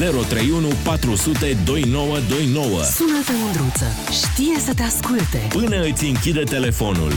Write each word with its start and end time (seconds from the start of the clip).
031 0.00 0.68
400 0.84 1.56
2929. 1.64 2.82
Sună-te, 2.82 3.32
Mândruță. 3.42 3.84
Știe 4.10 4.58
să 4.58 4.74
te 4.74 4.82
asculte. 4.82 5.46
Până 5.48 5.82
îți 5.82 6.04
închide 6.04 6.42
telefonul. 6.42 7.12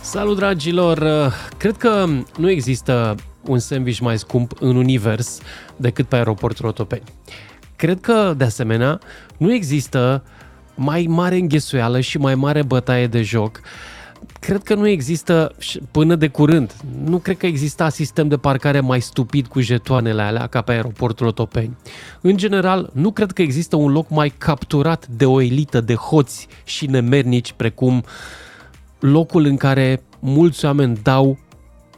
Salut, 0.00 0.36
dragilor! 0.36 1.32
Cred 1.56 1.76
că 1.76 2.06
nu 2.38 2.50
există 2.50 3.14
un 3.46 3.58
sandwich 3.58 3.98
mai 3.98 4.18
scump 4.18 4.52
în 4.60 4.76
univers 4.76 5.38
decât 5.76 6.06
pe 6.06 6.16
aeroportul 6.16 6.66
Otopeni. 6.66 7.04
Cred 7.76 8.00
că, 8.00 8.34
de 8.36 8.44
asemenea, 8.44 9.00
nu 9.36 9.52
există 9.52 10.24
mai 10.74 11.06
mare 11.08 11.36
înghesuială 11.36 12.00
și 12.00 12.18
mai 12.18 12.34
mare 12.34 12.62
bătaie 12.62 13.06
de 13.06 13.22
joc 13.22 13.60
cred 14.40 14.62
că 14.62 14.74
nu 14.74 14.86
există, 14.86 15.54
până 15.90 16.14
de 16.14 16.28
curând, 16.28 16.74
nu 17.04 17.18
cred 17.18 17.36
că 17.36 17.46
exista 17.46 17.88
sistem 17.88 18.28
de 18.28 18.36
parcare 18.36 18.80
mai 18.80 19.00
stupid 19.00 19.46
cu 19.46 19.60
jetoanele 19.60 20.22
alea 20.22 20.46
ca 20.46 20.60
pe 20.60 20.72
aeroportul 20.72 21.26
Otopeni. 21.26 21.76
În 22.20 22.36
general, 22.36 22.90
nu 22.92 23.10
cred 23.10 23.32
că 23.32 23.42
există 23.42 23.76
un 23.76 23.92
loc 23.92 24.08
mai 24.08 24.28
capturat 24.28 25.06
de 25.06 25.26
o 25.26 25.40
elită 25.40 25.80
de 25.80 25.94
hoți 25.94 26.48
și 26.64 26.86
nemernici 26.86 27.52
precum 27.52 28.04
locul 28.98 29.44
în 29.44 29.56
care 29.56 30.02
mulți 30.18 30.64
oameni 30.64 30.98
dau 31.02 31.38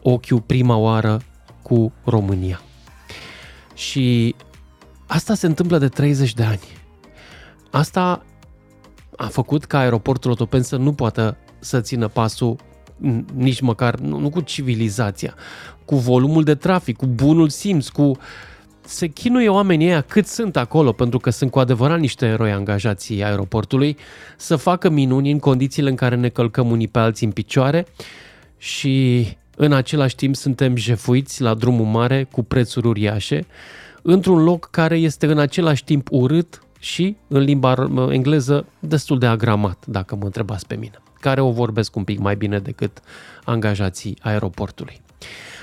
ochiul 0.02 0.40
prima 0.40 0.76
oară 0.76 1.20
cu 1.62 1.92
România. 2.04 2.60
Și 3.74 4.34
asta 5.06 5.34
se 5.34 5.46
întâmplă 5.46 5.78
de 5.78 5.88
30 5.88 6.34
de 6.34 6.42
ani. 6.42 6.60
Asta 7.70 8.24
a 9.16 9.26
făcut 9.26 9.64
ca 9.64 9.78
aeroportul 9.78 10.30
Otopeni 10.30 10.64
să 10.64 10.76
nu 10.76 10.92
poată 10.92 11.36
să 11.66 11.80
țină 11.80 12.08
pasul 12.08 12.56
nici 13.34 13.60
măcar, 13.60 13.94
nu, 13.94 14.18
nu 14.18 14.30
cu 14.30 14.40
civilizația, 14.40 15.34
cu 15.84 15.96
volumul 15.96 16.42
de 16.42 16.54
trafic, 16.54 16.96
cu 16.96 17.06
bunul 17.06 17.48
simț, 17.48 17.88
cu... 17.88 18.18
Se 18.80 19.06
chinuie 19.06 19.48
oamenii 19.48 19.86
ăia 19.86 20.00
cât 20.00 20.26
sunt 20.26 20.56
acolo, 20.56 20.92
pentru 20.92 21.18
că 21.18 21.30
sunt 21.30 21.50
cu 21.50 21.58
adevărat 21.58 21.98
niște 21.98 22.26
eroi 22.26 22.52
angajații 22.52 23.24
aeroportului, 23.24 23.96
să 24.36 24.56
facă 24.56 24.88
minuni 24.88 25.30
în 25.30 25.38
condițiile 25.38 25.88
în 25.88 25.94
care 25.94 26.16
ne 26.16 26.28
călcăm 26.28 26.70
unii 26.70 26.88
pe 26.88 26.98
alții 26.98 27.26
în 27.26 27.32
picioare 27.32 27.86
și 28.58 29.26
în 29.56 29.72
același 29.72 30.14
timp 30.14 30.36
suntem 30.36 30.76
jefuiți 30.76 31.42
la 31.42 31.54
drumul 31.54 31.86
mare 31.86 32.28
cu 32.32 32.42
prețuri 32.42 32.86
uriașe, 32.86 33.46
într-un 34.02 34.42
loc 34.42 34.68
care 34.70 34.96
este 34.96 35.26
în 35.26 35.38
același 35.38 35.84
timp 35.84 36.08
urât 36.10 36.62
și, 36.78 37.16
în 37.28 37.40
limba 37.40 37.90
engleză, 38.10 38.66
destul 38.78 39.18
de 39.18 39.26
agramat, 39.26 39.86
dacă 39.86 40.16
mă 40.16 40.24
întrebați 40.24 40.66
pe 40.66 40.74
mine 40.74 41.00
care 41.26 41.40
o 41.40 41.50
vorbesc 41.50 41.96
un 41.96 42.04
pic 42.04 42.18
mai 42.18 42.36
bine 42.36 42.58
decât 42.58 43.00
angajații 43.44 44.18
aeroportului. 44.22 45.00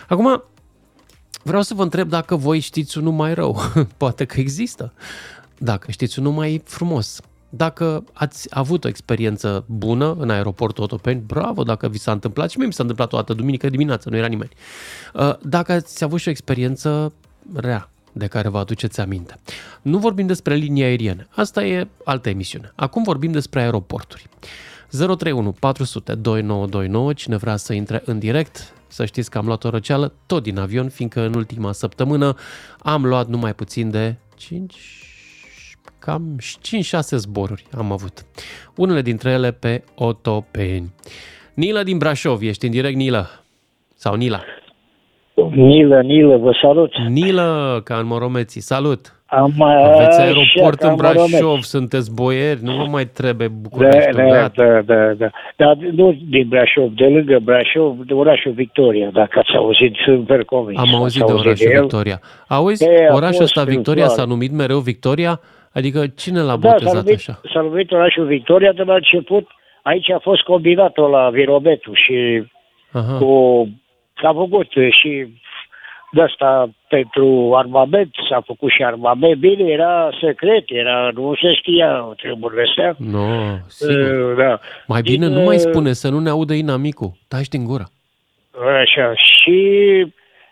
Acum, 0.07 0.43
vreau 1.43 1.61
să 1.61 1.73
vă 1.73 1.83
întreb 1.83 2.09
dacă 2.09 2.35
voi 2.35 2.59
știți 2.59 2.97
unul 2.97 3.11
mai 3.11 3.33
rău. 3.33 3.59
Poate 3.97 4.25
că 4.25 4.39
există. 4.39 4.93
Dacă 5.57 5.91
știți 5.91 6.19
unul 6.19 6.31
mai 6.31 6.61
frumos. 6.65 7.19
Dacă 7.49 8.03
ați 8.13 8.47
avut 8.49 8.83
o 8.83 8.87
experiență 8.87 9.63
bună 9.67 10.15
în 10.19 10.29
aeroportul 10.29 10.83
Otopeni, 10.83 11.23
bravo 11.25 11.63
dacă 11.63 11.87
vi 11.87 11.97
s-a 11.97 12.11
întâmplat 12.11 12.49
și 12.49 12.57
mie 12.57 12.67
mi 12.67 12.73
s-a 12.73 12.81
întâmplat 12.81 13.13
o 13.13 13.17
dată 13.17 13.33
duminică 13.33 13.69
dimineață, 13.69 14.09
nu 14.09 14.15
era 14.15 14.27
nimeni. 14.27 14.51
Uh, 15.13 15.35
dacă 15.41 15.71
ați 15.71 16.03
avut 16.03 16.19
și 16.19 16.27
o 16.27 16.31
experiență 16.31 17.13
rea, 17.53 17.89
de 18.11 18.27
care 18.27 18.47
vă 18.47 18.57
aduceți 18.57 18.99
aminte. 18.99 19.39
Nu 19.81 19.97
vorbim 19.97 20.25
despre 20.25 20.55
linii 20.55 20.83
aeriene, 20.83 21.27
asta 21.29 21.65
e 21.65 21.87
altă 22.03 22.29
emisiune. 22.29 22.71
Acum 22.75 23.03
vorbim 23.03 23.31
despre 23.31 23.61
aeroporturi. 23.61 24.29
031 24.97 25.51
400 25.59 26.15
2929, 26.15 27.13
cine 27.13 27.37
vrea 27.37 27.55
să 27.55 27.73
intre 27.73 28.01
în 28.05 28.19
direct, 28.19 28.73
să 28.87 29.05
știți 29.05 29.29
că 29.29 29.37
am 29.37 29.45
luat 29.45 29.63
o 29.63 29.69
răceală 29.69 30.13
tot 30.25 30.43
din 30.43 30.59
avion, 30.59 30.89
fiindcă 30.89 31.21
în 31.21 31.33
ultima 31.33 31.71
săptămână 31.71 32.35
am 32.79 33.05
luat 33.05 33.27
numai 33.27 33.53
puțin 33.53 33.89
de 33.89 34.15
5, 34.37 34.75
cam 35.99 36.37
5-6 36.39 36.41
zboruri 36.99 37.65
am 37.77 37.91
avut. 37.91 38.25
Unele 38.75 39.01
dintre 39.01 39.29
ele 39.31 39.51
pe 39.51 39.83
Otopeni. 39.95 40.93
Nila 41.53 41.83
din 41.83 41.97
Brașov, 41.97 42.41
ești 42.41 42.65
în 42.65 42.71
direct, 42.71 42.95
Nila? 42.95 43.25
Sau 43.95 44.15
Nila? 44.15 44.43
Nilă, 45.51 46.01
Nilă, 46.01 46.37
vă 46.37 46.57
salut! 46.61 46.91
Nilă, 47.07 47.81
ca 47.83 47.97
în 47.97 48.05
Moromeții, 48.05 48.61
salut! 48.61 49.22
Am, 49.35 49.61
Aveți 49.61 50.21
aeroport 50.21 50.81
în 50.81 50.95
Brașov, 50.95 51.59
sunteți 51.59 52.13
boieri, 52.15 52.59
nu 52.63 52.75
vă 52.75 52.83
mai 52.83 53.05
trebuie 53.05 53.47
București. 53.47 54.11
Da, 54.11 54.23
da, 54.23 54.49
da, 54.55 54.81
da, 54.81 55.13
da. 55.13 55.29
Dar 55.55 55.75
nu 55.75 56.17
din 56.29 56.47
Brașov, 56.47 56.91
de 56.95 57.05
lângă 57.05 57.39
Brașov, 57.43 57.97
de 58.05 58.13
orașul 58.13 58.51
Victoria, 58.51 59.09
dacă 59.13 59.39
ați 59.39 59.55
auzit, 59.55 59.95
sunt 60.05 60.45
convins. 60.45 60.79
Am 60.79 60.95
auzit 60.95 61.23
de 61.23 61.31
orașul 61.31 61.67
de 61.67 61.79
Victoria. 61.79 62.19
Auzi, 62.47 62.85
de 62.85 63.07
orașul 63.09 63.43
ăsta 63.43 63.63
Victoria 63.63 64.07
s-a 64.07 64.25
numit 64.25 64.51
mereu 64.51 64.79
Victoria? 64.79 65.39
Adică 65.73 66.07
cine 66.15 66.39
l-a 66.39 66.57
da, 66.57 66.69
botezat 66.69 66.93
s-a 66.93 67.01
numit, 67.03 67.15
așa? 67.15 67.39
s-a 67.53 67.61
numit 67.61 67.91
orașul 67.91 68.25
Victoria 68.25 68.71
de 68.71 68.83
la 68.83 68.93
început. 68.93 69.47
Aici 69.83 70.09
a 70.11 70.19
fost 70.19 70.41
combinatul 70.41 71.09
la 71.09 71.29
Virobetu 71.29 71.91
și 71.93 72.47
Aha. 72.91 73.17
cu 73.17 73.67
a 74.15 74.33
făcut 74.33 74.67
și 74.89 75.27
de 76.13 76.21
asta 76.21 76.69
pentru 76.89 77.51
armament, 77.55 78.15
s-a 78.29 78.41
făcut 78.45 78.71
și 78.71 78.83
armament, 78.83 79.35
bine, 79.39 79.71
era 79.71 80.09
secret, 80.21 80.63
era, 80.67 81.09
nu 81.13 81.35
se 81.41 81.53
știa 81.53 82.13
treburile 82.17 82.61
astea. 82.67 82.95
Nu, 82.97 83.27
no, 83.27 83.55
sigur. 83.67 84.29
Uh, 84.29 84.37
da. 84.37 84.59
Mai 84.87 85.01
bine 85.01 85.27
din, 85.27 85.35
nu 85.35 85.43
mai 85.43 85.55
uh, 85.55 85.61
spune, 85.61 85.93
să 85.93 86.09
nu 86.09 86.19
ne 86.19 86.29
audă 86.29 86.53
inamicul, 86.53 87.11
taci 87.27 87.47
din 87.47 87.63
gură. 87.63 87.85
Așa, 88.81 89.13
și 89.15 89.57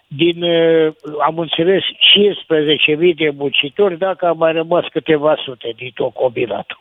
din, 0.08 0.44
uh, 0.44 0.94
am 1.26 1.38
înțeles, 1.38 1.82
15.000 1.84 3.16
de 3.16 3.30
muncitori, 3.36 3.98
dacă 3.98 4.26
a 4.26 4.32
mai 4.32 4.52
rămas 4.52 4.86
câteva 4.92 5.36
sute 5.46 5.74
din 5.76 5.92
tot 5.94 6.14
combinatul. 6.14 6.81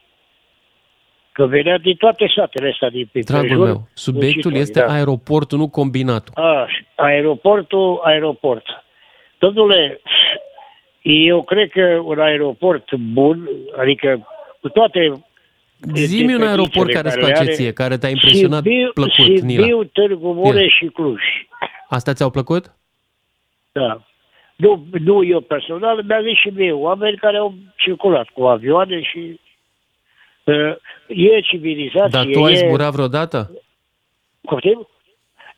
Că 1.41 1.47
venea 1.47 1.79
din 1.79 1.97
toate 1.97 2.33
satele 2.37 2.71
astea 2.73 2.91
din 2.91 3.09
pe 3.13 3.21
Dragul 3.21 3.49
jur, 3.49 3.65
meu, 3.65 3.89
subiectul 3.95 4.55
este 4.55 4.81
da. 4.81 4.93
aeroportul, 4.93 5.59
nu 5.59 5.69
combinatul. 5.69 6.33
A, 6.37 6.67
aeroportul, 6.95 8.01
aeroport. 8.03 8.65
Domnule, 9.39 10.01
eu 11.03 11.43
cred 11.43 11.71
că 11.71 12.01
un 12.05 12.19
aeroport 12.19 12.95
bun, 12.95 13.49
adică 13.79 14.29
cu 14.61 14.69
toate 14.69 15.13
Zi-mi 15.95 16.35
un 16.35 16.43
aeroport 16.43 16.93
care 16.93 17.09
îți 17.09 17.19
place 17.19 17.45
ție, 17.45 17.73
care 17.73 17.97
te-a 17.97 18.09
impresionat 18.09 18.63
Sibiu, 18.63 18.91
plăcut, 18.95 19.13
Sibiu, 19.13 19.45
Nila. 19.45 19.87
Târgu 19.93 20.33
Mureș 20.33 20.73
și 20.77 20.87
Cluj. 20.87 21.23
Astea 21.89 22.13
ți-au 22.13 22.31
plăcut? 22.31 22.65
Da. 23.73 24.03
Nu, 24.57 24.87
nu 25.05 25.25
eu 25.25 25.41
personal, 25.41 26.03
mi-a 26.09 26.23
zis 26.23 26.39
și 26.39 26.49
mie 26.49 26.73
oameni 26.73 27.17
care 27.17 27.37
au 27.37 27.55
circulat 27.77 28.29
cu 28.29 28.43
avioane 28.43 29.03
și 29.03 29.41
E 31.07 31.41
civilizație. 31.41 32.09
Dar 32.11 32.27
tu 32.33 32.45
ai 32.45 32.57
zburat 32.57 32.93
vreodată? 32.93 33.51
Copil? 34.45 34.89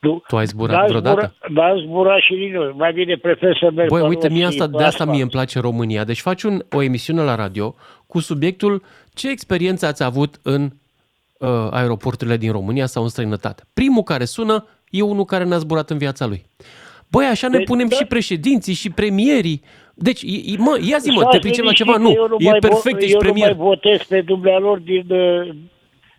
Nu. 0.00 0.22
Tu 0.28 0.36
ai 0.36 0.46
zburat 0.46 0.76
n-a 0.76 0.86
vreodată? 0.86 1.34
Zbura, 1.46 1.66
n-am 1.66 1.78
zburat 1.78 2.20
și 2.20 2.34
din 2.34 2.72
Mai 2.76 2.92
bine 2.92 3.16
prefer 3.16 3.56
să 3.60 3.70
merg 3.74 3.88
Băi, 3.88 4.08
uite, 4.08 4.28
mie 4.28 4.44
asta, 4.44 4.66
de 4.66 4.84
asta 4.84 5.04
mie 5.04 5.22
îmi 5.22 5.30
place 5.30 5.60
România. 5.60 6.04
Deci 6.04 6.20
faci 6.20 6.42
un, 6.42 6.64
o 6.70 6.82
emisiune 6.82 7.22
la 7.22 7.34
radio 7.34 7.74
cu 8.06 8.20
subiectul 8.20 8.82
ce 9.14 9.30
experiență 9.30 9.86
ați 9.86 10.02
avut 10.02 10.40
în 10.42 10.70
uh, 11.38 11.48
aeroporturile 11.70 12.36
din 12.36 12.52
România 12.52 12.86
sau 12.86 13.02
în 13.02 13.08
străinătate. 13.08 13.62
Primul 13.74 14.02
care 14.02 14.24
sună 14.24 14.66
e 14.90 15.02
unul 15.02 15.24
care 15.24 15.44
n-a 15.44 15.58
zburat 15.58 15.90
în 15.90 15.98
viața 15.98 16.26
lui. 16.26 16.44
Băi, 17.08 17.26
așa 17.26 17.48
ne 17.48 17.56
deci, 17.56 17.66
punem 17.66 17.86
da. 17.86 17.96
și 17.96 18.04
președinții 18.04 18.74
și 18.74 18.90
premierii 18.90 19.62
deci, 19.94 20.24
mă, 20.58 20.78
ia 20.90 20.98
zi 20.98 21.10
mă, 21.10 21.24
te 21.24 21.38
pricep 21.38 21.64
la 21.64 21.72
ceva? 21.72 21.96
Nu, 21.96 22.10
e 22.38 22.58
perfect, 22.60 23.00
ești 23.00 23.16
premier. 23.16 23.48
Eu 23.48 23.54
nu 23.56 23.62
mai 23.62 23.68
votez 23.68 24.02
pe 24.02 24.20
dumnealor 24.20 24.78
din, 24.78 25.04
uh, 25.08 25.48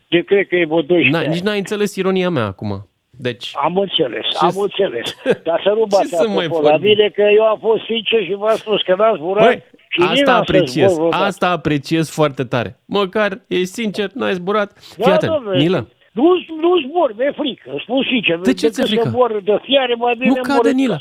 de 0.10 0.20
cred 0.20 0.48
că 0.48 0.56
e 0.56 0.66
vreo 0.66 0.82
12 0.82 1.10
Na, 1.10 1.34
Nici 1.34 1.42
n-ai 1.42 1.58
înțeles 1.58 1.96
ironia 1.96 2.30
mea 2.30 2.46
acum. 2.46 2.88
Deci... 3.10 3.52
Am 3.54 3.78
înțeles, 3.78 4.26
ce 4.40 4.46
am 4.46 4.54
înțeles. 4.58 5.16
Dar 5.48 5.62
să 5.64 5.74
nu 5.78 5.86
bați 5.86 6.62
la 6.62 6.78
mine 6.78 7.10
că 7.10 7.22
eu 7.36 7.44
am 7.44 7.58
fost 7.60 7.84
sincer 7.84 8.24
și 8.24 8.34
v-am 8.34 8.56
spus 8.56 8.82
că 8.82 8.96
n-ați 8.98 9.18
zburat 9.18 9.46
Băi, 9.46 9.64
și 9.90 10.02
asta 10.02 10.36
apreciez, 10.36 10.98
asta 11.10 11.50
apreciez 11.50 12.10
foarte 12.10 12.44
tare. 12.44 12.80
Măcar 12.86 13.42
ești 13.48 13.66
sincer, 13.66 14.10
n-ai 14.14 14.34
zburat. 14.34 14.72
Fii 14.96 15.04
da, 15.04 15.14
atent, 15.14 15.54
Nilă. 15.54 15.88
Nu, 16.12 16.24
nu 16.62 16.80
zbor, 16.88 17.14
mi-e 17.18 17.34
frică, 17.36 17.76
spun 17.82 18.04
sincer. 18.10 18.38
De 18.38 18.54
ce 18.54 18.68
ți-e 18.68 18.84
frică? 18.84 19.02
Să 19.04 19.10
mor 19.10 19.42
de 19.44 19.60
fiare, 19.62 19.94
mai 19.94 20.16
bine 20.18 20.34
nu 20.36 20.42
cade, 20.42 20.72
Nilă. 20.72 20.98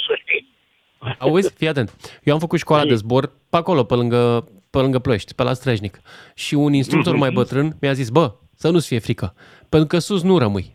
Auzi, 1.19 1.52
fii 1.56 1.69
atent. 1.69 2.20
Eu 2.22 2.34
am 2.34 2.40
făcut 2.40 2.58
școala 2.58 2.84
de 2.84 2.94
zbor 2.94 3.26
pe 3.50 3.56
acolo, 3.56 3.84
pe 3.84 3.94
lângă, 3.94 4.49
pe 4.70 4.78
lângă 4.78 4.99
Ploiești, 4.99 5.34
pe 5.34 5.43
la 5.43 5.52
Strejnic. 5.52 6.00
Și 6.34 6.54
un 6.54 6.72
instructor 6.72 7.16
mai 7.16 7.31
bătrân 7.31 7.76
mi-a 7.81 7.93
zis, 7.93 8.08
bă, 8.08 8.34
să 8.54 8.70
nu-ți 8.70 8.87
fie 8.87 8.99
frică, 8.99 9.34
pentru 9.69 9.88
că 9.88 9.99
sus 9.99 10.22
nu 10.22 10.38
rămâi. 10.38 10.72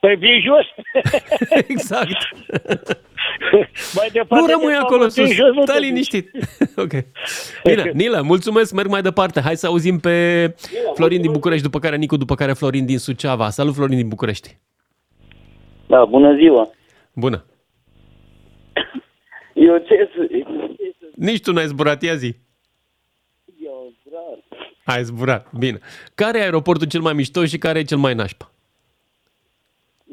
Păi 0.00 0.16
vii 0.16 0.44
jos. 0.46 0.66
exact. 1.68 2.16
mai 3.98 4.08
departe 4.12 4.44
nu 4.44 4.46
rămâi 4.46 4.74
acolo 4.74 5.08
sus, 5.08 5.30
stai 5.62 5.80
liniștit. 5.80 6.30
ok. 6.76 6.92
Bine, 7.64 7.90
Nila, 7.94 8.22
mulțumesc, 8.22 8.72
merg 8.72 8.88
mai 8.88 9.02
departe. 9.02 9.40
Hai 9.40 9.56
să 9.56 9.66
auzim 9.66 9.98
pe 9.98 10.46
Florin 10.94 11.20
din 11.20 11.32
București, 11.32 11.62
după 11.62 11.78
care 11.78 11.96
Nicu, 11.96 12.16
după 12.16 12.34
care 12.34 12.52
Florin 12.52 12.86
din 12.86 12.98
Suceava. 12.98 13.50
Salut, 13.50 13.74
Florin 13.74 13.96
din 13.96 14.08
București. 14.08 14.58
Da, 15.86 16.04
bună 16.04 16.34
ziua. 16.36 16.70
Bună. 17.14 17.44
Eu 19.58 19.78
ce 19.78 20.10
să... 20.14 20.26
ce 20.30 20.94
să 21.00 21.06
Nici 21.14 21.42
tu 21.42 21.52
n-ai 21.52 21.66
zburat, 21.66 22.02
ia 22.02 22.14
zi. 22.14 22.34
eu 23.64 23.92
zburat? 24.00 24.38
Ai 24.84 25.02
zburat, 25.04 25.46
bine. 25.58 25.78
Care 26.14 26.38
e 26.38 26.42
aeroportul 26.42 26.86
cel 26.86 27.00
mai 27.00 27.12
mișto 27.12 27.44
și 27.44 27.58
care 27.58 27.78
e 27.78 27.82
cel 27.82 27.98
mai 27.98 28.14
nașpa? 28.14 28.50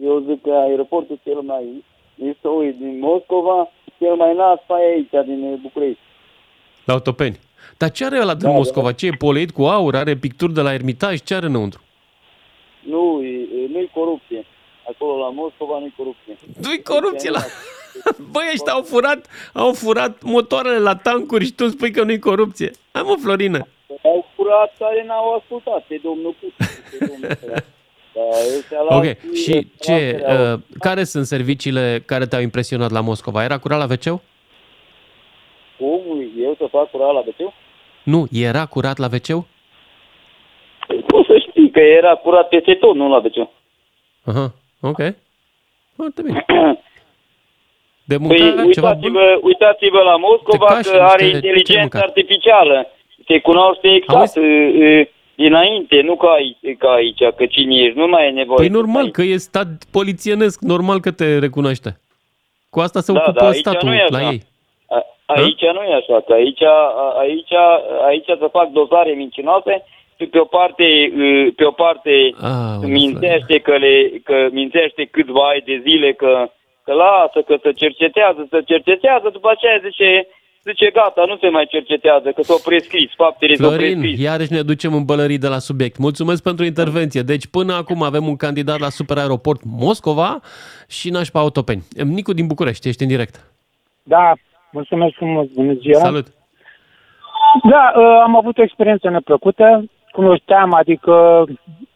Eu 0.02 0.20
zic 0.30 0.42
că 0.42 0.52
aeroportul 0.52 1.20
cel 1.24 1.42
mai 1.42 1.84
este 2.16 2.48
o 2.48 2.62
din 2.62 3.00
Moscova, 3.00 3.72
cel 4.00 4.16
mai 4.16 4.36
naspa 4.36 4.82
e 4.82 4.94
aici, 4.94 5.26
din 5.26 5.60
București. 5.62 6.00
La 6.86 6.94
Otopeni. 6.94 7.40
Dar 7.78 7.92
ce 7.92 8.06
are 8.06 8.20
ăla 8.22 8.34
din 8.36 8.46
Da, 8.46 8.52
da. 8.52 8.58
Moscova? 8.58 8.92
Ce 8.92 9.06
e 9.06 9.12
poleit 9.18 9.52
cu 9.52 9.64
aur? 9.64 9.96
Are 9.96 10.16
picturi 10.16 10.54
de 10.54 10.62
la 10.62 10.74
Ermitaj? 10.74 11.20
Ce 11.24 11.34
are 11.36 11.46
înăuntru? 11.46 11.82
Nu, 12.82 13.22
e- 13.24 13.68
nu-i 13.72 13.90
corupție. 13.94 14.46
Acolo 14.90 15.18
la 15.18 15.30
Moscova 15.30 15.80
nu-i 15.80 15.94
corupție. 15.98 16.38
Nu-i 16.62 16.82
corupție 16.82 17.30
la... 17.30 17.40
Băi, 18.32 18.44
ăștia 18.54 18.74
au 18.74 18.82
furat, 18.82 19.28
au 19.54 19.74
furat 19.74 20.22
motoarele 20.24 20.78
la 20.78 20.96
tancuri 20.96 21.46
și 21.46 21.52
tu 21.54 21.64
îmi 21.66 21.74
spui 21.74 21.92
că 21.92 22.04
nu-i 22.04 22.20
corupție. 22.20 22.72
Hai 22.92 23.02
mă, 23.06 23.16
Florină. 23.22 23.68
Au 24.04 24.26
furat 24.36 24.76
care 24.80 25.04
n-au 25.08 25.34
ascultat 25.34 25.84
pe 25.88 26.00
domnul 26.04 26.36
Putin. 26.40 26.66
Pe 27.00 27.06
domnul 27.06 27.30
ăsta. 27.32 27.64
Da, 28.14 28.22
ăștia 28.58 28.80
la 28.90 28.96
Ok, 28.96 29.04
alții, 29.06 29.36
și 29.36 29.68
ce, 29.80 29.92
altele 29.92 30.26
au- 30.48 30.54
uh, 30.54 30.60
care 30.80 31.04
sunt 31.04 31.26
serviciile 31.26 32.04
care 32.06 32.26
te-au 32.26 32.42
impresionat 32.42 32.92
la 32.92 33.00
Moscova? 33.02 33.44
Era 33.44 33.58
curat 33.58 33.78
la 33.80 33.86
wc 33.94 34.22
Cum? 35.78 36.02
Eu 36.40 36.56
să 36.58 36.68
fac 36.72 36.90
curat 36.92 37.14
la 37.14 37.22
BT? 37.22 37.54
Nu, 38.04 38.26
era 38.32 38.66
curat 38.66 38.98
la 38.98 39.06
wc 39.12 39.46
Poți 41.08 41.28
să 41.28 41.38
știi 41.50 41.72
că 41.72 41.80
era 41.80 42.16
curat 42.16 42.48
peste 42.48 42.74
tot, 42.74 42.96
nu 42.96 43.10
la 43.10 43.20
BT. 43.20 43.50
Aha, 44.24 44.54
ok. 44.82 44.98
Foarte 45.96 46.22
bine. 46.22 46.46
De 48.08 48.16
Păi 48.18 48.26
mâncare, 48.28 48.70
ceva 48.72 48.94
bun? 48.94 49.16
uitați-vă, 49.16 49.40
uitați-vă 49.42 50.02
la 50.02 50.16
Moscova 50.16 50.66
Te 50.68 50.74
cași 50.74 50.90
că 50.90 50.98
are 50.98 51.24
niște- 51.24 51.40
ce 51.40 51.48
inteligență 51.48 51.80
mâncat? 51.82 52.02
artificială. 52.02 52.88
Te 53.26 53.40
cunoaște 53.40 53.88
exact 53.94 54.20
Auzi? 54.20 54.40
uh, 54.40 54.74
uh, 55.00 55.06
dinainte, 55.36 56.02
nu 56.02 56.16
ca 56.16 56.28
aici, 56.28 56.78
ca 56.78 56.90
aici, 56.92 57.22
că 57.38 57.46
cine 57.46 57.76
ești, 57.84 57.98
nu 57.98 58.08
mai 58.08 58.28
e 58.28 58.30
nevoie. 58.30 58.58
Păi 58.58 58.66
să 58.66 58.72
normal, 58.72 59.02
stai. 59.08 59.12
că 59.12 59.22
e 59.22 59.38
stat 59.38 59.68
polițienesc, 59.92 60.62
normal 60.62 61.00
că 61.00 61.12
te 61.12 61.40
recunoaște. 61.40 62.00
Cu 62.70 62.80
asta 62.80 63.00
se 63.00 63.12
Da, 63.12 63.20
ocupă 63.24 63.40
da, 63.40 63.48
aici 63.48 63.56
statul 63.60 63.88
nu 63.90 63.94
e 63.96 64.06
la 64.10 64.18
așa. 64.18 64.30
ei. 64.32 64.42
A, 64.90 65.06
aici 65.26 65.62
nu 65.62 65.82
e 65.82 65.94
așa, 65.94 66.22
că 66.28 66.34
aici, 66.34 66.62
a- 66.64 67.14
aici, 67.20 67.54
aici 68.08 68.26
se 68.26 68.48
fac 68.52 68.68
dosare 68.70 69.12
mincinoase 69.12 69.84
și 70.20 70.26
pe 70.26 70.40
o 70.40 70.44
parte, 70.46 71.12
uh, 71.18 71.48
pe 71.56 71.64
o 71.66 71.72
parte 71.72 72.30
Ah, 72.42 72.78
mințește 72.88 73.60
că, 73.60 73.76
le, 73.78 74.12
că 74.24 74.48
mințește 74.52 75.06
câțiva 75.12 75.48
ani 75.50 75.64
de 75.66 75.82
zile 75.88 76.14
că, 76.14 76.52
că 76.86 76.94
lasă, 76.94 77.40
că 77.48 77.56
se 77.64 77.72
cercetează, 77.72 78.48
se 78.50 78.62
cercetează, 78.62 79.30
după 79.32 79.50
aceea 79.52 79.78
zice, 79.88 80.28
zice 80.64 80.90
gata, 80.90 81.24
nu 81.28 81.38
se 81.38 81.50
mai 81.50 81.66
cercetează, 81.70 82.32
că 82.32 82.42
s-au 82.42 82.60
prescris, 82.66 83.10
faptele 83.16 83.54
s-au 83.56 83.70
Florin, 83.70 84.00
prescris. 84.00 84.20
iarăși 84.20 84.54
ne 84.54 84.62
ducem 84.62 84.94
în 84.94 85.06
bălării 85.06 85.44
de 85.46 85.48
la 85.48 85.60
subiect. 85.60 85.98
Mulțumesc 85.98 86.44
pentru 86.44 86.66
intervenție. 86.66 87.22
Deci 87.22 87.46
până 87.48 87.74
acum 87.74 88.04
avem 88.04 88.28
un 88.28 88.36
candidat 88.36 88.80
la 88.80 88.90
super 88.90 89.18
aeroport 89.18 89.62
Moscova 89.86 90.40
și 90.88 91.10
nașpa 91.10 91.40
Autopeni. 91.40 91.84
Nicu 92.18 92.34
din 92.34 92.48
București, 92.48 92.88
ești 92.88 93.04
în 93.04 93.08
direct. 93.08 93.36
Da, 94.04 94.34
mulțumesc 94.72 95.16
frumos, 95.16 95.46
bună 95.54 95.74
ziua. 95.74 96.00
Salut! 96.00 96.28
Da, 97.70 97.94
uh, 97.96 98.22
am 98.24 98.36
avut 98.36 98.58
o 98.58 98.62
experiență 98.62 99.10
neplăcută. 99.10 99.86
Cunoșteam, 100.12 100.74
adică 100.74 101.44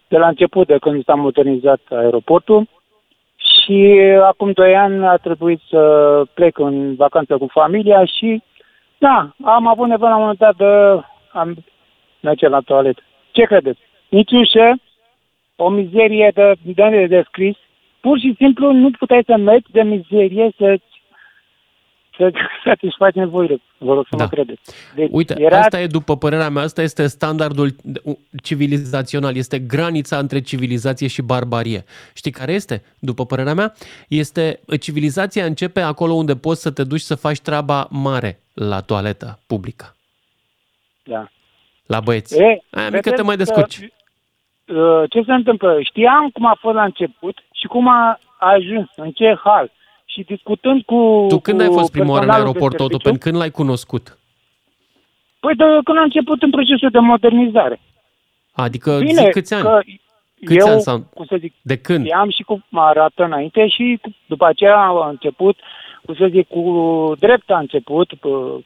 de 0.07 0.17
la 0.17 0.27
început, 0.27 0.67
de 0.67 0.77
când 0.81 1.03
s-a 1.03 1.13
modernizat 1.13 1.81
aeroportul. 1.89 2.67
Și 3.69 3.99
acum 4.21 4.51
doi 4.51 4.75
ani 4.75 5.05
a 5.05 5.15
trebuit 5.15 5.59
să 5.69 5.81
plec 6.33 6.57
în 6.57 6.95
vacanță 6.95 7.37
cu 7.37 7.47
familia 7.51 8.05
și, 8.05 8.41
da, 8.97 9.29
am 9.43 9.67
avut 9.67 9.87
nevoie 9.87 10.09
la 10.09 10.15
un 10.15 10.21
moment 10.21 10.39
dat 10.39 10.55
de 10.55 11.03
am 11.31 11.55
merge 12.19 12.47
la 12.47 12.59
toaletă. 12.59 13.01
Ce 13.31 13.43
credeți? 13.43 13.79
Nici 14.09 14.31
ușă, 14.31 14.75
o 15.55 15.69
mizerie 15.69 16.31
de, 16.33 16.53
de 16.61 16.83
nedescris. 16.83 17.57
Pur 17.99 18.19
și 18.19 18.33
simplu 18.37 18.71
nu 18.71 18.91
puteai 18.91 19.23
să 19.25 19.37
mergi 19.37 19.71
de 19.71 19.81
mizerie 19.81 20.51
să 20.57 20.77
să 22.19 22.31
satisfaci 22.69 23.13
nevoile. 23.13 23.61
Vă 23.77 23.93
rog 23.93 24.05
să 24.09 24.15
Da. 24.15 24.23
mă 24.23 24.29
credeți. 24.29 24.61
Deci 24.95 25.09
Uite, 25.11 25.35
era 25.37 25.59
asta 25.59 25.79
e, 25.81 25.87
după 25.87 26.17
părerea 26.17 26.49
mea, 26.49 26.63
asta 26.63 26.81
este 26.81 27.07
standardul 27.07 27.75
civilizațional, 28.43 29.35
este 29.35 29.59
granița 29.59 30.17
între 30.17 30.41
civilizație 30.41 31.07
și 31.07 31.21
barbarie. 31.21 31.83
Știi 32.13 32.31
care 32.31 32.51
este? 32.53 32.83
După 32.99 33.25
părerea 33.25 33.53
mea, 33.53 33.73
este 34.07 34.59
civilizația 34.79 35.45
începe 35.45 35.81
acolo 35.81 36.13
unde 36.13 36.35
poți 36.35 36.61
să 36.61 36.71
te 36.71 36.83
duci 36.83 36.99
să 37.01 37.15
faci 37.15 37.39
treaba 37.39 37.87
mare 37.89 38.39
la 38.53 38.81
toaletă 38.81 39.39
publică, 39.47 39.95
Da. 41.03 41.27
la 41.85 41.99
băieți. 41.99 42.39
E, 42.41 42.61
Aia 42.71 42.89
mică 42.89 42.99
te 42.99 43.09
vedeți 43.09 43.25
mai 43.25 43.35
că, 43.35 43.43
descurci. 43.43 43.77
uh, 43.77 45.03
Ce 45.09 45.21
se 45.25 45.31
întâmplă? 45.33 45.77
Știam 45.81 46.29
cum 46.33 46.45
a 46.45 46.57
fost 46.59 46.75
la 46.75 46.83
început 46.83 47.37
și 47.53 47.67
cum 47.67 47.87
a 47.87 48.19
ajuns, 48.39 48.87
în 48.95 49.11
ce 49.11 49.35
hal. 49.43 49.71
Și 50.11 50.23
discutând 50.23 50.83
cu 50.83 51.25
Tu 51.29 51.39
când 51.39 51.57
cu 51.57 51.63
ai 51.63 51.71
fost 51.71 51.91
prima 51.91 52.11
oară 52.11 52.21
în 52.21 52.27
personalul 52.27 52.51
de 52.53 52.57
aeroportul 52.59 52.79
serviciu- 52.79 52.95
Otopen? 53.09 53.17
Când 53.19 53.35
l-ai 53.35 53.51
cunoscut? 53.51 54.17
Păi 55.39 55.55
de 55.55 55.63
când 55.83 55.97
a 55.97 56.01
început 56.01 56.41
în 56.41 56.49
procesul 56.49 56.89
de 56.89 56.99
modernizare. 56.99 57.79
Adică 58.51 58.97
Bine, 58.99 59.21
zic 59.21 59.31
câți 59.31 59.53
ani? 59.53 59.63
că 59.63 59.79
Câți 60.45 60.57
eu, 60.67 60.67
ani 60.71 60.81
sau- 60.81 60.99
cum 61.13 61.25
să 61.25 61.35
zic, 61.39 61.53
De 61.61 61.77
când? 61.77 62.05
știam 62.05 62.29
și 62.29 62.43
cum 62.43 62.65
mă 62.69 62.81
arată 62.81 63.23
înainte 63.23 63.67
și 63.67 63.99
cu- 64.01 64.15
după 64.25 64.45
aceea 64.45 64.75
a 64.77 65.09
început, 65.09 65.57
cum 66.05 66.15
să 66.15 66.27
zic, 66.31 66.47
cu 66.47 66.63
drept 67.19 67.49
a 67.51 67.57
început 67.59 68.13
p- 68.15 68.63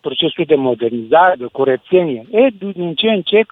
procesul 0.00 0.44
de 0.46 0.54
modernizare, 0.54 1.34
de 1.38 1.44
curățenie. 1.52 2.26
E, 2.30 2.48
din 2.58 2.94
ce 2.94 3.08
în 3.08 3.22
ce 3.22 3.42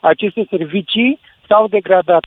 aceste 0.00 0.46
servicii 0.50 1.18
s-au 1.48 1.66
degradat 1.68 2.24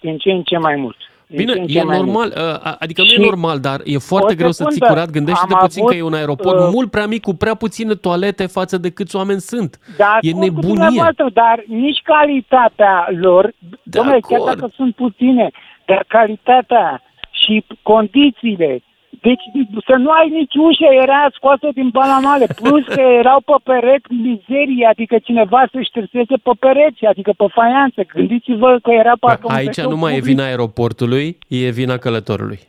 din 0.00 0.18
ce 0.18 0.30
în 0.30 0.42
ce 0.42 0.56
mai 0.58 0.76
mult. 0.76 0.96
Din 1.36 1.46
Bine, 1.46 1.52
ce 1.52 1.60
în 1.60 1.66
ce 1.66 1.78
e 1.78 1.82
mai 1.82 1.96
normal, 1.96 2.14
mult. 2.14 2.34
uh, 2.36 2.74
adică 2.78 3.02
nu 3.02 3.08
Și- 3.08 3.20
e 3.20 3.24
normal, 3.24 3.58
dar 3.60 3.80
e 3.84 3.98
foarte 3.98 4.32
O 4.32 4.36
greu 4.36 4.50
să 4.50 4.62
ții 4.64 4.72
secundă, 4.72 4.92
curat. 4.94 5.10
Gândește-te 5.10 5.52
am 5.54 5.58
puțin 5.60 5.82
că 5.84 5.88
avut, 5.90 6.02
e 6.02 6.06
un 6.06 6.14
aeroport 6.14 6.58
uh, 6.60 6.68
mult 6.72 6.90
prea 6.90 7.06
mic, 7.06 7.22
cu 7.22 7.34
prea 7.34 7.54
puține 7.54 7.94
toalete 7.94 8.46
față 8.46 8.78
de 8.78 8.90
câți 8.90 9.16
oameni 9.16 9.40
sunt. 9.40 9.78
Dar 9.96 10.18
e 10.20 10.28
acord 10.28 10.32
cu 10.32 10.38
nebunie. 10.44 10.68
dumneavoastră, 10.68 11.26
Dar 11.32 11.64
nici 11.66 12.00
calitatea 12.04 13.08
lor, 13.20 13.44
De 13.44 13.76
domnule, 13.82 14.18
chiar 14.28 14.40
acord. 14.40 14.58
dacă 14.58 14.72
sunt 14.76 14.94
puține, 14.94 15.50
dar 15.86 16.04
calitatea 16.08 17.02
și 17.30 17.64
condițiile, 17.82 18.82
deci 19.20 19.42
să 19.86 19.94
nu 19.98 20.10
ai 20.10 20.28
nici 20.28 20.54
ușă, 20.54 20.88
era 21.02 21.28
scoasă 21.34 21.68
din 21.74 21.88
balamale, 21.88 22.46
plus 22.62 22.84
că 22.86 23.00
erau 23.00 23.40
pe 23.40 23.52
pereți 23.62 24.12
mizerie, 24.26 24.86
adică 24.86 25.18
cineva 25.18 25.64
să 25.72 25.78
șterseze 25.80 26.36
pe 26.42 26.50
pereți, 26.58 27.04
adică 27.04 27.32
pe 27.36 27.44
faianță. 27.52 28.02
Gândiți-vă 28.14 28.78
că 28.82 28.90
era 28.90 29.12
parcă 29.20 29.46
un 29.48 29.54
Aici 29.54 29.76
wc 29.76 29.90
nu 29.90 29.96
mai 29.96 30.12
e 30.12 30.18
public. 30.18 30.34
vina 30.34 30.44
aeroportului, 30.44 31.38
e 31.48 31.70
vina 31.70 31.96
călătorului. 31.96 32.60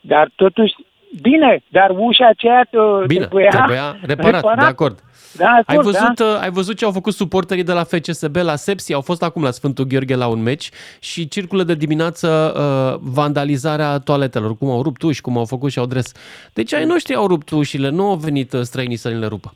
Dar 0.00 0.30
totuși, 0.34 0.74
bine, 1.22 1.62
dar 1.68 1.90
ușa 1.96 2.26
aceea 2.26 2.68
uh, 2.72 3.04
Bine, 3.06 3.24
trebuia, 3.24 3.48
trebuia 3.48 3.96
reparat, 4.02 4.58
de 4.58 4.64
acord. 4.64 4.98
Da, 5.36 5.48
Ai 5.50 5.62
acord, 5.66 5.84
văzut, 5.84 6.14
da? 6.18 6.24
uh, 6.24 6.38
ai 6.40 6.50
văzut 6.50 6.76
ce 6.76 6.84
au 6.84 6.90
făcut 6.90 7.12
suporterii 7.12 7.62
de 7.64 7.72
la 7.72 7.84
FCSB 7.84 8.36
la 8.36 8.56
Sepsi? 8.56 8.92
Au 8.94 9.00
fost 9.00 9.22
acum 9.22 9.42
la 9.42 9.50
Sfântul 9.50 9.84
Gheorghe 9.84 10.14
la 10.16 10.26
un 10.26 10.42
meci 10.42 10.70
și 11.00 11.28
circulă 11.28 11.62
de 11.62 11.74
dimineață 11.74 12.28
uh, 12.56 13.08
vandalizarea 13.12 13.98
toaletelor, 13.98 14.56
cum 14.56 14.70
au 14.70 14.82
rupt 14.82 15.02
uși, 15.02 15.20
cum 15.20 15.38
au 15.38 15.44
făcut 15.44 15.70
și 15.70 15.78
au 15.78 15.86
dres. 15.86 16.12
Deci 16.54 16.74
ai 16.74 16.84
noștri 16.84 17.14
au 17.14 17.26
rupt 17.26 17.50
ușile, 17.50 17.88
nu 17.90 18.08
au 18.08 18.14
venit 18.16 18.52
uh, 18.52 18.60
străinii 18.60 18.96
să 18.96 19.08
ni 19.08 19.18
le 19.20 19.26
rupă. 19.26 19.54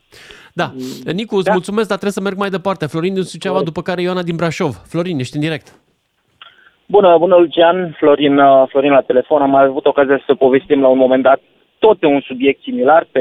Da, 0.53 0.73
Nicu, 1.13 1.37
îți 1.37 1.45
Da. 1.45 1.53
mulțumesc, 1.53 1.89
dar 1.89 1.99
trebuie 1.99 2.13
să 2.13 2.21
merg 2.29 2.37
mai 2.37 2.51
departe. 2.51 2.87
Florin 2.87 3.15
din 3.15 3.23
Suceava, 3.23 3.63
după 3.63 3.83
care 3.83 4.03
Ioana 4.03 4.23
din 4.23 4.37
Brașov. 4.37 4.75
Florin, 4.87 5.19
ești 5.19 5.35
în 5.37 5.41
direct. 5.43 5.75
Bună, 6.87 7.17
bună 7.19 7.37
Lucian, 7.37 7.97
Florin, 7.99 8.39
uh, 8.39 8.65
Florin 8.69 8.91
la 8.93 9.01
telefon. 9.01 9.43
Am 9.43 9.51
mai 9.51 9.65
avut 9.65 9.87
ocazia 9.87 10.23
să 10.27 10.35
povestim 10.35 10.81
la 10.81 10.89
un 10.89 10.99
moment 10.99 11.23
dat 11.23 11.41
tot 11.79 11.99
pe 11.99 12.07
un 12.07 12.21
subiect 12.21 12.63
similar, 12.63 13.09
pe 13.13 13.21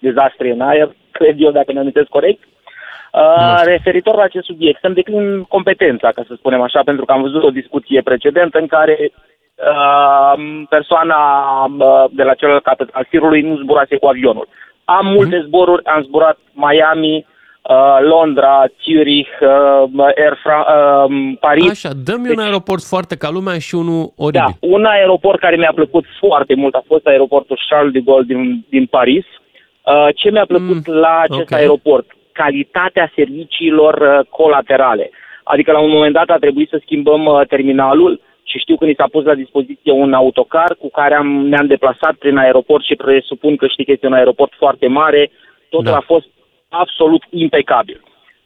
dezastre 0.00 0.50
în 0.50 0.60
aer, 0.60 0.88
cred 1.10 1.34
eu, 1.38 1.50
dacă 1.50 1.72
ne 1.72 1.78
amintesc 1.78 2.08
corect. 2.08 2.42
Uh, 3.12 3.60
referitor 3.64 4.14
la 4.16 4.22
acest 4.22 4.44
subiect, 4.44 4.80
să-mi 4.80 4.94
declin 4.94 5.42
competența, 5.42 6.08
ca 6.14 6.22
să 6.26 6.34
spunem 6.36 6.60
așa, 6.60 6.80
pentru 6.84 7.04
că 7.04 7.12
am 7.12 7.22
văzut 7.22 7.42
o 7.42 7.50
discuție 7.50 8.00
precedentă 8.02 8.58
în 8.58 8.66
care 8.66 8.96
uh, 9.10 10.42
persoana 10.68 11.18
uh, 11.78 12.04
de 12.10 12.22
la 12.22 12.34
celălalt 12.34 12.62
capăt 12.62 12.88
al 12.92 13.06
firului 13.08 13.40
nu 13.42 13.56
zburase 13.56 13.96
cu 13.96 14.06
avionul. 14.06 14.48
Am 14.84 15.06
multe 15.06 15.42
zboruri, 15.46 15.84
am 15.84 16.02
zburat 16.02 16.38
Miami, 16.52 17.26
uh, 17.62 17.96
Londra, 18.00 18.64
Zurich, 18.82 19.30
uh, 19.40 20.04
Air 20.16 20.34
Fra- 20.44 20.66
uh, 20.68 21.32
Paris. 21.40 21.70
Așa, 21.70 21.90
dă-mi 22.04 22.28
un 22.28 22.34
Deci- 22.34 22.44
aeroport 22.44 22.82
foarte 22.82 23.16
ca 23.16 23.30
lumea 23.30 23.58
și 23.58 23.74
unul 23.74 24.12
oribil. 24.16 24.56
Da, 24.60 24.66
un 24.68 24.84
aeroport 24.84 25.38
care 25.40 25.56
mi-a 25.56 25.72
plăcut 25.74 26.04
foarte 26.18 26.54
mult 26.54 26.74
a 26.74 26.82
fost 26.86 27.06
aeroportul 27.06 27.58
Charles 27.68 27.92
de 27.92 28.00
Gaulle 28.00 28.24
din, 28.26 28.64
din 28.68 28.86
Paris. 28.86 29.24
Uh, 29.90 30.08
ce 30.14 30.30
mi-a 30.30 30.44
plăcut 30.46 30.86
Mm, 30.86 30.94
la 30.94 31.18
acest 31.20 31.50
ok. 31.52 31.58
aeroport? 31.58 32.06
Calitatea 32.32 33.12
serviciilor 33.14 33.94
uh, 33.94 34.26
colaterale. 34.28 35.10
Adică 35.44 35.72
la 35.72 35.78
un 35.80 35.90
moment 35.90 36.12
dat 36.12 36.28
a 36.30 36.36
trebuit 36.36 36.68
să 36.68 36.78
schimbăm 36.82 37.24
uh, 37.24 37.40
terminalul 37.48 38.20
și 38.42 38.58
știu 38.58 38.76
că 38.76 38.84
ni 38.84 38.94
s-a 38.96 39.06
pus 39.10 39.24
la 39.24 39.34
dispoziție 39.34 39.92
un 39.92 40.12
autocar 40.12 40.74
cu 40.78 40.88
care 40.90 41.14
am, 41.14 41.26
ne-am 41.26 41.66
deplasat 41.66 42.14
prin 42.14 42.36
aeroport 42.36 42.84
și 42.84 42.94
presupun 42.94 43.56
că 43.56 43.66
știi 43.66 43.84
că 43.84 43.92
este 43.92 44.06
un 44.06 44.12
aeroport 44.12 44.52
foarte 44.56 44.86
mare, 44.86 45.30
totul 45.68 45.90
Da. 45.90 45.96
a 45.96 46.00
fost 46.06 46.26
absolut 46.68 47.22
impecabil. 47.30 48.00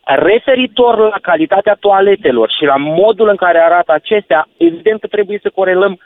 Referitor 0.05 0.99
la 0.99 1.19
calitatea 1.23 1.77
toaletelor 1.81 2.51
și 2.51 2.65
la 2.65 2.77
modul 2.77 3.29
în 3.29 3.37
care 3.37 3.59
arată 3.59 3.93
acestea, 3.93 4.49
evident 4.57 5.01
că 5.01 5.07
trebuie 5.07 5.39
să 5.43 5.51
corelăm 5.55 5.99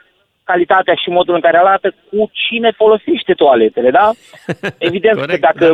calitatea 0.50 0.94
și 1.02 1.08
modul 1.18 1.34
în 1.34 1.40
care 1.40 1.58
arată 1.58 1.88
cu 2.10 2.30
cine 2.32 2.70
folosește 2.82 3.32
toaletele, 3.42 3.90
da? 3.90 4.06
Evident 4.88 5.18
Corect, 5.18 5.40
că 5.40 5.48
dacă, 5.50 5.66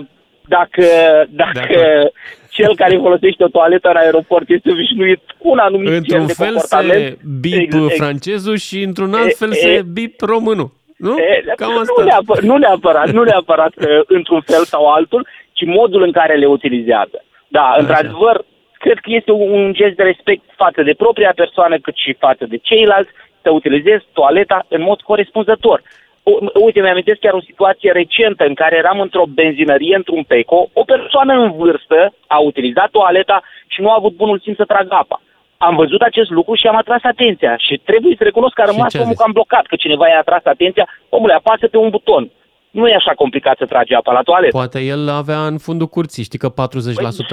dacă, 0.57 0.85
dacă 1.31 2.11
cel 2.57 2.73
care 2.77 2.97
folosește 2.97 3.45
o 3.45 3.49
toaletă 3.49 3.89
în 3.89 3.97
aeroport 3.97 4.49
este 4.49 4.71
obișnuit 4.71 5.23
cu 5.39 5.49
un 5.55 5.59
anumit 5.59 5.89
gen 5.89 5.97
Într-un 5.97 6.27
de 6.27 6.33
fel 6.33 6.47
comportament, 6.47 7.07
se 7.07 7.19
bip 7.41 7.61
ex- 7.61 7.75
ex- 7.75 7.97
francezul 8.03 8.57
și 8.57 8.79
într-un 8.83 9.15
alt 9.15 9.31
E- 9.35 9.41
fel 9.43 9.51
e- 9.53 9.55
se 9.55 9.83
bip 9.93 10.21
românul. 10.21 10.71
Nu? 10.97 11.19
E, 11.19 11.45
Cam 11.57 11.73
nu, 11.73 11.79
asta. 11.79 12.05
neapărat, 12.05 12.43
nu 12.43 12.57
neapărat, 12.57 13.11
nu 13.11 13.23
neapărat 13.23 13.73
că 13.83 14.03
într-un 14.07 14.41
fel 14.41 14.65
sau 14.65 14.83
altul, 14.87 15.27
ci 15.53 15.65
modul 15.65 16.03
în 16.03 16.13
care 16.13 16.35
le 16.37 16.47
utilizează. 16.47 17.25
Da, 17.49 17.75
într-adevăr, 17.79 18.45
cred 18.85 18.99
că 18.99 19.11
este 19.19 19.31
un 19.31 19.51
un 19.59 19.73
gest 19.73 19.97
de 19.97 20.03
respect 20.03 20.43
față 20.57 20.83
de 20.83 20.95
propria 21.03 21.33
persoană, 21.37 21.79
cât 21.79 21.97
și 21.97 22.13
față 22.19 22.45
de 22.49 22.57
ceilalți, 22.57 23.11
să 23.45 23.51
utilizezi 23.51 24.05
toaleta 24.13 24.59
în 24.69 24.83
mod 24.89 25.01
corespunzător. 25.01 25.79
U- 26.23 26.39
Uite, 26.67 26.81
mi-amintesc 26.81 27.19
chiar 27.21 27.33
o 27.41 27.47
situație 27.51 27.91
recentă 27.93 28.43
în 28.51 28.55
care 28.55 28.77
eram 28.77 29.01
într-o 29.01 29.25
benzinărie, 29.39 29.97
într-un 29.97 30.23
peco, 30.23 30.69
o 30.73 30.85
persoană 30.93 31.33
în 31.45 31.51
vârstă 31.63 31.99
a 32.27 32.39
utilizat 32.51 32.89
toaleta 32.91 33.43
și 33.73 33.81
nu 33.81 33.91
a 33.91 33.95
avut 33.99 34.15
bunul 34.23 34.39
simț 34.45 34.57
să 34.57 34.65
tragă 34.65 34.95
apa. 35.03 35.21
Am 35.57 35.77
văzut 35.77 36.01
acest 36.01 36.31
lucru 36.31 36.55
și 36.55 36.67
am 36.67 36.77
atras 36.77 37.03
atenția 37.03 37.55
și 37.67 37.75
trebuie 37.85 38.15
să 38.19 38.25
recunosc 38.25 38.55
că 38.55 38.63
a 38.63 38.65
Și 38.65 38.71
rămas 38.75 38.91
ce 38.91 38.99
a 38.99 39.01
omul 39.01 39.13
zis? 39.15 39.23
cam 39.23 39.33
blocat, 39.33 39.67
că 39.67 39.77
cineva 39.77 40.09
i-a 40.09 40.19
atras 40.19 40.45
atenția, 40.45 40.89
omule, 41.09 41.33
apasă 41.33 41.67
pe 41.69 41.77
un 41.77 41.91
buton. 41.91 42.31
Nu 42.71 42.89
e 42.89 42.95
așa 42.95 43.13
complicat 43.23 43.57
să 43.59 43.67
tragi 43.67 43.95
apa 43.95 44.13
la 44.13 44.23
toaletă. 44.23 44.57
Poate 44.57 44.81
el 44.81 45.09
avea 45.09 45.41
în 45.47 45.59
fundul 45.59 45.87
curții. 45.87 46.23
Știi 46.23 46.39
că 46.39 46.49
40% 46.51 46.55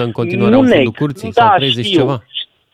în 0.08 0.12
continuare 0.12 0.50
Nu 0.50 0.56
au 0.56 0.62
în 0.62 0.68
neg. 0.68 0.74
fundul 0.76 0.92
curții 0.98 1.30
da, 1.32 1.42
sau 1.42 1.56
30 1.56 1.84
știu, 1.84 1.98
ceva. 2.00 2.16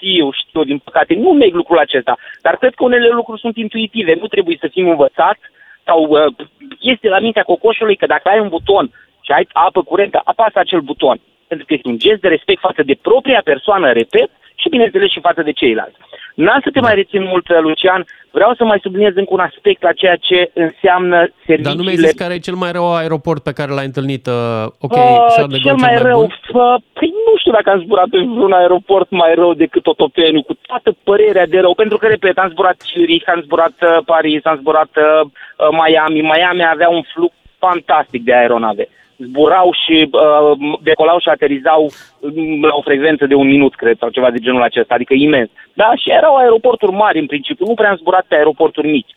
Știu, 0.01 0.31
știu, 0.33 0.65
din 0.65 0.79
păcate. 0.79 1.15
Nu 1.15 1.33
neg 1.33 1.55
lucrul 1.55 1.79
acesta. 1.79 2.17
Dar 2.43 2.57
cred 2.57 2.75
că 2.75 2.85
unele 2.85 3.09
lucruri 3.09 3.41
sunt 3.41 3.57
intuitive. 3.57 4.15
Nu 4.15 4.27
trebuie 4.27 4.57
să 4.61 4.69
fim 4.69 4.89
învățați 4.89 5.41
sau 5.85 6.07
uh, 6.09 6.35
este 6.81 7.09
la 7.09 7.19
mintea 7.19 7.43
cocoșului 7.43 7.97
că 7.97 8.07
dacă 8.07 8.29
ai 8.29 8.41
un 8.41 8.49
buton 8.49 8.91
și 9.21 9.33
ai 9.33 9.49
apă 9.53 9.83
curentă, 9.83 10.21
apasă 10.25 10.59
acel 10.59 10.81
buton. 10.81 11.21
Pentru 11.47 11.67
că 11.67 11.75
este 11.75 11.89
un 11.89 11.99
gest 11.99 12.21
de 12.21 12.29
respect 12.29 12.61
față 12.61 12.83
de 12.83 12.99
propria 13.03 13.41
persoană, 13.45 13.93
repet, 13.93 14.31
și 14.61 14.69
bineînțeles 14.69 15.11
și 15.11 15.27
față 15.29 15.43
de 15.43 15.53
ceilalți. 15.53 15.99
N-am 16.35 16.61
să 16.65 16.71
te 16.73 16.81
mai 16.81 16.95
rețin 16.95 17.23
mult, 17.33 17.47
Lucian. 17.61 18.05
Vreau 18.31 18.55
să 18.55 18.65
mai 18.65 18.79
subliniez 18.83 19.13
încă 19.17 19.33
un 19.35 19.47
aspect 19.51 19.83
la 19.83 19.93
ceea 19.93 20.17
ce 20.17 20.51
înseamnă 20.55 21.19
serviciile... 21.47 21.63
Dar 21.63 21.75
nu 21.75 21.83
mi-ai 21.83 21.97
zis 21.97 22.13
care 22.13 22.35
e 22.35 22.39
cel 22.49 22.55
mai 22.55 22.73
rău 22.73 22.95
aeroport 22.95 23.43
pe 23.43 23.53
care 23.53 23.73
l-ai 23.73 23.85
întâlnit? 23.85 24.27
Uh, 24.27 24.67
ok, 24.87 24.93
Uh, 24.97 25.27
Charles 25.37 25.55
de 25.55 25.59
cel 25.59 25.75
Gaulle 25.77 25.87
mai 25.87 25.97
rău, 26.11 26.21
bun? 26.21 26.61
uh, 26.63 26.75
păi 26.93 27.09
nu 27.27 27.33
știu 27.39 27.53
dacă 27.53 27.71
am 27.71 27.81
zburat 27.81 28.09
pe 28.09 28.19
vreun 28.19 28.53
aeroport 28.53 29.11
mai 29.11 29.33
rău 29.35 29.55
decât 29.55 29.87
Otopeniu, 29.87 30.43
cu 30.43 30.55
toată 30.67 30.97
părerea 31.05 31.47
de 31.47 31.59
rău, 31.61 31.75
pentru 31.75 31.97
că, 31.99 32.07
repet, 32.07 32.39
am 32.39 32.51
zburat 32.51 32.77
Zurich, 32.93 33.29
am 33.29 33.41
zburat 33.45 33.77
uh, 33.83 33.99
Paris, 34.05 34.45
am 34.45 34.57
zburat 34.61 34.91
uh, 34.97 35.21
uh, 35.25 35.69
Miami. 35.81 36.21
Miami 36.21 36.65
avea 36.73 36.89
un 36.89 37.03
flux 37.13 37.35
fantastic 37.59 38.23
de 38.25 38.35
aeronave. 38.35 38.89
Zburau 39.25 39.71
și 39.85 40.09
uh, 40.13 40.79
decolau 40.83 41.19
și 41.19 41.29
aterizau 41.29 41.91
mm, 42.21 42.63
la 42.65 42.75
o 42.75 42.83
frecvență 42.83 43.27
de 43.27 43.35
un 43.35 43.47
minut, 43.47 43.75
cred, 43.75 43.97
sau 43.99 44.09
ceva 44.09 44.31
de 44.31 44.39
genul 44.39 44.63
acesta, 44.63 44.95
adică 44.95 45.15
imens. 45.15 45.51
Da, 45.73 45.93
și 45.97 46.11
erau 46.11 46.37
aeroporturi 46.37 46.93
mari 46.93 47.19
în 47.19 47.27
principiu, 47.27 47.67
nu 47.67 47.75
prea 47.75 47.91
am 47.91 47.97
zburat 47.97 48.25
pe 48.29 48.35
aeroporturi 48.35 48.89
mici. 48.91 49.11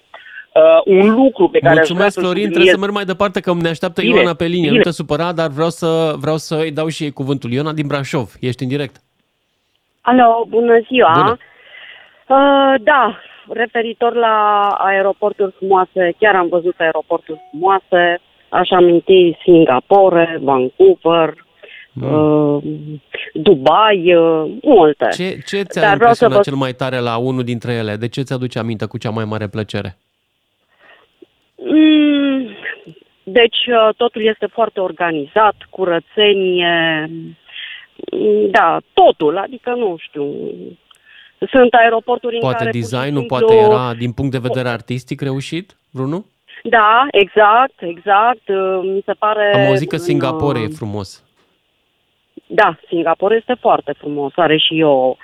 Uh, 0.54 0.62
un 0.86 1.14
lucru 1.16 1.48
pe 1.50 1.60
care 1.60 1.80
aș 1.80 1.88
vrea 1.88 1.88
Mulțumesc, 1.88 2.14
să-l 2.14 2.24
Florin. 2.24 2.44
subliniez- 2.44 2.52
Trebuie 2.52 2.74
să 2.74 2.80
merg 2.80 2.94
mai 2.94 3.04
departe, 3.04 3.40
că 3.40 3.54
ne 3.54 3.70
așteaptă 3.70 4.02
Bine, 4.02 4.16
Ioana 4.16 4.34
pe 4.34 4.46
linie. 4.46 4.62
bine. 4.70 4.76
Nu 4.78 4.82
te 4.84 4.92
supăra, 4.92 5.32
dar 5.34 5.48
vreau 5.50 5.70
să 5.70 6.14
vreau 6.20 6.38
să 6.38 6.56
îi 6.56 6.72
dau 6.72 6.88
și 6.88 7.04
ei 7.04 7.12
cuvântul. 7.12 7.52
Ioana 7.52 7.74
din 7.74 7.88
Brașov, 7.88 8.30
ești 8.40 8.64
în 8.64 8.70
direct. 8.70 8.96
Alo, 10.02 10.46
bună 10.48 10.80
ziua! 10.88 11.12
Bună. 11.16 11.38
Uh, 12.28 12.74
da, 12.84 13.18
referitor 13.50 14.14
la 14.16 14.68
aeroporturi 14.78 15.52
frumoase, 15.58 16.14
chiar 16.20 16.36
am 16.36 16.48
văzut 16.48 16.76
aeroporturi 16.78 17.40
frumoase, 17.50 18.20
aș 18.52 18.70
aminti 18.70 19.38
Singapore, 19.44 20.40
Vancouver, 20.42 21.34
uh, 22.02 22.64
Dubai, 23.34 24.16
uh, 24.16 24.52
multe. 24.62 25.08
Ce, 25.12 25.38
ce 25.46 25.62
ți-a 25.64 25.82
Dar 25.82 25.96
vreau 25.98 26.14
să 26.14 26.24
impresionat 26.24 26.36
vă- 26.38 26.42
cel 26.42 26.56
mai 26.56 26.74
tare 26.74 27.00
la 27.00 27.18
unul 27.18 27.44
dintre 27.44 27.74
ele? 27.74 27.96
De 27.96 28.08
ce 28.08 28.22
ți-aduce 28.22 28.60
aminte 28.60 28.86
cu 28.86 28.98
cea 28.98 29.10
mai 29.10 29.26
mare 29.26 29.48
plăcere? 29.48 29.98
Mm, 31.56 32.48
deci 33.24 33.58
uh, 33.68 33.96
totul 33.98 34.26
este 34.26 34.46
foarte 34.46 34.80
organizat, 34.80 35.56
curățenie, 35.70 37.10
mm, 38.12 38.50
da, 38.52 38.80
totul, 38.94 39.38
adică 39.38 39.70
nu 39.78 39.96
știu. 40.00 40.26
Sunt 41.52 41.74
aeroporturi 41.74 42.36
în 42.36 42.42
Poate 42.42 42.58
care 42.58 42.70
pur 42.70 42.80
și 42.80 42.90
designul, 42.90 43.20
simplu- 43.20 43.38
poate 43.38 43.56
era 43.56 43.94
din 43.94 44.12
punct 44.12 44.32
de 44.32 44.38
vedere 44.48 44.70
artistic 44.70 45.22
reușit, 45.22 45.76
vreunul? 45.92 46.26
Da, 46.64 47.08
exact, 47.12 47.74
exact. 47.80 48.48
Uh, 48.48 48.80
Mi 48.84 49.02
se 49.06 49.14
pare... 49.14 49.52
Am 49.56 49.68
auzit 49.68 49.90
că 49.90 49.96
în, 49.96 50.02
Singapore 50.02 50.60
uh, 50.60 50.66
e 50.66 50.68
frumos. 50.68 51.24
Da, 52.48 52.78
Singapore 52.88 53.36
este 53.36 53.56
foarte 53.60 53.94
frumos. 53.98 54.32
Are 54.36 54.58
și 54.58 54.82
o 54.82 55.16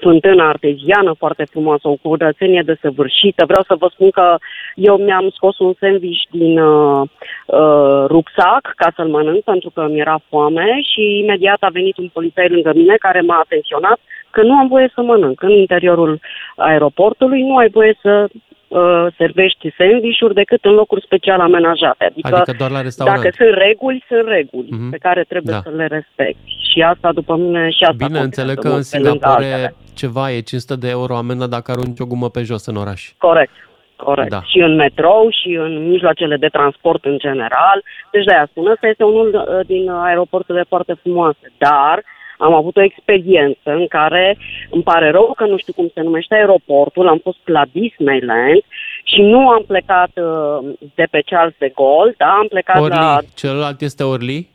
fântână 0.00 0.42
arteziană 0.42 1.14
foarte 1.18 1.44
frumoasă, 1.44 1.88
o 1.88 1.96
curățenie 2.02 2.62
desăvârșită. 2.64 3.44
Vreau 3.46 3.62
să 3.62 3.74
vă 3.78 3.88
spun 3.92 4.10
că 4.10 4.36
eu 4.74 4.96
mi-am 4.96 5.30
scos 5.34 5.58
un 5.58 5.74
sandwich 5.80 6.22
din 6.30 6.58
uh, 6.58 7.08
uh, 7.46 8.04
rucsac 8.06 8.72
ca 8.76 8.92
să-l 8.96 9.08
mănânc 9.08 9.42
pentru 9.44 9.70
că 9.70 9.86
mi 9.90 9.98
era 9.98 10.20
foame 10.28 10.80
și 10.92 11.18
imediat 11.18 11.56
a 11.60 11.68
venit 11.72 11.96
un 11.96 12.08
polițai 12.12 12.48
lângă 12.48 12.72
mine 12.74 12.96
care 12.98 13.20
m-a 13.20 13.38
atenționat 13.38 13.98
că 14.30 14.42
nu 14.42 14.52
am 14.52 14.68
voie 14.68 14.90
să 14.94 15.00
mănânc. 15.02 15.42
În 15.42 15.50
interiorul 15.50 16.20
aeroportului 16.56 17.42
nu 17.42 17.56
ai 17.56 17.68
voie 17.68 17.98
să 18.02 18.28
uh, 18.68 19.06
servești 19.16 19.74
sandvișuri 19.78 20.34
decât 20.34 20.64
în 20.64 20.72
locuri 20.72 21.02
special 21.02 21.40
amenajate. 21.40 22.04
Adică, 22.04 22.34
Adică 22.36 22.54
doar 22.58 22.70
la 22.70 22.80
restaurant. 22.80 23.22
dacă 23.22 23.34
sunt 23.36 23.54
reguli, 23.58 24.04
sunt 24.08 24.26
reguli 24.28 24.68
Mhm. 24.70 24.90
pe 24.90 24.96
care 24.96 25.24
trebuie 25.28 25.54
Da. 25.54 25.60
să 25.70 25.76
le 25.76 25.86
respecti. 25.86 26.50
Și 26.72 26.82
asta, 26.82 27.12
după 27.12 27.36
mine, 27.36 27.70
și 27.70 27.82
asta 27.82 27.92
Bine, 28.06 28.18
contează 28.18 28.24
înțeleg 28.24 28.58
că 28.58 28.68
mult, 28.68 28.80
în 28.82 28.88
pe 28.90 28.96
lângă 28.96 29.10
Singapore 29.18 29.52
altele. 29.52 29.74
ceva 29.94 30.30
e 30.32 30.40
500 30.40 30.76
de 30.76 30.88
euro 30.88 31.16
amendă 31.16 31.46
dacă 31.46 31.70
arunci 31.70 32.00
o 32.00 32.06
gumă 32.06 32.28
pe 32.30 32.42
jos 32.42 32.66
în 32.66 32.76
oraș. 32.76 33.12
Corect. 33.18 33.52
Corect. 33.96 34.30
Da. 34.30 34.40
Și 34.42 34.58
în 34.58 34.74
metrou 34.74 35.28
și 35.40 35.48
în 35.54 35.88
mijloacele 35.88 36.36
de 36.36 36.46
transport 36.48 37.04
în 37.04 37.18
general. 37.18 37.82
Deci 38.10 38.24
de-aia 38.24 38.46
spun, 38.50 38.66
ăsta 38.66 38.86
este 38.86 39.04
unul 39.04 39.28
uh, 39.34 39.66
din 39.66 39.90
aeroporturile 39.90 40.64
foarte 40.68 40.94
frumoase. 41.02 41.52
Dar 41.58 42.02
am 42.38 42.54
avut 42.54 42.76
o 42.76 42.82
experiență 42.82 43.70
în 43.70 43.86
care 43.86 44.38
îmi 44.70 44.82
pare 44.82 45.10
rău 45.10 45.32
că 45.36 45.44
nu 45.46 45.56
știu 45.56 45.72
cum 45.72 45.90
se 45.94 46.00
numește 46.00 46.34
aeroportul, 46.34 47.08
am 47.08 47.20
fost 47.22 47.38
la 47.44 47.62
Disneyland 47.72 48.62
și 49.04 49.20
nu 49.20 49.48
am 49.48 49.64
plecat 49.66 50.10
uh, 50.14 50.74
de 50.94 51.06
pe 51.10 51.22
Charles 51.26 51.54
de 51.58 51.72
Gaulle, 51.74 52.14
da, 52.16 52.26
am 52.26 52.46
plecat 52.48 52.80
Orly, 52.80 52.96
la 52.96 53.18
celălalt 53.34 53.80
este 53.80 54.02
Orly? 54.02 54.48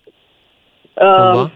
Uh, 0.93 1.31
Cumva? 1.31 1.51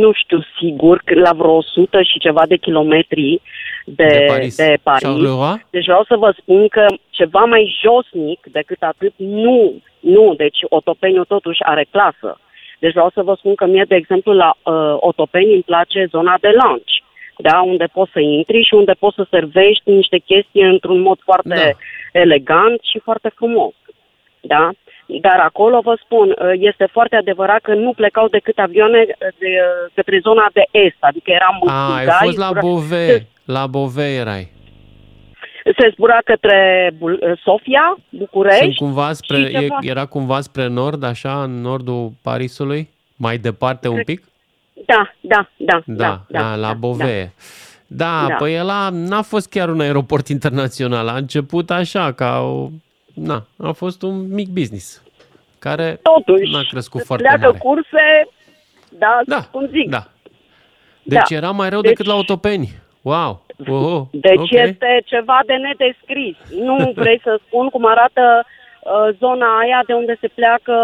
nu 0.00 0.12
știu 0.12 0.40
sigur, 0.60 1.02
că 1.04 1.14
la 1.18 1.32
vreo 1.32 1.52
100 1.56 2.02
și 2.02 2.18
ceva 2.18 2.42
de 2.48 2.56
kilometri 2.56 3.40
de, 3.84 4.04
De 4.04 4.24
Paris. 4.28 4.56
De 4.56 4.78
Paris. 4.82 5.02
Charleroi? 5.02 5.66
Deci 5.70 5.84
vreau 5.84 6.04
să 6.08 6.16
vă 6.16 6.34
spun 6.40 6.68
că 6.68 6.86
ceva 7.10 7.40
mai 7.44 7.78
josnic 7.82 8.46
decât 8.52 8.82
atât, 8.82 9.12
nu, 9.16 9.82
nu, 10.00 10.34
deci 10.36 10.58
Otopeniu 10.68 11.24
totuși 11.24 11.62
are 11.62 11.86
clasă. 11.90 12.38
Deci 12.82 12.92
vreau 12.92 13.10
să 13.14 13.22
vă 13.22 13.34
spun 13.38 13.54
că 13.54 13.66
mie, 13.66 13.84
de 13.88 13.94
exemplu, 13.94 14.32
la 14.32 14.50
uh, 14.62 14.96
Otopeni 14.96 15.52
îmi 15.54 15.62
place 15.70 16.06
zona 16.10 16.34
de 16.40 16.50
lunch, 16.62 16.90
da, 17.36 17.60
unde 17.60 17.84
poți 17.92 18.12
să 18.12 18.20
intri 18.20 18.62
și 18.62 18.74
unde 18.74 18.92
poți 18.98 19.14
să 19.14 19.26
servești 19.30 19.90
niște 19.90 20.18
chestii 20.18 20.62
într-un 20.62 21.00
mod 21.00 21.18
foarte 21.24 21.48
Da. 22.12 22.20
elegant 22.20 22.80
și 22.82 22.98
foarte 22.98 23.30
frumos. 23.34 23.72
Da? 24.40 24.70
Dar 25.20 25.38
acolo 25.40 25.80
vă 25.80 25.98
spun, 26.04 26.28
uh, 26.38 26.52
este 26.54 26.88
foarte 26.92 27.16
adevărat 27.16 27.60
că 27.60 27.74
nu 27.74 27.92
plecau 27.92 28.28
decât 28.28 28.58
avioane 28.58 29.00
uh, 29.08 29.14
de, 29.38 29.46
uh, 29.46 29.90
către 29.94 30.18
zona 30.22 30.46
de 30.52 30.64
est, 30.70 30.96
adică 31.00 31.30
eram 31.30 31.58
în 31.60 31.68
A, 31.68 31.84
ai 31.84 31.88
Bulgaria, 32.04 32.18
fost 32.26 32.38
la 32.38 32.46
zbura- 32.50 32.60
Bove. 32.60 33.26
La 33.44 33.66
Bove 33.66 34.04
erai. 34.14 34.48
Se 35.64 35.90
zbura 35.94 36.18
către 36.24 36.90
Bul- 36.98 37.18
uh, 37.22 37.38
Sofia, 37.44 37.96
București. 38.10 38.62
Sunt 38.64 38.76
cumva 38.76 39.12
spre, 39.12 39.36
și 39.36 39.42
e, 39.56 39.58
ceva- 39.60 39.78
era 39.80 40.06
cumva 40.06 40.40
spre 40.40 40.66
nord, 40.66 41.02
așa, 41.02 41.42
în 41.42 41.60
nordul 41.60 42.12
Parisului? 42.22 42.88
Mai 43.16 43.38
departe 43.38 43.88
un 43.88 44.02
pic? 44.04 44.24
Da, 44.86 45.10
da, 45.20 45.48
da. 45.56 45.82
Da, 45.86 46.24
da, 46.28 46.40
da, 46.40 46.54
la 46.54 46.66
da, 46.68 46.72
Bove. 46.74 47.32
Da, 47.86 48.24
Da. 48.28 48.34
păi 48.34 48.58
ăla 48.58 48.88
n-a 48.92 49.22
fost 49.22 49.48
chiar 49.48 49.68
un 49.68 49.80
aeroport 49.80 50.28
internațional. 50.28 51.08
A 51.08 51.16
început 51.16 51.70
așa, 51.70 52.12
ca 52.12 52.40
o... 52.40 52.68
Na, 53.14 53.46
a 53.58 53.72
fost 53.72 54.02
un 54.02 54.32
mic 54.34 54.48
business 54.48 55.02
care 55.58 56.00
Totuși, 56.02 56.52
n-a 56.52 56.62
crescut 56.70 57.00
se 57.00 57.06
foarte 57.06 57.24
pleacă 57.26 57.46
mare. 57.46 57.58
curse, 57.58 58.28
da, 58.98 59.20
Da, 59.26 59.42
cum 59.50 59.66
zic. 59.70 59.88
Da. 59.90 60.06
Deci 61.02 61.28
Da. 61.28 61.36
era 61.36 61.50
mai 61.50 61.68
rău 61.70 61.80
Deci- 61.80 61.90
decât 61.90 62.06
la 62.06 62.14
Otopeni. 62.14 62.72
Wow! 63.02 63.46
Oh, 63.68 64.02
deci 64.10 64.50
okay. 64.52 64.68
este 64.68 65.02
ceva 65.04 65.38
de 65.46 65.54
nedescris. 65.54 66.36
Nu 66.66 66.76
vrei 67.02 67.20
să 67.22 67.40
spun 67.46 67.68
cum 67.68 67.86
arată 67.86 68.24
uh, 68.44 69.08
zona 69.18 69.58
aia 69.58 69.80
de 69.86 69.94
unde 69.94 70.14
se 70.20 70.28
pleacă 70.28 70.74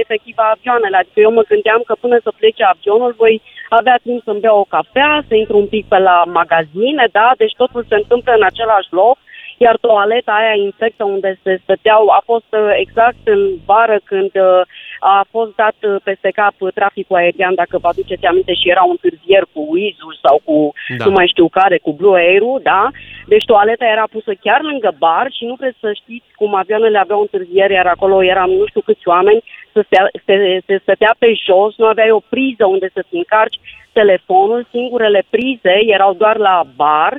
efectiv 0.00 0.34
avioanele. 0.36 0.96
Adică 0.96 1.20
eu 1.20 1.32
mă 1.32 1.42
gândeam 1.52 1.82
că 1.86 1.94
până 2.00 2.18
să 2.22 2.30
plece 2.38 2.62
avionul 2.64 3.14
voi 3.22 3.42
avea 3.68 3.98
timp 4.02 4.22
să-mi 4.24 4.40
bea 4.40 4.54
o 4.54 4.70
cafea, 4.74 5.24
să 5.28 5.34
intru 5.34 5.56
un 5.58 5.66
pic 5.66 5.84
pe 5.86 5.98
la 5.98 6.22
magazine, 6.40 7.04
da? 7.12 7.28
Deci 7.36 7.54
totul 7.56 7.84
se 7.88 7.94
întâmplă 7.94 8.32
în 8.34 8.44
același 8.50 8.90
loc 8.90 9.16
iar 9.64 9.76
toaleta 9.80 10.32
aia 10.32 10.54
infectă 10.68 11.04
unde 11.04 11.30
se 11.42 11.60
stăteau 11.62 12.02
a 12.18 12.20
fost 12.30 12.50
uh, 12.50 12.72
exact 12.84 13.22
în 13.24 13.42
vară 13.66 13.98
când 14.04 14.32
uh, 14.34 14.60
a 15.00 15.26
fost 15.30 15.52
dat 15.54 15.76
uh, 15.82 15.96
peste 16.04 16.30
cap 16.40 16.54
traficul 16.74 17.16
aerian, 17.16 17.54
dacă 17.54 17.78
vă 17.78 17.88
aduceți 17.88 18.26
aminte, 18.26 18.54
și 18.54 18.70
era 18.74 18.82
un 18.92 18.96
târzier 19.00 19.44
cu 19.52 19.60
wizz 19.72 19.98
sau 20.24 20.36
cu 20.44 20.72
da. 20.98 21.04
nu 21.04 21.10
mai 21.10 21.26
știu 21.32 21.48
care, 21.48 21.76
cu 21.78 21.92
Blue 21.92 22.20
Air, 22.20 22.42
da? 22.62 22.82
Deci 23.26 23.44
toaleta 23.44 23.84
era 23.84 24.06
pusă 24.10 24.32
chiar 24.40 24.60
lângă 24.62 24.90
bar 24.98 25.26
și 25.36 25.44
nu 25.44 25.54
vreți 25.60 25.78
să 25.80 25.90
știți 25.92 26.28
cum 26.34 26.54
avioanele 26.54 26.98
aveau 26.98 27.20
întârzieri, 27.20 27.72
iar 27.72 27.86
acolo 27.86 28.24
eram 28.24 28.50
nu 28.50 28.66
știu 28.66 28.80
câți 28.80 29.08
oameni, 29.08 29.42
să 29.72 29.80
stea, 29.86 30.08
se, 30.26 30.60
se 30.66 30.78
stătea 30.82 31.14
pe 31.18 31.32
jos, 31.46 31.76
nu 31.76 31.86
aveai 31.86 32.10
o 32.10 32.26
priză 32.28 32.64
unde 32.66 32.88
să-ți 32.94 33.16
încarci 33.20 33.60
telefonul, 33.92 34.66
singurele 34.70 35.22
prize 35.30 35.74
erau 35.86 36.12
doar 36.14 36.36
la 36.36 36.62
bar, 36.76 37.12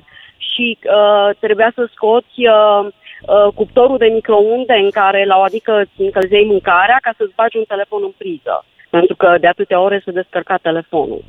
și 0.51 0.77
uh, 0.81 1.35
trebuia 1.39 1.71
să 1.75 1.89
scoți 1.93 2.37
uh, 2.37 2.81
uh, 2.85 3.53
cuptorul 3.53 3.97
de 3.97 4.05
microunde 4.05 4.73
în 4.83 4.89
care, 4.89 5.25
la 5.25 5.37
o 5.37 5.41
adică, 5.41 5.71
îți 5.79 6.01
încălzeai 6.07 6.45
mâncarea 6.47 6.99
ca 7.01 7.11
să-ți 7.17 7.35
bagi 7.35 7.57
un 7.57 7.63
telefon 7.67 8.01
în 8.03 8.13
priză. 8.17 8.65
Pentru 8.89 9.15
că 9.15 9.37
de 9.39 9.47
atâtea 9.47 9.79
ore 9.79 10.01
se 10.05 10.11
descărca 10.11 10.57
telefonul. 10.57 11.23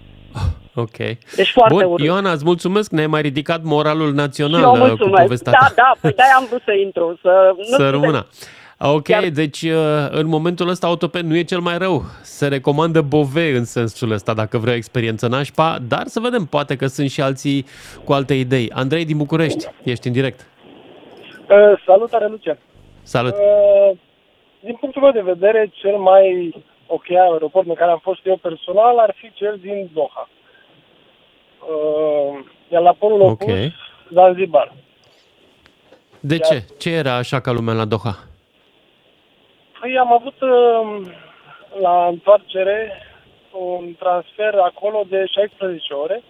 Ok. 0.75 0.97
Deci 1.37 1.51
foarte 1.53 1.75
Bun, 1.85 1.93
urât. 1.93 2.07
Ioana, 2.07 2.33
îți 2.33 2.45
mulțumesc, 2.45 2.91
ne-ai 2.91 3.07
mai 3.07 3.21
ridicat 3.21 3.63
moralul 3.63 4.13
național 4.13 4.61
Și 4.61 4.65
eu 4.67 4.73
uh, 4.73 4.79
cu 4.79 4.87
mulțumesc. 4.87 5.23
povestea 5.23 5.53
Da, 5.53 5.59
ta. 5.67 5.73
da, 5.77 5.93
păi 6.01 6.13
de-aia 6.13 6.35
am 6.37 6.47
vrut 6.49 6.63
să 6.65 6.73
intru. 6.85 7.19
Să, 7.23 7.53
nu 7.57 7.77
Să 7.85 7.91
rămână. 7.91 8.27
Ok, 8.79 9.03
Chiar- 9.03 9.29
deci 9.29 9.63
uh, 9.63 10.07
în 10.11 10.27
momentul 10.27 10.69
ăsta 10.69 10.87
Autopen 10.87 11.27
nu 11.27 11.37
e 11.37 11.43
cel 11.43 11.61
mai 11.61 11.79
rău. 11.79 12.03
Se 12.23 12.49
recomandă 12.49 13.01
Bove 13.01 13.57
în 13.57 13.65
sensul 13.65 14.11
ăsta 14.11 14.35
dacă 14.35 14.59
vrei 14.59 14.73
o 14.73 14.77
experiență 14.77 15.29
nașpa, 15.29 15.79
dar 15.89 16.07
să 16.07 16.21
vedem, 16.21 16.45
poate 16.45 16.77
că 16.77 16.87
sunt 16.87 17.11
și 17.11 17.21
alții 17.21 17.67
cu 18.05 18.13
alte 18.13 18.35
idei. 18.35 18.71
Andrei 18.71 19.05
din 19.05 19.17
București, 19.17 19.67
ești 19.83 20.07
în 20.07 20.13
direct. 20.13 20.47
Uh, 21.49 21.83
salutare, 21.87 22.27
Lucian. 22.29 22.59
Salut! 23.03 23.33
Uh, 23.35 23.97
din 24.61 24.75
punctul 24.81 25.03
meu 25.03 25.13
de 25.13 25.21
vedere, 25.21 25.71
cel 25.75 25.97
mai 25.97 26.55
ok 26.87 27.05
aeroport 27.11 27.67
în 27.69 27.75
care 27.75 27.91
am 27.91 28.01
fost 28.03 28.21
eu 28.27 28.37
personal 28.37 28.99
ar 28.99 29.15
fi 29.17 29.33
cel 29.35 29.59
din 29.63 29.91
Doha. 29.95 30.29
Uh, 31.69 32.45
iar 32.73 32.83
la 32.83 32.93
polul 32.93 33.21
Ok. 33.21 33.43
opus, 33.43 33.57
Zanzibar. 34.13 34.73
De 36.21 36.39
Chiar- 36.39 36.49
ce? 36.49 36.65
Ce 36.79 36.91
era 36.91 37.15
așa 37.15 37.41
ca 37.41 37.51
lumea 37.53 37.75
la 37.75 37.85
Doha? 37.85 38.19
Păi 39.85 39.99
am 39.99 40.13
avut 40.13 40.41
uh, 40.41 41.13
la 41.81 42.07
întoarcere 42.07 43.03
un 43.53 43.95
transfer 43.99 44.55
acolo 44.55 45.05
de 45.09 45.25
16 45.27 45.93
ore 45.93 46.23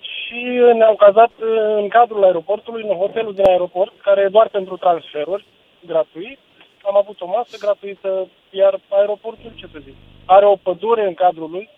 și 0.00 0.40
ne-am 0.74 0.94
cazat 0.94 1.30
uh, 1.40 1.76
în 1.76 1.88
cadrul 1.88 2.24
aeroportului, 2.24 2.82
în 2.88 2.96
hotelul 2.96 3.34
din 3.34 3.46
aeroport, 3.46 3.92
care 4.02 4.20
e 4.20 4.28
doar 4.28 4.48
pentru 4.48 4.76
transferuri, 4.76 5.46
gratuit. 5.86 6.38
Am 6.82 6.96
avut 6.96 7.20
o 7.20 7.26
masă 7.26 7.56
gratuită, 7.60 8.28
iar 8.50 8.80
aeroportul, 8.88 9.52
ce 9.54 9.66
să 9.72 9.78
zic, 9.84 9.94
are 10.24 10.46
o 10.46 10.56
pădure 10.56 11.06
în 11.06 11.14
cadrul 11.14 11.50
lui. 11.50 11.68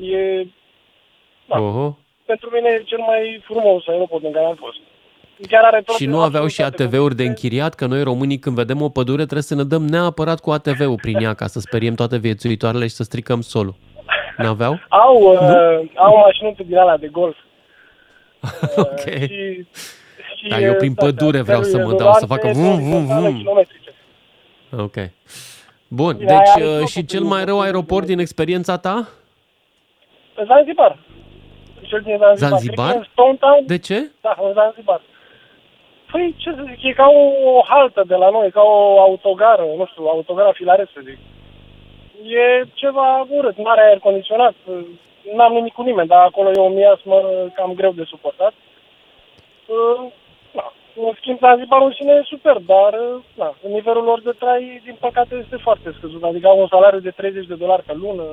E, 0.00 0.46
Da. 1.46 1.60
Oho. 1.60 1.96
pentru 2.24 2.50
mine, 2.50 2.68
e 2.68 2.82
cel 2.82 2.98
mai 2.98 3.42
frumos 3.44 3.86
aeroport 3.86 4.24
în 4.24 4.32
care 4.32 4.46
am 4.46 4.54
fost. 4.54 4.78
Chiar 5.48 5.64
are 5.64 5.82
toate 5.82 6.02
Și 6.02 6.08
nu 6.08 6.20
aveau 6.20 6.26
absolut 6.44 6.50
și 6.50 6.60
toate 6.60 6.82
ATV-uri 6.82 7.16
de 7.16 7.24
închiriat, 7.24 7.74
că 7.74 7.86
noi 7.86 8.02
românii 8.02 8.38
când 8.38 8.56
vedem 8.56 8.82
o 8.82 8.88
pădure 8.88 9.22
trebuie 9.22 9.42
să 9.42 9.54
ne 9.54 9.62
dăm 9.64 9.82
neapărat 9.86 10.40
cu 10.40 10.50
ATV-ul 10.50 10.98
prin 11.00 11.16
ea 11.16 11.34
ca 11.34 11.46
să 11.46 11.60
speriem 11.60 11.94
toate 11.94 12.16
viețuitoarele 12.18 12.86
și 12.86 12.94
să 12.94 13.02
stricăm 13.02 13.40
solul. 13.40 13.74
N-aveau? 14.36 14.80
Au, 14.88 15.16
uh, 15.16 15.88
au 15.94 16.16
mașinuțe 16.18 16.62
din 16.62 16.76
alea 16.76 16.96
de 16.96 17.06
golf. 17.08 17.36
ok. 18.76 19.00
Și, 19.08 19.66
și, 20.36 20.48
Da, 20.48 20.60
eu 20.60 20.74
prin 20.74 20.90
uh, 20.90 20.96
pădure 20.96 21.40
vreau 21.40 21.62
să 21.62 21.76
mă 21.76 21.82
felul 21.82 21.96
dau, 21.98 22.12
să 22.12 22.24
izolante, 22.24 22.48
facă 22.48 22.58
vum, 22.58 22.90
vum, 22.90 23.06
toate 23.06 23.20
vum. 23.22 23.36
kilometrice. 23.36 23.90
Ok. 24.76 24.94
Bun, 25.88 26.16
Bine, 26.16 26.30
aia 26.30 26.38
deci 26.38 26.48
are 26.54 26.64
uh, 26.64 26.70
totul 26.72 26.86
și 26.86 27.04
cel 27.04 27.18
prin 27.18 27.30
mai 27.30 27.38
rău 27.44 27.46
pădure. 27.46 27.66
aeroport 27.66 28.06
din 28.06 28.18
experiența 28.18 28.76
ta? 28.78 29.08
Zanzibar. 30.46 30.98
Cel 31.82 32.00
din 32.00 32.16
Zanzibar. 32.18 32.48
Zanzibar? 32.50 32.90
Cred 32.90 33.00
că 33.02 33.06
în 33.06 33.06
Stone 33.12 33.36
Town, 33.36 33.66
De 33.66 33.78
ce? 33.78 34.10
da, 34.20 34.36
în 34.42 34.52
Zanzibar. 34.52 35.00
Păi, 36.16 36.34
ce 36.36 36.50
să 36.56 36.64
zic, 36.68 36.82
e 36.82 36.92
ca 36.92 37.06
o, 37.06 37.24
o 37.50 37.62
haltă 37.68 38.04
de 38.06 38.14
la 38.14 38.30
noi, 38.30 38.50
ca 38.50 38.62
o 38.62 39.00
autogară, 39.00 39.62
nu 39.76 39.86
știu, 39.86 40.04
autogara 40.04 40.52
filare, 40.52 40.88
să 40.94 41.00
zic. 41.04 41.18
E 42.22 42.64
ceva 42.74 43.26
urât, 43.30 43.56
nu 43.56 43.68
are 43.68 43.80
aer 43.80 43.98
condiționat, 43.98 44.54
n-am 45.34 45.52
nimic 45.52 45.72
cu 45.72 45.82
nimeni, 45.82 46.08
dar 46.08 46.22
acolo 46.22 46.50
e 46.50 46.60
o 46.60 46.68
miasmă 46.68 47.16
cam 47.54 47.72
greu 47.74 47.92
de 47.92 48.04
suportat. 48.04 48.52
Uh, 49.66 50.12
Na, 50.52 50.72
în 50.94 51.12
schimb, 51.16 51.38
Zanzibarul 51.38 51.86
în 51.86 51.92
sine 51.92 52.12
e 52.12 52.22
super, 52.22 52.56
dar 52.56 52.92
uh, 52.92 53.22
na, 53.34 53.54
nivelul 53.68 54.04
lor 54.04 54.20
de 54.20 54.32
trai, 54.38 54.80
din 54.84 54.96
păcate, 55.00 55.34
este 55.42 55.56
foarte 55.56 55.94
scăzut. 55.96 56.22
Adică 56.24 56.46
au 56.48 56.60
un 56.60 56.66
salariu 56.66 57.00
de 57.00 57.10
30 57.10 57.46
de 57.46 57.54
dolari 57.54 57.82
pe 57.82 57.94
lună. 57.94 58.24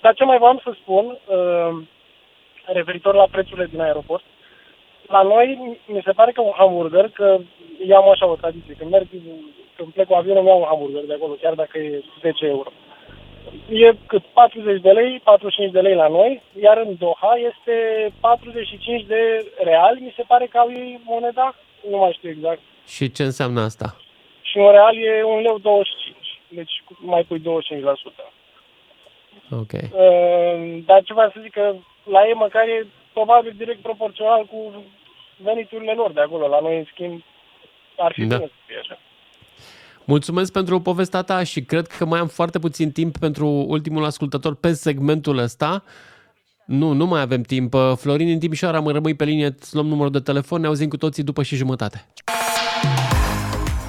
Dar 0.00 0.14
ce 0.14 0.24
mai 0.24 0.38
v-am 0.38 0.60
să 0.64 0.70
spun, 0.80 1.04
uh, 1.26 1.78
referitor 2.64 3.14
la 3.14 3.26
prețurile 3.30 3.66
din 3.66 3.80
aeroport, 3.80 4.24
la 5.06 5.22
noi, 5.22 5.78
mi 5.86 6.02
se 6.04 6.12
pare 6.12 6.32
că 6.32 6.40
un 6.40 6.52
hamburger, 6.56 7.08
că 7.08 7.38
eu 7.86 7.96
am 7.96 8.08
așa 8.08 8.26
o 8.26 8.36
tradiție, 8.36 8.74
când 8.78 8.90
merg, 8.90 9.06
când 9.76 9.92
plec 9.92 10.06
cu 10.06 10.14
avionul, 10.14 10.40
îmi 10.40 10.48
iau 10.48 10.58
un 10.60 10.66
hamburger 10.68 11.04
de 11.04 11.14
acolo, 11.14 11.32
chiar 11.32 11.54
dacă 11.54 11.78
e 11.78 12.02
10 12.20 12.46
euro. 12.46 12.70
E 13.68 13.94
cât 14.06 14.22
40 14.22 14.80
de 14.80 14.90
lei, 14.90 15.20
45 15.24 15.72
de 15.72 15.80
lei 15.80 15.94
la 15.94 16.08
noi, 16.08 16.42
iar 16.60 16.76
în 16.76 16.96
Doha 16.98 17.34
este 17.50 17.74
45 18.20 19.04
de 19.06 19.52
reali, 19.58 20.00
mi 20.00 20.14
se 20.16 20.24
pare 20.26 20.46
că 20.46 20.58
au 20.58 20.70
ei 20.70 21.00
moneda, 21.04 21.54
nu 21.90 21.96
mai 21.96 22.12
știu 22.12 22.28
exact. 22.30 22.60
Și 22.86 23.12
ce 23.12 23.22
înseamnă 23.22 23.60
asta? 23.60 23.96
Și 24.40 24.58
un 24.58 24.70
real 24.70 24.96
e 24.96 25.24
un 25.24 25.40
leu 25.40 25.58
25, 25.58 26.16
deci 26.48 26.82
mai 26.86 27.22
pui 27.22 27.40
25%. 27.40 27.44
Ok. 29.50 29.72
Uh, 29.72 30.82
dar 30.86 31.02
ce 31.02 31.12
vreau 31.12 31.30
să 31.34 31.40
zic 31.42 31.52
că 31.52 31.74
la 32.04 32.26
ei 32.26 32.34
măcar 32.34 32.68
e 32.68 32.86
probabil 33.18 33.54
direct 33.56 33.82
proporțional 33.82 34.42
cu 34.52 34.58
veniturile 35.48 35.92
lor 35.92 36.10
de 36.12 36.20
acolo. 36.20 36.46
La 36.48 36.60
noi, 36.60 36.76
în 36.78 36.86
schimb, 36.92 37.22
ar 37.98 38.12
fi 38.12 38.24
Da. 38.24 38.36
bine 38.36 38.48
să 38.48 38.60
fie 38.66 38.78
așa. 38.82 38.98
Mulțumesc 40.04 40.52
pentru 40.52 40.80
povestea 40.80 41.22
ta 41.22 41.42
și 41.44 41.60
cred 41.62 41.86
că 41.86 42.04
mai 42.04 42.20
am 42.20 42.26
foarte 42.26 42.58
puțin 42.58 42.92
timp 42.92 43.18
pentru 43.18 43.46
ultimul 43.48 44.04
ascultător 44.04 44.54
pe 44.54 44.72
segmentul 44.72 45.38
ăsta. 45.38 45.82
Nu, 46.66 46.92
nu 46.92 47.06
mai 47.06 47.20
avem 47.20 47.42
timp. 47.42 47.74
Florin 47.96 48.26
din 48.26 48.38
Timișoara, 48.38 48.80
mă 48.80 48.92
rămâi 48.92 49.14
pe 49.14 49.24
linie, 49.24 49.46
îți 49.46 49.74
luăm 49.74 49.86
numărul 49.86 50.12
de 50.12 50.20
telefon, 50.20 50.60
ne 50.60 50.66
auzim 50.66 50.88
cu 50.88 50.96
toții 50.96 51.22
după 51.22 51.42
și 51.42 51.56
jumătate. 51.56 52.06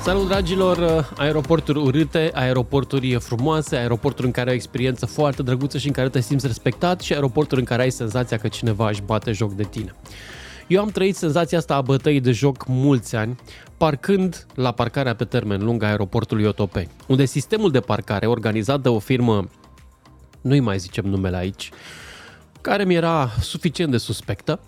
Salut, 0.10 0.28
dragilor! 0.28 1.10
Aeroporturi 1.18 1.80
urâte, 1.80 2.32
aeroporturi 2.34 3.20
frumoase, 3.20 3.76
aeroporturi 3.76 4.28
în 4.28 4.34
care 4.34 4.48
ai 4.48 4.54
o 4.54 4.58
experiență 4.58 5.06
foarte 5.06 5.44
drăguță 5.44 5.78
și 5.78 5.88
în 5.88 5.94
care 5.94 6.10
te 6.10 6.20
simți 6.20 6.48
respectat 6.48 7.02
și 7.02 7.14
aeroporturi 7.14 7.60
în 7.60 7.66
care 7.66 7.82
ai 7.82 7.90
senzația 7.90 8.38
că 8.38 8.48
cineva 8.48 8.90
își 8.90 9.02
bate 9.02 9.32
joc 9.32 9.54
de 9.54 9.64
tine. 9.64 9.96
Eu 10.68 10.82
am 10.82 10.90
trăit 10.90 11.16
senzația 11.16 11.58
asta 11.58 11.76
a 11.76 11.82
bătăii 11.82 12.20
de 12.20 12.32
joc 12.32 12.68
mulți 12.68 13.16
ani, 13.16 13.36
parcând 13.78 14.46
la 14.56 14.72
parcarea 14.72 15.16
pe 15.16 15.26
termen 15.26 15.64
lung 15.64 15.84
a 15.84 15.88
aeroportului 15.88 16.46
Otopeni, 16.46 16.90
unde 17.08 17.26
sistemul 17.26 17.72
de 17.72 17.80
parcare 17.80 18.26
organizat 18.26 18.82
de 18.82 18.90
o 18.90 19.00
firmă, 19.00 19.50
nu-i 20.42 20.60
mai 20.60 20.78
zicem 20.78 21.06
numele 21.06 21.38
aici, 21.38 21.70
care 22.62 22.84
mi 22.84 22.96
era 22.96 23.30
suficient 23.42 23.92
de 23.92 23.98
suspectă, 23.98 24.60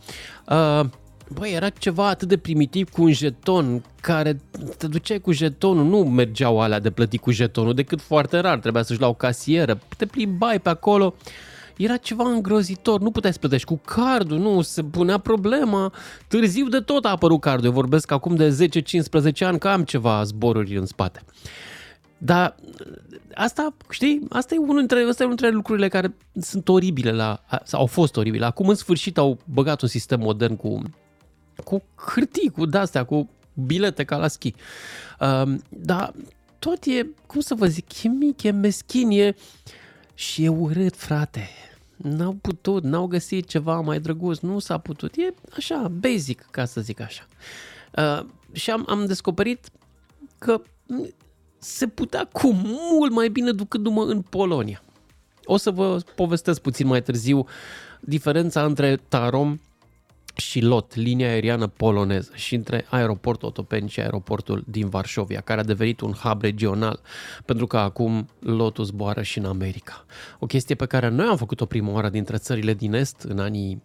uh, 0.48 0.86
Băi, 1.34 1.54
era 1.54 1.70
ceva 1.70 2.08
atât 2.08 2.28
de 2.28 2.38
primitiv 2.38 2.90
cu 2.90 3.02
un 3.02 3.12
jeton 3.12 3.84
care 4.02 4.40
te 4.78 4.88
duceai 4.88 5.20
cu 5.20 5.32
jetonul, 5.32 5.86
nu 5.86 5.98
mergeau 6.04 6.60
alea 6.60 6.80
de 6.80 6.92
plătit 6.92 7.22
cu 7.22 7.32
jetonul, 7.32 7.74
decât 7.74 8.02
foarte 8.02 8.40
rar, 8.40 8.60
trebuia 8.60 8.84
să-și 8.84 9.00
la 9.00 9.08
o 9.08 9.14
casieră, 9.14 9.80
te 9.98 10.06
plimbai 10.06 10.60
pe 10.60 10.70
acolo, 10.70 11.16
era 11.78 11.98
ceva 11.98 12.30
îngrozitor, 12.30 13.02
nu 13.02 13.12
puteai 13.12 13.34
să 13.34 13.40
plătești 13.40 13.68
cu 13.68 13.82
cardul, 13.86 14.38
nu, 14.38 14.62
se 14.62 14.84
punea 14.84 15.18
problema, 15.18 15.94
târziu 16.28 16.68
de 16.68 16.80
tot 16.80 17.06
a 17.06 17.10
apărut 17.10 17.42
cardul, 17.42 17.66
eu 17.66 17.72
vorbesc 17.72 18.12
acum 18.12 18.36
de 18.36 18.70
10-15 19.30 19.38
ani 19.40 19.60
că 19.60 19.68
am 19.68 19.84
ceva 19.84 20.24
zboruri 20.24 20.78
în 20.78 20.86
spate. 20.86 21.22
Dar 22.18 22.56
asta, 23.34 23.74
știi, 23.90 24.26
asta 24.30 24.56
e 24.56 24.58
unul 24.58 24.78
dintre, 24.78 25.00
asta 25.00 25.24
e 25.24 25.26
unul 25.26 25.38
dintre 25.38 25.56
lucrurile 25.56 25.88
care 25.88 26.16
sunt 26.42 26.70
oribile 26.70 27.12
la, 27.12 27.44
sau 27.64 27.80
au 27.80 27.86
fost 27.86 28.18
oribile. 28.18 28.46
Acum 28.46 28.68
în 28.68 28.76
sfârșit 28.76 29.18
au 29.18 29.40
băgat 29.46 29.82
un 29.82 29.88
sistem 29.88 30.20
modern 30.20 30.56
cu 30.56 30.82
cu 31.64 31.84
hârtii, 31.96 32.50
cu 32.50 32.66
de-astea, 32.66 33.04
cu 33.04 33.30
bilete 33.54 34.04
ca 34.04 34.18
la 34.18 34.28
schi. 34.28 34.54
Uh, 35.20 35.54
dar 35.70 36.14
tot 36.60 36.84
e, 36.86 37.08
cum 37.26 37.42
să 37.42 37.56
vă 37.56 37.66
zic, 37.66 38.04
e 38.04 38.08
mic, 38.08 38.44
e 38.44 38.52
meschin, 38.52 39.12
e... 39.12 39.36
și 40.14 40.44
e 40.44 40.50
urât, 40.50 40.96
frate. 40.96 41.50
n-au 41.98 42.34
putut, 42.42 42.84
n-au 42.84 43.08
găsit 43.08 43.48
ceva 43.48 43.80
mai 43.80 44.00
drăguț, 44.00 44.40
nu 44.40 44.60
s-a 44.60 44.78
putut. 44.78 45.16
E 45.16 45.34
așa, 45.56 45.92
basic, 46.00 46.48
ca 46.52 46.66
să 46.66 46.82
zic 46.82 47.00
așa. 47.00 47.28
Uh, 47.96 48.26
și 48.52 48.72
am, 48.72 48.86
am 48.90 49.06
descoperit 49.06 49.70
că 50.38 50.62
se 51.58 51.88
putea 51.88 52.26
cu 52.32 52.52
mult 52.64 53.12
mai 53.12 53.30
bine 53.30 53.52
ducându-mă 53.52 54.04
în 54.04 54.22
Polonia. 54.22 54.82
O 55.44 55.58
să 55.58 55.72
vă 55.72 56.02
povestesc 56.16 56.62
puțin 56.62 56.88
mai 56.88 57.02
târziu 57.02 57.46
diferența 58.00 58.66
între 58.66 58.96
Tarom 58.96 59.60
și 60.42 60.62
LOT, 60.62 60.96
linia 60.96 61.30
aeriană 61.30 61.68
poloneză, 61.68 62.32
și 62.34 62.56
între 62.56 62.86
aeroportul 62.90 63.48
Otopeni 63.48 63.90
și 63.90 64.00
aeroportul 64.00 64.64
din 64.68 64.90
Varșovia, 64.90 65.42
care 65.42 65.60
a 65.60 65.64
devenit 65.64 66.00
un 66.00 66.12
hub 66.12 66.42
regional, 66.42 67.02
pentru 67.46 67.68
că 67.68 67.78
acum 67.78 68.30
LOT 68.40 68.78
zboară 68.78 69.22
și 69.22 69.38
în 69.38 69.46
America. 69.46 70.06
O 70.40 70.46
chestie 70.46 70.76
pe 70.76 70.86
care 70.86 71.08
noi 71.08 71.26
am 71.26 71.38
făcut-o 71.38 71.66
prima 71.66 71.92
oară 71.92 72.10
dintre 72.10 72.38
țările 72.38 72.74
din 72.74 72.94
Est 72.94 73.22
în 73.22 73.40
anii 73.40 73.82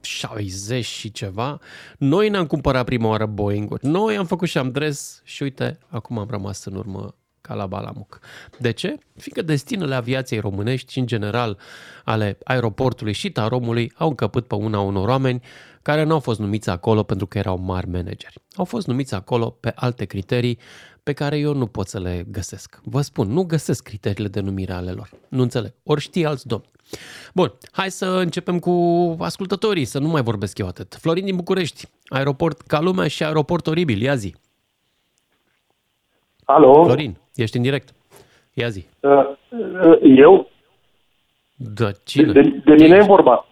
60 0.00 0.84
și 0.84 1.12
ceva, 1.12 1.58
noi 1.98 2.28
ne-am 2.28 2.46
cumpărat 2.46 2.84
prima 2.84 3.08
oară 3.08 3.26
Boeing-uri, 3.26 3.86
noi 3.86 4.16
am 4.16 4.26
făcut 4.26 4.48
și 4.48 4.58
am 4.58 4.70
dres 4.70 5.20
și 5.24 5.42
uite, 5.42 5.78
acum 5.88 6.18
am 6.18 6.28
rămas 6.30 6.64
în 6.64 6.74
urmă 6.74 7.14
ca 7.40 7.54
la 7.54 7.66
Balamuc. 7.66 8.18
De 8.58 8.70
ce? 8.70 8.98
Fiindcă 9.16 9.42
destinele 9.42 9.94
aviației 9.94 10.40
românești 10.40 10.92
și, 10.92 10.98
în 10.98 11.06
general, 11.06 11.58
ale 12.04 12.38
aeroportului 12.44 13.12
și 13.12 13.30
taromului 13.30 13.92
au 13.96 14.08
încăput 14.08 14.46
pe 14.46 14.54
una 14.54 14.80
unor 14.80 15.08
oameni 15.08 15.42
care 15.82 16.02
nu 16.02 16.12
au 16.12 16.20
fost 16.20 16.40
numiți 16.40 16.70
acolo 16.70 17.02
pentru 17.02 17.26
că 17.26 17.38
erau 17.38 17.58
mari 17.58 17.88
manageri. 17.88 18.40
Au 18.56 18.64
fost 18.64 18.86
numiți 18.86 19.14
acolo 19.14 19.50
pe 19.50 19.72
alte 19.74 20.04
criterii 20.04 20.58
pe 21.02 21.12
care 21.12 21.38
eu 21.38 21.54
nu 21.54 21.66
pot 21.66 21.86
să 21.86 22.00
le 22.00 22.24
găsesc. 22.30 22.80
Vă 22.84 23.00
spun, 23.00 23.28
nu 23.28 23.42
găsesc 23.44 23.82
criteriile 23.82 24.28
de 24.28 24.40
numire 24.40 24.72
ale 24.72 24.90
lor. 24.90 25.10
Nu 25.28 25.42
înțeleg. 25.42 25.72
Ori 25.82 26.00
știi 26.00 26.26
alți 26.26 26.46
domni. 26.46 26.70
Bun, 27.34 27.52
hai 27.72 27.90
să 27.90 28.06
începem 28.06 28.58
cu 28.58 28.72
ascultătorii, 29.20 29.84
să 29.84 29.98
nu 29.98 30.08
mai 30.08 30.22
vorbesc 30.22 30.58
eu 30.58 30.66
atât. 30.66 30.94
Florin 30.94 31.24
din 31.24 31.36
București, 31.36 31.88
aeroport 32.08 32.60
ca 32.60 32.80
lumea 32.80 33.08
și 33.08 33.24
aeroport 33.24 33.66
oribil, 33.66 34.00
ia 34.00 34.14
zi. 34.14 34.34
Alo? 36.44 36.84
Florin, 36.84 37.18
ești 37.34 37.56
în 37.56 37.62
direct. 37.62 37.92
Ia 38.52 38.68
zi. 38.68 38.86
Uh, 39.00 39.10
uh, 39.48 39.98
eu? 40.02 40.50
Da, 41.56 41.90
cine? 42.04 42.32
De, 42.32 42.40
de 42.64 42.74
mine 42.74 42.96
e 42.96 43.02
vorba. 43.02 43.46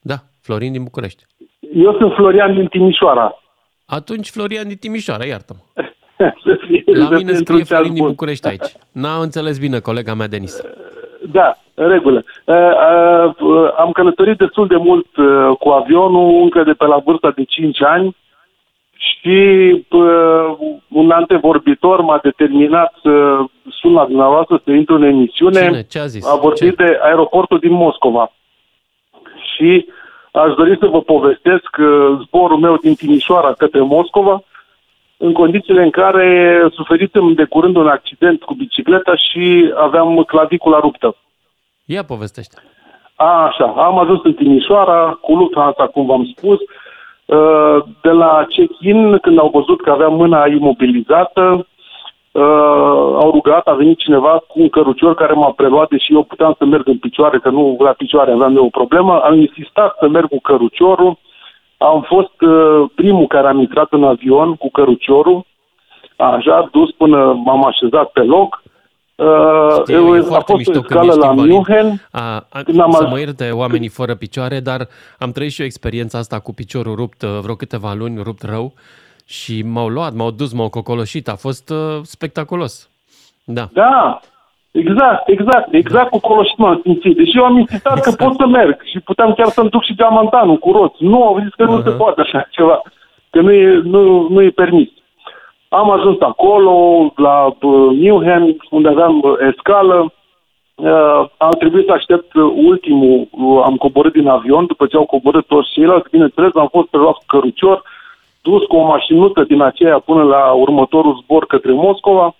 Da, 0.00 0.24
Florin 0.40 0.72
din 0.72 0.82
București. 0.82 1.26
Eu 1.74 1.96
sunt 1.98 2.12
Florian 2.12 2.54
din 2.54 2.66
Timișoara. 2.66 3.38
Atunci 3.86 4.30
Florian 4.30 4.68
din 4.68 4.76
Timișoara, 4.76 5.24
iartă-mă. 5.24 5.82
La 7.02 7.08
mine 7.08 7.32
scrie 7.32 7.64
Florin 7.64 7.94
din 7.94 8.06
București 8.06 8.48
aici. 8.48 8.72
N-a 8.92 9.20
înțeles 9.20 9.58
bine 9.58 9.78
colega 9.78 10.14
mea, 10.14 10.26
Denis. 10.26 10.60
Da, 11.32 11.56
în 11.74 11.88
regulă. 11.88 12.24
Uh, 12.44 12.54
uh, 12.54 13.72
am 13.76 13.90
călătorit 13.92 14.38
destul 14.38 14.66
de 14.66 14.76
mult 14.76 15.16
uh, 15.16 15.56
cu 15.58 15.68
avionul, 15.68 16.42
încă 16.42 16.62
de 16.62 16.72
pe 16.72 16.86
la 16.86 17.02
vârsta 17.04 17.30
de 17.30 17.44
5 17.44 17.82
ani 17.82 18.16
și 18.92 19.86
un 20.88 21.10
antevorbitor 21.10 22.00
m-a 22.00 22.20
determinat 22.22 22.94
să 23.02 23.36
sun 23.70 23.92
la 23.92 24.04
dumneavoastră 24.04 24.60
să 24.64 24.70
intru 24.70 24.94
în 24.94 25.02
emisiune. 25.02 25.64
Cine? 25.64 25.82
Ce 25.82 25.98
a 25.98 26.06
zis? 26.06 26.26
A 26.26 26.36
vorbit 26.36 26.76
Ce? 26.76 26.84
de 26.84 26.98
aeroportul 27.02 27.58
din 27.58 27.72
Moscova. 27.72 28.32
Și 29.54 29.86
aș 30.40 30.54
dori 30.54 30.76
să 30.80 30.86
vă 30.86 31.00
povestesc 31.00 31.76
zborul 32.22 32.58
meu 32.58 32.76
din 32.76 32.94
Timișoara 32.94 33.52
către 33.52 33.80
Moscova, 33.80 34.42
în 35.16 35.32
condițiile 35.32 35.82
în 35.82 35.90
care 35.90 36.60
suferisem 36.72 37.32
de 37.32 37.44
curând 37.44 37.76
un 37.76 37.88
accident 37.88 38.42
cu 38.42 38.54
bicicleta 38.54 39.16
și 39.16 39.72
aveam 39.76 40.22
clavicula 40.22 40.78
ruptă. 40.78 41.16
Ia 41.84 42.04
povestește. 42.04 42.56
A, 43.14 43.44
așa, 43.46 43.64
am 43.64 43.98
ajuns 43.98 44.20
în 44.24 44.32
Timișoara 44.32 45.18
cu 45.20 45.34
Lufthansa, 45.34 45.86
cum 45.86 46.06
v-am 46.06 46.34
spus. 46.36 46.58
Uh, 47.24 47.84
de 48.02 48.10
la 48.10 48.46
check-in, 48.48 49.18
când 49.18 49.38
au 49.38 49.50
văzut 49.52 49.82
că 49.82 49.90
aveam 49.90 50.14
mâna 50.14 50.46
imobilizată, 50.46 51.66
uh, 52.34 53.22
au 53.22 53.30
rugat, 53.30 53.66
a 53.66 53.74
venit 53.74 53.98
cineva 53.98 54.44
cu 54.48 54.60
un 54.60 54.68
cărucior 54.68 55.14
care 55.14 55.32
m-a 55.32 55.50
preluat, 55.50 55.88
deși 55.88 56.12
eu 56.12 56.22
puteam 56.22 56.54
să 56.58 56.64
merg 56.64 56.88
în 56.88 56.98
picioare, 56.98 57.38
că 57.38 57.50
nu 57.50 57.76
la 57.78 57.92
picioare 57.92 58.32
aveam 58.32 58.56
eu 58.56 58.64
o 58.64 58.78
problemă. 58.80 59.20
Am 59.20 59.34
insistat 59.40 59.96
să 60.00 60.08
merg 60.08 60.28
cu 60.28 60.40
căruciorul, 60.40 61.18
am 61.78 62.04
fost 62.06 62.40
uh, 62.40 62.90
primul 62.94 63.26
care 63.26 63.46
am 63.46 63.58
intrat 63.58 63.88
în 63.90 64.04
avion 64.04 64.54
cu 64.54 64.70
căruciorul, 64.70 65.46
așa, 66.16 66.68
dus 66.72 66.90
până 66.90 67.40
m-am 67.44 67.64
așezat 67.64 68.10
pe 68.10 68.20
loc. 68.20 68.62
Uh, 69.14 69.80
Știu, 69.80 70.16
e 70.16 70.18
a 70.18 70.40
fost 70.40 70.56
mișto 70.56 70.82
scală 70.82 71.14
la 71.14 71.32
München. 71.32 72.08
A, 72.10 72.46
a, 72.50 72.62
când 72.62 72.80
am 72.80 72.90
să 72.90 73.06
mă 73.10 73.18
ierte 73.18 73.50
oamenii 73.50 73.88
fără 73.88 74.14
picioare, 74.14 74.60
dar 74.60 74.88
am 75.18 75.30
trăit 75.30 75.50
și 75.50 75.60
eu 75.60 75.66
experiența 75.66 76.18
asta 76.18 76.38
cu 76.38 76.54
piciorul 76.54 76.94
rupt 76.94 77.22
uh, 77.22 77.38
vreo 77.42 77.54
câteva 77.54 77.92
luni, 77.92 78.22
rupt 78.22 78.42
rău 78.42 78.72
și 79.26 79.62
m-au 79.62 79.88
luat, 79.88 80.12
m-au 80.14 80.30
dus, 80.30 80.52
m-au 80.52 80.68
cocoloșit. 80.68 81.28
A 81.28 81.34
fost 81.36 81.70
uh, 81.70 82.00
spectaculos. 82.02 82.90
Da. 83.44 83.68
Da, 83.72 84.20
Exact, 84.82 85.28
exact, 85.28 85.72
exact 85.72 86.10
cu 86.10 86.20
coloșit 86.20 86.58
m-am 86.58 86.80
simțit. 86.82 87.16
Deși 87.16 87.36
eu 87.36 87.44
am 87.44 87.58
insistat 87.58 87.96
exact. 87.96 88.16
că 88.16 88.24
pot 88.24 88.34
să 88.36 88.46
merg 88.46 88.82
și 88.84 89.00
puteam 89.00 89.32
chiar 89.34 89.48
să-mi 89.48 89.68
duc 89.68 89.84
și 89.84 89.94
geamantanul 89.94 90.58
cu 90.58 90.72
roți. 90.72 91.04
Nu, 91.04 91.22
au 91.22 91.38
zis 91.38 91.54
că 91.54 91.64
uh-huh. 91.64 91.68
nu 91.68 91.82
se 91.82 91.90
poate 91.90 92.20
așa 92.20 92.48
ceva, 92.50 92.82
că 93.30 93.40
nu 93.40 93.52
e, 93.52 93.80
nu, 93.84 94.28
nu 94.28 94.42
e 94.42 94.50
permis. 94.50 94.88
Am 95.68 95.90
ajuns 95.90 96.20
acolo, 96.20 96.72
la 97.16 97.56
uh, 97.60 97.98
Newham, 97.98 98.56
unde 98.70 98.88
aveam 98.88 99.20
uh, 99.22 99.32
escală. 99.50 100.12
Uh, 100.74 101.24
am 101.36 101.54
trebuit 101.58 101.86
să 101.86 101.92
aștept 101.92 102.34
ultimul, 102.54 103.28
uh, 103.30 103.62
am 103.64 103.76
coborât 103.76 104.12
din 104.12 104.28
avion, 104.28 104.66
după 104.66 104.86
ce 104.86 104.96
au 104.96 105.04
coborât 105.04 105.46
toți 105.46 105.70
ceilalți, 105.70 106.10
bineînțeles, 106.10 106.50
am 106.54 106.68
fost 106.70 106.88
preluat 106.88 107.14
cu 107.14 107.24
cărucior, 107.26 107.82
dus 108.48 108.62
cu 108.66 108.76
o 108.76 108.86
mașinuță 108.86 109.42
din 109.42 109.60
aceea 109.60 109.98
până 109.98 110.22
la 110.22 110.52
următorul 110.52 111.20
zbor 111.22 111.46
către 111.46 111.72
Moscova 111.72 112.34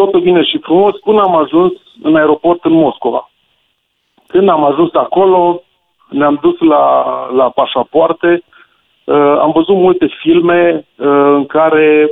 totul 0.00 0.20
bine 0.20 0.42
și 0.42 0.58
frumos 0.58 0.98
până 0.98 1.20
am 1.20 1.36
ajuns 1.36 1.72
în 2.02 2.16
aeroport 2.16 2.64
în 2.64 2.72
Moscova. 2.72 3.30
Când 4.26 4.48
am 4.48 4.64
ajuns 4.64 4.94
acolo, 4.94 5.62
ne-am 6.08 6.38
dus 6.42 6.58
la, 6.58 6.84
la 7.34 7.48
pașapoarte, 7.50 8.42
uh, 9.04 9.36
am 9.44 9.50
văzut 9.54 9.76
multe 9.76 10.06
filme 10.20 10.86
uh, 10.96 11.06
în 11.40 11.46
care 11.46 12.10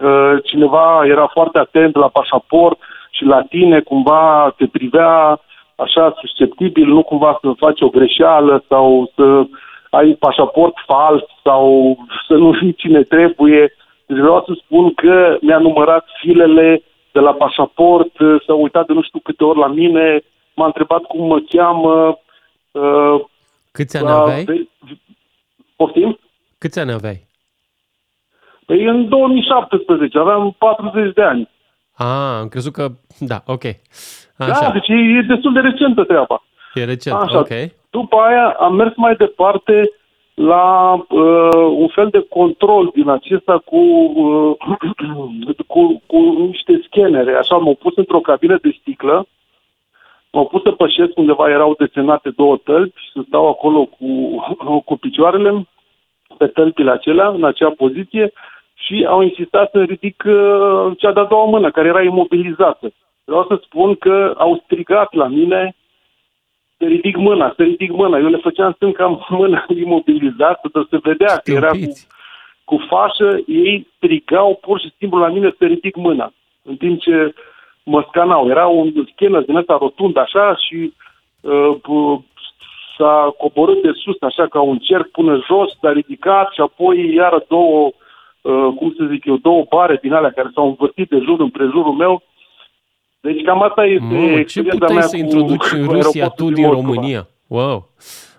uh, 0.00 0.32
cineva 0.44 1.02
era 1.04 1.26
foarte 1.26 1.58
atent 1.58 1.96
la 1.96 2.08
pașaport 2.08 2.78
și 3.10 3.24
la 3.24 3.42
tine 3.42 3.80
cumva 3.80 4.54
te 4.56 4.66
privea 4.66 5.40
așa 5.76 6.14
susceptibil, 6.20 6.88
nu 6.88 7.02
cumva 7.02 7.38
să 7.40 7.52
faci 7.56 7.80
o 7.80 7.88
greșeală 7.88 8.64
sau 8.68 9.10
să 9.14 9.46
ai 9.98 10.16
pașaport 10.18 10.74
fals 10.86 11.22
sau 11.44 11.96
să 12.28 12.34
nu 12.34 12.52
fii 12.52 12.74
cine 12.74 13.02
trebuie. 13.02 13.74
Deci 14.06 14.18
vreau 14.18 14.44
să 14.46 14.52
spun 14.64 14.94
că 14.94 15.36
mi-a 15.40 15.58
numărat 15.58 16.04
filele 16.20 16.82
de 17.12 17.20
la 17.20 17.32
pașaport, 17.32 18.18
uh, 18.18 18.42
s-a 18.46 18.54
uitat 18.54 18.86
de 18.86 18.92
nu 18.92 19.02
știu 19.02 19.18
câte 19.18 19.44
ori 19.44 19.58
la 19.58 19.66
mine, 19.66 20.22
m-a 20.54 20.66
întrebat 20.66 21.02
cum 21.02 21.26
mă 21.26 21.38
cheamă. 21.48 22.18
Uh, 22.70 23.20
Câți 23.72 23.96
ani 23.96 24.10
aveai? 24.10 24.44
Pe... 24.44 24.68
Poftim? 25.76 26.18
Câți 26.58 26.78
ani 26.78 26.92
aveai? 26.92 27.26
Păi 28.66 28.84
în 28.84 29.08
2017, 29.08 30.18
aveam 30.18 30.54
40 30.58 31.14
de 31.14 31.22
ani. 31.22 31.48
Ah, 31.96 32.38
am 32.40 32.48
crezut 32.48 32.72
că... 32.72 32.88
Da, 33.18 33.42
ok. 33.46 33.64
Așa. 34.36 34.60
Da, 34.60 34.70
deci 34.72 34.88
e, 34.88 34.94
e 34.94 35.22
destul 35.28 35.52
de 35.52 35.60
recentă 35.60 36.04
treaba. 36.04 36.42
E 36.74 36.84
recent, 36.84 37.16
Așa. 37.16 37.38
ok. 37.38 37.48
După 37.96 38.16
aia 38.16 38.48
am 38.48 38.74
mers 38.74 38.96
mai 38.96 39.14
departe 39.14 39.90
la 40.34 40.92
uh, 40.94 41.66
un 41.76 41.88
fel 41.88 42.08
de 42.08 42.26
control 42.28 42.90
din 42.94 43.08
acesta 43.08 43.62
cu, 43.64 43.76
uh, 43.76 45.56
cu, 45.72 46.02
cu 46.06 46.18
niște 46.48 46.80
scanere. 46.86 47.34
Așa, 47.34 47.56
m-au 47.56 47.74
pus 47.74 47.96
într-o 47.96 48.20
cabină 48.20 48.58
de 48.62 48.76
sticlă, 48.80 49.26
m-au 50.32 50.46
pus 50.46 50.62
să 50.62 50.70
pășesc 50.70 51.18
undeva, 51.18 51.50
erau 51.50 51.74
desenate 51.78 52.30
două 52.30 52.56
tălpi 52.56 53.00
și 53.00 53.10
să 53.12 53.20
stau 53.26 53.48
acolo 53.48 53.84
cu, 53.84 54.06
cu 54.88 54.96
picioarele 54.96 55.68
pe 56.38 56.46
tălpile 56.46 56.90
acelea, 56.90 57.28
în 57.28 57.44
acea 57.44 57.70
poziție, 57.70 58.32
și 58.74 59.06
au 59.08 59.22
insistat 59.22 59.70
să 59.70 59.82
ridic 59.82 60.24
uh, 60.26 60.92
cea 60.98 61.12
de-a 61.12 61.24
doua 61.24 61.44
mână, 61.44 61.70
care 61.70 61.88
era 61.88 62.02
imobilizată. 62.02 62.92
Vreau 63.24 63.44
să 63.48 63.60
spun 63.64 63.94
că 63.94 64.34
au 64.38 64.60
strigat 64.64 65.12
la 65.14 65.26
mine 65.26 65.74
să 66.82 66.88
ridic 66.88 67.16
mâna, 67.16 67.52
să 67.56 67.62
ridic 67.62 67.90
mâna. 67.90 68.18
Eu 68.18 68.28
le 68.28 68.36
făceam 68.36 68.76
semn 68.78 68.92
că 68.92 69.02
am 69.02 69.26
mâna 69.28 69.64
imobilizată, 69.84 70.68
dar 70.72 70.86
se 70.90 70.98
vedea 71.02 71.36
că 71.44 71.50
era 71.50 71.70
cu, 71.70 71.92
cu 72.64 72.76
fașă, 72.88 73.42
ei 73.46 73.86
strigau 73.96 74.58
pur 74.60 74.80
și 74.80 74.92
simplu 74.98 75.18
la 75.18 75.28
mine 75.28 75.54
să 75.58 75.64
ridic 75.64 75.96
mâna, 75.96 76.32
în 76.62 76.76
timp 76.76 77.00
ce 77.00 77.34
mă 77.82 78.04
scanau. 78.08 78.48
Era 78.48 78.66
un 78.66 78.92
scanner 79.12 79.42
din 79.42 79.56
ăsta 79.56 79.76
rotund 79.80 80.16
așa 80.16 80.56
și 80.56 80.92
uh, 81.40 82.18
s-a 82.96 83.34
coborât 83.38 83.82
de 83.82 83.90
sus 83.94 84.16
așa 84.20 84.46
ca 84.46 84.60
un 84.60 84.78
cerc 84.78 85.08
până 85.10 85.42
jos, 85.46 85.78
s-a 85.80 85.92
ridicat 85.92 86.52
și 86.52 86.60
apoi 86.60 87.14
iară 87.14 87.44
două, 87.48 87.90
uh, 88.40 88.68
cum 88.76 88.94
să 88.96 89.04
zic 89.10 89.24
eu, 89.24 89.36
două 89.36 89.64
bare 89.68 89.98
din 90.02 90.12
alea 90.12 90.32
care 90.32 90.50
s-au 90.54 90.66
învârtit 90.66 91.08
de 91.08 91.18
jur 91.18 91.40
împrejurul 91.40 91.92
meu 91.92 92.22
deci 93.22 93.42
cam 93.44 93.62
asta 93.62 93.84
este 93.84 94.04
Mă, 94.36 94.42
ce 94.42 94.62
puteai 94.62 95.02
să 95.02 95.16
introduci 95.16 95.70
în 95.78 95.86
Rusia 95.86 96.28
tu 96.28 96.50
din 96.50 96.70
România? 96.70 97.28
Wow. 97.46 97.88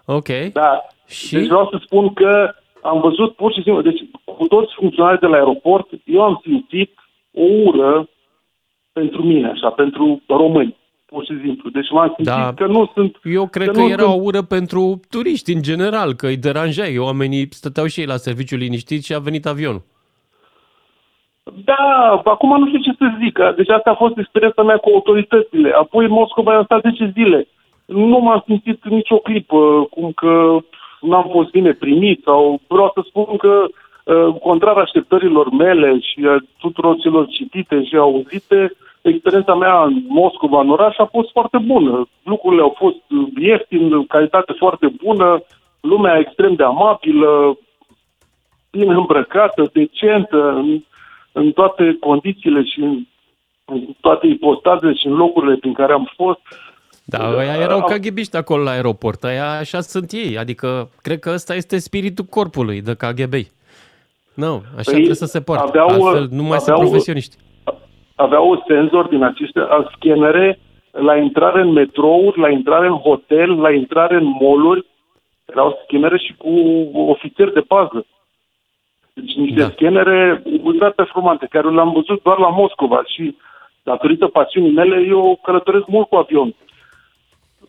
Ok. 0.05 0.27
Da. 0.53 0.85
Și? 1.07 1.33
Deci 1.33 1.45
vreau 1.47 1.67
să 1.71 1.79
spun 1.85 2.13
că 2.13 2.53
am 2.81 2.99
văzut 3.01 3.35
pur 3.35 3.53
și 3.53 3.61
simplu, 3.61 3.81
deci 3.81 3.99
cu 4.25 4.47
toți 4.47 4.73
funcționarii 4.75 5.19
de 5.19 5.25
la 5.25 5.35
aeroport, 5.35 5.89
eu 6.05 6.21
am 6.21 6.39
simțit 6.43 6.91
o 7.33 7.43
ură 7.65 8.09
pentru 8.93 9.23
mine, 9.23 9.47
așa, 9.49 9.69
pentru 9.69 10.21
români, 10.27 10.75
pur 11.05 11.23
și 11.25 11.39
simplu. 11.45 11.69
Deci 11.69 11.89
m-am 11.91 12.13
simțit 12.15 12.33
Da. 12.33 12.53
că 12.55 12.65
nu 12.65 12.91
sunt... 12.93 13.17
Eu 13.23 13.47
cred 13.47 13.67
că, 13.69 13.79
nu 13.79 13.89
era 13.89 14.07
o 14.07 14.11
sunt- 14.11 14.25
ură 14.25 14.41
pentru 14.41 14.99
turiști 15.09 15.53
în 15.53 15.61
general, 15.61 16.13
că 16.13 16.27
îi 16.27 16.37
deranjai. 16.37 16.97
Oamenii 16.97 17.47
stăteau 17.53 17.85
și 17.85 17.99
ei 17.99 18.05
la 18.05 18.17
serviciu 18.17 18.55
liniștit 18.55 19.03
și 19.03 19.13
a 19.13 19.19
venit 19.19 19.45
avionul. 19.45 19.81
Da, 21.43 22.21
acum 22.23 22.59
nu 22.59 22.67
știu 22.67 22.79
ce 22.79 22.91
să 22.97 23.17
zic. 23.23 23.39
Deci 23.55 23.69
asta 23.69 23.89
a 23.89 23.95
fost 23.95 24.17
experiența 24.17 24.63
mea 24.63 24.77
cu 24.77 24.89
autoritățile. 24.93 25.71
Apoi 25.71 26.05
în 26.05 26.11
Moscova 26.11 26.55
am 26.55 26.63
stat 26.63 26.81
10 26.81 27.11
zile. 27.13 27.47
Nu 27.85 28.17
m-am 28.19 28.43
simțit 28.45 28.85
nicio 28.85 29.17
clipă 29.17 29.87
cum 29.89 30.11
că 30.11 30.57
n-am 31.01 31.29
fost 31.31 31.49
bine 31.49 31.71
primit 31.71 32.21
sau 32.23 32.59
vreau 32.67 32.91
să 32.93 33.01
spun 33.05 33.37
că 33.37 33.65
uh, 34.03 34.35
contrar 34.41 34.77
așteptărilor 34.77 35.49
mele 35.51 35.99
și 35.99 36.25
a 36.25 36.37
tuturor 36.57 36.97
celor 36.97 37.27
citite 37.27 37.83
și 37.83 37.95
auzite, 37.95 38.71
experiența 39.01 39.55
mea 39.55 39.83
în 39.83 40.01
Moscova, 40.07 40.59
în 40.59 40.69
oraș, 40.69 40.97
a 40.97 41.05
fost 41.05 41.31
foarte 41.31 41.57
bună. 41.57 42.07
Lucrurile 42.23 42.61
au 42.61 42.75
fost 42.77 42.97
ieftine, 43.35 44.03
calitate 44.07 44.53
foarte 44.57 44.93
bună, 45.03 45.43
lumea 45.81 46.19
extrem 46.19 46.53
de 46.53 46.63
amabilă, 46.63 47.57
bine 48.71 48.93
îmbrăcată, 48.93 49.69
decentă, 49.73 50.65
în, 51.33 51.43
în 51.43 51.51
toate 51.51 51.97
condițiile 51.99 52.63
și 52.63 52.79
în, 52.79 53.05
în 53.65 53.85
toate 53.99 54.27
ipostazele 54.27 54.93
și 54.93 55.07
în 55.07 55.13
locurile 55.13 55.55
prin 55.55 55.73
care 55.73 55.93
am 55.93 56.11
fost. 56.15 56.39
Da, 57.05 57.33
ăia 57.37 57.53
erau 57.53 57.81
KGB-ști 57.83 58.35
acolo 58.37 58.63
la 58.63 58.71
aeroport, 58.71 59.23
aia 59.23 59.51
așa 59.51 59.79
sunt 59.81 60.11
ei, 60.11 60.37
adică 60.37 60.89
cred 61.01 61.19
că 61.19 61.29
ăsta 61.33 61.55
este 61.55 61.77
spiritul 61.77 62.25
corpului 62.25 62.81
de 62.81 62.95
KGB. 62.95 63.33
Nu, 64.33 64.53
așa 64.53 64.91
Păi, 64.91 64.93
trebuie 64.93 65.15
să 65.15 65.25
se 65.25 65.41
poarte, 65.41 65.67
aveau- 65.67 66.05
altfel 66.05 66.27
nu 66.31 66.43
mai 66.43 66.57
sunt 66.59 66.69
aveau- 66.69 66.79
profesioniști. 66.79 67.35
Aveau 68.15 68.63
senzor 68.67 69.07
din 69.07 69.23
acestea, 69.23 69.63
a 69.63 69.91
scanere 69.95 70.59
la 70.91 71.17
intrare 71.17 71.61
în 71.61 71.71
metrouri, 71.71 72.39
la 72.39 72.49
intrare 72.49 72.87
în 72.87 72.97
hotel, 72.97 73.51
la 73.59 73.71
intrare 73.71 74.15
în 74.15 74.25
mall 74.39 74.85
erau 75.45 75.79
scanere 75.83 76.17
și 76.17 76.33
cu 76.37 76.49
ofițeri 77.09 77.53
de 77.53 77.59
pază. 77.59 78.05
Deci 79.13 79.33
niște 79.33 79.61
da. 79.61 79.69
scanere 79.69 80.43
ultra 80.63 80.89
performante, 80.89 81.47
care 81.49 81.69
le-am 81.69 81.91
văzut 81.91 82.23
doar 82.23 82.37
la 82.37 82.49
Moscova 82.49 83.03
și 83.05 83.37
datorită 83.83 84.27
pasiunii 84.27 84.71
mele, 84.71 85.05
eu 85.07 85.39
călătoresc 85.43 85.87
mult 85.87 86.07
cu 86.07 86.15
avion. 86.15 86.55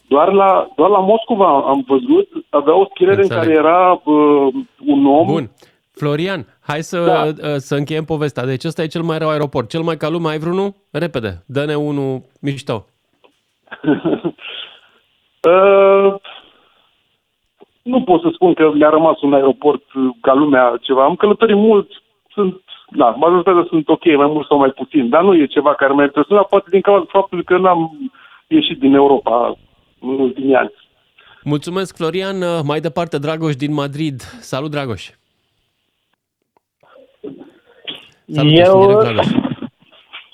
Doar 0.08 0.32
la, 0.32 0.68
doar 0.76 0.90
la 0.90 0.98
Moscova 0.98 1.46
am 1.46 1.84
văzut, 1.86 2.28
avea 2.48 2.74
o 2.74 2.86
scanere 2.94 3.16
în 3.16 3.22
Înțeleg. 3.22 3.42
care 3.42 3.58
era 3.58 4.00
uh, 4.04 4.54
un 4.86 5.06
om... 5.06 5.26
Bun. 5.26 5.50
Florian, 5.92 6.46
hai 6.60 6.82
să, 6.82 7.32
da. 7.40 7.58
să 7.58 7.74
încheiem 7.74 8.04
povestea. 8.04 8.44
Deci 8.44 8.64
ăsta 8.64 8.82
e 8.82 8.86
cel 8.86 9.02
mai 9.02 9.18
rău 9.18 9.28
aeroport. 9.28 9.68
Cel 9.68 9.80
mai 9.80 9.96
ca 9.96 10.08
lumea, 10.08 10.30
ai 10.30 10.38
vreunul? 10.38 10.74
Repede, 10.90 11.42
dă-ne 11.46 11.74
unul 11.74 12.22
mișto. 12.40 12.84
Uh, 15.44 16.14
nu 17.84 18.02
pot 18.02 18.20
să 18.20 18.28
spun 18.32 18.54
că 18.54 18.70
mi-a 18.74 18.88
rămas 18.88 19.20
un 19.20 19.34
aeroport 19.34 19.92
uh, 19.92 20.02
ca 20.20 20.34
lumea 20.34 20.78
ceva. 20.80 21.04
Am 21.04 21.14
călătorit 21.14 21.56
mult, 21.56 21.88
sunt, 22.34 22.60
da, 22.90 23.08
majoritatea 23.10 23.66
sunt 23.68 23.88
ok, 23.88 24.04
mai 24.04 24.26
mult 24.26 24.46
sau 24.46 24.58
mai 24.58 24.70
puțin, 24.70 25.08
dar 25.08 25.22
nu 25.22 25.34
e 25.34 25.46
ceva 25.46 25.74
care 25.74 25.92
m-a 25.92 26.02
impresionat, 26.02 26.46
poate 26.48 26.66
din 26.70 26.80
cauza 26.80 27.04
faptului 27.08 27.44
că 27.44 27.58
n-am 27.58 28.10
ieșit 28.46 28.78
din 28.78 28.94
Europa 28.94 29.54
în 30.00 30.18
ultimii 30.18 30.54
ani. 30.54 30.72
Mulțumesc, 31.42 31.96
Florian. 31.96 32.36
Mai 32.66 32.80
departe, 32.80 33.18
Dragoș 33.18 33.54
din 33.56 33.72
Madrid. 33.72 34.20
Salut, 34.20 34.70
Dragoș. 34.70 35.10
Salut, 38.26 38.52
ești 38.52 38.70
în 38.70 38.76
Eu, 38.76 38.80
direct, 38.80 39.00
Dragoș. 39.00 39.26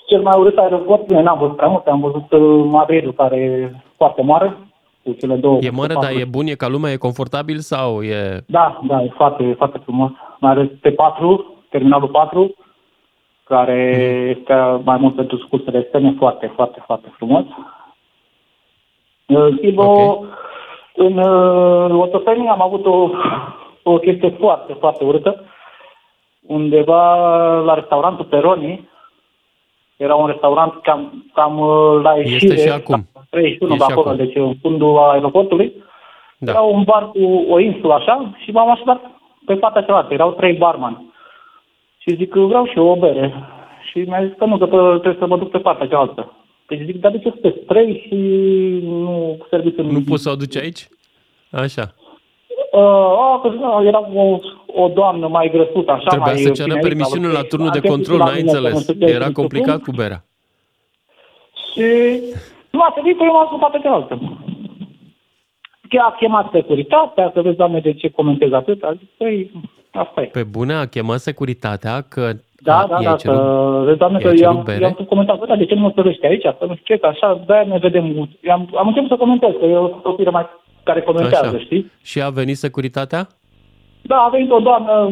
cel 0.07 0.21
mai 0.21 0.39
urât 0.39 0.57
aeroport, 0.57 1.05
bine, 1.07 1.21
n-am 1.21 1.39
văzut 1.39 1.55
prea 1.55 1.67
multe, 1.67 1.89
am 1.89 1.99
văzut 1.99 2.31
uh, 2.31 2.65
Madridul, 2.69 3.13
care 3.13 3.37
e 3.37 3.71
foarte 3.97 4.21
mare, 4.21 4.57
cu 5.03 5.11
cele 5.19 5.35
două. 5.35 5.57
E 5.61 5.69
mare, 5.69 5.93
patru- 5.93 6.09
dar 6.13 6.21
e 6.21 6.25
bun, 6.25 6.47
e 6.47 6.53
ca 6.53 6.67
lumea, 6.67 6.91
e 6.91 6.97
confortabil 6.97 7.57
sau 7.57 8.01
e... 8.03 8.43
Da, 8.47 8.79
da, 8.87 9.01
e 9.03 9.11
foarte, 9.15 9.43
e 9.43 9.53
foarte 9.53 9.77
frumos. 9.83 10.11
Mai 10.39 10.51
ales 10.51 10.67
T4, 10.67 11.19
terminalul 11.69 12.07
4, 12.09 12.55
care 13.43 13.91
Mhm. 13.95 14.39
este 14.39 14.81
mai 14.83 14.97
mult 14.97 15.15
pentru 15.15 15.37
scursele 15.37 15.77
externe, 15.79 16.15
foarte, 16.17 16.51
foarte, 16.55 16.83
foarte 16.85 17.13
frumos. 17.15 17.45
În 19.25 19.55
schimb, 19.57 19.77
okay. 19.77 20.19
în 20.95 21.17
uh, 21.17 22.01
Otopeni 22.01 22.47
am 22.47 22.61
avut 22.61 22.85
o, 22.85 23.09
o 23.83 23.97
chestie 23.97 24.29
foarte, 24.39 24.73
foarte 24.79 25.03
urâtă. 25.03 25.43
Undeva 26.47 27.15
la 27.59 27.73
restaurantul 27.73 28.25
Peroni, 28.25 28.89
era 30.01 30.15
un 30.15 30.27
restaurant 30.27 30.73
cam, 30.83 31.25
cam 31.33 31.59
uh, 31.59 32.01
la 32.03 32.15
Este 32.17 32.31
ieșire, 32.31 32.55
și 32.55 32.69
acum. 32.69 33.07
la 33.13 33.21
31 33.29 33.73
E 33.73 33.77
de 33.77 33.83
și 33.83 33.91
acolo, 33.91 34.09
acum. 34.09 34.25
deci 34.25 34.35
în 34.35 34.53
fundul 34.61 34.97
aeroportului. 34.97 35.73
Da. 36.37 36.51
Era 36.51 36.61
un 36.61 36.83
bar 36.83 37.09
cu 37.11 37.45
o 37.49 37.59
insulă 37.59 37.93
așa 37.93 38.31
și 38.43 38.51
m-am 38.51 38.69
așezat 38.71 39.01
pe 39.45 39.55
partea 39.55 39.81
cealaltă. 39.81 40.13
Erau 40.13 40.31
trei 40.31 40.53
barman. 40.53 41.13
Și 41.97 42.15
zic, 42.15 42.33
vreau 42.33 42.65
și 42.65 42.77
eu 42.77 42.87
o 42.87 42.95
bere. 42.95 43.33
Și 43.91 43.97
mi-a 43.99 44.23
zis 44.25 44.33
că 44.37 44.45
nu, 44.45 44.57
că 44.57 44.65
pe- 44.65 44.77
trebuie 44.99 45.15
să 45.19 45.25
mă 45.27 45.37
duc 45.37 45.49
pe 45.49 45.57
partea 45.57 45.87
cealaltă. 45.87 46.31
Deci 46.67 46.81
zic, 46.85 46.99
dar 47.01 47.11
de 47.11 47.19
ce 47.19 47.29
sunteți 47.29 47.57
trei 47.65 48.03
și 48.07 48.15
nu 48.85 49.37
serviți 49.49 49.79
în... 49.79 49.85
Nu 49.85 49.99
poți 50.09 50.23
să 50.23 50.29
o 50.29 50.31
aduci 50.31 50.57
aici? 50.57 50.87
Așa. 51.51 51.81
Uh, 52.71 53.39
că, 53.41 53.47
nu, 53.47 53.83
era 53.85 54.09
o, 54.15 54.37
o 54.75 54.87
doamnă 54.87 55.27
mai 55.27 55.49
grăsută, 55.53 55.91
așa, 55.91 56.09
Trebuia 56.09 56.31
mai 56.33 56.41
să 56.41 56.49
ceră 56.49 56.63
pinerită, 56.67 56.87
permisiune 56.87 57.27
la 57.27 57.39
ok. 57.39 57.47
turnul 57.47 57.69
de 57.71 57.77
Am 57.77 57.81
chestii 57.83 57.95
control, 57.95 58.17
la 58.17 58.25
n-ai 58.25 58.35
mine, 58.41 58.51
că 58.51 58.59
nu 58.59 58.65
înțeles. 58.65 58.81
știu 58.83 59.05
ce, 59.07 59.13
Era 59.13 59.25
nu 59.25 59.29
știu 59.31 59.41
complicat 59.41 59.75
cum. 59.75 59.83
cu 59.85 59.91
berea. 60.01 60.23
Și 61.73 61.87
nu 62.69 62.79
a 62.81 62.91
servit, 62.95 63.17
eu 63.19 63.31
m-am 63.33 63.47
dus 63.51 63.69
pe 63.71 63.79
cealaltă. 63.83 64.19
Chiar 65.89 66.05
a 66.05 66.15
chemat 66.19 66.49
securitatea, 66.51 67.31
să 67.33 67.41
vezi, 67.41 67.55
doamne, 67.57 67.79
de 67.79 67.93
ce 67.93 68.09
comentez 68.09 68.51
atât. 68.51 68.83
A 68.83 68.93
zis, 68.99 69.07
păi, 69.17 69.51
asta 69.91 70.21
e. 70.21 70.25
Pe 70.25 70.43
bune 70.43 70.73
a 70.73 70.85
chemat 70.87 71.19
securitatea 71.19 72.01
că 72.09 72.31
Da, 72.63 72.77
a, 72.79 72.87
da, 72.87 72.93
i-ai 72.95 73.03
da, 73.03 73.15
cerut, 73.15 73.37
să 73.37 73.81
vezi, 73.85 73.97
doamne, 73.97 74.17
că 74.19 74.27
i-ai 74.27 74.35
cerut 74.35 74.53
i-am, 74.55 74.63
bere? 74.63 74.81
i-am 74.81 75.05
comentat, 75.09 75.37
bă, 75.39 75.45
dar 75.45 75.57
de 75.57 75.65
ce 75.65 75.73
nu 75.75 75.81
mă 75.81 75.89
stărești 75.91 76.25
aici? 76.25 76.41
Să 76.41 76.65
nu 76.67 76.75
știu 76.75 76.95
ce, 76.95 77.01
că 77.01 77.07
așa, 77.07 77.43
de 77.47 77.53
ne 77.53 77.77
vedem. 77.77 78.29
Am, 78.51 78.69
am 78.75 78.87
început 78.87 79.09
să 79.09 79.15
comentez, 79.15 79.49
că 79.59 79.65
eu 79.65 79.89
sunt 79.89 80.05
o 80.05 80.15
fire 80.15 80.29
mai 80.29 80.45
care 80.83 81.01
comentează, 81.01 81.55
Așa. 81.55 81.63
știi? 81.65 81.91
Și 82.03 82.21
a 82.21 82.29
venit 82.29 82.57
securitatea? 82.57 83.27
Da, 84.01 84.15
a 84.17 84.29
venit 84.29 84.51
o 84.51 84.59
doamnă, 84.59 85.11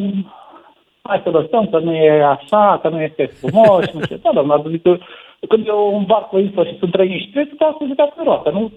hai 1.02 1.22
să 1.24 1.30
lăsăm, 1.30 1.68
că 1.70 1.80
nu 1.80 1.94
e 1.94 2.24
așa, 2.24 2.80
că 2.82 2.90
nu 2.90 3.02
este 3.02 3.26
frumos, 3.26 3.92
nu 3.94 4.02
știu. 4.02 4.18
Da, 4.24 4.30
doamna, 4.34 4.54
adică 4.54 5.00
când 5.48 5.68
eu 5.68 5.92
un 5.96 6.04
bar 6.06 6.28
cu 6.28 6.38
info 6.38 6.64
și 6.64 6.78
sunt 6.80 6.92
trei 6.92 7.08
niște, 7.08 7.32
trebuie 7.32 7.76
să 7.80 7.86
zic 7.86 7.96
pe 7.96 8.24
roată, 8.24 8.50
nu? 8.50 8.72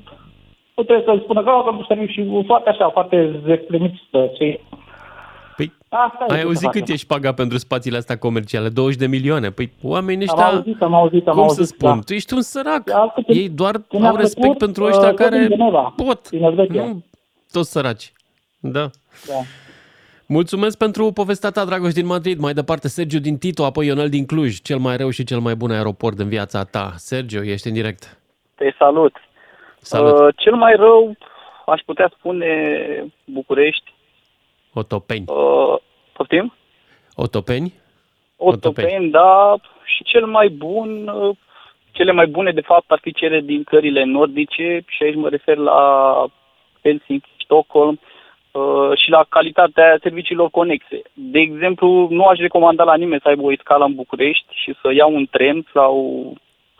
Nu 0.76 0.82
trebuie 0.82 1.04
să 1.16 1.20
spună 1.22 1.42
că 1.42 1.50
am 1.50 1.76
pus 1.76 1.86
serviciu 1.86 2.12
și 2.12 2.44
foarte 2.46 2.68
așa, 2.68 2.88
foarte 2.88 3.40
zeclemită, 3.46 4.30
ce 4.38 4.60
Păi, 5.56 5.72
Asta 5.88 6.24
e 6.28 6.32
ai 6.32 6.38
ce 6.38 6.44
auzit 6.44 6.58
să 6.60 6.66
cât 6.66 6.78
facem. 6.80 6.94
ești 6.94 7.06
pagat 7.06 7.34
pentru 7.34 7.58
spațiile 7.58 7.96
astea 7.96 8.18
comerciale? 8.18 8.68
20 8.68 8.98
de 8.98 9.06
milioane. 9.06 9.50
Păi 9.50 9.72
oamenii 9.82 10.28
Am 10.28 10.38
ăștia, 10.38 10.52
auzit, 10.56 10.82
am 10.82 10.94
auzit, 10.94 11.26
am 11.28 11.34
cum 11.34 11.42
auzit, 11.42 11.58
să 11.58 11.64
spun, 11.64 11.88
da. 11.94 11.98
tu 12.06 12.12
ești 12.12 12.34
un 12.34 12.40
sărac. 12.42 12.90
Altfel, 12.92 13.24
Ei 13.26 13.48
doar 13.48 13.74
cum 13.88 14.00
mi-a 14.00 14.08
au 14.10 14.16
respect 14.16 14.40
plăcut, 14.40 14.58
pentru 14.58 14.82
uh, 14.82 14.88
ăștia 14.88 15.08
tot 15.08 15.16
care 15.18 15.38
din 15.38 15.48
Geneva, 15.48 15.92
pot. 15.96 16.30
din 16.30 16.42
Elveția. 16.42 16.84
Nu 16.84 17.04
toți 17.52 17.70
săraci. 17.70 18.12
Da. 18.60 18.90
Da. 19.26 19.34
Mulțumesc 20.38 20.78
pentru 20.78 21.12
povestea 21.12 21.50
ta, 21.50 21.64
Dragoș 21.64 21.92
din 21.92 22.06
Madrid. 22.06 22.38
Mai 22.38 22.52
departe, 22.52 22.88
Sergiu 22.88 23.18
din 23.18 23.36
Tito, 23.38 23.64
apoi 23.64 23.86
Ionel 23.86 24.08
din 24.08 24.26
Cluj, 24.26 24.60
cel 24.68 24.78
mai 24.78 24.96
rău 24.96 25.10
și 25.10 25.24
cel 25.24 25.38
mai 25.38 25.54
bun 25.54 25.70
aeroport 25.70 26.16
din 26.16 26.28
viața 26.28 26.64
ta. 26.64 26.92
Sergiu, 26.96 27.42
ești 27.42 27.68
în 27.68 27.74
direct. 27.74 28.18
Te 28.54 28.74
salut. 28.78 29.14
Salut. 29.78 30.20
Uh, 30.20 30.34
cel 30.36 30.54
mai 30.54 30.74
rău, 30.76 31.16
aș 31.66 31.80
putea 31.86 32.12
spune 32.18 32.50
București. 33.24 33.94
Otopeni. 34.74 35.24
Uh, 35.26 35.76
poftim? 36.12 36.52
Otopeni? 37.14 37.72
Otopeni, 38.36 39.10
da. 39.10 39.56
Și 39.84 40.04
cel 40.04 40.26
mai 40.26 40.48
bun, 40.48 41.08
uh, 41.08 41.36
cele 41.90 42.12
mai 42.12 42.26
bune, 42.26 42.52
de 42.52 42.60
fapt, 42.60 42.90
ar 42.90 42.98
fi 43.02 43.12
cele 43.12 43.40
din 43.40 43.64
cările 43.64 44.04
nordice 44.04 44.84
și 44.86 45.02
aici 45.02 45.14
mă 45.14 45.28
refer 45.28 45.56
la 45.56 45.80
Helsinki, 46.82 47.28
Stockholm 47.44 47.98
uh, 48.02 48.11
și 48.94 49.10
la 49.10 49.24
calitatea 49.28 49.98
serviciilor 50.02 50.50
conexe. 50.50 51.02
De 51.12 51.38
exemplu, 51.38 52.06
nu 52.10 52.24
aș 52.24 52.38
recomanda 52.38 52.84
la 52.84 52.96
nimeni 52.96 53.20
să 53.20 53.28
aibă 53.28 53.42
o 53.42 53.52
escală 53.52 53.84
în 53.84 53.94
București 53.94 54.46
și 54.54 54.74
să 54.82 54.92
ia 54.92 55.06
un 55.06 55.26
tren 55.30 55.66
sau 55.72 55.94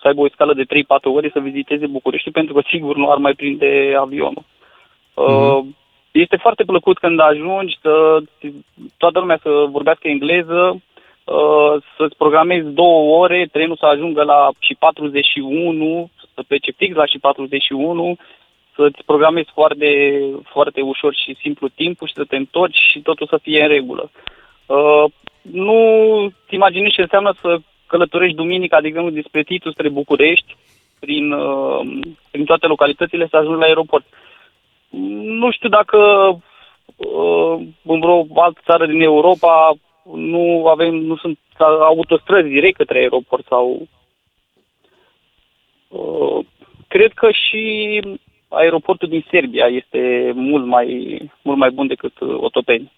să 0.00 0.08
aibă 0.08 0.20
o 0.20 0.28
scală 0.28 0.54
de 0.54 0.64
3-4 0.64 0.66
ore 1.02 1.30
să 1.32 1.40
viziteze 1.40 1.86
București, 1.86 2.30
pentru 2.30 2.54
că 2.54 2.62
sigur 2.68 2.96
nu 2.96 3.10
ar 3.10 3.18
mai 3.18 3.34
prinde 3.34 3.94
avionul. 3.98 4.44
Uh, 5.14 5.58
este 6.10 6.36
foarte 6.36 6.64
plăcut 6.64 6.98
când 6.98 7.20
ajungi 7.20 7.78
să 7.82 8.18
toată 8.96 9.18
lumea 9.18 9.38
să 9.42 9.66
vorbească 9.70 10.08
engleză, 10.08 10.82
uh, 11.24 11.82
să-ți 11.96 12.16
programezi 12.16 12.68
două 12.68 13.18
ore, 13.18 13.48
trenul 13.52 13.76
să 13.76 13.86
ajungă 13.86 14.22
la 14.22 14.50
și 14.58 14.74
41, 14.78 16.10
să 16.34 16.42
plece 16.48 16.70
fix 16.70 16.94
la 16.94 17.06
și 17.06 17.18
41 17.18 18.16
să-ți 18.74 19.04
programezi 19.04 19.50
foarte, 19.52 20.20
foarte 20.44 20.80
ușor 20.80 21.14
și 21.14 21.36
simplu 21.40 21.68
timpul 21.68 22.06
și 22.06 22.14
să 22.14 22.24
te 22.24 22.36
întorci 22.36 22.78
și 22.90 23.00
totul 23.00 23.26
să 23.26 23.38
fie 23.42 23.62
în 23.62 23.68
regulă. 23.68 24.10
Uh, 24.66 25.04
nu 25.42 25.78
ți 26.46 26.54
imaginezi 26.54 26.94
ce 26.94 27.00
înseamnă 27.00 27.34
să 27.40 27.58
călătorești 27.86 28.36
duminica, 28.36 28.80
de 28.80 28.86
exemplu, 28.86 29.10
despre 29.10 29.42
Titu 29.42 29.70
spre 29.70 29.88
București, 29.88 30.56
prin, 31.00 31.32
uh, 31.32 31.80
prin 32.30 32.44
toate 32.44 32.66
localitățile, 32.66 33.26
să 33.30 33.36
ajungi 33.36 33.58
la 33.58 33.66
aeroport. 33.66 34.04
Nu 35.22 35.50
știu 35.50 35.68
dacă 35.68 35.98
uh, 36.96 37.54
în 37.82 38.00
vreo 38.00 38.26
altă 38.34 38.60
țară 38.64 38.86
din 38.86 39.00
Europa 39.00 39.72
nu 40.14 40.66
avem, 40.66 40.94
nu 40.94 41.16
sunt 41.16 41.38
autostrăzi 41.58 42.48
direct 42.48 42.76
către 42.76 42.98
aeroport 42.98 43.46
sau 43.46 43.88
uh, 45.88 46.44
cred 46.88 47.12
că 47.12 47.28
și 47.30 48.00
aeroportul 48.52 49.08
din 49.08 49.24
Serbia 49.30 49.66
este 49.66 50.32
mult 50.34 50.66
mai, 50.66 51.18
mult 51.42 51.58
mai 51.58 51.70
bun 51.70 51.86
decât 51.86 52.12
Otopeni. 52.20 52.92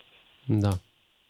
Da. 0.44 0.68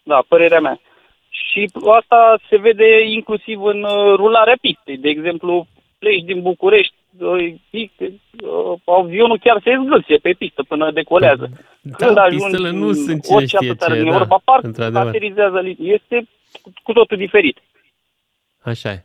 Da, 0.02 0.24
părerea 0.28 0.60
mea. 0.60 0.80
Și 1.28 1.70
asta 1.98 2.38
se 2.48 2.56
vede 2.56 3.04
inclusiv 3.06 3.62
în 3.62 3.82
uh, 3.82 4.14
rularea 4.16 4.56
pistei. 4.60 4.96
De 4.96 5.08
exemplu, 5.08 5.66
pleci 5.98 6.24
din 6.24 6.42
București, 6.42 6.94
uh, 7.18 7.54
uh, 7.70 8.78
avionul 8.84 9.38
chiar 9.38 9.60
se 9.64 9.80
zgâlție 9.84 10.16
pe 10.16 10.34
pistă 10.38 10.62
până 10.62 10.90
decolează. 10.90 11.50
Da, 11.80 11.96
Când 11.96 12.18
pistele 12.28 12.70
nu 12.70 12.92
sunt 12.92 13.22
cine 13.22 13.36
orice 13.36 13.56
știe 13.56 13.74
țară 13.74 13.92
ce, 13.94 14.00
din 14.00 14.08
da, 14.08 14.14
Europa, 14.16 14.40
parcă 14.44 14.66
într-adevăr. 14.66 15.06
aterizează, 15.06 15.62
este 15.78 16.28
cu 16.82 16.92
totul 16.92 17.16
diferit. 17.16 17.58
Așa 18.62 18.90
e. 18.90 19.04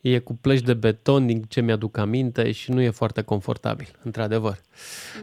E 0.00 0.18
cu 0.18 0.38
plăci 0.40 0.60
de 0.60 0.74
beton, 0.74 1.26
din 1.26 1.42
ce 1.48 1.60
mi-aduc 1.60 1.96
aminte, 1.98 2.52
și 2.52 2.70
nu 2.70 2.80
e 2.80 2.90
foarte 2.90 3.22
confortabil, 3.22 3.86
într-adevăr. 4.04 4.56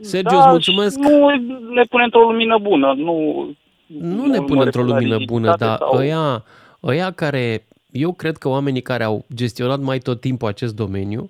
Sergiu, 0.02 0.36
da, 0.36 0.40
îți 0.40 0.48
mulțumesc. 0.50 0.96
și 0.96 1.00
Nu 1.10 1.30
ne 1.74 1.84
pune 1.90 2.04
într-o 2.04 2.20
lumină 2.22 2.58
bună. 2.62 2.94
Nu, 2.98 3.46
Nu 4.00 4.26
ne 4.26 4.42
pune 4.42 4.62
într-o 4.64 4.82
lumină 4.84 5.18
bună, 5.26 5.56
dar 5.58 5.78
sau... 5.78 5.96
ăia, 5.98 6.44
ăia 6.84 7.12
care, 7.12 7.66
eu 7.92 8.12
cred 8.14 8.38
că 8.38 8.48
oamenii 8.50 8.82
care 8.82 9.04
au 9.04 9.26
gestionat 9.36 9.80
mai 9.80 9.98
tot 10.00 10.20
timpul 10.22 10.48
acest 10.48 10.76
domeniu, 10.76 11.30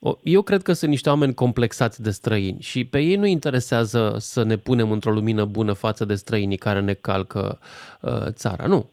o- 0.00 0.16
eu 0.22 0.42
cred 0.42 0.62
că 0.62 0.72
sunt 0.72 0.90
niște 0.90 1.08
oameni 1.08 1.34
complexați 1.34 2.02
de 2.02 2.10
străini 2.10 2.60
și 2.60 2.84
pe 2.84 2.98
ei 2.98 3.16
nu 3.16 3.26
interesează 3.26 4.16
să 4.18 4.42
ne 4.42 4.56
punem 4.56 4.90
într-o 4.90 5.10
lumină 5.10 5.44
bună 5.44 5.72
față 5.72 6.04
de 6.04 6.14
străinii 6.14 6.56
care 6.56 6.80
ne 6.80 6.92
calcă 6.92 7.58
uh, 8.00 8.12
țara, 8.30 8.66
nu. 8.66 8.90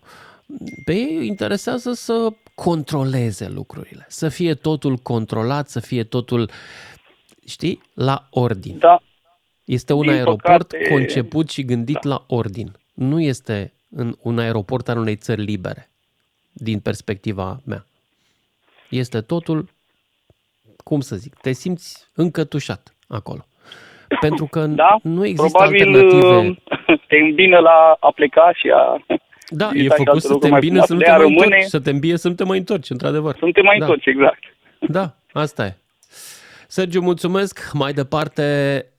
Pe 0.86 0.94
ei 0.94 1.16
îi 1.18 1.28
interesează 1.28 1.94
să 1.94 2.30
controleze 2.56 3.50
lucrurile, 3.50 4.06
să 4.10 4.30
fie 4.30 4.54
totul 4.54 4.96
controlat, 4.98 5.70
să 5.70 5.80
fie 5.80 6.04
totul, 6.04 6.50
știi, 7.48 7.82
la 7.94 8.28
ordin. 8.30 8.78
Da. 8.78 9.02
Este 9.66 9.94
un 9.94 10.02
Din 10.02 10.12
aeroport 10.12 10.68
păcate- 10.68 10.88
conceput 10.90 11.50
și 11.50 11.64
gândit 11.64 12.00
da. 12.02 12.10
la 12.10 12.24
ordin. 12.28 12.72
Nu 12.94 13.22
este 13.22 13.74
în 13.96 14.16
un 14.22 14.40
aeroport 14.40 14.90
al 14.90 14.98
unei 14.98 15.16
țări 15.16 15.42
libere, 15.42 15.90
din 16.52 16.80
perspectiva 16.80 17.62
mea. 17.66 17.86
Este 18.90 19.22
totul, 19.22 19.70
cum 20.84 21.02
să 21.02 21.16
zic, 21.16 21.36
te 21.36 21.52
simți 21.52 22.08
încătușat 22.16 22.96
acolo. 23.08 23.46
Pentru 24.20 24.46
că 24.46 24.66
Da, 24.66 24.98
nu 25.04 25.26
există 25.26 25.58
Probabil 25.58 25.96
alternative. 25.96 26.48
uh, 26.48 26.58
te 27.08 27.16
îmbină 27.18 27.60
la 27.60 27.98
a 28.00 28.12
pleca 28.16 28.52
și 28.56 28.70
a... 28.76 29.06
Da, 29.56 29.68
e 29.70 29.72
vizita 29.72 29.96
și 29.96 30.04
făcut 30.04 30.08
alte 30.14 30.20
să 30.20 30.28
te 30.28 30.34
lucruri 30.34 30.52
mai 30.52 30.60
îmbine 30.62 30.80
să 30.86 30.94
nu 30.94 31.00
frumoase. 31.00 31.04
te 31.04 31.06
De 31.06 31.12
a 31.12 31.18
mai 31.18 31.24
rămâne- 31.28 31.56
întorci, 31.56 31.70
să 31.70 31.80
te 31.80 31.90
îmbie 31.90 32.18
să 32.18 32.28
nu 32.28 32.34
te 32.34 32.44
mai 32.44 32.58
întorci, 32.58 32.90
într-adevăr. 32.90 33.36
Să 33.40 33.46
nu 33.46 33.52
te 33.52 33.62
mai 33.62 33.78
da. 33.78 33.86
întorci, 33.86 34.06
exact. 34.06 34.40
Da, 34.80 35.16
asta 35.34 35.66
e. 35.66 35.76
Sergiu, 36.68 37.02
mulțumesc. 37.02 37.72
Mai 37.74 37.94
departe 37.94 38.44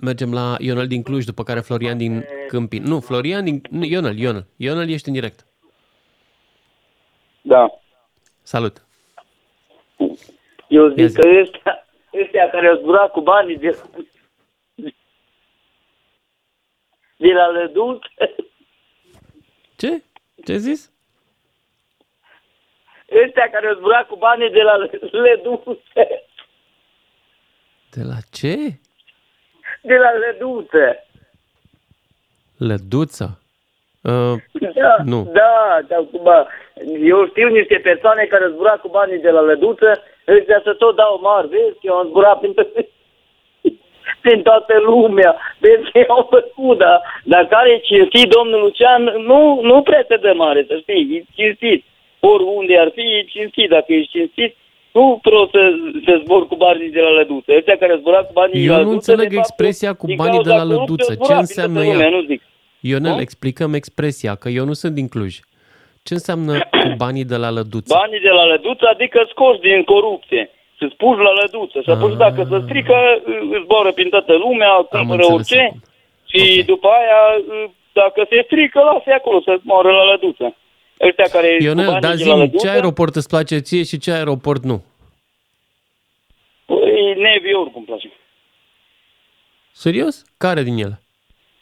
mergem 0.00 0.32
la 0.32 0.56
Ionel 0.58 0.86
din 0.86 1.02
Cluj, 1.02 1.24
după 1.24 1.42
care 1.42 1.60
Florian 1.60 1.98
din 1.98 2.24
Câmpin. 2.48 2.82
Nu, 2.82 3.00
Florian 3.00 3.44
din... 3.44 3.62
Nu, 3.70 3.84
Ionel, 3.84 4.18
Ionel. 4.18 4.46
Ionel, 4.56 4.88
ești 4.90 5.08
în 5.08 5.14
direct. 5.14 5.46
Da. 7.42 7.80
Salut. 8.42 8.82
Eu 10.68 10.86
Ia 10.88 10.92
zic 10.96 11.08
zi. 11.08 11.16
că 11.20 11.28
ăștia, 11.40 11.86
ăștia 12.22 12.50
care 12.50 12.66
au 12.68 12.76
zburat 12.78 13.10
cu 13.10 13.20
banii 13.20 13.58
de, 13.58 13.78
de 17.16 17.32
la 17.32 17.50
Lăduț, 17.50 18.02
Ce? 19.76 20.02
Ce 20.44 20.52
ai 20.52 20.58
zis? 20.58 20.92
ăștia 23.24 23.50
care 23.50 23.66
au 23.66 23.74
zburat 23.74 24.06
cu 24.06 24.16
banii 24.16 24.50
de 24.50 24.62
la 24.62 24.76
Lăduț, 24.76 25.78
De 27.90 28.02
la 28.02 28.16
ce? 28.32 28.54
de 29.82 29.96
la 29.96 30.10
Lăduț. 30.18 30.70
Lăduță. 32.58 33.38
Uh, 34.02 34.34
Da, 34.74 34.96
Nu. 35.04 35.30
da, 35.32 35.78
da, 35.88 35.96
acum, 35.96 36.28
eu 37.00 37.26
știu 37.28 37.48
niște 37.48 37.78
persoane 37.82 38.24
care 38.24 38.44
au 38.44 38.50
zburat 38.50 38.80
cu 38.80 38.88
banii 38.88 39.18
de 39.18 39.30
la 39.30 39.40
Lăduță, 39.40 40.02
ăștia 40.28 40.60
să 40.64 40.74
tot 40.74 40.96
dau 40.96 41.18
mari, 41.22 41.48
vezi, 41.48 41.72
că 41.72 41.78
eu 41.82 41.94
am 41.94 42.06
zburat 42.08 42.38
prin, 42.38 42.54
prin 44.24 44.42
toată 44.42 44.74
lumea, 44.90 45.30
vezi 45.64 45.90
că 45.92 46.04
au 46.08 46.24
făcut, 46.34 46.78
da, 46.78 46.94
dar 47.32 47.42
care 47.54 47.68
e 47.70 47.86
cinstit, 47.90 48.28
domnul 48.36 48.60
Lucian, 48.60 49.02
nu, 49.30 49.40
nu 49.70 49.82
prea 49.82 50.04
se 50.08 50.16
dă 50.16 50.32
mare, 50.36 50.64
să 50.68 50.74
știi, 50.82 51.02
e 51.16 51.18
cinstit. 51.38 51.80
Oriunde 52.32 52.74
ar 52.78 52.90
fi, 52.94 53.00
e 53.00 53.30
cinstit, 53.34 53.68
dacă 53.68 53.92
ești 53.92 54.10
cinstit, 54.16 54.52
nu 54.96 55.04
vreau 55.22 55.48
să, 55.54 55.60
să 56.04 56.20
zbor 56.22 56.42
cu 56.46 56.56
banii 56.56 56.90
de 56.96 57.00
la 57.00 57.10
Lăduță. 57.18 57.52
Ăștia 57.56 57.76
care 57.76 57.92
au 57.92 57.98
zburat 57.98 58.26
cu 58.26 58.32
banii 58.32 58.60
de 58.62 58.68
la 58.68 58.78
eu 58.78 58.84
nu 58.84 58.90
Lăduță, 58.90 58.94
înțeleg 58.94 59.28
de 59.28 59.34
fapt, 59.34 59.46
expresia 59.46 59.92
cu 60.00 60.06
din 60.06 60.16
banii 60.16 60.42
de 60.42 60.48
cauza 60.48 60.64
la 60.64 60.74
corupției 60.74 60.88
lăduță. 60.88 61.10
au 61.10 61.16
Ce 61.16 61.24
zburat 61.24 61.36
prin 61.36 61.46
înseamnă 61.46 61.80
toată 61.80 61.90
lumea, 61.90 62.08
ea? 62.08 62.16
Nu 62.16 62.22
zic. 62.30 62.40
Ionel, 62.80 63.14
Nu? 63.14 63.20
explicăm 63.20 63.70
expresia, 63.74 64.32
că 64.34 64.48
eu 64.58 64.64
nu 64.64 64.72
sunt 64.72 64.94
din 65.00 65.08
Cluj. 65.08 65.34
Ce 66.06 66.12
înseamnă 66.14 66.52
cu 66.82 66.90
banii 67.04 67.24
de 67.32 67.36
la 67.44 67.50
lăduță? 67.50 67.94
Banii 68.00 68.20
de 68.28 68.34
la 68.38 68.44
lăduță, 68.52 68.86
adică 68.94 69.18
scoși 69.30 69.60
din 69.60 69.82
corupție. 69.92 70.50
Să 70.84 70.90
spuși 70.94 71.20
la 71.20 71.32
lăduță. 71.40 71.80
Și 71.80 71.90
apoi 71.90 72.16
dacă 72.16 72.46
se 72.50 72.58
strică, 72.64 72.96
î- 73.24 73.62
zboară 73.64 73.92
prin 73.92 74.08
toată 74.08 74.32
lumea, 74.36 74.70
cumpără 74.72 75.24
înțeles 75.26 75.26
orice. 75.34 75.80
Și 76.32 76.62
după 76.62 76.88
aia, 76.88 77.20
î, 77.48 77.70
dacă 77.92 78.26
se 78.30 78.42
strică, 78.44 78.78
lasă 78.80 79.10
acolo 79.18 79.40
să 79.40 79.58
moară 79.62 79.90
la 79.90 80.04
lăduță. 80.04 80.56
Ăștia 81.00 81.24
care 81.24 81.56
cu 81.56 81.62
Ionel, 81.62 81.84
banii 81.86 82.00
dar 82.00 82.14
de 82.14 82.24
la 82.24 82.34
zi 82.34 82.38
lăduță, 82.38 82.66
ce 82.66 82.72
aeroport 82.72 83.14
îți 83.16 83.28
place 83.28 83.58
ție 83.58 83.82
și 83.84 83.98
ce 83.98 84.10
aeroport 84.12 84.62
nu? 84.64 84.84
Păi, 86.66 87.14
Navy 87.16 87.54
oricum 87.54 87.72
îmi 87.76 87.84
place. 87.86 88.12
Serios? 89.72 90.22
Care 90.36 90.62
din 90.62 90.76
ele? 90.76 91.00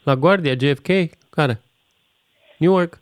La 0.03 0.15
Guardia, 0.15 0.53
JFK? 0.59 0.87
Care? 1.29 1.61
Newark? 2.57 3.01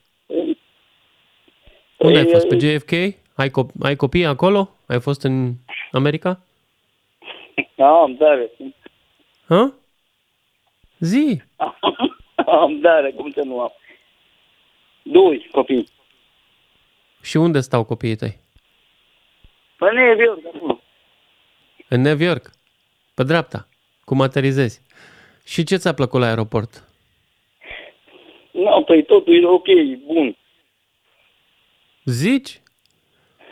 Unde 1.98 2.18
ai 2.18 2.28
fost? 2.32 2.48
Pe 2.48 2.58
JFK? 2.58 2.92
Ai, 3.36 3.50
cop- 3.50 3.82
ai 3.82 3.96
copii 3.96 4.26
acolo? 4.26 4.70
Ai 4.88 5.00
fost 5.00 5.24
în 5.24 5.52
America? 5.92 6.40
Da, 7.76 7.88
am 7.88 8.16
tare. 8.16 8.52
Ha? 9.48 9.74
Zi! 11.00 11.42
am 12.62 12.80
tare, 12.82 13.12
cum 13.12 13.32
să 13.32 13.42
nu 13.44 13.60
am. 13.60 13.72
Doi 15.04 15.48
copii. 15.52 15.88
Și 17.22 17.38
unde 17.38 17.60
stau 17.60 17.84
copiii 17.84 18.16
tăi? 18.16 18.40
Păi 19.78 19.90
Navy 19.94 20.28
oricum. 20.28 20.52
acolo. 20.56 20.80
În 21.88 22.02
New 22.02 22.18
York. 22.20 22.50
Pe 23.14 23.24
dreapta. 23.24 23.68
Cum 24.06 24.22
aterizezi. 24.22 24.82
Și 25.46 25.64
ce 25.64 25.76
ți-a 25.76 25.94
plăcut 25.94 26.20
la 26.20 26.26
aeroport? 26.28 26.90
Nu, 28.52 28.84
păi 28.84 29.04
totul 29.04 29.42
e 29.42 29.46
ok, 29.46 29.66
bun. 30.06 30.38
Zici? 32.06 32.61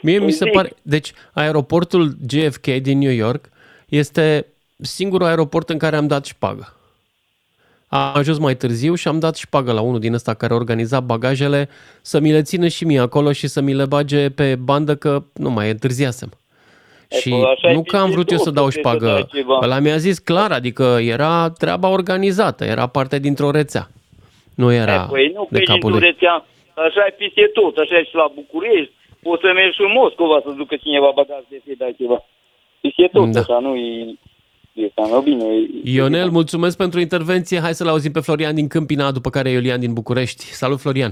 Mie 0.01 0.19
mi 0.19 0.31
se 0.31 0.43
Zic. 0.43 0.53
pare... 0.53 0.71
Deci, 0.81 1.11
aeroportul 1.33 2.15
JFK 2.29 2.65
din 2.67 2.97
New 2.97 3.11
York 3.11 3.49
este 3.89 4.45
singurul 4.77 5.27
aeroport 5.27 5.69
în 5.69 5.77
care 5.77 5.95
am 5.95 6.07
dat 6.07 6.25
șpagă. 6.25 6.73
Am 7.87 8.11
ajuns 8.15 8.37
mai 8.37 8.55
târziu 8.55 8.95
și 8.95 9.07
am 9.07 9.19
dat 9.19 9.35
șpagă 9.35 9.71
la 9.71 9.81
unul 9.81 9.99
din 9.99 10.13
ăsta 10.13 10.33
care 10.33 10.53
organiza 10.53 10.99
bagajele 10.99 11.69
să 12.01 12.19
mi 12.19 12.31
le 12.31 12.41
țină 12.41 12.67
și 12.67 12.85
mie 12.85 12.99
acolo 12.99 13.31
și 13.31 13.47
să 13.47 13.61
mi 13.61 13.73
le 13.73 13.85
bage 13.85 14.29
pe 14.29 14.55
bandă 14.55 14.95
că 14.95 15.23
nu 15.33 15.49
mai 15.49 15.69
întârziasem. 15.69 16.29
Și 17.21 17.29
păi, 17.29 17.43
așa 17.43 17.71
nu 17.71 17.79
e 17.79 17.83
că 17.87 17.97
am 17.97 18.09
vrut 18.09 18.31
eu 18.31 18.37
să 18.37 18.43
tot, 18.43 18.53
dau 18.53 18.67
trebuie 18.69 18.91
să 18.91 18.97
șpagă. 18.97 19.13
dai 19.13 19.27
ceva. 19.31 19.59
Ăla 19.63 19.79
mi-a 19.79 19.97
zis 19.97 20.19
clar, 20.19 20.51
adică 20.51 20.97
era 21.01 21.49
treaba 21.49 21.87
organizată, 21.87 22.63
era 22.65 22.87
parte 22.87 23.19
dintr-o 23.19 23.51
rețea. 23.51 23.89
Nu 24.55 24.71
era 24.71 25.01
Păi 25.01 25.31
nu, 25.35 25.47
de 25.51 25.57
pe 25.57 25.63
capul 25.63 25.91
din 25.91 25.99
lui. 25.99 26.09
rețea, 26.09 26.45
așa 26.73 27.05
e 27.07 27.15
peste 27.17 27.49
tot, 27.53 27.77
așa 27.77 27.97
e 27.97 28.03
și 28.03 28.15
la 28.15 28.31
București. 28.35 28.93
Poți 29.23 29.41
să 29.41 29.51
mergi 29.53 29.75
și 29.75 29.81
în 29.81 29.91
Moscova 29.93 30.39
să 30.43 30.49
ducă 30.57 30.75
cineva 30.75 31.11
bagaj 31.15 31.43
de 31.49 31.61
să 31.65 31.71
dai 31.77 31.95
ceva. 31.97 32.25
Peste 32.81 33.09
tot, 33.13 33.27
Da. 33.31 33.39
așa, 33.39 33.59
nu 33.59 33.75
e... 33.75 34.15
E 34.73 34.85
asta, 34.85 35.15
nu 35.15 35.21
bine. 35.21 35.45
E, 35.55 35.67
Ionel, 35.83 36.29
mulțumesc 36.29 36.77
pentru 36.77 36.99
intervenție. 36.99 37.59
Hai 37.59 37.73
să-l 37.73 37.87
auzim 37.87 38.11
pe 38.11 38.19
Florian 38.19 38.55
din 38.55 38.67
Câmpina, 38.67 39.11
după 39.11 39.29
care 39.29 39.49
Iulian 39.49 39.79
din 39.79 39.93
București. 39.93 40.43
Salut, 40.43 40.79
Florian! 40.79 41.11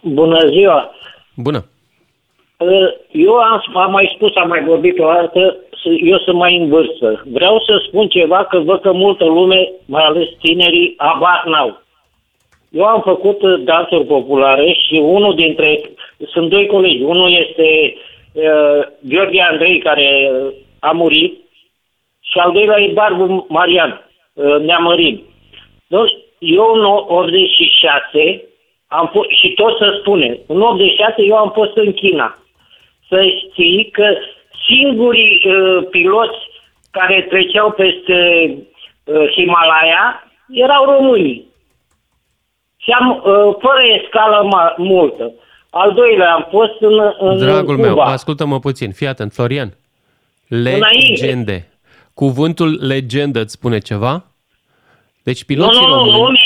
Bună 0.00 0.48
ziua! 0.48 0.90
Bună! 1.36 1.64
Eu 3.12 3.34
am, 3.34 3.62
am 3.74 3.90
mai 3.90 4.12
spus, 4.14 4.36
am 4.36 4.48
mai 4.48 4.64
vorbit 4.64 4.98
o 4.98 5.04
dată, 5.04 5.56
eu 6.04 6.18
sunt 6.18 6.36
mai 6.36 6.56
în 6.56 6.68
vârstă. 6.68 7.24
Vreau 7.26 7.60
să 7.66 7.82
spun 7.86 8.08
ceva 8.08 8.44
că 8.44 8.58
văd 8.58 8.80
că 8.80 8.92
multă 8.92 9.24
lume, 9.24 9.72
mai 9.84 10.04
ales 10.04 10.28
tinerii, 10.40 10.94
abar 10.96 11.44
n-au. 11.46 11.82
Eu 12.70 12.84
am 12.84 13.00
făcut 13.00 13.42
uh, 13.42 13.60
dansuri 13.64 14.04
populare 14.04 14.76
și 14.86 14.94
unul 14.94 15.34
dintre, 15.34 15.80
sunt 16.26 16.50
doi 16.50 16.66
colegi, 16.66 17.02
unul 17.02 17.32
este 17.32 17.94
uh, 18.32 18.86
Gheorghe 19.00 19.40
Andrei 19.40 19.78
care 19.78 20.30
uh, 20.32 20.52
a 20.78 20.90
murit 20.90 21.40
și 22.20 22.38
al 22.38 22.52
doilea 22.52 22.80
e 22.80 22.92
Barbu 22.92 23.46
Marian, 23.48 24.10
uh, 24.32 24.56
Neamărin. 24.60 25.22
Deci, 25.86 26.12
eu 26.38 26.72
în 26.74 26.84
86 26.84 28.44
am 28.86 29.10
fost, 29.12 29.28
și 29.28 29.52
tot 29.52 29.76
să 29.76 29.96
spune, 30.00 30.38
în 30.46 30.60
86 30.60 31.14
eu 31.22 31.36
am 31.36 31.50
fost 31.50 31.76
în 31.76 31.92
China. 31.92 32.38
Să 33.08 33.22
știi 33.22 33.90
că 33.92 34.16
singurii 34.68 35.42
uh, 35.44 35.86
piloți 35.90 36.38
care 36.90 37.22
treceau 37.22 37.70
peste 37.70 38.18
uh, 39.04 39.30
Himalaya 39.30 40.32
erau 40.48 40.84
românii. 40.84 41.46
Și 42.76 42.90
am, 42.90 43.10
uh, 43.10 43.54
fără 43.58 43.82
escală 44.00 44.48
ma- 44.48 44.76
multă. 44.76 45.32
Al 45.70 45.92
doilea 45.92 46.32
am 46.32 46.46
fost 46.50 46.80
în, 46.80 47.12
în 47.18 47.38
Dragul 47.38 47.74
Cuba. 47.74 47.86
meu, 47.86 47.98
ascultă-mă 47.98 48.58
puțin. 48.58 48.92
Fii 48.92 49.06
atent, 49.06 49.32
Florian. 49.32 49.76
Legende. 50.48 51.68
Cuvântul 52.14 52.78
legendă 52.86 53.40
îți 53.40 53.52
spune 53.52 53.78
ceva? 53.78 54.24
Deci 55.22 55.44
piloții 55.44 55.86
nu, 55.86 55.88
nu, 55.88 55.94
români... 55.94 56.38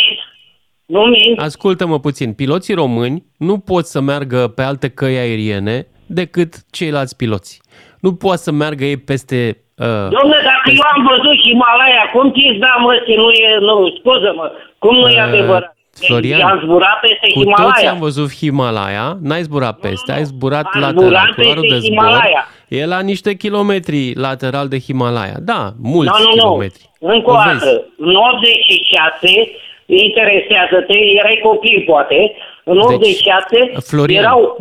nu, 0.87 1.01
nu, 1.01 1.05
nu 1.05 1.11
mint. 1.11 1.41
Ascultă-mă 1.41 1.99
puțin. 2.01 2.33
Piloții 2.33 2.75
români 2.75 3.25
nu 3.39 3.59
pot 3.59 3.85
să 3.87 4.01
meargă 4.01 4.49
pe 4.49 4.63
alte 4.63 4.89
căi 4.89 5.17
aeriene 5.19 5.87
decât 6.07 6.55
ceilalți 6.71 7.17
piloți. 7.17 7.61
Nu 8.01 8.15
pot 8.15 8.39
să 8.39 8.51
meargă 8.53 8.85
ei 8.85 8.97
peste... 8.97 9.57
Uh, 9.77 9.87
Domnule, 9.87 10.41
dacă 10.53 10.69
eu 10.71 10.87
am 10.95 11.09
văzut 11.11 11.37
Himalaya, 11.47 12.11
cum 12.13 12.33
ți 12.33 12.59
da 12.59 12.77
mă, 12.79 13.03
că 13.07 13.13
nu 13.23 13.31
e, 13.31 13.59
nu, 13.61 13.75
scuză-mă, 13.99 14.53
cum 14.79 14.95
nu 14.97 15.09
e 15.09 15.23
Uh, 15.23 15.29
adevărat? 15.29 15.72
Florian, 16.01 16.41
am 16.41 16.61
zburat 16.65 17.01
peste 17.01 17.33
cu 17.35 17.43
toți 17.45 17.55
Himalaya. 17.55 17.91
am 17.91 17.99
văzut 17.99 18.33
Himalaya, 18.35 19.19
n-ai 19.23 19.43
zburat 19.43 19.79
peste, 19.79 20.13
ai 20.13 20.25
zburat 20.25 20.65
Am 20.73 20.81
lateral. 20.81 21.05
zburat 21.05 21.35
Culoarul 21.35 21.63
peste 21.63 21.75
de 21.79 21.81
zbor 21.81 22.05
Himalaya. 22.05 22.47
e 22.69 22.87
la 22.87 23.01
niște 23.01 23.35
kilometri 23.35 24.15
lateral 24.15 24.69
de 24.69 24.79
Himalaya. 24.79 25.35
Da, 25.41 25.71
mulți 25.83 26.13
Nu, 26.13 26.19
nu, 26.25 26.25
nu. 26.29 26.33
kilometri. 26.33 26.91
Încă 27.01 27.31
o 27.31 27.33
O 27.33 27.37
vezi. 27.47 27.59
dată, 27.65 27.87
în 27.99 28.15
86, 28.15 29.51
interesează-te, 29.87 30.99
erai 31.19 31.41
copil 31.43 31.83
poate, 31.87 32.33
în 32.65 32.79
86 32.79 33.45
Deci, 33.51 33.83
Florian, 33.85 34.23
erau... 34.25 34.57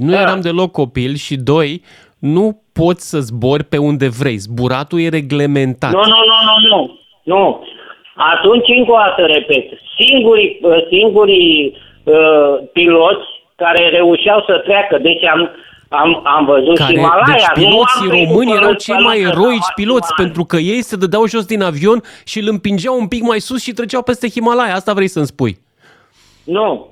nu 0.00 0.14
eram 0.14 0.40
deloc 0.40 0.70
copil 0.72 1.14
și 1.14 1.36
doi, 1.36 1.82
nu 2.18 2.62
poți 2.72 3.08
să 3.10 3.20
zbori 3.20 3.64
pe 3.64 3.76
unde 3.76 4.08
vrei. 4.08 4.36
Zburatul 4.36 5.00
e 5.00 5.08
reglementat. 5.08 5.92
Nu, 5.92 5.98
nu, 5.98 6.04
nu, 6.06 6.68
nu, 6.68 6.76
nu. 6.76 6.98
Nu. 7.22 7.64
Atunci, 8.16 8.68
încă 8.78 8.92
o 8.92 8.96
dată, 8.96 9.22
repet, 9.26 9.66
singurii, 9.98 10.58
uh, 10.62 10.86
singurii 10.90 11.76
uh, 12.04 12.54
piloți 12.72 13.26
care 13.56 13.88
reușeau 13.88 14.44
să 14.46 14.58
treacă, 14.58 14.98
deci 14.98 15.24
am, 15.24 15.50
am, 15.88 16.20
am 16.24 16.44
văzut 16.44 16.76
care, 16.76 16.92
Himalaya. 16.92 17.24
deci 17.54 17.64
nu 17.64 17.70
piloții 17.70 18.00
am 18.00 18.08
trecut 18.08 18.28
români 18.28 18.50
fără 18.50 18.60
erau 18.60 18.72
cei 18.74 18.94
mai 18.94 19.16
spălată, 19.16 19.38
eroici 19.38 19.68
am 19.68 19.72
piloți 19.74 20.06
Himalaya. 20.06 20.22
pentru 20.22 20.44
că 20.44 20.56
ei 20.56 20.82
se 20.82 20.96
dădeau 20.96 21.26
jos 21.26 21.44
din 21.44 21.62
avion 21.62 22.00
și 22.24 22.38
îl 22.38 22.48
împingeau 22.48 22.98
un 22.98 23.08
pic 23.08 23.22
mai 23.22 23.40
sus 23.40 23.62
și 23.62 23.72
treceau 23.72 24.02
peste 24.02 24.28
Himalaya. 24.28 24.74
Asta 24.74 24.92
vrei 24.92 25.08
să-mi 25.08 25.26
spui. 25.26 25.58
Nu. 26.44 26.88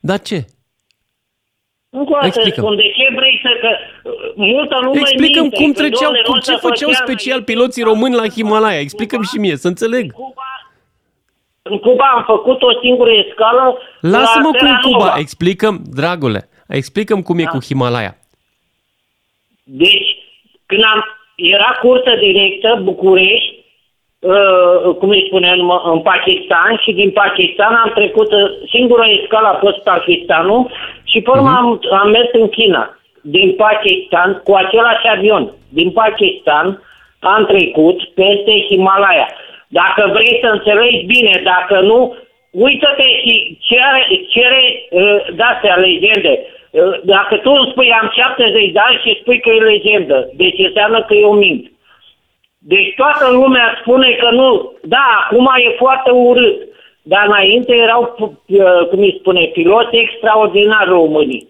Dar 0.00 0.18
ce? 0.20 0.44
Încă 1.98 2.10
o 2.10 2.14
dată 2.14 2.26
Explică-mi. 2.26 2.66
spun, 2.66 2.76
de 2.76 2.88
ce 2.96 3.06
vrei 3.18 3.40
să... 3.42 3.50
Că, 3.60 3.70
uh, 4.10 4.32
multă 4.34 4.76
lume 4.84 5.00
Explicăm 5.00 5.42
minte, 5.42 5.56
cum 5.56 5.72
că, 5.72 5.78
treceau, 5.80 6.10
domnule, 6.10 6.22
cum 6.28 6.34
nu 6.34 6.40
ce 6.40 6.50
se 6.50 6.56
făceau 6.66 6.90
făcea- 6.90 7.04
special 7.04 7.42
piloții 7.42 7.82
români 7.82 8.14
la 8.14 8.28
Himalaya. 8.28 8.78
Explicăm 8.80 9.22
și 9.22 9.36
mie, 9.38 9.56
să 9.56 9.68
înțeleg. 9.68 10.06
În 11.62 11.78
Cuba 11.78 12.04
am 12.16 12.22
făcut 12.26 12.62
o 12.62 12.78
singură 12.82 13.10
escală 13.12 13.78
Lasă-mă 14.00 14.42
la 14.52 14.58
cu 14.58 14.64
Terranova. 14.64 14.98
Cuba. 14.98 15.14
Explicăm, 15.18 15.82
dragule, 15.94 16.48
explicăm 16.68 17.22
cum 17.22 17.38
e 17.38 17.42
Da. 17.42 17.50
cu 17.50 17.58
Himalaya. 17.62 18.16
Deci, 19.62 20.08
când 20.66 20.82
am, 20.82 21.04
era 21.36 21.78
cursă 21.82 22.10
directă 22.20 22.80
București, 22.82 23.54
uh, 23.55 23.55
cum 24.98 25.08
îi 25.08 25.24
spune, 25.26 25.48
în, 25.56 25.70
în 25.92 26.00
Pakistan 26.00 26.80
și 26.84 26.92
din 26.92 27.10
Pakistan 27.10 27.74
am 27.74 27.92
trecut, 27.94 28.32
uh, 28.32 28.50
singura 28.68 29.06
escală 29.06 29.46
a 29.46 29.58
fost 29.64 29.78
Pakistanul 29.82 30.70
și 31.04 31.20
pe 31.20 31.30
urmă 31.30 31.48
am, 31.48 31.80
am 32.00 32.10
mers 32.10 32.28
în 32.32 32.48
China. 32.48 32.98
Din 33.20 33.52
Pakistan, 33.52 34.40
cu 34.44 34.52
același 34.54 35.06
avion, 35.08 35.52
din 35.68 35.90
Pakistan 35.90 36.82
am 37.20 37.46
trecut 37.46 38.04
peste 38.04 38.52
Himalaya. 38.68 39.28
Dacă 39.68 40.10
vrei 40.12 40.38
să 40.42 40.48
înțelegi 40.52 41.04
bine, 41.04 41.40
dacă 41.44 41.80
nu, 41.80 42.16
uită-te 42.50 43.08
și 43.22 43.58
cere, 43.60 44.02
cere 44.28 44.62
uh, 44.90 45.26
de-astea 45.36 45.76
legende. 45.76 46.40
Uh, 46.70 47.00
Dacă 47.02 47.36
tu 47.36 47.50
îmi 47.50 47.68
spui 47.70 47.90
am 48.00 48.10
70 48.14 48.72
de 48.72 48.80
ani 48.88 49.00
și 49.04 49.18
spui 49.20 49.40
că 49.40 49.50
e 49.50 49.70
legendă, 49.74 50.30
deci 50.36 50.58
înseamnă 50.58 51.02
că 51.02 51.14
eu 51.14 51.32
mint. 51.32 51.70
Deci 52.72 52.90
toată 52.96 53.26
lumea 53.32 53.66
spune 53.80 54.08
că 54.20 54.28
nu. 54.34 54.72
Da, 54.82 55.06
acum 55.24 55.48
e 55.66 55.74
foarte 55.78 56.10
urât. 56.10 56.56
Dar 57.02 57.24
înainte 57.26 57.72
erau, 57.74 58.02
uh, 58.46 58.88
cum 58.90 58.98
îi 58.98 59.16
spune, 59.20 59.40
piloți 59.52 59.96
extraordinari 59.96 60.88
românii. 60.90 61.48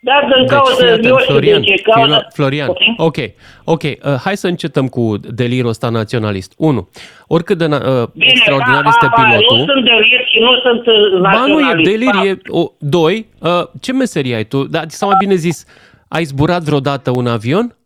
Dar 0.00 0.20
din 0.34 0.40
Deci, 0.46 0.50
cauza, 0.50 0.74
fii 0.74 0.86
atent, 0.86 1.04
eu 1.04 1.18
știu 1.18 1.32
Florian, 1.32 1.60
din 1.62 1.74
ce 1.74 1.82
cauză... 1.82 2.16
Filo- 2.16 2.26
Florian, 2.34 2.68
ok, 2.96 3.16
ok, 3.64 3.82
uh, 3.82 4.14
hai 4.24 4.36
să 4.36 4.46
încetăm 4.46 4.88
cu 4.88 5.16
delirul 5.30 5.68
ăsta 5.68 5.88
naționalist. 5.88 6.52
Unu, 6.56 6.88
oricât 7.26 7.58
de 7.58 7.64
na- 7.66 7.82
uh, 7.86 8.08
Bine, 8.12 8.26
extraordinar 8.30 8.82
ba, 8.82 8.88
este 8.88 9.06
ba, 9.06 9.12
ba, 9.16 9.22
pilotul... 9.28 9.56
Nu 9.56 9.64
sunt 9.64 9.84
delir 9.84 10.26
și 10.32 10.38
nu 10.38 10.52
sunt 10.62 10.86
uh, 10.86 11.20
Ba 11.20 11.30
nu 11.30 11.46
e 11.46 11.62
naționalist. 11.62 11.90
delir, 11.90 12.14
Ba, 12.14 12.24
e... 12.26 12.38
O, 12.48 12.66
doi, 12.78 13.26
uh, 13.40 13.62
ce 13.80 13.92
meserie 13.92 14.34
ai 14.34 14.44
tu? 14.44 14.64
Da, 14.64 14.80
sau 14.86 15.08
mai 15.08 15.16
bine 15.20 15.34
zis, 15.34 15.66
ai 16.08 16.24
zburat 16.24 16.62
vreodată 16.62 17.10
un 17.16 17.26
avion? 17.26 17.76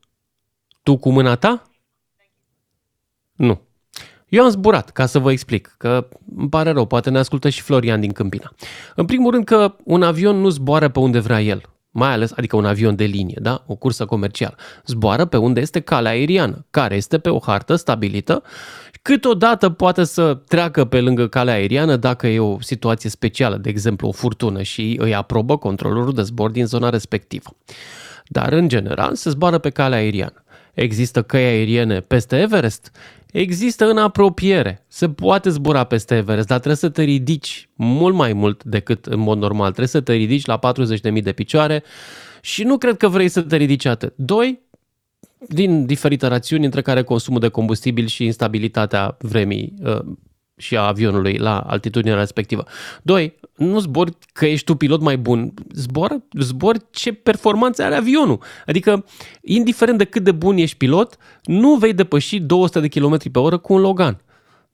Tu 0.82 0.96
cu 0.96 1.10
mâna 1.10 1.34
ta? 1.34 1.62
Nu. 3.40 3.60
Eu 4.28 4.44
am 4.44 4.50
zburat, 4.50 4.90
ca 4.90 5.06
să 5.06 5.18
vă 5.18 5.30
explic, 5.30 5.74
că 5.78 6.08
îmi 6.36 6.48
pare 6.48 6.70
rău, 6.70 6.86
poate 6.86 7.10
ne 7.10 7.18
ascultă 7.18 7.48
și 7.48 7.62
Florian 7.62 8.00
din 8.00 8.12
Câmpina. 8.12 8.52
În 8.94 9.04
primul 9.04 9.30
rând 9.30 9.44
că 9.44 9.74
un 9.84 10.02
avion 10.02 10.36
nu 10.36 10.48
zboară 10.48 10.88
pe 10.88 10.98
unde 10.98 11.18
vrea 11.18 11.40
el, 11.40 11.62
mai 11.90 12.12
ales, 12.12 12.32
adică 12.36 12.56
un 12.56 12.64
avion 12.64 12.96
de 12.96 13.04
linie, 13.04 13.38
da? 13.42 13.64
O 13.66 13.74
cursă 13.74 14.04
comercială. 14.04 14.54
Zboară 14.86 15.24
pe 15.24 15.36
unde 15.36 15.60
este 15.60 15.80
calea 15.80 16.10
aeriană, 16.10 16.66
care 16.70 16.96
este 16.96 17.18
pe 17.18 17.28
o 17.28 17.38
hartă 17.38 17.74
stabilită. 17.74 18.42
Câteodată 19.02 19.70
poate 19.70 20.04
să 20.04 20.34
treacă 20.34 20.84
pe 20.84 21.00
lângă 21.00 21.28
calea 21.28 21.54
aeriană 21.54 21.96
dacă 21.96 22.26
e 22.26 22.38
o 22.38 22.60
situație 22.60 23.10
specială, 23.10 23.56
de 23.56 23.68
exemplu 23.68 24.08
o 24.08 24.12
furtună 24.12 24.62
și 24.62 24.96
îi 25.00 25.14
aprobă 25.14 25.56
controlorul 25.56 26.14
de 26.14 26.22
zbor 26.22 26.50
din 26.50 26.66
zona 26.66 26.90
respectivă. 26.90 27.56
Dar, 28.26 28.52
în 28.52 28.68
general, 28.68 29.14
se 29.14 29.30
zboară 29.30 29.58
pe 29.58 29.70
calea 29.70 29.98
aeriană. 29.98 30.44
Există 30.74 31.22
căi 31.22 31.44
aeriene 31.44 32.00
peste 32.00 32.40
Everest? 32.40 32.90
Există 33.32 33.84
în 33.84 33.98
apropiere. 33.98 34.84
Se 34.88 35.08
poate 35.08 35.50
zbura 35.50 35.84
peste 35.84 36.16
Everest, 36.16 36.46
dar 36.46 36.56
trebuie 36.56 36.76
să 36.76 36.88
te 36.88 37.02
ridici 37.02 37.68
mult 37.74 38.14
mai 38.14 38.32
mult 38.32 38.64
decât 38.64 39.06
în 39.06 39.18
mod 39.18 39.38
normal. 39.38 39.66
Trebuie 39.66 39.86
să 39.86 40.00
te 40.00 40.12
ridici 40.12 40.44
la 40.44 40.58
40.000 41.12 41.22
de 41.22 41.32
picioare 41.32 41.82
și 42.40 42.62
nu 42.62 42.78
cred 42.78 42.96
că 42.96 43.08
vrei 43.08 43.28
să 43.28 43.42
te 43.42 43.56
ridici 43.56 43.84
atât. 43.84 44.12
Doi, 44.16 44.60
din 45.48 45.86
diferite 45.86 46.26
rațiuni, 46.26 46.64
între 46.64 46.82
care 46.82 47.02
consumul 47.02 47.40
de 47.40 47.48
combustibil 47.48 48.06
și 48.06 48.24
instabilitatea 48.24 49.16
vremii 49.20 49.74
uh, 49.82 49.98
și 50.60 50.76
a 50.76 50.86
avionului 50.86 51.36
la 51.36 51.58
altitudinea 51.58 52.18
respectivă. 52.18 52.64
Doi, 53.02 53.38
nu 53.56 53.78
zbori 53.78 54.12
că 54.32 54.46
ești 54.46 54.64
tu 54.64 54.74
pilot 54.74 55.00
mai 55.00 55.18
bun, 55.18 55.54
zbor, 55.72 56.22
zbor 56.40 56.76
ce 56.90 57.12
performanțe 57.12 57.82
are 57.82 57.94
avionul. 57.94 58.42
Adică, 58.66 59.04
indiferent 59.42 59.98
de 59.98 60.04
cât 60.04 60.24
de 60.24 60.32
bun 60.32 60.56
ești 60.56 60.76
pilot, 60.76 61.16
nu 61.42 61.74
vei 61.74 61.92
depăși 61.92 62.38
200 62.38 62.80
de 62.80 62.88
km 62.88 63.30
pe 63.32 63.38
oră 63.38 63.58
cu 63.58 63.72
un 63.72 63.80
Logan. 63.80 64.20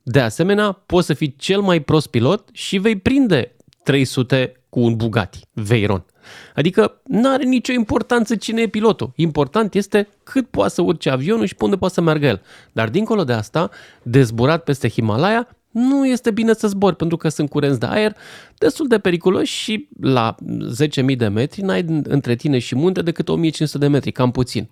De 0.03 0.19
asemenea, 0.19 0.71
poți 0.71 1.05
să 1.05 1.13
fii 1.13 1.35
cel 1.37 1.61
mai 1.61 1.79
prost 1.79 2.07
pilot 2.07 2.49
și 2.51 2.77
vei 2.77 2.95
prinde 2.97 3.55
300 3.83 4.51
cu 4.69 4.79
un 4.79 4.95
Bugatti 4.95 5.39
Veyron. 5.53 6.05
Adică 6.55 7.01
nu 7.03 7.29
are 7.29 7.43
nicio 7.43 7.73
importanță 7.73 8.35
cine 8.35 8.61
e 8.61 8.67
pilotul. 8.67 9.11
Important 9.15 9.73
este 9.73 10.07
cât 10.23 10.47
poate 10.47 10.73
să 10.73 10.81
urce 10.81 11.09
avionul 11.09 11.45
și 11.45 11.55
pe 11.55 11.63
unde 11.63 11.77
poate 11.77 11.93
să 11.93 12.01
meargă 12.01 12.25
el. 12.25 12.41
Dar 12.71 12.89
dincolo 12.89 13.23
de 13.23 13.33
asta, 13.33 13.69
de 14.01 14.23
zburat 14.23 14.63
peste 14.63 14.89
Himalaya, 14.89 15.56
nu 15.77 16.07
este 16.07 16.31
bine 16.31 16.53
să 16.53 16.67
zbori 16.67 16.95
pentru 16.95 17.17
că 17.17 17.29
sunt 17.29 17.49
curenți 17.49 17.79
de 17.79 17.85
aer 17.85 18.15
destul 18.57 18.87
de 18.87 18.99
periculoși 18.99 19.53
și 19.53 19.89
la 20.01 20.35
10.000 21.09 21.17
de 21.17 21.27
metri 21.27 21.61
n-ai 21.61 21.85
între 22.03 22.35
tine 22.35 22.59
și 22.59 22.75
munte 22.75 23.01
decât 23.01 23.29
1500 23.29 23.77
de 23.77 23.87
metri, 23.87 24.11
cam 24.11 24.31
puțin. 24.31 24.69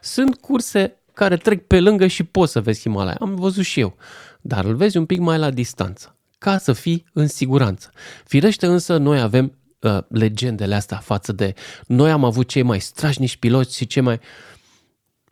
Sunt 0.00 0.34
curse 0.34 0.96
care 1.12 1.36
trec 1.36 1.66
pe 1.66 1.80
lângă 1.80 2.06
și 2.06 2.22
poți 2.22 2.52
să 2.52 2.60
vezi 2.60 2.80
Himalaya. 2.80 3.16
Am 3.20 3.34
văzut 3.34 3.64
și 3.64 3.80
eu. 3.80 3.96
Dar 4.40 4.64
îl 4.64 4.74
vezi 4.74 4.96
un 4.96 5.06
pic 5.06 5.18
mai 5.18 5.38
la 5.38 5.50
distanță, 5.50 6.16
ca 6.38 6.58
să 6.58 6.72
fii 6.72 7.04
în 7.12 7.26
siguranță. 7.26 7.90
Firește 8.24 8.66
însă, 8.66 8.96
noi 8.96 9.20
avem 9.20 9.58
uh, 9.80 9.98
legendele 10.08 10.74
astea 10.74 10.96
față 10.96 11.32
de... 11.32 11.54
Noi 11.86 12.10
am 12.10 12.24
avut 12.24 12.48
cei 12.48 12.62
mai 12.62 12.80
strașnici 12.80 13.36
piloți 13.36 13.76
și 13.76 13.86
cei 13.86 14.02
mai... 14.02 14.20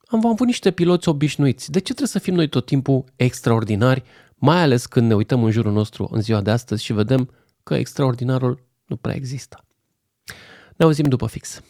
am 0.06 0.26
avut 0.26 0.46
niște 0.46 0.70
piloți 0.70 1.08
obișnuiți. 1.08 1.70
De 1.70 1.78
ce 1.78 1.84
trebuie 1.84 2.08
să 2.08 2.18
fim 2.18 2.34
noi 2.34 2.48
tot 2.48 2.66
timpul 2.66 3.04
extraordinari, 3.16 4.02
mai 4.44 4.62
ales 4.62 4.86
când 4.86 5.08
ne 5.08 5.14
uităm 5.14 5.44
în 5.44 5.50
jurul 5.50 5.72
nostru 5.72 6.08
în 6.10 6.20
ziua 6.20 6.40
de 6.40 6.50
astăzi 6.50 6.84
și 6.84 6.92
vedem 6.92 7.30
că 7.62 7.74
extraordinarul 7.74 8.66
nu 8.86 8.96
prea 8.96 9.14
există. 9.14 9.64
Ne 10.76 10.84
auzim 10.84 11.04
după 11.08 11.26
fix. 11.26 11.60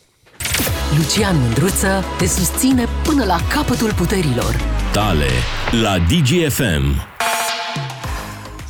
Lucian 0.96 1.40
Mândruță 1.40 2.04
te 2.18 2.26
susține 2.26 2.84
până 3.04 3.24
la 3.24 3.38
capătul 3.54 3.94
puterilor. 3.94 4.56
Tale 4.92 5.28
la 5.82 5.98
DGFM. 5.98 7.11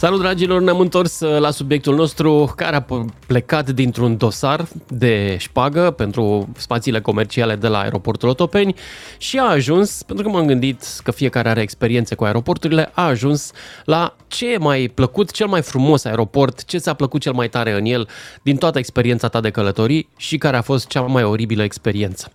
Salut 0.02 0.20
dragilor, 0.20 0.60
ne-am 0.60 0.80
întors 0.80 1.20
uh, 1.20 1.38
la 1.38 1.50
subiectul 1.50 1.94
nostru 1.94 2.52
care 2.56 2.76
a 2.76 2.84
plecat 3.26 3.70
dintr-un 3.70 4.16
dosar 4.16 4.66
de 4.88 5.36
șpagă 5.38 5.90
pentru 5.90 6.48
spațiile 6.56 7.00
comerciale 7.00 7.56
de 7.56 7.68
la 7.68 7.78
aeroportul 7.78 8.28
Otopeni 8.28 8.74
și 9.18 9.38
a 9.38 9.44
ajuns, 9.44 10.02
pentru 10.02 10.24
că 10.24 10.30
m-am 10.30 10.46
gândit 10.46 10.84
că 11.02 11.10
fiecare 11.10 11.48
are 11.48 11.60
experiențe 11.60 12.14
cu 12.14 12.24
aeroporturile, 12.24 12.90
a 12.92 13.06
ajuns 13.06 13.50
la 13.84 14.16
ce 14.26 14.52
e 14.52 14.56
mai 14.56 14.90
plăcut, 14.94 15.30
cel 15.30 15.46
mai 15.46 15.62
frumos 15.62 16.04
aeroport, 16.04 16.64
ce 16.64 16.78
ți-a 16.78 16.94
plăcut 16.94 17.20
cel 17.20 17.32
mai 17.32 17.48
tare 17.48 17.72
în 17.72 17.84
el 17.84 18.08
din 18.42 18.56
toată 18.56 18.78
experiența 18.78 19.28
ta 19.28 19.40
de 19.40 19.50
călătorii 19.50 20.08
și 20.16 20.38
care 20.38 20.56
a 20.56 20.62
fost 20.62 20.86
cea 20.86 21.00
mai 21.00 21.22
oribilă 21.22 21.62
experiență. 21.62 22.32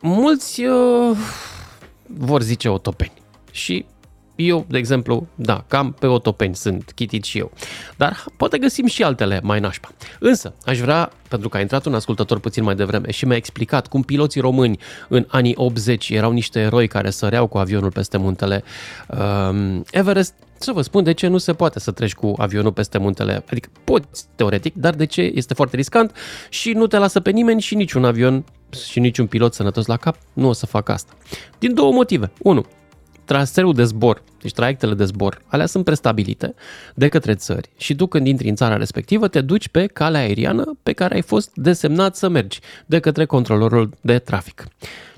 Mulți 0.00 0.64
uh, 0.64 1.16
vor 2.06 2.42
zice 2.42 2.68
Otopeni 2.68 3.22
și 3.50 3.84
eu, 4.36 4.64
de 4.68 4.78
exemplu, 4.78 5.26
da, 5.34 5.64
cam 5.68 5.92
pe 5.92 6.06
otopeni 6.06 6.54
sunt 6.54 6.92
chitit 6.94 7.24
și 7.24 7.38
eu. 7.38 7.50
Dar 7.96 8.24
poate 8.36 8.58
găsim 8.58 8.86
și 8.86 9.02
altele 9.02 9.40
mai 9.42 9.60
nașpa. 9.60 9.88
Însă, 10.18 10.54
aș 10.64 10.78
vrea, 10.78 11.10
pentru 11.28 11.48
că 11.48 11.56
a 11.56 11.60
intrat 11.60 11.84
un 11.86 11.94
ascultător 11.94 12.38
puțin 12.40 12.62
mai 12.62 12.74
devreme 12.74 13.10
și 13.10 13.26
mi-a 13.26 13.36
explicat 13.36 13.86
cum 13.86 14.02
piloții 14.02 14.40
români 14.40 14.78
în 15.08 15.24
anii 15.28 15.54
80 15.56 16.10
erau 16.10 16.32
niște 16.32 16.60
eroi 16.60 16.88
care 16.88 17.10
săreau 17.10 17.46
cu 17.46 17.58
avionul 17.58 17.90
peste 17.90 18.16
muntele 18.16 18.64
um, 19.08 19.84
Everest, 19.90 20.34
să 20.58 20.72
vă 20.72 20.82
spun 20.82 21.04
de 21.04 21.12
ce 21.12 21.26
nu 21.26 21.38
se 21.38 21.52
poate 21.52 21.80
să 21.80 21.90
treci 21.90 22.14
cu 22.14 22.34
avionul 22.36 22.72
peste 22.72 22.98
muntele. 22.98 23.44
Adică 23.50 23.68
poți, 23.84 24.24
teoretic, 24.34 24.74
dar 24.74 24.94
de 24.94 25.04
ce 25.04 25.32
este 25.34 25.54
foarte 25.54 25.76
riscant 25.76 26.16
și 26.48 26.72
nu 26.72 26.86
te 26.86 26.98
lasă 26.98 27.20
pe 27.20 27.30
nimeni 27.30 27.60
și 27.60 27.74
niciun 27.74 28.04
avion 28.04 28.44
și 28.88 29.00
niciun 29.00 29.26
pilot 29.26 29.54
sănătos 29.54 29.86
la 29.86 29.96
cap 29.96 30.16
nu 30.32 30.48
o 30.48 30.52
să 30.52 30.66
facă 30.66 30.92
asta. 30.92 31.12
Din 31.58 31.74
două 31.74 31.92
motive. 31.92 32.32
Unu, 32.38 32.66
traseul 33.24 33.74
de 33.74 33.84
zbor, 33.84 34.22
deci 34.42 34.52
traiectele 34.52 34.94
de 34.94 35.04
zbor, 35.04 35.42
alea 35.46 35.66
sunt 35.66 35.84
prestabilite 35.84 36.54
de 36.94 37.08
către 37.08 37.34
țări 37.34 37.70
și 37.76 37.94
tu 37.94 38.06
când 38.06 38.26
intri 38.26 38.48
în 38.48 38.54
țara 38.54 38.76
respectivă 38.76 39.28
te 39.28 39.40
duci 39.40 39.68
pe 39.68 39.86
calea 39.86 40.20
aeriană 40.20 40.76
pe 40.82 40.92
care 40.92 41.14
ai 41.14 41.22
fost 41.22 41.50
desemnat 41.54 42.16
să 42.16 42.28
mergi 42.28 42.60
de 42.86 43.00
către 43.00 43.24
controlorul 43.24 43.90
de 44.00 44.18
trafic. 44.18 44.66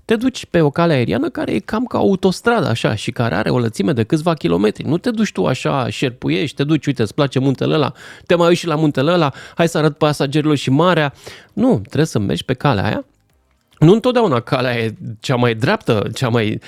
Te 0.04 0.16
duci 0.16 0.46
pe 0.46 0.60
o 0.60 0.70
cale 0.70 0.92
aeriană 0.92 1.28
care 1.28 1.52
e 1.52 1.58
cam 1.58 1.84
ca 1.84 1.98
autostradă 1.98 2.68
așa 2.68 2.94
și 2.94 3.10
care 3.10 3.34
are 3.34 3.50
o 3.50 3.58
lățime 3.58 3.92
de 3.92 4.02
câțiva 4.02 4.34
kilometri. 4.34 4.84
Nu 4.84 4.98
te 4.98 5.10
duci 5.10 5.32
tu 5.32 5.46
așa, 5.46 5.88
șerpuiești, 5.88 6.56
te 6.56 6.64
duci, 6.64 6.86
uite, 6.86 7.02
îți 7.02 7.14
place 7.14 7.38
muntele 7.38 7.74
ăla, 7.74 7.92
te 8.26 8.34
mai 8.34 8.48
uiți 8.48 8.60
și 8.60 8.66
la 8.66 8.74
muntele 8.74 9.12
ăla, 9.12 9.32
hai 9.54 9.68
să 9.68 9.78
arăt 9.78 9.98
pasagerilor 9.98 10.56
și 10.56 10.70
marea. 10.70 11.12
Nu, 11.52 11.78
trebuie 11.78 12.06
să 12.06 12.18
mergi 12.18 12.44
pe 12.44 12.54
calea 12.54 12.84
aia 12.84 13.04
nu 13.78 13.92
întotdeauna 13.92 14.40
calea 14.40 14.76
e 14.78 14.94
cea 15.20 15.36
mai 15.36 15.54
dreaptă, 15.54 16.08
cea 16.14 16.28
mai, 16.28 16.60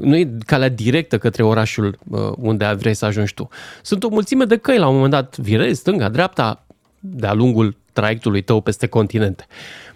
nu 0.00 0.16
e 0.16 0.36
calea 0.46 0.68
directă 0.68 1.18
către 1.18 1.42
orașul 1.42 1.98
uh, 2.08 2.32
unde 2.36 2.74
vrei 2.78 2.94
să 2.94 3.04
ajungi 3.04 3.34
tu. 3.34 3.48
Sunt 3.82 4.04
o 4.04 4.08
mulțime 4.08 4.44
de 4.44 4.56
căi, 4.56 4.78
la 4.78 4.88
un 4.88 4.94
moment 4.94 5.12
dat 5.12 5.36
virezi, 5.36 5.80
stânga, 5.80 6.08
dreapta, 6.08 6.64
de-a 6.98 7.32
lungul 7.32 7.76
traiectului 7.92 8.42
tău 8.42 8.60
peste 8.60 8.86
continente. 8.86 9.46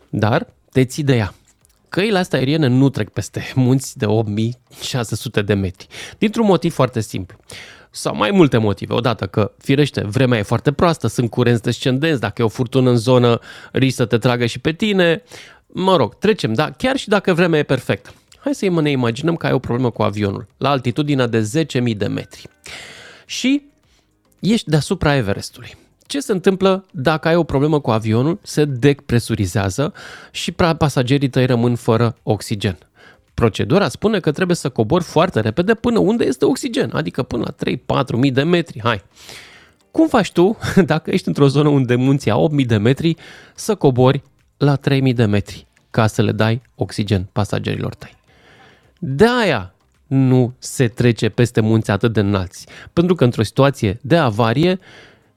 Dar 0.08 0.46
te 0.72 0.84
ții 0.84 1.02
de 1.02 1.16
ea. 1.16 1.34
Căile 1.88 2.18
astea 2.18 2.38
aeriene 2.38 2.66
nu 2.66 2.88
trec 2.88 3.08
peste 3.08 3.52
munți 3.54 3.98
de 3.98 4.06
8600 4.06 5.42
de 5.42 5.54
metri. 5.54 5.86
Dintr-un 6.18 6.46
motiv 6.46 6.72
foarte 6.72 7.00
simplu 7.00 7.38
sau 7.94 8.16
mai 8.16 8.30
multe 8.30 8.56
motive. 8.56 8.94
Odată 8.94 9.26
că, 9.26 9.52
firește, 9.58 10.00
vremea 10.00 10.38
e 10.38 10.42
foarte 10.42 10.72
proastă, 10.72 11.06
sunt 11.06 11.30
curenți 11.30 11.62
descendenți, 11.62 12.20
dacă 12.20 12.42
e 12.42 12.44
o 12.44 12.48
furtună 12.48 12.90
în 12.90 12.96
zonă, 12.96 13.38
risc 13.72 13.96
să 13.96 14.04
te 14.04 14.18
tragă 14.18 14.46
și 14.46 14.58
pe 14.58 14.72
tine. 14.72 15.22
Mă 15.74 15.96
rog, 15.96 16.14
trecem, 16.14 16.52
da, 16.52 16.70
chiar 16.70 16.96
și 16.96 17.08
dacă 17.08 17.34
vremea 17.34 17.58
e 17.58 17.62
perfectă. 17.62 18.10
Hai 18.38 18.54
să 18.54 18.80
ne 18.80 18.90
imaginăm 18.90 19.36
că 19.36 19.46
ai 19.46 19.52
o 19.52 19.58
problemă 19.58 19.90
cu 19.90 20.02
avionul, 20.02 20.46
la 20.56 20.70
altitudinea 20.70 21.26
de 21.26 21.66
10.000 21.90 21.96
de 21.96 22.06
metri. 22.06 22.48
Și 23.26 23.62
ești 24.40 24.70
deasupra 24.70 25.16
Everestului. 25.16 25.76
Ce 26.06 26.20
se 26.20 26.32
întâmplă 26.32 26.84
dacă 26.90 27.28
ai 27.28 27.36
o 27.36 27.44
problemă 27.44 27.80
cu 27.80 27.90
avionul? 27.90 28.38
Se 28.42 28.64
depresurizează 28.64 29.92
și 30.30 30.52
pasagerii 30.78 31.28
tăi 31.28 31.46
rămân 31.46 31.74
fără 31.74 32.16
oxigen. 32.22 32.78
Procedura 33.34 33.88
spune 33.88 34.20
că 34.20 34.32
trebuie 34.32 34.56
să 34.56 34.68
cobori 34.68 35.04
foarte 35.04 35.40
repede 35.40 35.74
până 35.74 35.98
unde 35.98 36.24
este 36.24 36.44
oxigen, 36.44 36.90
adică 36.94 37.22
până 37.22 37.44
la 37.86 38.02
3-4 38.04 38.16
mii 38.16 38.30
de 38.30 38.42
metri. 38.42 38.80
Hai! 38.82 39.02
Cum 39.90 40.08
faci 40.08 40.32
tu, 40.32 40.58
dacă 40.92 41.10
ești 41.10 41.28
într-o 41.28 41.48
zonă 41.48 41.68
unde 41.68 41.94
munții 41.94 42.30
au 42.30 42.50
8.000 42.60 42.66
de 42.66 42.76
metri, 42.76 43.16
să 43.54 43.74
cobori 43.74 44.22
la 44.64 44.76
3000 44.76 45.12
de 45.12 45.24
metri 45.24 45.66
ca 45.90 46.06
să 46.06 46.22
le 46.22 46.32
dai 46.32 46.62
oxigen 46.74 47.28
pasagerilor 47.32 47.94
tăi. 47.94 48.16
De 48.98 49.26
aia 49.42 49.74
nu 50.06 50.54
se 50.58 50.88
trece 50.88 51.28
peste 51.28 51.60
munți 51.60 51.90
atât 51.90 52.12
de 52.12 52.20
înalți, 52.20 52.66
pentru 52.92 53.14
că 53.14 53.24
într-o 53.24 53.42
situație 53.42 53.98
de 54.02 54.16
avarie 54.16 54.78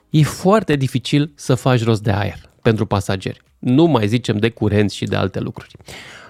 e 0.09 0.23
foarte 0.23 0.75
dificil 0.75 1.31
să 1.35 1.55
faci 1.55 1.83
rost 1.83 2.03
de 2.03 2.11
aer 2.11 2.49
pentru 2.61 2.85
pasageri. 2.85 3.41
Nu 3.59 3.85
mai 3.85 4.07
zicem 4.07 4.37
de 4.37 4.49
curenți 4.49 4.95
și 4.95 5.05
de 5.05 5.15
alte 5.15 5.39
lucruri. 5.39 5.75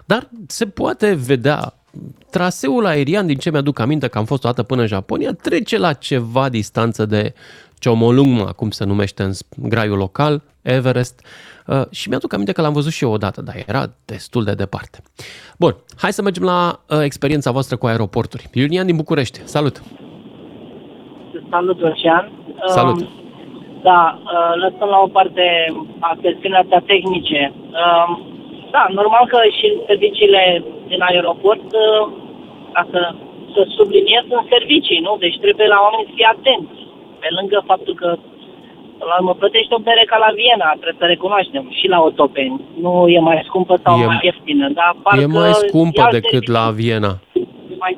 Dar 0.06 0.30
se 0.48 0.66
poate 0.66 1.14
vedea 1.14 1.74
traseul 2.30 2.86
aerian, 2.86 3.28
din 3.28 3.38
ce 3.38 3.50
mi-aduc 3.50 3.80
aminte 3.80 4.08
că 4.08 4.18
am 4.18 4.26
fost 4.26 4.44
o 4.44 4.48
dată 4.48 4.64
până 4.64 4.82
în 4.82 4.88
Japonia, 4.88 5.34
trece 5.34 5.78
la 5.78 5.94
ceva 5.94 6.50
distanță 6.50 7.06
de 7.06 7.34
Chomolungma, 7.84 8.52
cum 8.52 8.72
se 8.72 8.86
numește 8.86 9.24
în 9.24 9.32
graiul 9.56 9.98
local, 9.98 10.42
Everest, 10.62 11.22
Uh, 11.68 11.82
și 11.92 12.10
mi-aduc 12.10 12.34
aminte 12.34 12.52
că 12.52 12.62
l-am 12.62 12.74
văzut 12.74 12.92
și 12.92 13.04
eu 13.04 13.12
odată, 13.12 13.42
dar 13.42 13.56
era 13.68 13.84
destul 14.06 14.44
de 14.44 14.54
departe. 14.54 14.98
Bun, 15.64 15.74
hai 16.02 16.14
să 16.18 16.22
mergem 16.22 16.44
la 16.44 16.60
uh, 16.90 17.02
experiența 17.10 17.52
voastră 17.52 17.76
cu 17.78 17.86
aeroporturi. 17.86 18.50
Iulian 18.54 18.86
din 18.86 18.96
București, 18.96 19.38
salut! 19.56 19.76
Salut, 21.50 21.78
Lucian! 21.80 22.32
Salut! 22.66 23.00
Uh, 23.02 23.08
da, 23.90 24.02
uh, 24.34 24.54
lăsăm 24.64 24.90
la 24.96 25.00
o 25.06 25.08
parte 25.18 25.46
a 26.00 26.18
chestiunea 26.22 26.66
tehnice. 26.86 27.54
Uh, 27.84 28.10
da, 28.72 28.84
normal 29.00 29.26
că 29.28 29.40
și 29.58 29.68
serviciile 29.88 30.64
din 30.88 31.02
aeroport, 31.10 31.68
uh, 31.86 32.04
ca 32.74 32.88
să, 32.92 33.02
să 33.54 33.62
subliniez, 33.78 34.24
sunt 34.30 34.48
servicii, 34.56 35.00
nu? 35.08 35.14
Deci 35.20 35.38
trebuie 35.46 35.68
la 35.68 35.80
oameni 35.86 36.08
să 36.08 36.14
fie 36.18 36.30
atenți. 36.36 36.85
Pe 37.26 37.32
lângă 37.40 37.58
faptul 37.72 37.96
că 38.02 38.10
la 39.10 39.16
urmă 39.20 39.34
plătești 39.42 39.74
o 39.78 39.80
bere 39.88 40.04
ca 40.12 40.18
la 40.26 40.32
Viena, 40.40 40.70
trebuie 40.82 41.02
să 41.04 41.06
recunoaștem, 41.14 41.64
și 41.80 41.88
la 41.94 42.00
Otopeni. 42.08 42.62
Nu 42.84 42.92
e 43.08 43.20
mai 43.20 43.44
scumpă 43.48 43.76
sau 43.84 43.94
e, 44.00 44.06
mai 44.06 44.20
ieftină, 44.24 44.66
dar 44.80 44.96
parcă 45.04 45.22
E 45.22 45.26
mai 45.26 45.54
scumpă 45.54 46.08
decât 46.12 46.48
la 46.48 46.64
Viena. 46.80 47.14
Mai, 47.84 47.98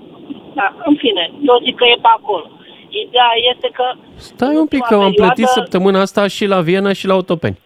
da, 0.54 0.68
în 0.86 0.96
fine, 0.96 1.24
eu 1.50 1.56
zic 1.64 1.76
că 1.76 1.86
e 1.86 1.98
pe 2.02 2.12
acolo. 2.18 2.46
Ideea 2.90 3.32
este 3.52 3.70
că... 3.78 3.86
Stai 4.16 4.56
un 4.56 4.68
pic, 4.68 4.84
că 4.84 4.94
am 4.94 5.00
perioadă... 5.00 5.22
plătit 5.22 5.48
săptămâna 5.48 6.00
asta 6.02 6.28
și 6.28 6.46
la 6.46 6.60
Viena 6.62 6.94
și 6.94 7.08
la 7.08 7.16
Otopeni. 7.16 7.60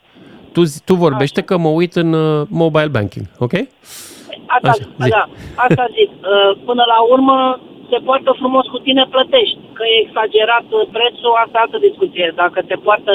Tu, 0.54 0.62
tu 0.86 0.94
vorbește 0.94 1.40
Așa. 1.40 1.48
că 1.48 1.58
mă 1.58 1.70
uit 1.70 1.94
în 1.96 2.14
uh, 2.14 2.48
mobile 2.50 2.94
banking, 2.98 3.26
ok? 3.40 3.54
Asta, 4.46 4.70
Așa, 4.70 5.10
da, 5.10 5.30
asta 5.56 5.86
zic. 5.98 6.10
Uh, 6.22 6.58
până 6.66 6.84
la 6.88 7.00
urmă, 7.14 7.60
se 7.92 7.98
poartă 8.08 8.32
frumos 8.42 8.66
cu 8.74 8.80
tine, 8.86 9.04
plătești. 9.16 9.58
Că 9.78 9.84
e 9.86 10.04
exagerat 10.06 10.68
prețul, 10.96 11.34
asta 11.44 11.58
e 11.58 11.64
altă 11.66 11.78
discuție. 11.88 12.28
Dacă 12.42 12.60
te 12.70 12.76
poartă 12.86 13.12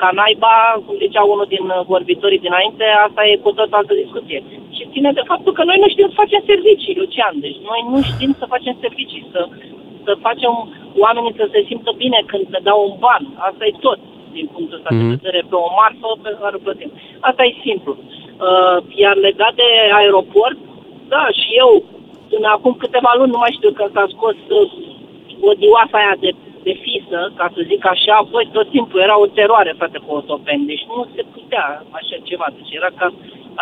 ca 0.00 0.08
naiba, 0.20 0.54
cum 0.84 0.96
zicea 1.04 1.22
unul 1.32 1.48
din 1.54 1.64
vorbitorii 1.92 2.44
dinainte, 2.46 2.84
asta 3.06 3.22
e 3.30 3.44
cu 3.44 3.50
tot 3.58 3.70
altă 3.78 3.94
discuție. 4.02 4.38
Și 4.76 4.90
ține 4.92 5.10
de 5.18 5.28
faptul 5.30 5.52
că 5.58 5.62
noi 5.64 5.78
nu 5.82 5.88
știm 5.94 6.08
să 6.08 6.20
facem 6.22 6.42
servicii, 6.52 6.98
Lucian. 7.00 7.34
Deci 7.46 7.58
noi 7.70 7.80
nu 7.92 7.98
știm 8.10 8.32
să 8.40 8.44
facem 8.54 8.74
servicii, 8.84 9.22
să, 9.32 9.40
să 10.06 10.12
facem 10.26 10.52
oamenii 11.04 11.38
să 11.40 11.46
se 11.52 11.60
simtă 11.68 11.90
bine 12.02 12.18
când 12.30 12.44
te 12.52 12.60
dau 12.68 12.78
un 12.88 12.94
ban. 13.04 13.22
Asta 13.48 13.62
e 13.66 13.82
tot 13.86 14.00
din 14.36 14.46
punctul 14.54 14.78
ăsta 14.78 14.90
mm-hmm. 14.90 15.00
de 15.00 15.06
mhm. 15.06 15.16
vedere 15.16 15.40
pe 15.50 15.56
o 15.64 15.68
marfă 15.80 16.08
pe 16.24 16.30
care 16.40 16.54
o 16.56 16.64
plătim. 16.66 16.90
Asta 17.28 17.42
e 17.44 17.64
simplu. 17.68 17.92
Uh, 17.96 18.76
iar 19.02 19.16
legat 19.28 19.54
de 19.62 19.70
aeroport, 19.98 20.58
da, 21.14 21.24
și 21.40 21.48
eu 21.62 21.70
Până 22.32 22.48
acum 22.56 22.74
câteva 22.84 23.12
luni, 23.16 23.34
nu 23.34 23.42
mai 23.42 23.56
știu 23.58 23.72
că 23.78 23.84
s-a 23.94 24.04
scos 24.14 24.36
uh, 24.58 24.70
o 25.50 25.52
dioasa 25.62 25.96
aia 26.00 26.14
de, 26.24 26.30
de 26.66 26.74
fisă, 26.84 27.18
ca 27.38 27.46
să 27.54 27.60
zic 27.70 27.82
așa, 27.94 28.14
voi 28.32 28.46
tot 28.52 28.66
timpul 28.70 29.00
era 29.06 29.16
o 29.20 29.32
teroare, 29.36 29.72
frate, 29.78 29.98
cu 30.06 30.10
otopeni. 30.20 30.68
Deci 30.70 30.84
nu 30.94 31.06
se 31.14 31.22
putea 31.34 31.66
așa 31.98 32.16
ceva. 32.28 32.46
Deci 32.56 32.76
era 32.78 32.90
ca 32.98 33.06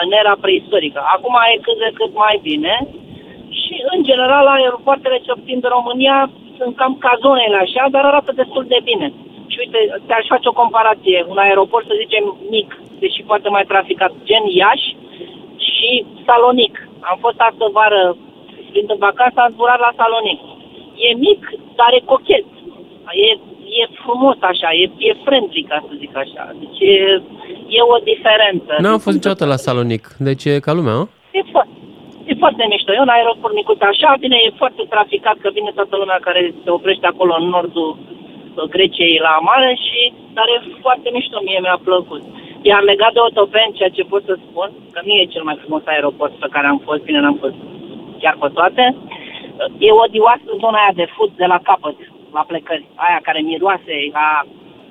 în 0.02 0.10
era 0.22 0.34
preistorică. 0.44 1.00
Acum 1.14 1.34
e 1.52 1.64
cât 1.66 1.78
de 1.84 1.90
cât 1.98 2.12
mai 2.24 2.36
bine 2.48 2.74
și, 3.60 3.74
în 3.92 4.00
general, 4.08 4.46
aeropoartele 4.46 5.18
ce 5.24 5.30
obțin 5.32 5.58
de 5.60 5.68
România 5.76 6.30
sunt 6.58 6.76
cam 6.76 6.94
ca 7.04 7.12
zonele 7.24 7.56
așa, 7.56 7.82
dar 7.94 8.04
arată 8.04 8.32
destul 8.32 8.64
de 8.68 8.80
bine. 8.90 9.12
Și 9.52 9.58
uite, 9.62 9.78
te-aș 10.06 10.26
face 10.34 10.48
o 10.48 10.60
comparație. 10.62 11.26
Un 11.28 11.38
aeroport, 11.38 11.86
să 11.86 12.00
zicem, 12.02 12.24
mic, 12.50 12.68
deși 12.98 13.22
poate 13.30 13.48
mai 13.48 13.64
traficat, 13.72 14.12
gen 14.28 14.44
Iași 14.60 14.88
și 15.56 16.04
Salonic. 16.26 16.74
Am 17.00 17.18
fost 17.20 17.38
astă 17.38 17.66
vară 17.72 18.16
Prin 18.70 18.86
vacanța 19.08 19.40
am 19.42 19.52
zburat 19.54 19.80
la 19.86 19.92
Salonic. 20.00 20.40
E 21.06 21.08
mic, 21.26 21.40
dar 21.78 21.90
e 21.98 22.00
cochet. 22.12 22.46
E, 23.26 23.28
e 23.80 23.82
frumos 24.02 24.38
așa, 24.50 24.68
e, 24.82 24.84
e 25.08 25.12
friendly, 25.24 25.62
ca 25.70 25.78
să 25.86 25.92
zic 26.02 26.12
așa. 26.24 26.42
Deci 26.60 26.80
e, 26.94 26.96
e 27.76 27.80
o 27.94 27.98
diferență. 28.10 28.72
Nu 28.78 28.88
am 28.94 28.98
fost 29.04 29.16
niciodată 29.16 29.44
la 29.52 29.62
Salonic, 29.66 30.04
deci 30.28 30.44
e 30.44 30.64
ca 30.66 30.72
lumea, 30.72 30.94
nu? 31.00 31.06
E 31.38 31.40
foarte, 31.52 31.74
e 32.30 32.32
foarte 32.42 32.64
mișto. 32.72 32.90
E 32.92 33.06
un 33.06 33.16
aeroport 33.16 33.54
micuț 33.54 33.80
așa, 33.80 34.10
bine, 34.24 34.36
e 34.40 34.60
foarte 34.62 34.82
traficat, 34.94 35.36
că 35.40 35.48
vine 35.58 35.70
toată 35.78 35.94
lumea 35.96 36.18
care 36.26 36.54
se 36.64 36.70
oprește 36.70 37.06
acolo 37.06 37.32
în 37.40 37.46
nordul 37.56 37.90
uh, 37.96 38.64
Greciei 38.74 39.24
la 39.28 39.34
mare 39.50 39.70
și, 39.86 40.00
dar 40.36 40.46
e 40.54 40.58
foarte 40.84 41.08
mișto, 41.16 41.38
mie 41.44 41.60
mi-a 41.62 41.80
plăcut. 41.88 42.22
Iar 42.70 42.82
legat 42.82 43.12
de 43.12 43.20
Otopen, 43.28 43.68
ceea 43.78 43.88
ce 43.96 44.10
pot 44.12 44.22
să 44.24 44.34
spun, 44.46 44.68
că 44.92 45.00
nu 45.04 45.12
e 45.12 45.32
cel 45.34 45.44
mai 45.48 45.60
frumos 45.62 45.82
aeroport 45.84 46.32
pe 46.32 46.52
care 46.54 46.66
am 46.66 46.80
fost, 46.84 47.02
bine, 47.02 47.20
n-am 47.20 47.38
fost 47.44 47.58
chiar 48.22 48.36
pe 48.40 48.48
toate, 48.58 48.84
e 49.86 49.88
odioasă 50.04 50.48
zona 50.62 50.78
aia 50.82 50.92
de 51.00 51.06
fut 51.16 51.30
de 51.36 51.44
la 51.52 51.58
capăt, 51.68 51.96
la 52.32 52.44
plecări, 52.50 52.86
aia 52.94 53.18
care 53.22 53.40
miroase 53.40 53.94
a, 54.12 54.28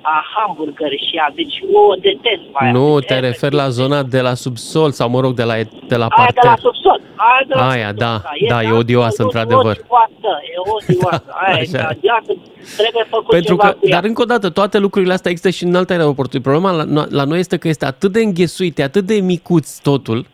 a 0.02 0.14
hamburger 0.34 0.92
și 1.06 1.16
a, 1.24 1.26
deci 1.34 1.56
o 1.72 1.94
detest 2.06 2.42
pe 2.52 2.58
aia. 2.60 2.72
Nu, 2.72 3.00
te 3.00 3.18
referi 3.18 3.54
la 3.54 3.68
zona 3.68 4.02
de 4.02 4.20
la 4.20 4.34
subsol 4.34 4.90
sau, 4.90 5.08
mă 5.10 5.20
rog, 5.20 5.32
de 5.34 5.42
la, 5.50 5.54
de 5.92 5.96
la 6.02 6.06
Aia 6.06 6.28
de 6.40 6.40
la 6.42 6.48
parter. 6.48 6.58
subsol. 6.66 7.00
Aia, 7.16 7.44
de 7.48 7.54
la 7.54 7.68
Aia, 7.68 7.88
subsol, 7.88 8.08
da, 8.48 8.54
da, 8.54 8.62
e 8.62 8.70
odioasă, 8.82 9.22
într-adevăr. 9.22 9.76
E 9.76 9.84
odioasă, 9.88 10.30
e 10.54 10.56
odioasă. 10.76 11.24
Aia 11.44 11.56
e 11.58 11.60
Așa. 11.76 11.88
odioasă. 11.96 12.32
Trebuie 12.76 13.04
făcut 13.08 13.30
Pentru 13.38 13.54
ceva 13.56 13.68
că, 13.68 13.76
cu 13.80 13.86
ea. 13.86 13.94
dar 13.94 14.04
încă 14.04 14.22
o 14.22 14.24
dată, 14.24 14.50
toate 14.50 14.78
lucrurile 14.78 15.12
astea 15.12 15.30
există 15.30 15.50
și 15.56 15.64
în 15.64 15.74
alte 15.74 15.92
aeroporturi. 15.92 16.42
Problema 16.42 16.70
la, 16.70 17.04
la 17.08 17.24
noi 17.24 17.38
este 17.38 17.56
că 17.56 17.68
este 17.68 17.84
atât 17.84 18.12
de 18.12 18.20
înghesuit, 18.20 18.78
e 18.78 18.82
atât 18.82 19.04
de 19.04 19.14
micuț 19.20 19.78
totul, 19.78 20.26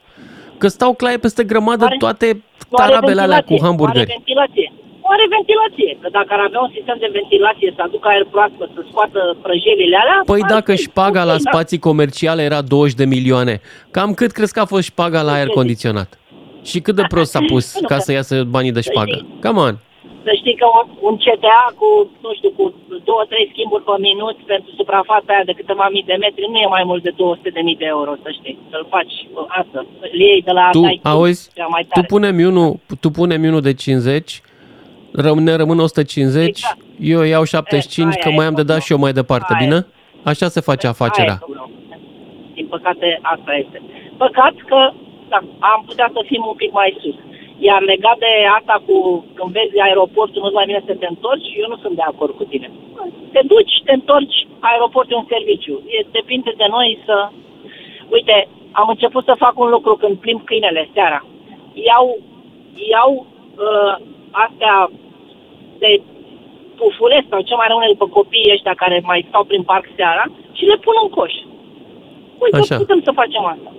că 0.65 0.71
stau 0.71 0.93
claie 1.03 1.19
peste 1.27 1.43
grămadă 1.53 1.87
toate 2.05 2.29
Nu 2.33 2.77
are 2.77 2.93
tarabele 2.93 3.21
alea 3.21 3.43
cu 3.43 3.55
ventilație, 3.55 3.57
Nu 3.57 3.67
are 3.67 3.67
hamburgeri. 3.69 4.11
ventilație. 4.17 4.69
Nu 5.03 5.09
are 5.15 5.25
ventilație. 5.37 5.93
Că 6.03 6.09
dacă 6.19 6.31
ar 6.37 6.43
avea 6.49 6.61
un 6.67 6.73
sistem 6.77 6.97
de 7.05 7.09
ventilație, 7.19 7.71
să 7.77 7.81
aducă 7.89 8.07
aer 8.09 8.25
proaspăt, 8.35 8.69
să 8.77 8.81
scoată 8.91 9.21
prăjelile 9.47 9.97
alea... 10.03 10.19
Păi 10.33 10.43
ar 10.43 10.49
dacă 10.57 10.71
fi 10.75 10.83
șpaga 10.89 11.23
la 11.31 11.35
ok, 11.37 11.43
da. 11.43 11.51
spații 11.51 11.81
comerciale 11.89 12.43
era 12.51 12.61
20 12.63 12.95
de 13.01 13.07
milioane, 13.15 13.55
cam 13.97 14.11
cât 14.21 14.31
crezi 14.37 14.53
că 14.57 14.61
a 14.61 14.73
fost 14.75 14.85
șpaga 14.93 15.21
la 15.29 15.33
aer 15.33 15.49
condiționat? 15.61 16.11
Și 16.71 16.79
cât 16.81 16.95
de 17.01 17.05
prost 17.13 17.31
s-a 17.35 17.43
pus 17.53 17.65
ca 17.91 17.99
să 17.99 18.11
iasă 18.13 18.35
banii 18.55 18.77
de 18.79 18.81
șpagă? 18.89 19.17
Come 19.45 19.61
on! 19.67 19.75
Să 20.27 20.33
știi 20.41 20.57
că 20.61 20.67
un, 20.79 20.87
un 21.09 21.17
CTA 21.25 21.63
cu, 21.81 21.89
nu 22.25 22.31
știu, 22.39 22.51
cu 22.59 22.65
două, 23.09 23.23
trei 23.29 23.51
schimburi 23.53 23.85
pe 23.89 23.95
minut 24.09 24.37
pentru 24.53 24.71
suprafața 24.81 25.31
aia 25.33 25.45
de 25.51 25.53
câteva 25.61 25.87
mii 25.95 26.09
de 26.11 26.17
metri 26.25 26.47
nu 26.53 26.59
e 26.59 26.67
mai 26.77 26.85
mult 26.91 27.03
de 27.03 27.13
200 27.17 27.49
de 27.57 27.61
mii 27.61 27.77
de 27.83 27.85
euro, 27.97 28.13
să 28.23 28.29
știi. 28.39 28.59
Să-l 28.71 28.87
faci 28.95 29.15
uh, 29.35 29.45
asta. 29.61 29.79
Îl 30.01 30.21
iei 30.21 30.43
de 30.49 30.51
la 30.59 30.69
Tu, 30.73 30.81
Daikin, 30.81 31.11
auzi, 31.11 31.51
cea 31.55 31.67
mai 31.67 31.83
tu 31.83 31.89
tare. 31.95 32.07
punem 32.07 32.37
unul, 32.51 32.71
tu 33.01 33.09
punem 33.11 33.43
unul 33.43 33.61
de 33.61 33.75
50, 33.75 34.41
răm, 35.13 35.39
ne 35.39 35.55
rămân 35.55 35.79
150, 35.79 36.61
eu 37.01 37.23
iau 37.23 37.45
75, 37.45 38.07
Exact. 38.07 38.15
aia 38.15 38.23
că 38.25 38.29
e 38.33 38.37
mai 38.37 38.47
am 38.47 38.55
de 38.55 38.63
dat 38.63 38.81
și 38.83 38.93
eu 38.93 38.99
mai 38.99 39.13
departe, 39.13 39.53
Aia 39.55 39.65
bine? 39.65 39.87
Așa 40.23 40.49
se 40.49 40.61
face 40.61 40.87
afacerea. 40.87 41.39
Aia 41.39 41.41
e 41.43 41.45
problemă. 41.45 41.71
Din 42.55 42.67
păcate, 42.67 43.19
asta 43.23 43.53
este. 43.65 43.83
Păcat 44.17 44.55
că 44.71 44.79
da, 45.29 45.37
am 45.59 45.83
putea 45.87 46.09
să 46.13 46.21
fim 46.27 46.43
un 46.49 46.55
pic 46.63 46.73
mai 46.73 46.97
sus. 47.01 47.15
Iar 47.59 47.83
legat 47.83 48.19
de 48.19 48.33
asta 48.59 48.83
cu 48.87 49.25
când 49.35 49.51
vezi 49.51 49.81
aeroportul, 49.81 50.43
nu-ți 50.43 50.55
mai 50.55 50.67
bine 50.67 50.83
să 50.87 50.95
te 50.95 51.07
întorci, 51.09 51.49
eu 51.61 51.69
nu 51.69 51.77
sunt 51.77 51.95
de 51.97 52.03
acord 52.03 52.35
cu 52.37 52.45
tine. 52.45 52.71
Te 53.33 53.41
duci, 53.53 53.83
te 53.85 53.93
întorci, 53.93 54.47
aeroportul 54.61 55.17
e 55.17 55.23
un 55.23 55.33
serviciu. 55.35 55.83
E, 55.87 56.07
depinde 56.11 56.53
de 56.57 56.67
noi 56.69 56.99
să... 57.05 57.29
Uite, 58.09 58.49
am 58.73 58.89
început 58.89 59.25
să 59.25 59.43
fac 59.45 59.59
un 59.59 59.69
lucru 59.69 59.95
când 59.95 60.17
plimb 60.17 60.45
câinele 60.45 60.89
seara. 60.95 61.27
Iau, 61.73 62.19
iau 62.93 63.27
uh, 63.67 63.95
astea 64.31 64.91
de 65.79 66.01
pufule 66.77 67.27
sau 67.31 67.41
ce 67.41 67.55
mai 67.55 67.67
rămâne 67.69 67.89
după 67.95 68.07
copiii 68.09 68.53
ăștia 68.53 68.75
care 68.75 69.01
mai 69.05 69.27
stau 69.29 69.45
prin 69.45 69.63
parc 69.63 69.87
seara 69.97 70.25
și 70.53 70.65
le 70.65 70.77
pun 70.77 70.95
în 71.03 71.09
coș. 71.09 71.35
Uite, 72.39 72.57
Așa. 72.57 72.77
putem 72.77 73.01
să 73.05 73.13
facem 73.21 73.45
asta. 73.45 73.71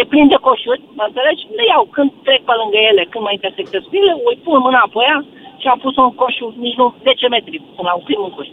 E 0.00 0.02
plin 0.12 0.26
de 0.32 0.38
coșuri, 0.46 0.82
mă 0.98 1.04
înțelegi? 1.08 1.42
Le 1.58 1.64
iau 1.72 1.84
când 1.96 2.10
trec 2.26 2.40
pe 2.48 2.54
lângă 2.60 2.78
ele, 2.90 3.02
când 3.12 3.22
mă 3.26 3.32
intersectez 3.38 3.82
cu 3.88 3.94
ele, 4.00 4.12
îi 4.30 4.38
pun 4.44 4.58
mâna 4.66 4.82
pe 4.92 5.00
ea 5.10 5.18
și 5.60 5.66
am 5.72 5.78
pus 5.84 5.94
un 6.04 6.10
coș, 6.20 6.36
nici 6.64 6.80
nu 6.80 6.86
10 7.06 7.28
metri 7.34 7.56
până 7.76 7.88
la 7.90 7.94
un 7.98 8.04
primul 8.08 8.30
coș. 8.36 8.48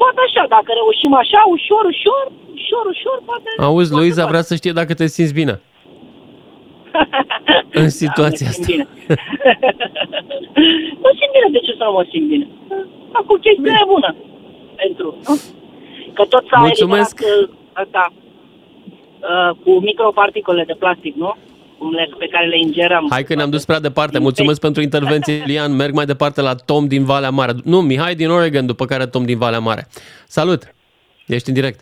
Poate 0.00 0.20
așa, 0.26 0.42
dacă 0.56 0.70
reușim 0.80 1.12
așa, 1.22 1.40
ușor, 1.56 1.84
ușor, 1.94 2.24
ușor, 2.58 2.84
ușor, 2.94 3.18
poate... 3.28 3.48
Auzi, 3.66 3.90
poate 3.90 3.94
Luiza 4.00 4.20
face. 4.22 4.32
vrea 4.32 4.44
să 4.48 4.54
știe 4.60 4.72
dacă 4.80 4.92
te 4.94 5.06
simți 5.16 5.34
bine 5.40 5.54
în 7.82 7.88
situația 8.02 8.46
Da, 8.46 8.52
asta. 8.52 8.66
mă 8.66 8.68
simt 8.68 8.76
bine. 8.76 8.86
mă 11.04 11.10
simt 11.18 11.32
bine, 11.36 11.48
de 11.56 11.60
ce 11.66 11.72
să 11.78 11.84
nu 11.88 11.92
mă 11.98 12.04
simt 12.10 12.26
bine? 12.32 12.46
Acum 13.18 13.36
chestia 13.44 13.78
e 13.82 13.86
bună 13.94 14.10
pentru... 14.80 15.06
nu? 15.28 15.34
Că 16.16 16.22
tot 16.32 16.44
s-a 16.50 16.58
Mulțumesc. 16.66 17.14
eliminat 17.20 17.48
uh, 17.48 17.82
asta 17.82 18.02
uh, 19.32 19.56
cu 19.64 19.70
microparticule 19.80 20.64
de 20.66 20.76
plastic, 20.78 21.14
nu? 21.14 21.36
Cum 21.78 21.92
le, 21.92 22.08
pe 22.18 22.26
care 22.26 22.46
le 22.46 22.58
ingerăm. 22.58 23.06
Hai 23.10 23.22
că 23.22 23.34
ne-am 23.34 23.50
dus 23.50 23.64
prea 23.64 23.80
departe. 23.80 24.18
Mulțumesc 24.18 24.60
pentru 24.60 24.82
intervenție, 24.82 25.42
Lian. 25.46 25.76
Merg 25.76 25.94
mai 25.94 26.04
departe 26.04 26.40
la 26.40 26.54
Tom 26.54 26.86
din 26.86 27.04
Valea 27.04 27.30
Mare. 27.30 27.52
Nu, 27.64 27.80
Mihai 27.80 28.14
din 28.14 28.30
Oregon, 28.30 28.66
după 28.66 28.84
care 28.84 29.06
Tom 29.06 29.24
din 29.24 29.38
Valea 29.38 29.58
Mare. 29.58 29.86
Salut! 30.26 30.74
Ești 31.26 31.48
în 31.48 31.54
direct. 31.54 31.80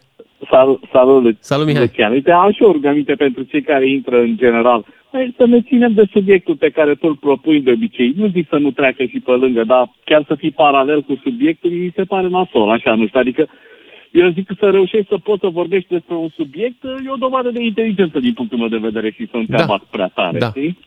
Salut, 0.51 0.83
salut, 0.93 1.37
Salut, 1.41 1.67
Mihai. 1.67 1.83
Lucian. 1.83 2.13
Uite, 2.13 2.31
am 2.31 2.53
și 2.53 2.63
o 2.63 2.73
rugăminte 2.73 3.15
pentru 3.15 3.43
cei 3.43 3.63
care 3.63 3.89
intră 3.89 4.19
în 4.19 4.37
general. 4.37 4.85
Hai 5.13 5.35
să 5.37 5.47
ne 5.47 5.61
ținem 5.63 5.93
de 5.93 6.05
subiectul 6.13 6.57
pe 6.57 6.71
care 6.71 6.95
tu 6.95 7.07
îl 7.07 7.17
propui 7.17 7.61
de 7.61 7.71
obicei. 7.71 8.13
Nu 8.17 8.27
zic 8.29 8.49
să 8.49 8.57
nu 8.57 8.71
treacă 8.71 9.05
și 9.05 9.21
pe 9.21 9.31
lângă, 9.31 9.65
dar 9.65 9.91
chiar 10.05 10.25
să 10.27 10.35
fii 10.35 10.51
paralel 10.51 11.03
cu 11.03 11.21
subiectul, 11.23 11.71
mi 11.71 11.93
se 11.95 12.05
pare 12.05 12.29
nasol, 12.29 12.71
așa, 12.71 12.95
nu 12.95 13.07
știu. 13.07 13.21
Adică 13.21 13.49
eu 14.13 14.31
zic 14.31 14.47
că 14.47 14.55
să 14.59 14.71
reușești 14.71 15.09
să 15.09 15.17
poți 15.23 15.41
să 15.41 15.49
vorbești 15.49 15.89
despre 15.89 16.15
un 16.15 16.29
subiect 16.37 16.85
e 16.85 17.11
o 17.11 17.17
dovadă 17.17 17.51
de 17.51 17.63
inteligență 17.63 18.19
din 18.21 18.33
punctul 18.33 18.59
meu 18.59 18.69
de 18.69 18.77
vedere 18.77 19.11
și 19.11 19.29
să 19.31 19.37
nu 19.37 19.45
te 19.45 19.57
Da. 19.57 19.63
abați 19.63 19.85
prea 19.91 20.11
tare, 20.15 20.39
Da. 20.39 20.49
știi? 20.49 20.79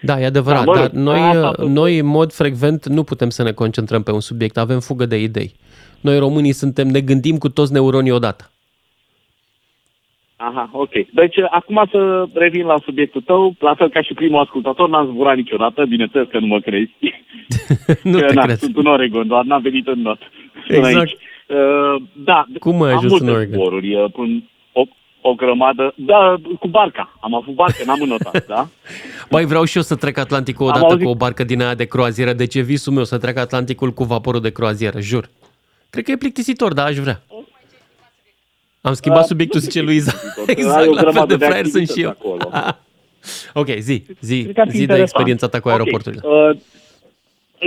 Da, 0.00 0.20
e 0.20 0.24
adevărat, 0.24 0.64
Da, 0.64 0.72
mă 0.72 0.78
rog, 0.78 0.80
dar 0.90 0.90
noi, 1.02 1.18
asta 1.20 1.50
tot. 1.50 1.68
noi, 1.68 1.98
în 1.98 2.06
mod 2.06 2.32
frecvent, 2.32 2.86
nu 2.86 3.02
putem 3.04 3.28
să 3.30 3.42
ne 3.42 3.52
concentrăm 3.52 4.02
pe 4.02 4.10
un 4.12 4.20
subiect. 4.20 4.56
Avem 4.56 4.80
fugă 4.80 5.06
de 5.06 5.20
idei. 5.20 5.52
Noi, 6.00 6.18
românii, 6.18 6.52
suntem, 6.52 6.88
ne 6.88 7.00
gândim 7.00 7.36
cu 7.38 7.48
toți 7.48 7.72
neuronii 7.72 8.10
odată. 8.10 8.50
Aha, 10.36 10.70
ok. 10.72 10.90
Deci, 11.12 11.36
acum 11.50 11.88
să 11.90 12.26
revin 12.34 12.66
la 12.66 12.76
subiectul 12.84 13.20
tău, 13.20 13.54
la 13.60 13.74
fel 13.74 13.88
ca 13.88 14.02
și 14.02 14.14
primul 14.14 14.40
ascultător, 14.40 14.88
n-am 14.88 15.06
zburat 15.06 15.36
niciodată, 15.36 15.84
bineînțeles 15.88 16.28
că 16.30 16.38
nu 16.38 16.46
mă 16.46 16.60
crezi. 16.60 16.92
nu 18.02 18.18
că, 18.18 18.26
te 18.26 18.34
na, 18.34 18.42
cred. 18.42 18.56
Sunt 18.58 18.76
în 18.76 18.86
Oregon, 18.86 19.26
doar 19.26 19.44
n-am 19.44 19.62
venit 19.62 19.86
în 19.86 20.00
not. 20.00 20.18
până 20.66 20.78
Exact. 20.88 20.96
aici. 20.96 21.16
Uh, 21.48 22.02
da, 22.24 22.44
Cum 22.58 22.82
ai 22.82 22.90
am 22.90 22.96
ajuns 22.96 23.10
multe 23.12 23.26
în 23.26 23.34
Oregon? 23.34 23.54
zboruri, 23.54 23.94
uh, 23.94 24.10
până 24.12 24.42
o, 24.72 24.82
o 25.20 25.34
grămadă, 25.34 25.94
da, 25.96 26.36
cu 26.60 26.68
barca. 26.68 27.18
Am 27.20 27.34
avut 27.34 27.54
barcă, 27.54 27.82
n-am 27.86 28.00
înotat, 28.02 28.46
da? 28.46 28.68
Băi, 29.30 29.44
vreau 29.44 29.64
și 29.64 29.76
eu 29.76 29.82
să 29.82 29.94
trec 29.96 30.18
Atlanticul 30.18 30.66
Am 30.66 30.70
odată 30.76 30.92
auzit- 30.92 31.04
cu 31.04 31.10
o 31.10 31.14
barcă 31.14 31.44
din 31.44 31.62
aia 31.62 31.74
de 31.74 31.84
croazieră. 31.84 32.32
Deci 32.32 32.54
e 32.54 32.60
visul 32.60 32.92
meu 32.92 33.04
să 33.04 33.18
trec 33.18 33.36
Atlanticul 33.36 33.90
cu 33.92 34.04
vaporul 34.04 34.40
de 34.40 34.50
croazieră, 34.52 35.00
jur. 35.00 35.28
Cred 35.90 36.04
că 36.04 36.10
e 36.10 36.16
plictisitor, 36.16 36.72
dar 36.72 36.86
aș 36.86 36.96
vrea. 36.96 37.22
Am 38.80 38.92
schimbat 38.94 39.20
Uh, 39.22 39.26
subiectul, 39.28 39.60
nu 39.60 39.66
zice 39.66 39.78
e 39.78 39.82
Luiza. 39.82 40.12
plictisitor, 40.44 40.74
ai 40.78 40.86
o 40.86 40.90
Exact, 40.90 40.94
la 40.94 40.94
fel 40.94 41.02
grămadă 41.10 41.26
de 41.26 41.36
de 41.36 41.44
fraier 41.44 41.66
sunt 41.66 41.88
și 41.88 42.00
eu. 42.00 42.08
activități 42.08 42.54
acolo. 42.56 42.76
ok, 43.60 43.68
zi, 43.78 44.02
zi, 44.20 44.42
Cred 44.42 44.54
că 44.54 44.60
ar 44.60 44.66
fi 44.66 44.72
zi 44.72 44.76
de 44.76 44.82
interesant. 44.82 45.00
experiența 45.08 45.48
ta 45.48 45.60
cu 45.60 45.68
Ok, 45.68 45.74
aeroporturile. 45.74 46.22
uh, 46.24 46.56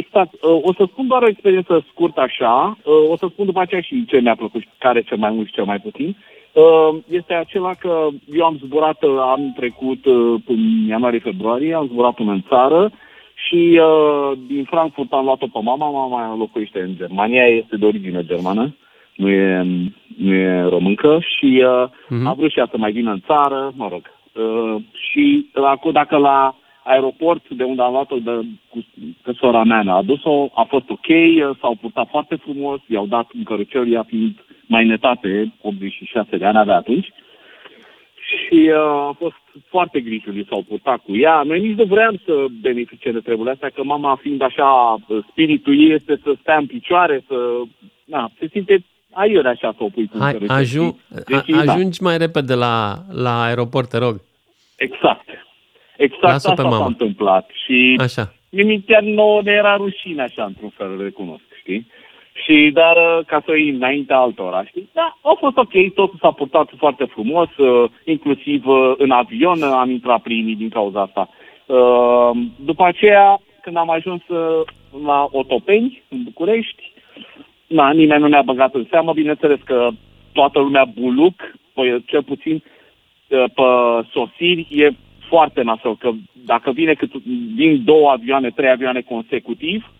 Exact. 0.02 0.34
Uh, 0.34 0.60
O 0.70 0.74
să 0.74 0.84
spun 0.91 1.08
doar 1.08 1.22
o 1.24 1.28
experiență 1.28 1.86
scurtă 1.91 2.22
așa. 2.22 2.78
Uh, 2.84 3.10
O 3.10 3.16
să 3.18 3.28
spun 3.32 3.45
după 3.45 3.60
aceea 3.62 3.82
și 3.82 4.06
ce 4.06 4.20
mi-a 4.20 4.36
plăcut, 4.36 4.62
și 4.62 4.68
care 4.80 5.02
cel 5.02 5.18
mai 5.18 5.32
mult 5.32 5.48
și 5.48 5.54
cel 5.54 5.66
mai 5.66 5.80
puțin. 5.80 6.16
Uh, 6.54 6.98
Este 7.10 7.34
acela 7.34 7.74
că 7.74 8.08
eu 8.34 8.45
am 8.45 8.58
zburat 8.64 9.04
uh, 9.04 9.16
anul 9.20 9.54
trecut 9.56 10.06
uh, 10.06 10.39
în 10.48 10.88
ianuarie-februarie, 10.88 11.74
am 11.74 11.88
zburat 11.91 12.14
până 12.14 12.32
în 12.32 12.43
țară 12.50 12.91
și 13.45 13.80
uh, 13.82 14.38
din 14.48 14.64
Frankfurt 14.64 15.12
am 15.12 15.24
luat-o 15.26 15.48
pe 15.54 15.60
mama. 15.64 15.89
Mama 15.89 16.36
locuiește 16.36 16.80
în 16.82 16.95
Germania, 16.95 17.45
este 17.45 17.76
de 17.78 17.86
origine 17.86 18.24
germană, 18.26 18.76
nu 19.16 19.30
e, 19.30 19.64
nu 20.18 20.34
e 20.34 20.62
româncă 20.62 21.20
și 21.36 21.64
uh, 21.66 21.89
Mhm. 22.10 22.28
a 22.28 22.34
vrut 22.34 22.52
și 22.52 22.60
ea 22.60 22.68
să 22.72 22.78
mai 22.78 22.91
vină 22.91 23.12
în 23.12 23.22
țară, 23.26 23.72
mă 23.76 23.88
rog. 23.91 24.02
Uh, 24.34 24.76
și 24.91 25.50
la, 25.54 25.80
dacă 25.91 26.18
la 26.18 26.56
aeroport 26.88 27.50
de 27.50 27.64
unde 27.64 27.82
am 27.82 27.92
luat-o 27.92 28.18
de, 28.18 28.32
cu, 28.70 28.86
că 29.24 29.32
sora 29.32 29.64
mea 29.64 29.84
ne-a 29.84 29.94
adus-o, 29.94 30.50
a 30.54 30.64
fost 30.64 30.90
ok, 30.90 31.08
s-au 31.60 31.76
purtat 31.82 32.08
foarte 32.10 32.36
frumos, 32.36 32.80
i-au 32.88 33.06
dat 33.06 33.28
în 33.34 33.44
cărucior, 33.44 33.86
ea 33.86 34.04
fiind 34.04 34.34
mai 34.68 34.86
netate, 34.86 35.54
86 35.62 36.38
de 36.38 36.46
ani 36.46 36.58
avea 36.58 36.76
atunci. 36.76 37.08
Și 38.30 38.70
uh, 38.70 38.78
a 39.12 39.16
fost 39.18 39.42
foarte 39.70 40.00
grijuli, 40.00 40.48
s-au 40.50 40.62
purtat 40.62 40.98
cu 40.98 41.18
ea. 41.18 41.42
Noi 41.42 41.60
nici 41.60 41.78
nu 41.78 41.84
vreau 41.84 42.14
să 42.26 42.46
beneficiem 42.62 43.14
de 43.14 43.20
treburile 43.20 43.52
astea, 43.52 43.70
că 43.70 43.84
mama 43.84 44.20
fiind 44.22 44.42
așa, 44.42 44.96
spiritul 45.30 45.80
ei 45.80 45.92
este 45.94 46.20
să 46.24 46.36
stea 46.42 46.58
în 46.58 46.66
picioare, 46.66 47.24
să... 47.28 47.36
Na, 48.06 48.32
se 48.40 48.48
simte 48.52 48.86
aiure 49.12 49.50
așa 49.50 49.74
să 49.78 49.84
o 49.84 49.90
pui 49.90 50.08
cu 50.08 50.18
Hai, 50.20 50.32
cărucior, 50.32 50.58
ajung, 50.58 50.94
știi? 50.94 51.24
Deci, 51.26 51.60
a, 51.60 51.64
da. 51.64 51.72
ajungi 51.72 52.04
mai 52.04 52.18
repede 52.18 52.54
la, 52.54 52.96
la 53.12 53.44
aeroport, 53.44 53.90
te 53.90 53.98
rog. 53.98 54.22
Exact. 54.78 55.26
Exact 55.98 56.22
Lasă-o 56.22 56.54
pe 56.54 56.62
asta 56.62 56.70
s-a 56.70 56.76
mama. 56.76 56.86
întâmplat. 56.86 57.50
Și 57.66 57.95
Așa. 58.00 58.34
nimic 58.50 58.86
chiar 58.86 59.02
nouă 59.02 59.41
ne 59.41 59.52
era 59.52 59.76
rușine 59.76 60.22
așa, 60.22 60.43
într-un 60.43 60.70
fel, 60.70 61.02
recunosc, 61.02 61.43
știi? 61.60 61.88
Și, 62.43 62.70
dar, 62.74 62.95
uh, 62.95 63.26
ca 63.26 63.41
să 63.45 63.58
iei 63.58 63.70
înainte 63.70 64.14
altora, 64.14 64.64
știi? 64.66 64.89
Da, 64.93 65.18
a 65.22 65.36
fost 65.39 65.58
ok, 65.58 65.93
totul 65.93 66.18
s-a 66.22 66.32
purtat 66.32 66.70
foarte 66.78 67.06
frumos, 67.06 67.58
uh, 67.58 67.89
inclusiv 68.06 68.68
uh, 68.68 68.93
în 68.98 69.12
avion 69.12 69.62
am 69.64 69.89
intrat 69.89 70.22
primii 70.22 70.56
din 70.56 70.70
cauza 70.70 71.02
asta. 71.02 71.30
Uh, 71.66 72.32
după 72.56 72.86
aceea, 72.86 73.39
când 73.62 73.78
am 73.78 73.89
ajuns 73.89 74.22
uh, 74.28 74.62
la 75.06 75.28
Otopeni, 75.32 76.04
în 76.10 76.24
București, 76.24 76.93
na, 77.68 77.91
nimeni 77.91 78.22
nu 78.22 78.28
ne-a 78.28 78.41
băgat 78.41 78.74
în 78.74 78.86
seamă, 78.89 79.14
bineînțeles 79.14 79.60
că 79.66 79.88
toată 80.32 80.60
lumea 80.60 80.86
buluc, 80.86 81.34
păi, 81.74 82.04
cel 82.06 82.24
puțin 82.24 82.64
uh, 83.28 83.43
pe 83.56 83.64
sosiri, 84.12 84.68
e 84.70 84.89
foarte 85.28 85.61
nasol, 85.61 85.97
că 85.97 86.11
dacă 86.45 86.71
vine 86.71 86.93
cât, 86.93 87.11
din 87.55 87.84
două 87.84 88.09
avioane, 88.09 88.49
trei 88.49 88.69
avioane 88.69 89.01
consecutiv, 89.01 89.91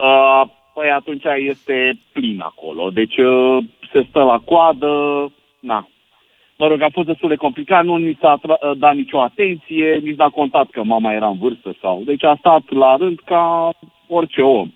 uh, 0.00 0.42
păi 0.74 0.90
atunci 0.90 1.24
este 1.36 1.98
plin 2.12 2.40
acolo. 2.40 2.90
Deci 2.90 3.16
uh, 3.16 3.58
se 3.92 4.06
stă 4.08 4.22
la 4.22 4.38
coadă, 4.44 4.92
na. 5.60 5.88
Mă 6.56 6.66
rog, 6.66 6.82
a 6.82 6.88
fost 6.92 7.06
destul 7.06 7.28
de 7.28 7.36
complicat, 7.36 7.84
nu 7.84 7.96
ni 7.96 8.18
s-a 8.20 8.38
tra- 8.38 8.70
uh, 8.70 8.76
dat 8.76 8.94
nicio 8.94 9.20
atenție, 9.20 10.00
nici 10.02 10.16
n-a 10.16 10.28
contat 10.28 10.70
că 10.70 10.82
mama 10.82 11.12
era 11.12 11.28
în 11.28 11.38
vârstă 11.38 11.74
sau... 11.80 12.02
Deci 12.04 12.24
a 12.24 12.36
stat 12.38 12.62
la 12.68 12.96
rând 12.96 13.18
ca 13.24 13.70
orice 14.06 14.42
om. 14.42 14.70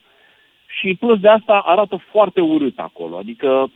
Și 0.78 0.96
plus 1.00 1.18
de 1.18 1.28
asta 1.28 1.62
arată 1.64 2.00
foarte 2.10 2.40
urât 2.40 2.78
acolo, 2.78 3.16
adică 3.16 3.70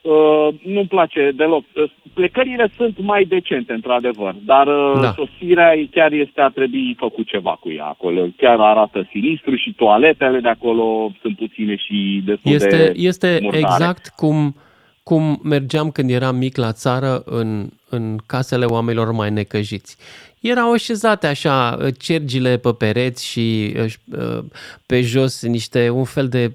Uh, 0.00 0.48
nu-mi 0.62 0.86
place 0.86 1.30
deloc. 1.36 1.64
Uh, 1.74 1.90
Plecările 2.14 2.70
sunt 2.76 2.98
mai 3.00 3.24
decente, 3.24 3.72
într-adevăr, 3.72 4.34
dar 4.44 4.66
uh, 4.66 5.00
Da. 5.00 5.12
sosirea 5.16 5.72
chiar 5.90 6.12
este 6.12 6.40
a 6.40 6.48
trebui 6.48 6.94
făcut 6.98 7.26
ceva 7.26 7.58
cu 7.60 7.70
ea 7.70 7.84
acolo. 7.84 8.26
Chiar 8.36 8.60
arată 8.60 9.08
sinistru 9.10 9.54
și 9.56 9.72
toaletele 9.76 10.40
de 10.40 10.48
acolo 10.48 11.12
sunt 11.20 11.36
puține 11.36 11.76
și 11.76 12.22
destul 12.24 12.52
Este, 12.52 12.76
de 12.76 12.92
este 12.96 13.38
murdare. 13.42 13.58
exact 13.72 14.12
cum, 14.16 14.54
cum 15.02 15.40
mergeam 15.42 15.90
când 15.90 16.10
eram 16.10 16.36
mic 16.36 16.56
la 16.56 16.72
țară 16.72 17.22
în, 17.24 17.68
în 17.88 18.16
casele 18.26 18.64
oamenilor 18.64 19.12
mai 19.12 19.30
necăjiți. 19.30 19.96
Erau 20.40 20.72
așezate 20.72 21.26
așa 21.26 21.76
cergile 21.98 22.56
pe 22.56 22.70
pereți 22.78 23.26
și 23.26 23.74
uh, 23.76 24.38
pe 24.86 25.00
jos 25.00 25.46
niște, 25.46 25.90
un 25.90 26.04
fel 26.04 26.28
de, 26.28 26.52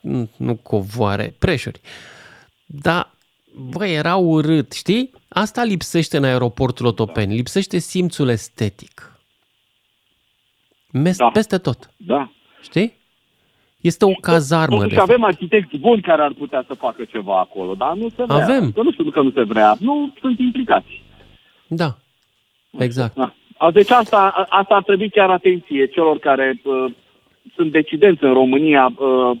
nu- 0.00 0.30
nu 0.36 0.54
covoare, 0.62 1.34
preșuri. 1.38 1.80
Dar, 2.72 3.10
băi, 3.70 3.94
era 3.94 4.16
urât, 4.16 4.72
știi? 4.72 5.10
Asta 5.28 5.64
lipsește 5.64 6.16
în 6.16 6.24
aeroportul 6.24 6.86
Otopeni, 6.86 7.34
lipsește 7.34 7.78
simțul 7.78 8.28
estetic. 8.28 9.18
Mes- 10.92 11.16
da. 11.16 11.26
Peste 11.28 11.58
tot. 11.58 11.90
Da. 11.96 12.30
Știi? 12.62 12.98
Este 13.80 14.04
o 14.04 14.10
cazarmă, 14.20 14.74
de 14.76 14.80
Totuși 14.82 14.96
fapt. 14.98 15.10
avem 15.10 15.24
arhitecți 15.24 15.76
buni 15.76 16.02
care 16.02 16.22
ar 16.22 16.32
putea 16.38 16.64
să 16.66 16.74
facă 16.74 17.04
ceva 17.04 17.38
acolo, 17.38 17.74
dar 17.74 17.94
nu 17.94 18.08
se 18.08 18.24
vrea. 18.24 18.36
Avem. 18.44 18.72
Că 18.72 18.82
nu 18.82 18.92
știu 18.92 19.10
că 19.10 19.20
nu 19.22 19.30
se 19.30 19.42
vrea, 19.42 19.76
nu 19.80 20.14
sunt 20.20 20.38
implicați. 20.38 21.02
Da, 21.66 21.96
exact. 22.78 23.14
Da. 23.14 23.34
A, 23.58 23.70
Deci 23.70 23.90
asta, 23.90 24.46
asta 24.48 24.74
ar 24.74 24.82
trebui 24.82 25.10
chiar 25.10 25.30
atenție 25.30 25.86
celor 25.86 26.18
care 26.18 26.60
uh, 26.64 26.92
sunt 27.54 27.72
decidenți 27.72 28.24
în 28.24 28.32
România 28.32 28.84
uh, 28.86 29.38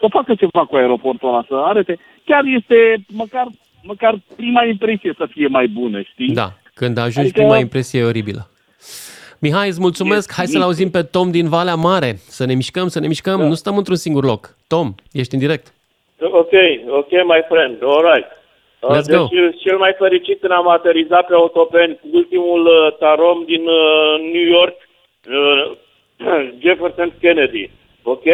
să 0.00 0.06
facă 0.10 0.34
ceva 0.34 0.66
cu 0.66 0.76
aeroportul 0.76 1.28
ăla, 1.28 1.44
să 1.48 1.54
arate. 1.54 1.98
Chiar 2.24 2.44
este 2.44 3.04
măcar, 3.08 3.46
măcar 3.82 4.14
prima 4.36 4.64
impresie 4.64 5.14
să 5.16 5.26
fie 5.30 5.46
mai 5.46 5.66
bună, 5.66 6.00
știi? 6.02 6.34
Da, 6.34 6.52
când 6.74 6.98
ajungi, 6.98 7.18
Adică- 7.18 7.40
prima 7.40 7.58
impresie 7.58 8.00
e 8.00 8.04
oribilă. 8.04 8.48
Mihai, 9.40 9.68
îți 9.68 9.80
mulțumesc. 9.80 10.32
Hai 10.32 10.46
să-l 10.46 10.62
auzim 10.62 10.90
pe 10.90 11.02
Tom 11.02 11.30
din 11.30 11.48
Valea 11.48 11.74
Mare. 11.74 12.14
Să 12.16 12.44
ne 12.46 12.54
mișcăm, 12.54 12.88
să 12.88 13.00
ne 13.00 13.06
mișcăm. 13.06 13.40
Nu 13.40 13.54
stăm 13.54 13.76
într-un 13.76 13.96
singur 13.96 14.24
loc. 14.24 14.56
Tom, 14.68 14.94
ești 15.12 15.34
în 15.34 15.40
direct. 15.40 15.66
Ok, 16.20 16.52
ok, 16.88 17.10
my 17.10 17.42
friend, 17.48 17.76
all 17.82 18.04
right. 18.14 18.28
Uh, 18.80 18.90
Let's 18.96 19.06
deci, 19.06 19.16
go. 19.16 19.28
cel 19.64 19.78
mai 19.78 19.94
fericit 19.98 20.40
când 20.40 20.52
am 20.52 20.68
aterizat 20.68 21.26
pe 21.26 21.34
autopen 21.34 21.92
cu 22.00 22.08
ultimul 22.12 22.66
uh, 22.66 22.96
tarom 22.98 23.44
din 23.46 23.62
uh, 23.66 24.32
New 24.32 24.46
York, 24.56 24.74
uh, 25.28 25.76
Jefferson 26.62 27.12
Kennedy, 27.20 27.70
ok? 28.02 28.24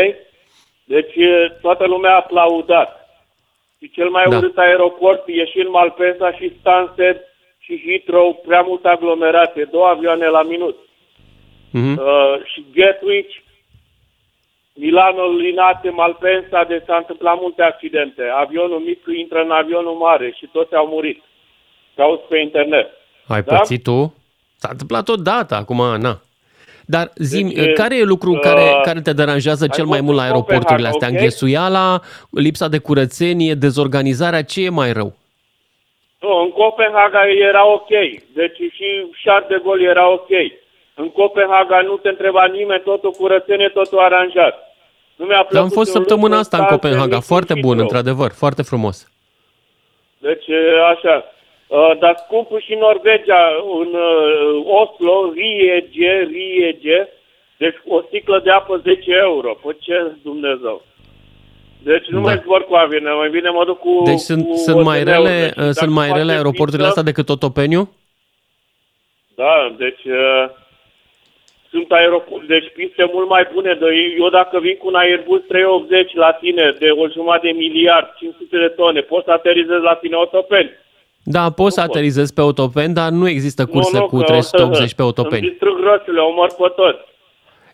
Deci 0.84 1.14
uh, 1.16 1.50
toată 1.60 1.86
lumea 1.86 2.10
a 2.12 2.16
aplaudat. 2.16 2.99
Și 3.82 3.90
cel 3.90 4.08
mai 4.08 4.24
Da. 4.28 4.36
urât 4.36 4.56
aeroport 4.58 5.22
e 5.26 5.44
și 5.44 5.58
în 5.58 5.70
Malpensa 5.70 6.32
și 6.32 6.56
Stansted 6.60 7.16
și 7.58 7.82
Heathrow, 7.86 8.42
prea 8.46 8.60
multă 8.62 8.88
aglomerație, 8.88 9.64
două 9.70 9.86
avioane 9.86 10.26
la 10.26 10.42
minut. 10.42 10.76
Mhm. 11.70 11.98
Uh, 11.98 12.34
și 12.44 12.64
Gatwick, 12.74 13.30
Milano, 14.74 15.24
Linate, 15.32 15.90
Malpensa, 15.90 16.64
de 16.68 16.82
s-a 16.86 16.96
întâmplat 16.96 17.36
multe 17.40 17.62
accidente. 17.62 18.22
Avionul 18.34 18.78
mic 18.78 18.98
intră 19.18 19.40
în 19.42 19.50
avionul 19.50 19.94
mare 19.94 20.34
și 20.38 20.48
toți 20.52 20.74
au 20.74 20.86
murit. 20.86 21.22
Cauți 21.96 22.22
pe 22.28 22.38
internet. 22.38 22.88
Ai 23.26 23.42
Da? 23.42 23.56
pățit 23.56 23.82
tu? 23.82 24.14
S-a 24.56 24.68
întâmplat 24.72 25.08
odată, 25.08 25.54
acum, 25.54 25.76
na. 26.00 26.20
Dar 26.90 27.10
zi 27.14 27.42
Deci, 27.42 27.72
care 27.72 27.96
e 27.98 28.02
lucru 28.02 28.30
uh, 28.30 28.40
care, 28.40 28.80
care 28.82 29.00
te 29.00 29.12
deranjează 29.12 29.62
ai 29.64 29.68
cel 29.76 29.84
mai 29.84 29.96
fost 29.96 30.06
mult 30.06 30.16
la 30.16 30.22
în 30.22 30.28
aeroporturile 30.28 30.88
Copenhaga, 30.88 30.88
astea? 30.88 31.08
ok? 31.08 31.14
Înghesuiala, 31.14 32.00
lipsa 32.30 32.68
de 32.68 32.78
curățenie, 32.78 33.54
dezorganizarea, 33.54 34.42
ce 34.44 34.64
e 34.64 34.68
mai 34.68 34.92
rău? 34.92 35.10
Nu, 36.20 36.32
în 36.44 36.50
Copenhaga 36.50 37.20
era 37.50 37.66
ok. 37.66 37.88
Deci 38.34 38.58
și 38.76 38.88
Charles 39.24 39.48
de 39.48 39.60
Gaulle 39.64 39.88
era 39.88 40.08
ok. 40.08 40.30
În 40.94 41.08
Copenhaga 41.10 41.80
nu 41.80 41.96
te 41.96 42.08
întreba 42.08 42.44
nimeni, 42.46 42.82
totul 42.82 43.10
curățenie, 43.10 43.68
totul 43.68 43.98
aranjat. 43.98 44.54
Nu 45.16 45.24
mi-a 45.24 45.36
plăcut 45.36 45.52
Dar 45.52 45.62
am 45.62 45.68
fost 45.68 45.94
un 45.94 46.00
săptămâna 46.00 46.36
lucru 46.36 46.40
asta 46.40 46.56
în 46.56 46.62
Stansted, 46.62 46.90
Copenhaga, 46.90 47.16
nici 47.16 47.24
foarte 47.24 47.52
în 47.52 47.60
bun, 47.60 47.76
Heathrow. 47.76 47.86
într-adevăr, 47.86 48.30
foarte 48.42 48.62
frumos. 48.62 48.96
Deci, 50.18 50.46
e, 50.46 50.60
așa. 50.94 51.14
Uh, 51.70 51.92
Dar 51.98 52.14
scumpul 52.26 52.60
și 52.66 52.74
Norvegia, 52.74 53.42
în 53.80 53.90
uh, 53.94 54.64
Oslo, 54.80 55.32
Riege, 55.34 56.12
Riege, 56.32 57.08
deci 57.56 57.76
o 57.88 58.00
sticlă 58.06 58.40
de 58.44 58.50
apă 58.50 58.76
10 58.76 59.00
euro. 59.28 59.54
Păi 59.62 59.76
ce 59.80 60.12
Dumnezeu? 60.22 60.82
Deci 61.82 62.06
nu 62.06 62.20
Da. 62.20 62.24
mai 62.26 62.40
zbor 62.42 62.64
cu 62.64 62.74
avionul, 62.74 63.16
mai 63.16 63.28
bine 63.30 63.48
mă 63.50 63.64
duc 63.64 63.78
cu 63.78 64.02
Deci 64.04 64.18
sunt, 64.18 64.46
cu 64.46 64.54
sunt 64.54 64.82
mai 64.84 65.00
OTN-ul. 65.00 65.14
rele, 65.14 65.40
Deci, 65.44 65.54
dacă 65.56 65.70
sunt 65.72 65.90
mai 65.90 66.06
face 66.08 66.18
rele 66.18 66.32
aeroporturile 66.32 66.86
pistă- 66.86 66.88
astea 66.98 67.02
decât 67.12 67.28
Otopeniu? 67.28 67.82
Da, 69.34 69.74
deci 69.78 70.04
uh, 70.04 70.44
sunt 71.70 71.92
aeroport, 71.92 72.46
deci 72.46 72.68
piste 72.74 73.10
mult 73.12 73.28
mai 73.28 73.48
bune. 73.52 73.74
De, 73.74 73.86
eu 74.18 74.28
dacă 74.28 74.58
vin 74.60 74.76
cu 74.76 74.86
un 74.86 74.94
Airbus 74.94 75.40
380 75.48 76.14
la 76.14 76.32
tine 76.32 76.74
de 76.78 76.88
o 76.90 77.08
jumătate 77.08 77.46
de 77.46 77.52
miliard, 77.52 78.14
500 78.18 78.56
de 78.58 78.68
tone, 78.68 79.00
poți 79.00 79.24
să 79.24 79.30
aterizezi 79.30 79.82
la 79.82 79.94
tine 79.94 80.16
Otopeni. 80.16 80.70
Da, 81.30 81.50
poți 81.50 81.74
să 81.74 81.80
aterizezi 81.80 82.34
pe 82.34 82.40
Otopeni, 82.40 82.94
dar 82.94 83.10
nu 83.10 83.28
există 83.28 83.66
curse 83.66 83.96
nu, 83.96 84.00
nu, 84.02 84.06
cu 84.08 84.16
că- 84.16 84.22
380 84.24 84.94
pe 84.94 85.02
Îmi 85.02 85.10
Otopeni. 85.10 85.48
distrug 85.48 85.78
roțile, 85.84 86.20
omor 86.20 86.48
pe 86.58 86.72
toți. 86.76 87.08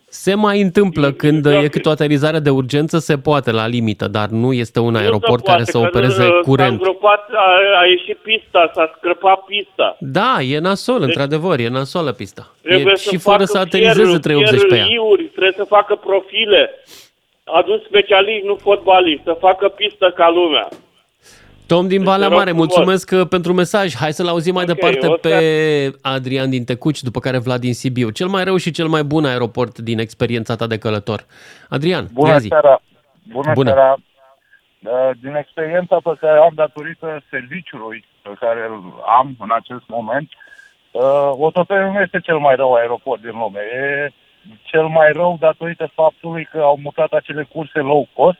Se 0.09 0.33
mai 0.35 0.61
întâmplă 0.61 1.11
când 1.11 1.45
e 1.45 1.67
câte 1.67 1.87
o 1.87 1.91
aterizare 1.91 2.39
de 2.39 2.49
urgență, 2.49 2.97
se 2.97 3.17
poate 3.17 3.51
la 3.51 3.67
limită, 3.67 4.07
dar 4.07 4.27
nu 4.29 4.53
este 4.53 4.79
un 4.79 4.95
aeroport 4.95 5.43
care 5.43 5.63
să 5.63 5.77
Poate 5.77 5.89
că, 5.91 5.97
opereze 5.97 6.23
uh, 6.23 6.29
S-a 6.29 6.39
curent. 6.49 6.71
îngropat, 6.71 7.29
a, 7.33 7.45
a 7.81 7.85
ieșit 7.85 8.17
pista, 8.17 8.71
s-a 8.73 8.93
scrăpat 8.97 9.39
pista. 9.45 9.97
Da, 9.99 10.37
e 10.41 10.59
nasol, 10.59 11.01
într-adevăr, 11.01 11.59
e 11.59 11.67
nasolă 11.67 12.11
pista. 12.11 12.51
Deci- 12.61 12.71
Trebuie 12.73 12.93
E 12.93 12.97
să 12.97 13.09
și 13.09 13.17
fără 13.17 13.37
facă 13.37 13.45
să 13.51 13.57
aterizeze 13.57 13.93
fierul, 14.01 14.19
380 14.19 14.69
pe 14.69 14.75
ea. 14.75 14.85
fierul, 14.85 15.07
iuri, 15.09 15.23
trebuie 15.23 15.53
să 15.57 15.63
facă 15.63 15.95
profile. 15.95 16.69
Adus 17.43 17.83
specialiști, 17.83 18.45
nu 18.47 18.55
fotbaliști, 18.55 19.23
să 19.23 19.35
facă 19.39 19.67
pistă 19.67 20.13
ca 20.15 20.29
lumea. 20.29 20.67
Tom 21.67 21.87
din 21.87 22.03
Valea 22.03 22.27
te 22.27 22.33
rog 22.33 22.37
Mare, 22.37 22.49
frumos. 22.49 22.65
mulțumesc 22.67 23.11
uh, 23.13 23.27
pentru 23.29 23.53
mesaj. 23.53 23.95
Hai 23.95 24.13
să-l 24.13 24.27
auzim 24.27 24.53
mai 24.53 24.63
Ok, 24.63 24.69
departe 24.73 25.07
o 25.07 25.11
să- 25.11 25.17
pe 25.21 25.35
Adrian 26.01 26.49
din 26.49 26.63
Tecuci, 26.63 27.01
după 27.03 27.19
care 27.19 27.37
Vlad 27.37 27.59
din 27.59 27.73
Sibiu. 27.73 28.09
Cel 28.09 28.27
mai 28.27 28.43
rău 28.43 28.57
și 28.57 28.71
cel 28.71 28.87
mai 28.87 29.03
bun 29.03 29.25
aeroport 29.25 29.77
din 29.79 29.99
experiența 29.99 30.55
ta 30.55 30.67
de 30.67 30.77
călător. 30.77 31.25
Adrian, 31.69 32.07
Bună 32.13 32.29
ia 32.31 32.37
zi. 32.37 32.47
seara! 32.47 32.81
Bună, 33.31 33.51
Bună. 33.53 33.69
seara! 33.71 33.95
Uh, 34.83 35.09
Din 35.21 35.35
experiența 35.35 35.97
pe 36.03 36.11
care 36.19 36.39
o 36.39 36.43
am 36.43 36.51
datorită 36.55 37.21
serviciului 37.29 38.05
pe 38.21 38.29
care 38.39 38.59
îl 38.69 38.83
am 39.19 39.35
în 39.39 39.49
acest 39.59 39.83
moment, 39.87 40.29
uh, 40.91 41.31
Otopeniul 41.47 41.91
nu 41.91 41.99
este 42.01 42.19
cel 42.19 42.37
mai 42.37 42.55
rău 42.55 42.73
aeroport 42.73 43.21
din 43.21 43.37
lume. 43.37 43.59
E 43.59 44.09
cel 44.63 44.85
mai 44.87 45.11
rău 45.11 45.37
datorită 45.39 45.91
faptului 45.93 46.47
că 46.51 46.57
au 46.59 46.79
mutat 46.83 47.11
acele 47.11 47.47
curse 47.53 47.79
low 47.79 48.07
cost 48.13 48.37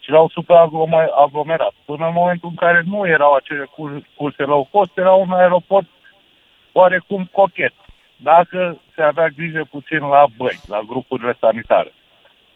și 0.00 0.10
l-au 0.10 0.28
supraaglomerat. 0.28 1.72
Până 1.84 2.06
în 2.06 2.12
momentul 2.12 2.48
în 2.48 2.54
care 2.54 2.82
nu 2.86 3.06
erau 3.06 3.32
acele 3.32 3.64
cur- 3.64 4.06
curse 4.16 4.42
low 4.42 4.68
cost, 4.70 4.98
era 4.98 5.12
un 5.12 5.32
aeroport 5.32 5.86
oarecum 6.72 7.28
cochet. 7.32 7.72
Dacă 8.16 8.80
se 8.94 9.02
avea 9.02 9.28
grijă 9.28 9.66
puțin 9.70 9.98
la 9.98 10.26
băi, 10.36 10.60
la 10.66 10.80
grupurile 10.86 11.36
sanitare, 11.40 11.92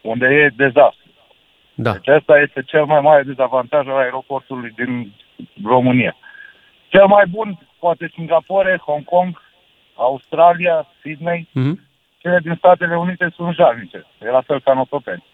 unde 0.01 0.27
e 0.27 0.49
dezastru. 0.57 1.09
Da. 1.75 1.93
Deci 1.93 2.09
asta 2.09 2.39
este 2.39 2.63
cel 2.63 2.85
mai 2.85 3.01
mare 3.01 3.23
dezavantaj 3.23 3.87
al 3.87 3.97
aeroportului 3.97 4.71
din 4.77 5.13
România. 5.65 6.17
Cel 6.89 7.07
mai 7.07 7.27
bun, 7.27 7.59
poate 7.79 8.11
Singapore, 8.15 8.81
Hong 8.85 9.05
Kong, 9.05 9.43
Australia, 9.95 10.87
Sydney. 11.01 11.49
Mhm. 11.53 11.81
cele 12.19 12.39
din 12.39 12.55
Statele 12.55 12.97
Unite 12.97 13.33
sunt 13.35 13.55
jalnice. 13.55 14.07
E 14.21 14.31
la 14.31 14.41
fel 14.41 14.61
ca 14.61 14.73
în 14.73 14.79
Otopeni. 14.79 15.25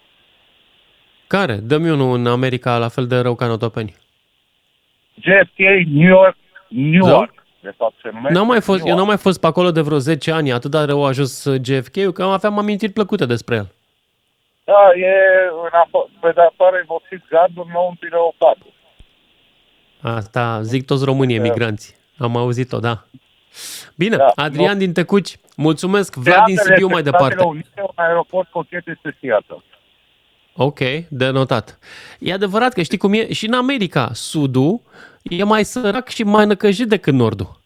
Care? 1.31 1.55
Dă-mi 1.55 1.91
unul 1.91 2.17
în 2.17 2.27
America 2.27 2.79
la 2.79 2.89
fel 2.89 3.07
de 3.07 3.19
rău 3.19 3.35
ca 3.35 3.45
în 3.45 3.51
Otopeni. 3.51 3.95
JFK, 5.15 5.59
New 5.87 6.09
York, 6.09 6.37
New 6.69 7.05
Da? 7.05 7.11
York. 7.11 7.33
De 7.61 7.75
fapt 7.77 7.95
se 8.03 8.09
numește. 8.13 8.33
N-am 8.33 8.47
mai 8.47 8.61
fost, 8.61 8.79
New 8.79 8.89
eu 8.89 8.95
n-am 8.95 9.07
York. 9.07 9.09
mai 9.09 9.17
fost 9.17 9.41
pe 9.41 9.47
acolo 9.47 9.71
de 9.71 9.81
vreo 9.81 9.99
10 9.99 10.31
ani, 10.33 10.53
atât 10.53 10.71
de 10.71 10.79
rău 10.79 11.05
a 11.05 11.09
ajuns 11.09 11.47
JFK-ul, 11.63 12.13
că 12.13 12.23
aveam 12.23 12.59
amintiri 12.59 12.93
plăcute 12.93 13.27
despre 13.27 13.55
el. 13.57 13.69
Da, 14.65 14.91
e 14.99 15.13
în 15.65 15.71
afo- 15.85 16.21
pe 16.21 16.33
de 16.35 16.41
afară 16.41 16.77
e 16.77 16.85
vopsit 16.87 17.23
gardul, 17.31 17.67
înăuntru 17.69 18.07
e 18.07 18.09
leopardul. 18.09 18.73
Asta 20.01 20.63
zic 20.63 20.87
toți 20.87 21.05
românii 21.05 21.37
emigranți. 21.37 21.97
Am 22.19 22.37
auzit-o, 22.37 22.79
da. 22.79 23.05
Bine, 23.97 24.17
Da, 24.17 24.33
Adrian 24.35 24.73
nu- 24.73 24.79
din 24.79 24.93
Tecuci, 24.93 25.37
mulțumesc. 25.57 26.17
De 26.17 26.21
Vlad 26.31 26.45
din 26.45 26.59
ambele 26.59 26.75
Sibiu 26.75 26.87
mai 26.87 26.97
este 26.99 27.11
departe. 27.11 27.35
Statele 27.35 27.51
Unite, 27.55 27.81
un 27.83 27.93
aeroport 28.05 28.49
cochet 28.51 28.87
este 28.87 29.17
Seattle. 29.21 29.63
Ok, 30.57 30.79
de 31.09 31.31
notat. 31.31 31.79
E 32.19 32.33
adevărat 32.33 32.73
că 32.73 32.83
știi 32.83 32.99
cum 32.99 33.13
e? 33.13 33.33
Și 33.33 33.47
în 33.47 33.53
America, 33.53 34.11
sudul 34.13 34.81
e 35.23 35.45
mai 35.45 35.65
sărac 35.65 36.09
și 36.09 36.23
mai 36.23 36.47
năcăjit 36.47 36.89
decât 36.89 37.15
nordul. 37.15 37.59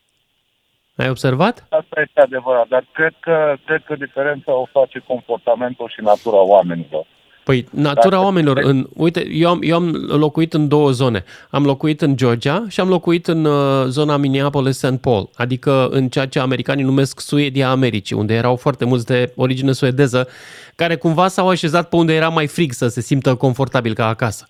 Ai 0.96 1.08
observat? 1.08 1.66
Asta 1.68 2.00
este 2.00 2.20
adevărat, 2.20 2.68
dar 2.68 2.86
cred 2.92 3.14
că, 3.20 3.56
cred 3.66 3.82
că 3.84 3.94
diferența 3.94 4.52
o 4.52 4.66
face 4.72 4.98
comportamentul 4.98 5.92
și 5.94 6.00
natura 6.00 6.36
oamenilor. 6.36 7.06
Păi, 7.44 7.66
natura 7.70 8.08
Dacă- 8.08 8.22
oamenilor, 8.24 8.58
în, 8.58 8.86
uite, 8.94 9.28
eu 9.32 9.48
am, 9.48 9.58
eu 9.62 9.74
am 9.76 9.90
locuit 10.08 10.54
în 10.54 10.68
două 10.68 10.90
zone. 10.90 11.24
Am 11.50 11.64
locuit 11.64 12.02
în 12.02 12.16
Georgia 12.16 12.64
și 12.68 12.80
am 12.80 12.88
locuit 12.88 13.26
în 13.26 13.44
uh, 13.44 13.84
zona 13.88 14.16
Minneapolis-St. 14.16 14.94
Paul, 15.00 15.28
adică 15.36 15.88
în 15.90 16.08
ceea 16.08 16.26
ce 16.26 16.38
americanii 16.38 16.84
numesc 16.84 17.20
Suedia 17.20 17.70
Americii, 17.70 18.16
unde 18.16 18.34
erau 18.34 18.56
foarte 18.56 18.84
mulți 18.84 19.04
de 19.06 19.32
origine 19.36 19.72
suedeză, 19.72 20.28
care 20.74 20.96
cumva 20.96 21.28
s-au 21.28 21.48
așezat 21.48 21.88
pe 21.88 21.96
unde 21.96 22.14
era 22.14 22.28
mai 22.28 22.46
frig 22.46 22.72
să 22.72 22.88
se 22.88 23.00
simtă 23.00 23.34
confortabil 23.34 23.94
ca 23.94 24.06
acasă. 24.08 24.46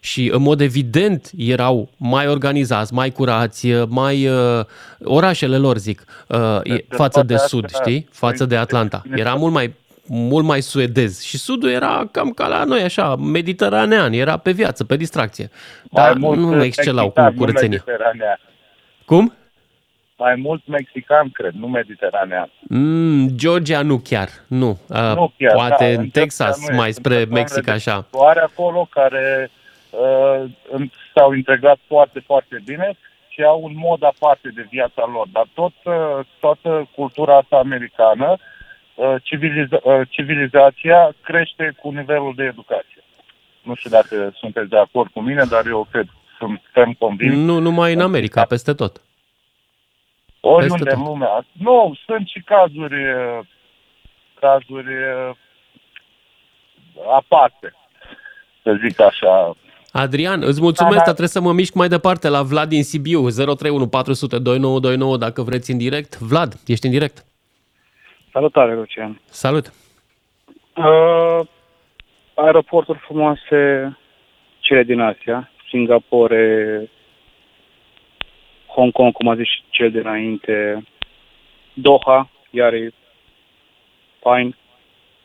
Și 0.00 0.30
în 0.34 0.42
mod 0.42 0.60
evident 0.60 1.30
erau 1.36 1.90
mai 1.96 2.28
organizați, 2.28 2.92
mai 2.94 3.10
curați, 3.10 3.68
mai 3.88 4.26
uh, 4.28 4.64
orașele 5.04 5.56
lor, 5.58 5.78
zic, 5.78 6.04
uh, 6.28 6.38
e- 6.62 6.84
față 6.88 7.22
de 7.22 7.34
toate 7.34 7.48
sud, 7.48 7.64
astea- 7.64 7.80
știi? 7.80 8.08
Față 8.12 8.44
de 8.44 8.56
Atlanta. 8.56 9.02
Era 9.14 9.34
mult 9.34 9.52
mai 9.52 9.72
mult 10.06 10.44
mai 10.44 10.60
suedez 10.60 11.20
și 11.22 11.38
sudul 11.38 11.70
era 11.70 12.08
cam 12.12 12.30
ca 12.30 12.46
la 12.46 12.64
noi, 12.64 12.82
așa, 12.82 13.16
mediteranean, 13.16 14.12
era 14.12 14.36
pe 14.36 14.50
viață, 14.52 14.84
pe 14.84 14.96
distracție. 14.96 15.50
Dar 15.90 16.14
nu 16.16 16.64
excelau 16.64 17.10
cu 17.10 17.20
mexican, 17.20 17.32
nu 17.32 17.38
curățenia. 17.38 17.82
mediteranean. 17.86 18.40
Cum? 19.04 19.32
Mai 20.16 20.34
mult 20.34 20.66
mexican, 20.66 21.28
cred, 21.32 21.52
nu 21.52 21.66
mediteranean. 21.66 22.50
Mm, 22.60 23.28
Georgia 23.28 23.82
nu 23.82 23.98
chiar, 23.98 24.28
nu. 24.46 24.78
Uh, 24.88 25.12
Nu 25.14 25.32
chiar, 25.38 25.54
poate 25.54 25.84
da, 25.84 25.90
în 25.90 25.96
în 25.98 26.08
Texas, 26.08 26.48
Georgia 26.56 26.72
nu 26.72 26.76
mai 26.78 26.88
este. 26.88 27.00
spre 27.00 27.18
Sunt 27.18 27.30
Mexic, 27.30 27.64
persoanele 27.64 27.84
așa. 27.90 28.00
de 28.10 28.18
Doar 28.18 28.36
acolo 28.36 28.88
care 28.90 29.50
uh, 29.90 30.44
în- 30.70 30.90
s-au 31.14 31.32
integrat 31.32 31.78
foarte, 31.86 32.22
foarte 32.26 32.62
bine 32.64 32.96
și 33.28 33.42
au 33.42 33.60
un 33.62 33.72
mod 33.76 34.02
aparte 34.04 34.48
de 34.54 34.66
viața 34.70 35.10
lor. 35.12 35.26
Dar 35.32 35.46
tot, 35.54 35.72
uh, 35.84 35.94
toată 36.40 36.88
cultura 36.94 37.36
asta 37.36 37.56
americană, 37.56 38.26
uh, 38.30 38.38
civiliza- 39.22 39.80
uh, 39.82 40.00
civilizația 40.08 41.14
crește 41.22 41.74
cu 41.80 41.90
nivelul 41.90 42.32
de 42.36 42.44
educație. 42.44 43.02
Nu 43.62 43.74
știu 43.74 43.90
dacă 43.90 44.32
sunteți 44.36 44.68
de 44.68 44.78
acord 44.78 45.10
cu 45.12 45.20
mine, 45.20 45.44
dar 45.44 45.66
eu 45.66 45.86
cred, 45.90 46.06
sunt 46.38 46.60
ferm 46.72 46.92
convins. 46.98 47.34
Nu 47.34 47.58
numai 47.58 47.92
în 47.92 48.00
America, 48.00 48.44
peste 48.44 48.72
tot. 48.74 49.02
Oriunde 50.40 50.74
peste 50.74 50.90
în 50.94 51.02
tot. 51.02 51.08
lumea. 51.12 51.46
Nu, 51.52 51.96
sunt 52.06 52.28
și 52.28 52.40
cazuri, 52.40 52.94
uh, 53.12 53.38
cazuri 54.40 54.92
uh, 54.94 55.30
aparte, 57.16 57.74
să 58.62 58.78
zic 58.86 59.00
așa. 59.00 59.56
Adrian, 59.92 60.42
îți 60.42 60.60
mulțumesc, 60.60 60.94
Da, 60.94 61.00
da. 61.00 61.04
dar 61.04 61.14
trebuie 61.14 61.28
să 61.28 61.40
mă 61.40 61.52
mișc 61.52 61.74
mai 61.74 61.88
departe 61.88 62.28
la 62.28 62.42
Vlad 62.42 62.68
din 62.68 62.82
Sibiu, 62.84 63.28
031 63.30 63.88
400 63.88 64.38
2929 64.38 65.16
dacă 65.16 65.42
vreți 65.42 65.70
în 65.70 65.78
direct. 65.78 66.18
Vlad, 66.18 66.54
ești 66.66 66.86
în 66.86 66.92
direct. 66.92 67.24
Salutare, 68.34 68.74
Lucian. 68.74 69.20
Salut. 69.24 69.72
Uh, 70.76 71.46
aeroporturi 72.34 72.98
frumoase, 72.98 73.96
cele 74.58 74.82
din 74.82 75.00
Asia, 75.00 75.50
Singapore, 75.68 76.90
Hong 78.66 78.92
Kong, 78.92 79.12
cum 79.12 79.28
a 79.28 79.34
zis 79.34 79.46
și 79.46 79.62
cel 79.70 79.90
dinainte, 79.90 80.84
Doha, 81.74 82.30
iar 82.50 82.72
e 82.72 82.90
fain. 84.20 84.56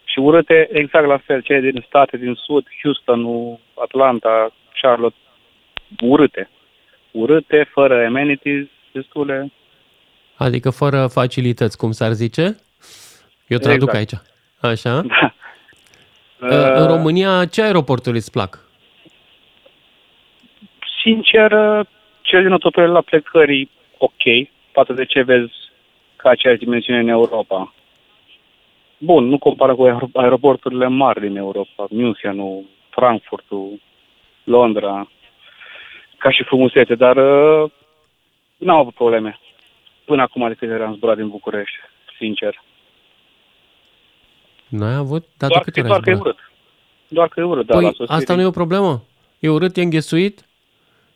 Și 0.03 0.19
urâte 0.19 0.69
exact 0.71 1.07
la 1.07 1.17
fel, 1.17 1.41
cele 1.41 1.71
din 1.71 1.85
state 1.87 2.17
din 2.17 2.33
sud, 2.33 2.65
Houston, 2.81 3.23
Atlanta, 3.73 4.53
Charlotte, 4.81 5.17
urâte. 6.01 6.49
Urâte, 7.11 7.69
fără 7.73 8.05
amenities, 8.05 8.65
destule. 8.91 9.51
Adică 10.35 10.69
fără 10.69 11.07
facilități, 11.07 11.77
cum 11.77 11.91
s-ar 11.91 12.11
zice. 12.11 12.57
Eu 13.49 13.57
traduc 13.57 13.93
Exact. 13.93 13.97
aici. 13.97 14.21
Așa. 14.71 15.01
Da. 15.01 15.33
Uh, 16.41 16.73
În 16.75 16.87
România, 16.87 17.45
ce 17.45 17.61
aeroporturi 17.61 18.15
îți 18.17 18.31
plac? 18.31 18.59
Sincer, 21.01 21.51
cel 22.21 22.43
din 22.43 22.51
Otopel 22.51 22.91
la 22.91 23.01
plecări 23.01 23.69
ok, 23.97 24.21
față 24.71 24.93
de 24.93 25.05
ce 25.05 25.21
vezi 25.21 25.51
ca 26.15 26.29
aceeași 26.29 26.59
dimensiune 26.59 26.99
în 26.99 27.07
Europa. 27.07 27.73
Bun, 28.97 29.25
nu 29.27 29.37
compară 29.37 29.75
cu 29.75 29.85
aer- 29.87 30.11
aeroporturile 30.13 30.87
mari 30.87 31.19
din 31.19 31.35
Europa, 31.35 31.87
Münchenul, 31.87 32.63
Frankfurtul, 32.89 33.81
Londra, 34.43 35.09
ca 36.17 36.31
și 36.31 36.43
frumusețe, 36.43 36.95
dar 36.95 37.15
uh, 37.17 37.71
n-am 38.57 38.77
avut 38.77 38.93
probleme. 38.93 39.39
Până 40.05 40.21
acum 40.21 40.47
de 40.47 40.53
câte 40.53 40.73
ori 40.73 40.83
am 40.83 40.95
zburat 40.95 41.15
din 41.17 41.29
București, 41.29 41.77
sincer. 42.17 42.61
N-ai 44.69 44.93
avut? 44.93 45.25
Dar 45.37 45.49
doar 45.49 45.63
de 45.65 45.71
că, 45.71 45.79
câte 45.79 45.79
ori 45.79 45.87
doar 45.87 45.97
ai 45.99 46.03
că 46.03 46.09
e 46.09 46.13
zburat? 46.15 46.33
urât. 46.33 46.43
Doar 47.07 47.27
că 47.27 47.39
e 47.39 47.43
urât, 47.43 47.65
da, 47.65 47.73
Păi 47.75 47.83
la 47.83 47.91
sosire. 47.95 48.15
asta 48.17 48.35
nu 48.35 48.41
e 48.41 48.45
o 48.45 48.51
problemă. 48.51 49.03
E 49.39 49.49
urât, 49.49 49.77
e 49.77 49.81
înghesuit. 49.81 50.45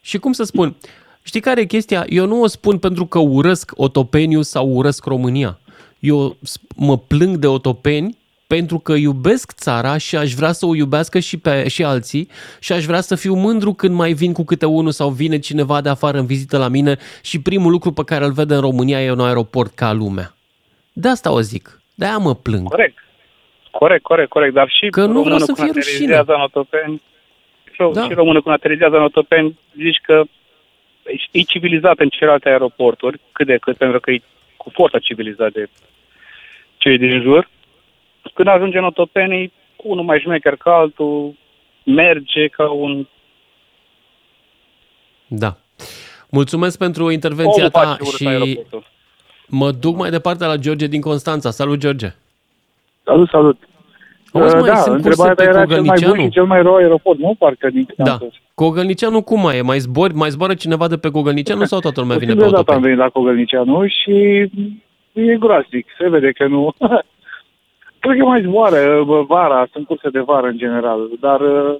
Și 0.01 0.17
cum 0.17 0.31
să 0.31 0.43
spun? 0.43 0.75
Știi 1.23 1.39
care 1.39 1.61
e 1.61 1.65
chestia? 1.65 2.05
Eu 2.09 2.25
nu 2.25 2.41
o 2.41 2.47
spun 2.47 2.77
pentru 2.77 3.05
că 3.05 3.19
urăsc 3.19 3.71
Otopeniu 3.75 4.41
sau 4.41 4.67
urăsc 4.67 5.05
România. 5.05 5.59
Eu 5.99 6.35
sp- 6.35 6.75
mă 6.75 6.97
plâng 6.97 7.37
de 7.37 7.47
Otopeni 7.47 8.17
pentru 8.47 8.79
că 8.79 8.93
iubesc 8.93 9.51
țara 9.51 9.97
și 9.97 10.15
aș 10.17 10.33
vrea 10.33 10.51
să 10.51 10.65
o 10.65 10.75
iubească 10.75 11.19
și, 11.19 11.37
pe, 11.37 11.67
și 11.67 11.83
alții 11.83 12.29
și 12.59 12.73
aș 12.73 12.85
vrea 12.85 13.01
să 13.01 13.15
fiu 13.15 13.33
mândru 13.33 13.73
când 13.73 13.95
mai 13.95 14.13
vin 14.13 14.33
cu 14.33 14.43
câte 14.43 14.65
unul 14.65 14.91
sau 14.91 15.09
vine 15.09 15.39
cineva 15.39 15.81
de 15.81 15.89
afară 15.89 16.17
în 16.19 16.25
vizită 16.25 16.57
la 16.57 16.67
mine 16.67 16.97
și 17.21 17.41
primul 17.41 17.71
lucru 17.71 17.91
pe 17.91 18.03
care 18.03 18.25
îl 18.25 18.31
vede 18.31 18.55
în 18.55 18.61
România 18.61 19.03
e 19.03 19.11
un 19.11 19.19
aeroport 19.19 19.75
ca 19.75 19.91
lumea. 19.91 20.35
De 20.93 21.07
asta 21.07 21.31
o 21.31 21.41
zic. 21.41 21.81
De-aia 21.95 22.17
mă 22.17 22.35
plâng. 22.35 22.67
Corect. 22.67 22.97
Corect, 23.79 24.03
corect, 24.03 24.29
corect, 24.29 24.53
dar 24.53 24.69
și 24.69 24.89
Că 24.89 24.99
nu 24.99 25.05
vreau 25.07 25.23
românul 25.23 25.39
să 25.39 25.45
când 25.45 25.57
fie 25.57 25.71
rușine. 25.81 25.93
aterizează 26.15 26.33
în 26.33 26.41
Otopeni, 26.41 27.01
și, 27.71 27.89
Da. 27.93 28.03
și 28.03 28.13
românul 28.13 28.41
când 28.41 28.55
aterizează 28.55 28.95
în 28.97 29.03
Otopeni, 29.03 29.59
zici 29.75 29.99
că 30.03 30.23
e 31.31 31.41
civilizat 31.41 31.99
în 31.99 32.09
celelalte 32.09 32.49
aeroporturi, 32.49 33.19
cât 33.31 33.47
de 33.47 33.57
cât, 33.57 33.77
pentru 33.77 33.99
că 33.99 34.11
e 34.11 34.21
cu 34.57 34.69
forța 34.69 34.99
civilizat 34.99 35.51
de 35.51 35.69
cei 36.77 36.97
din 36.97 37.21
jur. 37.21 37.49
Când 38.33 38.47
ajunge 38.47 38.77
în 38.77 38.83
Otopeni, 38.83 39.43
e 39.43 39.51
unul 39.77 40.03
mai 40.03 40.19
șmecher 40.19 40.55
ca 40.55 40.71
altul, 40.75 41.33
merge 41.83 42.47
ca 42.47 42.71
un... 42.71 43.07
Da. 45.27 45.57
Mulțumesc 46.29 46.77
pentru 46.77 47.09
intervenția 47.09 47.51
Omul 47.63 47.69
ta 47.69 47.79
face 47.79 48.01
urât 48.01 48.15
și 48.15 48.27
aeroportul. 48.27 48.83
mă 49.47 49.71
duc 49.71 49.95
mai 49.97 50.09
departe 50.09 50.45
la 50.45 50.55
George 50.55 50.87
din 50.87 51.01
Constanța. 51.01 51.49
Salut, 51.51 51.77
George! 51.79 52.07
Salut, 53.03 53.29
salut. 53.29 53.57
Auzi, 54.33 54.55
Uh, 54.55 54.61
mai 54.61 54.69
da, 54.69 54.75
sunt 54.75 54.95
întrebarea 54.95 55.33
curse 55.33 55.49
ta 55.49 55.51
pe 55.51 55.57
era 55.57 55.65
cel 55.65 55.81
mai 55.81 55.85
bun 55.85 55.93
Gogălnicianu? 55.95 56.23
și 56.23 56.29
cel 56.29 56.45
mai 56.45 56.61
rău 56.61 56.75
aeroport, 56.75 57.19
nu? 57.19 57.35
Parcă 57.39 57.69
din 57.69 57.85
câte 57.85 58.01
am 58.01 58.07
Da. 58.07 58.13
spus. 58.13 58.33
Cogălnicianu 58.55 59.21
cum 59.21 59.41
mai 59.41 59.57
e? 59.57 59.61
Mai, 59.61 59.77
zbori, 59.79 60.13
mai 60.13 60.29
zboară 60.29 60.53
cineva 60.53 60.87
de 60.87 60.97
pe 60.97 61.09
Cogălnicianu 61.11 61.63
sau 61.63 61.79
toată 61.79 61.99
lumea 61.99 62.15
O 62.15 62.19
vine 62.19 62.33
pe 62.33 62.39
singură 62.39 62.57
dată 62.57 62.71
am 62.71 62.75
autopen? 62.77 62.89
venit 62.97 62.97
la 63.05 63.19
Cogălnicianu 63.19 63.87
și 63.87 64.15
e 65.13 65.37
groaznic. 65.39 65.87
Se 65.99 66.09
vede 66.09 66.31
că 66.31 66.47
nu... 66.47 66.73
Cred 67.99 68.17
că 68.17 68.25
mai 68.25 68.41
zboară 68.41 69.03
bă, 69.05 69.21
vara, 69.21 69.67
sunt 69.71 69.85
curse 69.85 70.09
de 70.09 70.19
vară 70.19 70.47
în 70.47 70.57
general, 70.57 71.09
dar 71.19 71.39
uh, 71.41 71.75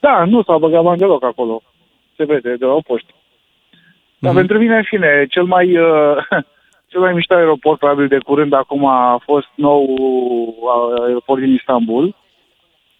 da, 0.00 0.24
nu 0.24 0.42
s-au 0.42 0.58
băgat 0.58 0.82
bani 0.82 0.98
deloc 0.98 1.24
acolo. 1.24 1.62
Se 2.16 2.24
vede 2.24 2.54
de 2.58 2.64
la 2.64 2.72
o 2.72 2.80
poștă. 2.80 3.10
Dar 4.18 4.30
Mhm. 4.32 4.40
pentru 4.40 4.58
mine, 4.58 4.76
în 4.76 4.82
fine, 4.82 5.26
cel 5.30 5.42
mai, 5.44 5.78
uh, 5.78 6.16
cel 6.90 7.00
mai 7.00 7.12
mișto 7.12 7.34
aeroport, 7.34 7.78
probabil 7.78 8.08
de 8.08 8.18
curând, 8.18 8.52
acum 8.52 8.84
a 8.86 9.20
fost 9.24 9.46
nou 9.54 9.82
uh, 9.84 11.02
aeroport 11.06 11.40
din 11.40 11.52
Istanbul, 11.54 12.14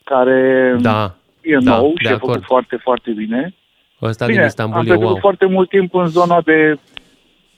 care 0.05 0.77
Da, 0.81 1.15
e 1.41 1.57
da, 1.61 1.77
nou 1.77 1.93
de 1.95 2.01
și 2.01 2.07
e 2.07 2.11
făcut 2.17 2.29
acord. 2.29 2.45
foarte, 2.45 2.77
foarte 2.77 3.11
bine. 3.11 3.55
Ăsta 4.03 4.27
Bine, 4.27 4.37
din 4.39 4.47
Istanbul 4.47 4.77
am 4.79 4.85
e 4.85 4.89
petrecut 4.89 5.11
wow. 5.11 5.21
foarte 5.21 5.47
mult 5.47 5.69
timp 5.69 5.95
în 5.95 6.07
zona 6.07 6.41
de 6.41 6.79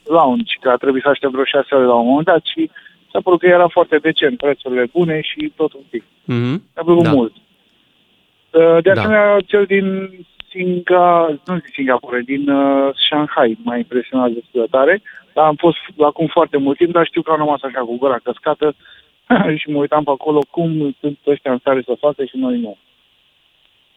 lounge, 0.05 0.53
că 0.61 0.69
a 0.69 0.75
trebuit 0.75 1.03
să 1.03 1.09
aștept 1.09 1.31
vreo 1.31 1.43
șase 1.43 1.75
ore 1.75 1.85
la 1.85 1.93
un 1.93 2.07
moment 2.07 2.25
dat 2.25 2.43
și 2.45 2.69
s-a 3.11 3.19
părut 3.23 3.39
că 3.39 3.45
era 3.45 3.67
foarte 3.67 3.97
decent, 3.97 4.37
prețurile 4.37 4.85
bune 4.93 5.21
și 5.21 5.51
tot 5.55 5.73
un 5.73 5.81
pic. 5.89 6.03
Mm-hmm. 6.03 6.55
Mi-a 6.73 6.83
plăcut 6.85 7.03
Da. 7.03 7.11
mult. 7.11 7.33
Uh, 8.51 8.77
De 8.81 8.91
Da. 8.93 8.99
asemenea, 9.01 9.37
cel 9.45 9.65
din 9.65 10.09
Singa, 10.49 11.27
nu 11.45 11.55
zic 11.55 11.73
Singapore, 11.73 12.21
din 12.25 12.49
uh, 12.49 12.89
Shanghai 13.09 13.57
m-a 13.63 13.77
impresionat 13.77 14.29
destul 14.29 14.61
de 14.61 14.67
tare. 14.71 15.01
Dar 15.33 15.45
am 15.45 15.55
fost 15.55 15.77
acum 15.99 16.27
foarte 16.27 16.57
mult 16.57 16.77
timp, 16.77 16.91
dar 16.91 17.05
știu 17.05 17.21
că 17.21 17.31
am 17.31 17.37
rămas 17.37 17.61
așa 17.61 17.79
cu 17.79 17.97
gura 17.97 18.17
căscată 18.23 18.75
și 19.59 19.69
mă 19.69 19.77
uitam 19.77 20.03
pe 20.03 20.09
acolo 20.09 20.39
cum 20.49 20.95
sunt 20.99 21.17
ăștia 21.27 21.51
în 21.51 21.57
stare 21.57 21.81
să 21.85 21.95
facă 21.99 22.25
și 22.25 22.37
noi 22.37 22.59
nu. 22.59 22.77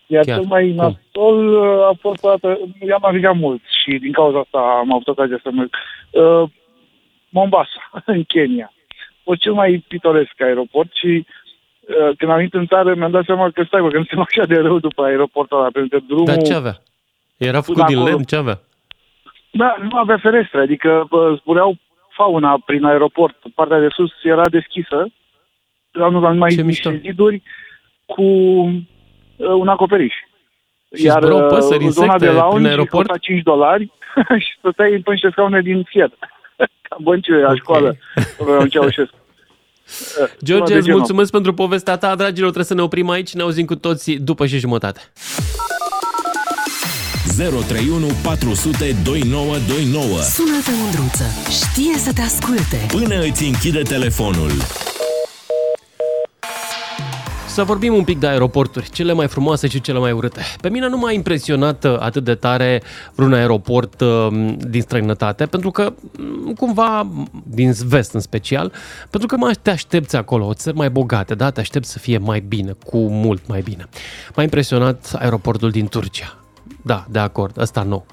Iar 0.06 0.24
Chiar. 0.24 0.38
cel 0.38 0.46
mai 0.46 0.72
nasol 0.72 1.48
uh, 1.48 1.86
a 1.86 1.92
fost 2.00 2.24
o 2.24 2.28
dată, 2.28 2.58
i-am 2.86 2.98
navigat 3.02 3.36
mult 3.36 3.62
și 3.82 3.98
din 3.98 4.12
cauza 4.12 4.38
asta 4.38 4.58
am 4.58 4.92
avut 4.92 5.08
ocazia 5.08 5.40
să 5.42 5.50
merg. 5.50 5.74
Uh, 6.10 6.48
Mombasa, 7.28 7.90
în 8.04 8.24
Kenya. 8.24 8.72
A 9.10 9.20
fost 9.24 9.40
cel 9.40 9.52
mai 9.52 9.84
pitoresc 9.88 10.40
aeroport 10.40 10.94
și 10.94 11.26
uh, 11.80 12.16
când 12.16 12.30
am 12.30 12.36
venit 12.36 12.54
în 12.54 12.66
țară 12.66 12.94
mi-am 12.94 13.10
dat 13.10 13.24
seama 13.24 13.50
că 13.50 13.62
stai 13.62 13.80
bă, 13.80 13.88
că 13.88 13.98
nu 13.98 14.04
suntem 14.04 14.26
așa 14.28 14.46
de 14.46 14.54
rău 14.54 14.78
după 14.78 15.02
aeroportul 15.04 15.58
ăla, 15.58 15.68
pentru 15.72 15.98
că 15.98 16.04
drumul... 16.06 16.24
Dar 16.24 16.42
ce 16.42 16.54
avea? 16.54 16.82
Era 17.36 17.60
făcut 17.60 17.74
Până 17.74 17.86
din 17.86 17.96
acolo. 17.96 18.10
lemn? 18.10 18.24
Ce 18.24 18.36
avea? 18.36 18.60
Da, 19.56 19.76
nu 19.90 19.98
avea 19.98 20.18
ferestre, 20.18 20.60
adică 20.60 21.06
bă, 21.10 21.34
zbureau 21.40 21.76
fauna 22.16 22.62
prin 22.66 22.84
aeroport. 22.84 23.36
Partea 23.54 23.80
de 23.80 23.88
sus 23.88 24.10
era 24.22 24.48
deschisă, 24.48 25.08
erau 25.92 26.10
numai 26.10 26.54
niște 26.54 27.00
ziduri 27.02 27.42
cu 28.06 28.22
uh, 28.22 29.48
un 29.48 29.68
acoperiș. 29.68 30.14
Și 30.94 31.10
zburau 31.10 31.42
uh, 31.42 31.46
păsări, 31.48 31.88
zona 31.88 32.12
insecte 32.12 32.18
de 32.18 32.26
prin 32.26 32.40
lounge 32.40 32.68
aeroport? 32.68 33.06
costa 33.06 33.18
5 33.18 33.42
dolari 33.42 33.92
și 34.44 34.56
stăteai 34.58 35.00
pe 35.04 35.10
niște 35.10 35.28
scaune 35.30 35.60
din 35.60 35.82
fier. 35.82 36.10
Ca 36.88 36.96
băncile 37.00 37.40
la 37.40 37.54
școală. 37.54 37.96
Okay. 38.38 38.68
Ceaușescu. 38.68 39.16
George, 40.46 40.72
de 40.72 40.74
îți 40.74 40.84
genul. 40.84 40.98
mulțumesc 40.98 41.30
pentru 41.30 41.54
povestea 41.54 41.96
ta. 41.96 42.14
Dragilor, 42.14 42.50
trebuie 42.50 42.64
să 42.64 42.74
ne 42.74 42.82
oprim 42.82 43.08
aici. 43.08 43.34
Ne 43.34 43.42
auzim 43.42 43.64
cu 43.64 43.76
toții 43.76 44.18
după 44.18 44.46
și 44.46 44.58
jumătate. 44.58 45.00
031 47.36 48.06
400 48.22 48.96
2929 49.04 50.20
Sună-te, 50.20 50.70
Mândruță. 50.82 51.24
Știe 51.50 51.98
să 51.98 52.12
te 52.12 52.20
asculte. 52.20 52.86
Până 52.88 53.20
îți 53.20 53.44
închide 53.44 53.82
telefonul. 53.82 54.50
Să 57.48 57.64
vorbim 57.64 57.94
un 57.94 58.04
pic 58.04 58.18
de 58.18 58.26
aeroporturi, 58.26 58.90
cele 58.90 59.12
mai 59.12 59.28
frumoase 59.28 59.68
și 59.68 59.80
cele 59.80 59.98
mai 59.98 60.12
urâte. 60.12 60.40
Pe 60.60 60.68
mine 60.68 60.88
nu 60.88 60.98
m-a 60.98 61.12
impresionat 61.12 61.84
uh, 61.84 61.96
atât 61.98 62.24
de 62.24 62.34
tare 62.34 62.82
vreun 63.14 63.32
aeroport 63.32 64.00
uh, 64.00 64.26
din 64.68 64.80
străinătate, 64.80 65.46
pentru 65.46 65.70
că 65.70 65.94
mm, 66.18 66.52
cumva, 66.52 67.08
din 67.44 67.72
vest 67.86 68.12
în 68.12 68.20
special, 68.20 68.72
pentru 69.10 69.28
că 69.28 69.36
mai 69.36 69.54
te 69.62 69.70
aștepți 69.70 70.16
acolo, 70.16 70.46
o 70.46 70.54
țări 70.54 70.76
mai 70.76 70.90
bogate, 70.90 71.34
da? 71.34 71.50
Te 71.50 71.60
aștepți 71.60 71.90
să 71.90 71.98
fie 71.98 72.18
mai 72.18 72.40
bine, 72.48 72.72
cu 72.86 72.98
mult 72.98 73.46
mai 73.46 73.60
bine. 73.60 73.88
M-a 74.34 74.42
impresionat 74.42 75.12
aeroportul 75.18 75.70
din 75.70 75.86
Turcia. 75.86 76.45
Da, 76.86 77.06
de 77.08 77.18
acord, 77.18 77.58
ăsta 77.58 77.82
nou. 77.82 78.06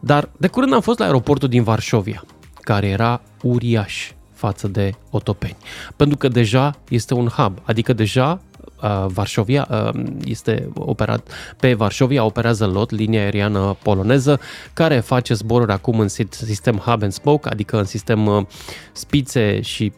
Dar 0.00 0.28
de 0.36 0.48
curând 0.48 0.72
am 0.72 0.80
fost 0.80 0.98
la 0.98 1.04
aeroportul 1.04 1.48
din 1.48 1.62
Varșovia, 1.62 2.24
care 2.60 2.86
era 2.86 3.20
uriaș 3.42 4.12
față 4.32 4.68
de 4.68 4.94
Otopeni. 5.10 5.56
Pentru 5.96 6.16
că 6.16 6.28
deja 6.28 6.74
este 6.88 7.14
un 7.14 7.28
hub, 7.28 7.58
adică 7.62 7.92
deja 7.92 8.40
uh, 8.82 9.06
Varșovia 9.06 9.68
uh, 9.70 10.02
este 10.24 10.68
operat, 10.74 11.28
pe 11.60 11.74
Varșovia 11.74 12.24
operează 12.24 12.66
LOT, 12.66 12.90
linia 12.90 13.22
aeriană 13.22 13.76
poloneză, 13.82 14.40
care 14.72 15.00
face 15.00 15.34
zboruri 15.34 15.72
acum 15.72 16.00
în 16.00 16.08
sit- 16.08 16.32
sistem 16.32 16.76
hub 16.76 17.02
and 17.02 17.12
spoke, 17.12 17.48
adică 17.48 17.78
în 17.78 17.84
sistem 17.84 18.26
uh, 18.26 18.46
spițe 18.92 19.60
și 19.60 19.92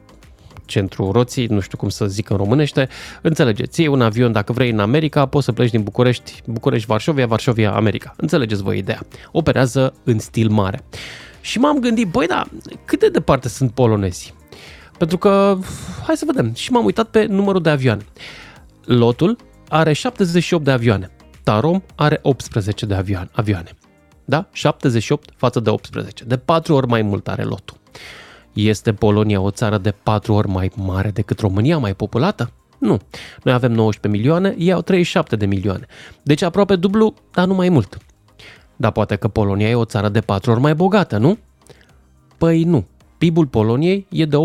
centru 0.67 1.11
roții, 1.11 1.47
nu 1.47 1.61
știu 1.61 1.79
cum 1.79 1.89
să 1.89 2.07
zic 2.07 2.31
în 2.31 2.37
românește, 2.37 2.89
înțelegeți, 3.23 3.81
iei 3.81 3.89
un 3.89 4.01
avion, 4.01 4.33
dacă 4.33 4.53
vrei 4.53 4.71
în 4.71 4.79
America, 4.79 5.27
poți 5.27 5.45
să 5.45 5.53
pleci 5.53 5.71
din 5.71 5.83
București, 5.83 6.43
București, 6.47 6.87
Varșovia, 6.87 7.27
Varșovia, 7.27 7.73
America. 7.73 8.15
Înțelegeți 8.17 8.63
voi 8.63 8.79
ideea. 8.79 9.01
Operează 9.33 9.95
în 10.05 10.19
stil 10.19 10.49
mare. 10.49 10.85
Și 11.41 11.59
m-am 11.59 11.79
gândit, 11.79 12.09
băi, 12.09 12.27
da, 12.27 12.45
cât 12.85 13.01
de 13.01 13.09
departe 13.09 13.49
sunt 13.49 13.71
polonezii? 13.71 14.35
Pentru 14.99 15.19
că, 15.19 15.59
hai 16.07 16.17
să 16.17 16.25
vedem, 16.27 16.55
și 16.55 16.73
m-am 16.73 16.85
uitat 16.85 17.09
pe 17.09 17.25
numărul 17.25 17.63
de 17.63 17.71
avioane. 17.71 18.07
Lotul 18.85 19.37
are 19.69 19.93
78 19.93 20.65
de 20.65 20.71
avioane. 20.71 21.11
Tarom 21.43 21.83
are 21.95 22.19
18 22.23 22.87
de 22.87 22.95
avioane. 22.95 23.29
avioane. 23.33 23.71
Da? 24.25 24.49
78 24.53 25.31
față 25.37 25.61
de 25.61 25.71
18. 25.71 26.25
De 26.25 26.37
4 26.37 26.75
ori 26.75 26.87
mai 26.87 27.03
mult 27.03 27.29
are 27.29 27.43
lotul. 27.43 27.77
Este 28.57 28.93
Polonia 28.93 29.41
o 29.41 29.51
țară 29.51 29.79
de 29.79 29.91
4 30.03 30.33
ori 30.33 30.49
mai 30.49 30.71
mare 30.77 31.11
decât 31.11 31.39
România, 31.39 31.79
mai 31.79 31.95
populată? 31.95 32.53
Nu. 32.79 32.99
Noi 33.43 33.55
avem 33.55 33.73
19 33.73 34.09
milioane, 34.09 34.55
ei 34.59 34.73
au 34.73 34.81
37 34.81 35.37
de 35.37 35.47
milioane. 35.47 35.87
Deci 36.23 36.43
aproape 36.43 36.77
dublu, 36.77 37.15
dar 37.33 37.47
nu 37.47 37.55
mai 37.55 37.69
mult. 37.69 37.99
Dar 38.77 38.93
poate 38.93 39.17
că 39.17 39.29
Polonia 39.29 39.69
e 39.69 39.75
o 39.75 39.85
țară 39.85 40.09
de 40.09 40.21
4 40.21 40.51
ori 40.51 40.61
mai 40.61 40.75
bogată, 40.75 41.17
nu? 41.17 41.39
Păi 42.39 42.63
nu. 42.63 42.87
PIB-ul 43.19 43.47
Poloniei 43.47 44.07
e 44.11 44.25
de 44.25 44.37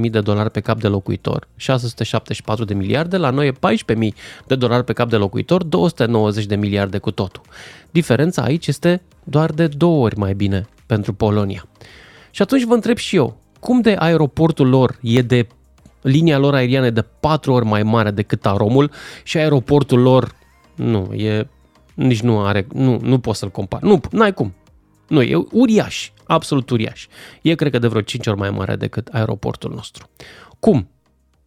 18.000 0.00 0.10
de 0.10 0.20
dolari 0.20 0.50
pe 0.50 0.60
cap 0.60 0.80
de 0.80 0.88
locuitor, 0.88 1.48
674 1.56 2.64
de 2.64 2.74
miliarde, 2.74 3.16
la 3.16 3.30
noi 3.30 3.46
e 3.46 3.52
14.000 3.94 4.08
de 4.46 4.54
dolari 4.54 4.84
pe 4.84 4.92
cap 4.92 5.08
de 5.08 5.16
locuitor, 5.16 5.62
290 5.62 6.44
de 6.44 6.56
miliarde 6.56 6.98
cu 6.98 7.10
totul. 7.10 7.42
Diferența 7.90 8.42
aici 8.42 8.66
este 8.66 9.02
doar 9.24 9.50
de 9.50 9.66
două 9.66 10.04
ori 10.04 10.18
mai 10.18 10.34
bine 10.34 10.66
pentru 10.86 11.12
Polonia. 11.12 11.66
Și 12.30 12.42
atunci 12.42 12.64
vă 12.64 12.74
întreb 12.74 12.96
și 12.96 13.16
eu, 13.16 13.36
cum 13.60 13.80
de 13.80 13.96
aeroportul 13.98 14.68
lor 14.68 14.98
e 15.02 15.22
de 15.22 15.46
linia 16.02 16.38
lor 16.38 16.54
aeriană 16.54 16.86
e 16.86 16.90
de 16.90 17.04
patru 17.20 17.52
ori 17.52 17.64
mai 17.64 17.82
mare 17.82 18.10
decât 18.10 18.46
Aromul 18.46 18.90
și 19.22 19.38
aeroportul 19.38 20.00
lor 20.00 20.34
nu, 20.74 21.12
e 21.14 21.48
nici 21.94 22.20
nu 22.20 22.44
are, 22.44 22.66
nu, 22.72 22.98
nu 23.02 23.18
poți 23.18 23.38
să-l 23.38 23.50
compari. 23.50 23.84
Nu, 23.84 24.00
n-ai 24.10 24.32
cum. 24.32 24.54
Nu, 25.08 25.22
e 25.22 25.46
uriaș, 25.52 26.10
absolut 26.24 26.70
uriaș. 26.70 27.06
E, 27.42 27.54
cred 27.54 27.72
că, 27.72 27.78
de 27.78 27.86
vreo 27.86 28.00
5 28.00 28.26
ori 28.26 28.38
mai 28.38 28.50
mare 28.50 28.76
decât 28.76 29.08
aeroportul 29.12 29.72
nostru. 29.74 30.08
Cum? 30.60 30.88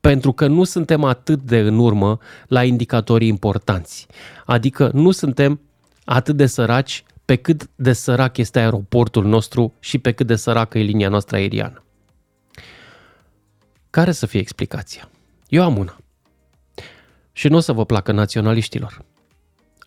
Pentru 0.01 0.31
că 0.31 0.47
nu 0.47 0.63
suntem 0.63 1.03
atât 1.03 1.41
de 1.41 1.59
în 1.59 1.77
urmă 1.77 2.17
la 2.47 2.63
indicatorii 2.63 3.27
importanți. 3.27 4.07
Adică 4.45 4.91
nu 4.93 5.11
suntem 5.11 5.59
atât 6.05 6.35
de 6.35 6.45
săraci 6.45 7.03
pe 7.25 7.35
cât 7.35 7.69
de 7.75 7.93
sărac 7.93 8.37
este 8.37 8.59
aeroportul 8.59 9.25
nostru 9.25 9.73
și 9.79 9.97
pe 9.97 10.11
cât 10.11 10.27
de 10.27 10.35
săracă 10.35 10.79
e 10.79 10.81
linia 10.81 11.09
noastră 11.09 11.35
aeriană. 11.35 11.83
Care 13.99 14.11
să 14.11 14.25
fie 14.25 14.39
explicația? 14.39 15.09
Eu 15.47 15.63
am 15.63 15.77
una. 15.77 15.97
Și 17.31 17.47
nu 17.47 17.55
o 17.55 17.59
să 17.59 17.73
vă 17.73 17.85
placă 17.85 18.11
naționaliștilor. 18.11 19.05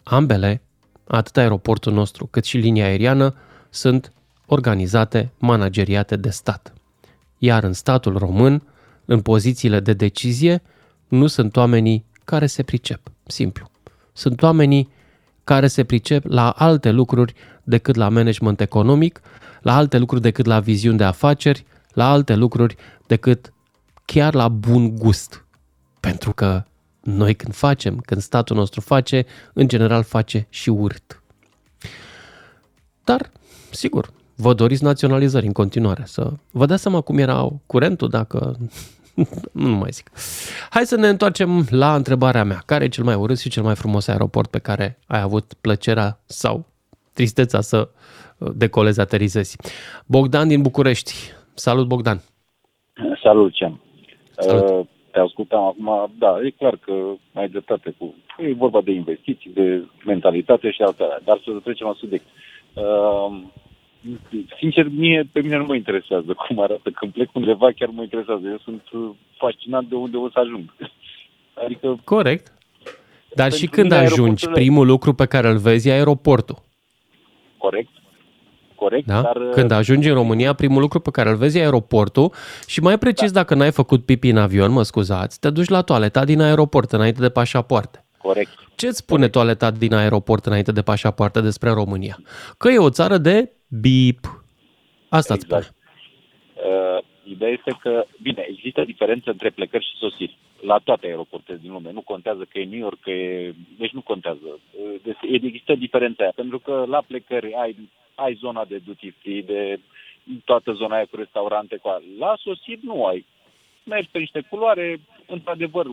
Ambele, 0.03 0.63
atât 1.05 1.37
aeroportul 1.37 1.93
nostru 1.93 2.27
cât 2.27 2.45
și 2.45 2.57
linia 2.57 2.85
aeriană, 2.85 3.35
sunt 3.71 4.13
organizate, 4.47 5.31
manageriate 5.39 6.17
de 6.17 6.31
stat. 6.31 6.73
Iar 7.39 7.65
în 7.65 7.73
statul 7.73 8.19
român, 8.19 8.63
în 9.05 9.21
pozițiile 9.21 9.81
de 9.81 9.93
decizie, 9.93 10.63
nu 11.09 11.27
sunt 11.27 11.57
oamenii 11.57 12.05
care 12.25 12.47
se 12.47 12.63
pricep. 12.63 13.01
Simplu. 13.27 13.71
Sunt 14.13 14.43
oamenii 14.43 14.89
care 15.45 15.67
se 15.67 15.85
pricep 15.85 16.25
la 16.25 16.51
alte 16.51 16.91
lucruri 16.91 17.35
decât 17.63 17.95
la 17.95 18.09
management 18.09 18.61
economic, 18.61 19.21
la 19.61 19.77
alte 19.77 19.99
lucruri 19.99 20.23
decât 20.23 20.47
la 20.47 20.61
viziuni 20.61 20.99
de 20.99 21.05
afaceri, 21.05 21.65
la 21.93 22.11
alte 22.11 22.35
lucruri 22.35 22.77
decât 23.07 23.53
chiar 24.05 24.35
la 24.35 24.49
bun 24.49 24.97
gust. 24.97 25.47
Pentru 26.01 26.33
că 26.33 26.65
noi 27.03 27.35
când 27.35 27.55
facem, 27.55 27.97
când 27.97 28.21
statul 28.21 28.57
nostru 28.57 28.81
face, 28.81 29.27
în 29.53 29.69
general 29.69 30.03
face 30.03 30.47
și 30.49 30.71
urât. 30.71 31.23
Dar, 33.05 33.31
sigur, 33.71 34.13
vă 34.37 34.55
doriți 34.55 34.85
naționalizări 34.85 35.47
în 35.47 35.53
continuare, 35.53 36.03
să 36.07 36.33
vă 36.51 36.67
dați 36.67 36.83
seama 36.83 37.01
cum 37.01 37.19
era 37.19 37.49
curentul 37.67 38.09
dacă... 38.09 38.57
nu 39.53 39.69
mai 39.69 39.91
zic. 39.91 40.11
Hai 40.71 40.87
să 40.87 40.97
ne 40.97 41.09
întoarcem 41.09 41.67
la 41.71 41.95
întrebarea 41.95 42.45
mea. 42.45 42.63
Care 42.67 42.85
e 42.85 42.89
cel 42.89 43.05
mai 43.05 43.15
urât 43.15 43.39
și 43.39 43.49
cel 43.49 43.63
mai 43.63 43.75
frumos 43.75 44.07
aeroport 44.07 44.51
pe 44.51 44.59
care 44.59 44.99
ai 45.07 45.21
avut 45.21 45.53
plăcerea 45.61 46.21
sau 46.25 46.67
tristețea 47.13 47.61
să 47.61 47.89
decolezi, 48.55 49.01
aterizezi? 49.01 49.57
Bogdan 50.07 50.49
din 50.49 50.63
București. 50.63 51.15
Salut, 51.55 51.87
Bogdan! 51.87 52.23
Salut, 53.23 53.53
Cem. 53.53 53.81
Salut. 54.37 54.71
Uh, 54.79 54.87
te 55.11 55.19
ascultam 55.19 55.63
acum, 55.65 56.13
da, 56.19 56.39
e 56.45 56.51
clar 56.51 56.77
că 56.77 56.93
ai 57.35 57.49
dreptate 57.49 57.95
cu... 57.99 58.15
E 58.39 58.53
vorba 58.55 58.81
de 58.81 58.91
investiții, 58.93 59.51
de 59.55 59.83
mentalitate 60.05 60.71
și 60.71 60.83
altele, 60.83 61.19
dar 61.25 61.41
să 61.45 61.51
trecem 61.65 61.87
la 61.87 61.95
subiect. 61.99 62.25
Uh, 62.75 63.41
sincer, 64.59 64.87
mie, 64.89 65.29
pe 65.33 65.41
mine 65.41 65.57
nu 65.57 65.65
mă 65.65 65.75
interesează 65.75 66.33
cum 66.47 66.59
arată. 66.61 66.91
Când 66.91 67.13
plec 67.13 67.29
undeva, 67.35 67.73
chiar 67.73 67.89
mă 67.89 68.03
interesează. 68.03 68.47
Eu 68.49 68.59
sunt 68.65 68.83
uh, 68.93 69.11
fascinat 69.37 69.85
de 69.85 69.95
unde 69.95 70.17
o 70.17 70.29
să 70.31 70.39
ajung. 70.39 70.75
Adică, 71.65 72.01
Corect. 72.05 72.53
Dar 73.35 73.53
și 73.53 73.59
Pentru 73.61 73.81
când 73.81 73.91
mine 73.91 74.03
ajungi, 74.05 74.21
aeroporturile- 74.21 74.61
primul 74.61 74.87
lucru 74.87 75.13
pe 75.15 75.27
care 75.27 75.49
îl 75.49 75.59
vezi 75.59 75.89
e 75.89 75.93
aeroportul. 75.93 76.59
corect, 77.59 77.91
corect, 78.83 79.07
Da? 79.07 79.21
dar... 79.23 79.37
uh, 79.37 79.51
Când 79.53 79.71
ajungi 79.71 80.09
în 80.09 80.15
România, 80.15 80.53
primul 80.53 80.81
lucru 80.81 81.01
pe 81.01 81.11
care 81.11 81.29
îl 81.31 81.37
vezi 81.37 81.59
e 81.59 81.63
aeroportul 81.63 82.33
și 82.67 82.81
mai 82.81 82.99
precis 82.99 83.31
Da. 83.31 83.39
dacă 83.41 83.55
n-ai 83.55 83.73
făcut 83.73 84.05
pipi 84.05 84.29
în 84.29 84.37
avion, 84.37 84.73
mă 84.73 84.83
scuzați, 84.83 85.41
te 85.41 85.51
duci 85.51 85.69
la 85.69 85.83
toaleta 85.83 86.25
din 86.25 86.41
aeroport 86.41 86.93
înainte 86.93 87.21
de 87.21 87.29
pașapoarte. 87.31 88.05
Corect. 88.19 88.51
Ce 88.75 88.87
îți 88.87 88.97
spune 88.97 89.29
toaleta 89.29 89.71
din 89.71 89.95
aeroport 89.95 90.47
înainte 90.47 90.73
de 90.73 90.83
pașapoarte 90.83 91.41
despre 91.41 91.71
România? 91.71 92.17
Că 92.59 92.69
e 92.69 92.79
o 92.79 92.91
țară 92.91 93.17
de 93.19 93.53
bip. 93.81 94.21
Asta 95.09 95.35
îți 95.35 95.45
spune. 95.45 95.67
Uh, 96.55 96.99
ideea 97.25 97.51
este 97.51 97.73
că, 97.83 98.05
bine, 98.23 98.47
există 98.49 98.85
diferență 98.85 99.31
între 99.31 99.51
plecări 99.51 99.85
și 99.85 99.97
sosiri. 100.05 100.39
La 100.61 100.79
toate 100.85 101.07
aeroportele 101.07 101.59
din 101.63 101.73
lume. 101.73 101.91
Nu 101.93 102.01
contează 102.01 102.43
că 102.51 102.59
e 102.59 102.65
New 102.65 102.79
York, 102.79 103.01
că 103.01 103.11
e... 103.11 103.55
Deci 103.79 103.91
nu 103.91 104.01
contează. 104.01 104.49
Uh, 104.51 104.95
Deci 105.05 105.23
există 105.43 105.75
diferența 105.75 106.23
aia. 106.23 106.33
Pentru 106.35 106.59
că 106.59 106.85
la 106.89 107.03
plecări 107.07 107.53
ai, 107.63 107.91
ai 108.15 108.35
zona 108.35 108.65
de 108.65 108.79
duty 108.79 109.11
free, 109.11 109.43
de 109.43 109.81
toată 110.45 110.73
zona 110.73 110.95
aia 110.97 111.05
cu 111.11 111.17
restaurante. 111.17 111.77
Cu 111.77 111.89
a- 111.89 112.03
la 112.19 112.37
sosiri 112.41 112.81
nu 112.83 113.05
ai. 113.07 113.27
Mergi 113.85 114.09
pe 114.11 114.19
niște 114.19 114.41
culoare, 114.51 115.01
într-adevăr, 115.27 115.87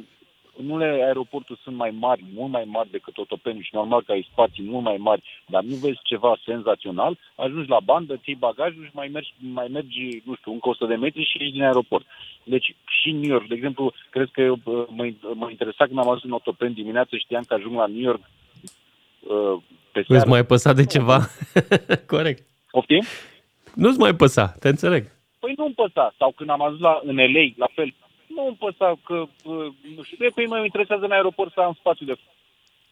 în 0.57 0.69
unele 0.69 1.03
aeroporturi 1.03 1.59
sunt 1.63 1.75
mai 1.75 1.91
mari, 1.91 2.23
mult 2.33 2.51
mai 2.51 2.63
mari 2.65 2.91
decât 2.91 3.17
Otopeni 3.17 3.61
și 3.61 3.75
normal 3.75 4.03
că 4.03 4.11
ai 4.11 4.27
spații 4.31 4.63
mult 4.63 4.83
mai 4.83 4.97
mari, 4.97 5.23
dar 5.47 5.63
nu 5.63 5.75
vezi 5.75 5.99
ceva 6.03 6.37
senzațional, 6.45 7.17
ajungi 7.35 7.69
la 7.69 7.79
bandă, 7.79 8.17
ții 8.17 8.35
bagajul 8.35 8.83
și 8.85 8.91
mai 8.93 9.07
mergi, 9.07 9.33
mai 9.39 9.67
mergi, 9.67 10.21
nu 10.25 10.35
știu, 10.35 10.51
încă 10.51 10.69
100 10.69 10.85
de 10.85 10.95
metri 10.95 11.23
și 11.25 11.37
ieși 11.39 11.51
din 11.51 11.63
aeroport. 11.63 12.05
Deci 12.43 12.75
și 13.01 13.09
în 13.09 13.19
New 13.19 13.29
York, 13.29 13.47
de 13.47 13.53
exemplu, 13.55 13.93
cred 14.09 14.29
că 14.31 14.41
eu, 14.41 14.55
bă, 14.55 14.87
mă, 14.89 15.11
mă 15.33 15.49
interesa 15.49 15.85
când 15.85 15.97
am 15.99 16.07
ajuns 16.07 16.23
în 16.23 16.31
Otopeni 16.31 16.73
dimineață, 16.73 17.17
știam 17.17 17.43
că 17.47 17.53
ajung 17.53 17.75
la 17.75 17.85
New 17.85 18.01
York 18.01 18.21
uh, 19.19 19.61
pe 19.91 20.03
seară. 20.07 20.21
Îți 20.21 20.29
mai 20.29 20.45
păsa 20.45 20.73
de 20.73 20.85
ceva? 20.85 21.19
Corect. 22.13 22.47
Poftim? 22.71 23.03
Nu-ți 23.73 23.99
mai 23.99 24.15
păsa, 24.15 24.45
te 24.59 24.67
înțeleg. 24.67 25.03
Păi 25.39 25.53
nu-mi 25.57 25.73
păsa. 25.73 26.13
Sau 26.17 26.31
când 26.35 26.49
am 26.49 26.61
ajuns 26.61 26.81
la, 26.81 27.01
în 27.03 27.15
LA, 27.15 27.45
la 27.55 27.69
fel, 27.75 27.93
nu 28.35 28.45
îmi 28.47 28.57
păsa 28.59 28.99
că, 29.05 29.15
uh, 29.43 29.67
nu 29.95 30.03
știu, 30.03 30.17
de 30.19 30.31
pe 30.35 30.45
mă 30.47 30.63
interesează 30.63 31.05
în 31.05 31.11
aeroport 31.11 31.53
să 31.53 31.59
am 31.59 31.75
spațiu 31.79 32.05
de 32.05 32.17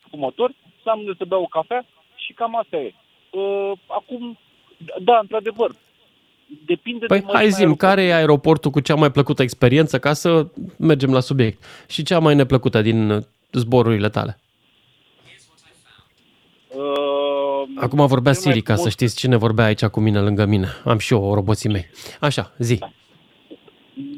fumător, 0.10 0.52
să 0.84 0.90
am 0.90 1.00
unde 1.00 1.14
să 1.18 1.26
beau 1.26 1.42
o 1.42 1.46
cafea 1.46 1.86
și 2.16 2.34
cam 2.34 2.58
asta 2.58 2.78
e. 2.78 2.94
Uh, 3.30 3.72
acum, 3.88 4.38
da, 5.00 5.18
într-adevăr, 5.22 5.72
depinde 6.66 7.06
Păi 7.06 7.20
de 7.20 7.26
hai 7.34 7.50
zim, 7.50 7.76
care 7.76 8.04
e 8.04 8.16
aeroportul 8.16 8.72
cu 8.72 8.80
cea 8.80 8.96
mai 8.96 9.12
plăcută 9.12 9.42
experiență 9.42 10.00
ca 10.00 10.14
să 10.14 10.48
mergem 10.78 11.14
la 11.14 11.20
subiect? 11.20 11.64
Și 11.88 12.04
cea 12.04 12.20
mai 12.20 12.36
neplăcută 12.36 12.82
din 12.82 13.10
uh, 13.10 13.24
zborurile 13.52 14.10
tale? 14.10 14.40
Uh, 16.68 17.67
Acum 17.80 18.06
vorbea 18.06 18.34
cel 18.34 18.42
mai 18.44 18.52
Siri, 18.54 18.62
ca 18.62 18.72
să 18.74 18.76
frumos- 18.80 18.94
știți 18.94 19.18
cine 19.18 19.36
vorbea 19.36 19.66
aici 19.66 19.86
cu 19.86 20.00
mine, 20.00 20.20
lângă 20.22 20.46
mine. 20.46 20.68
Am 20.86 20.98
și 20.98 21.14
eu 21.14 21.34
roboții 21.34 21.70
mei. 21.70 21.86
Așa, 22.20 22.54
zi. 22.58 22.80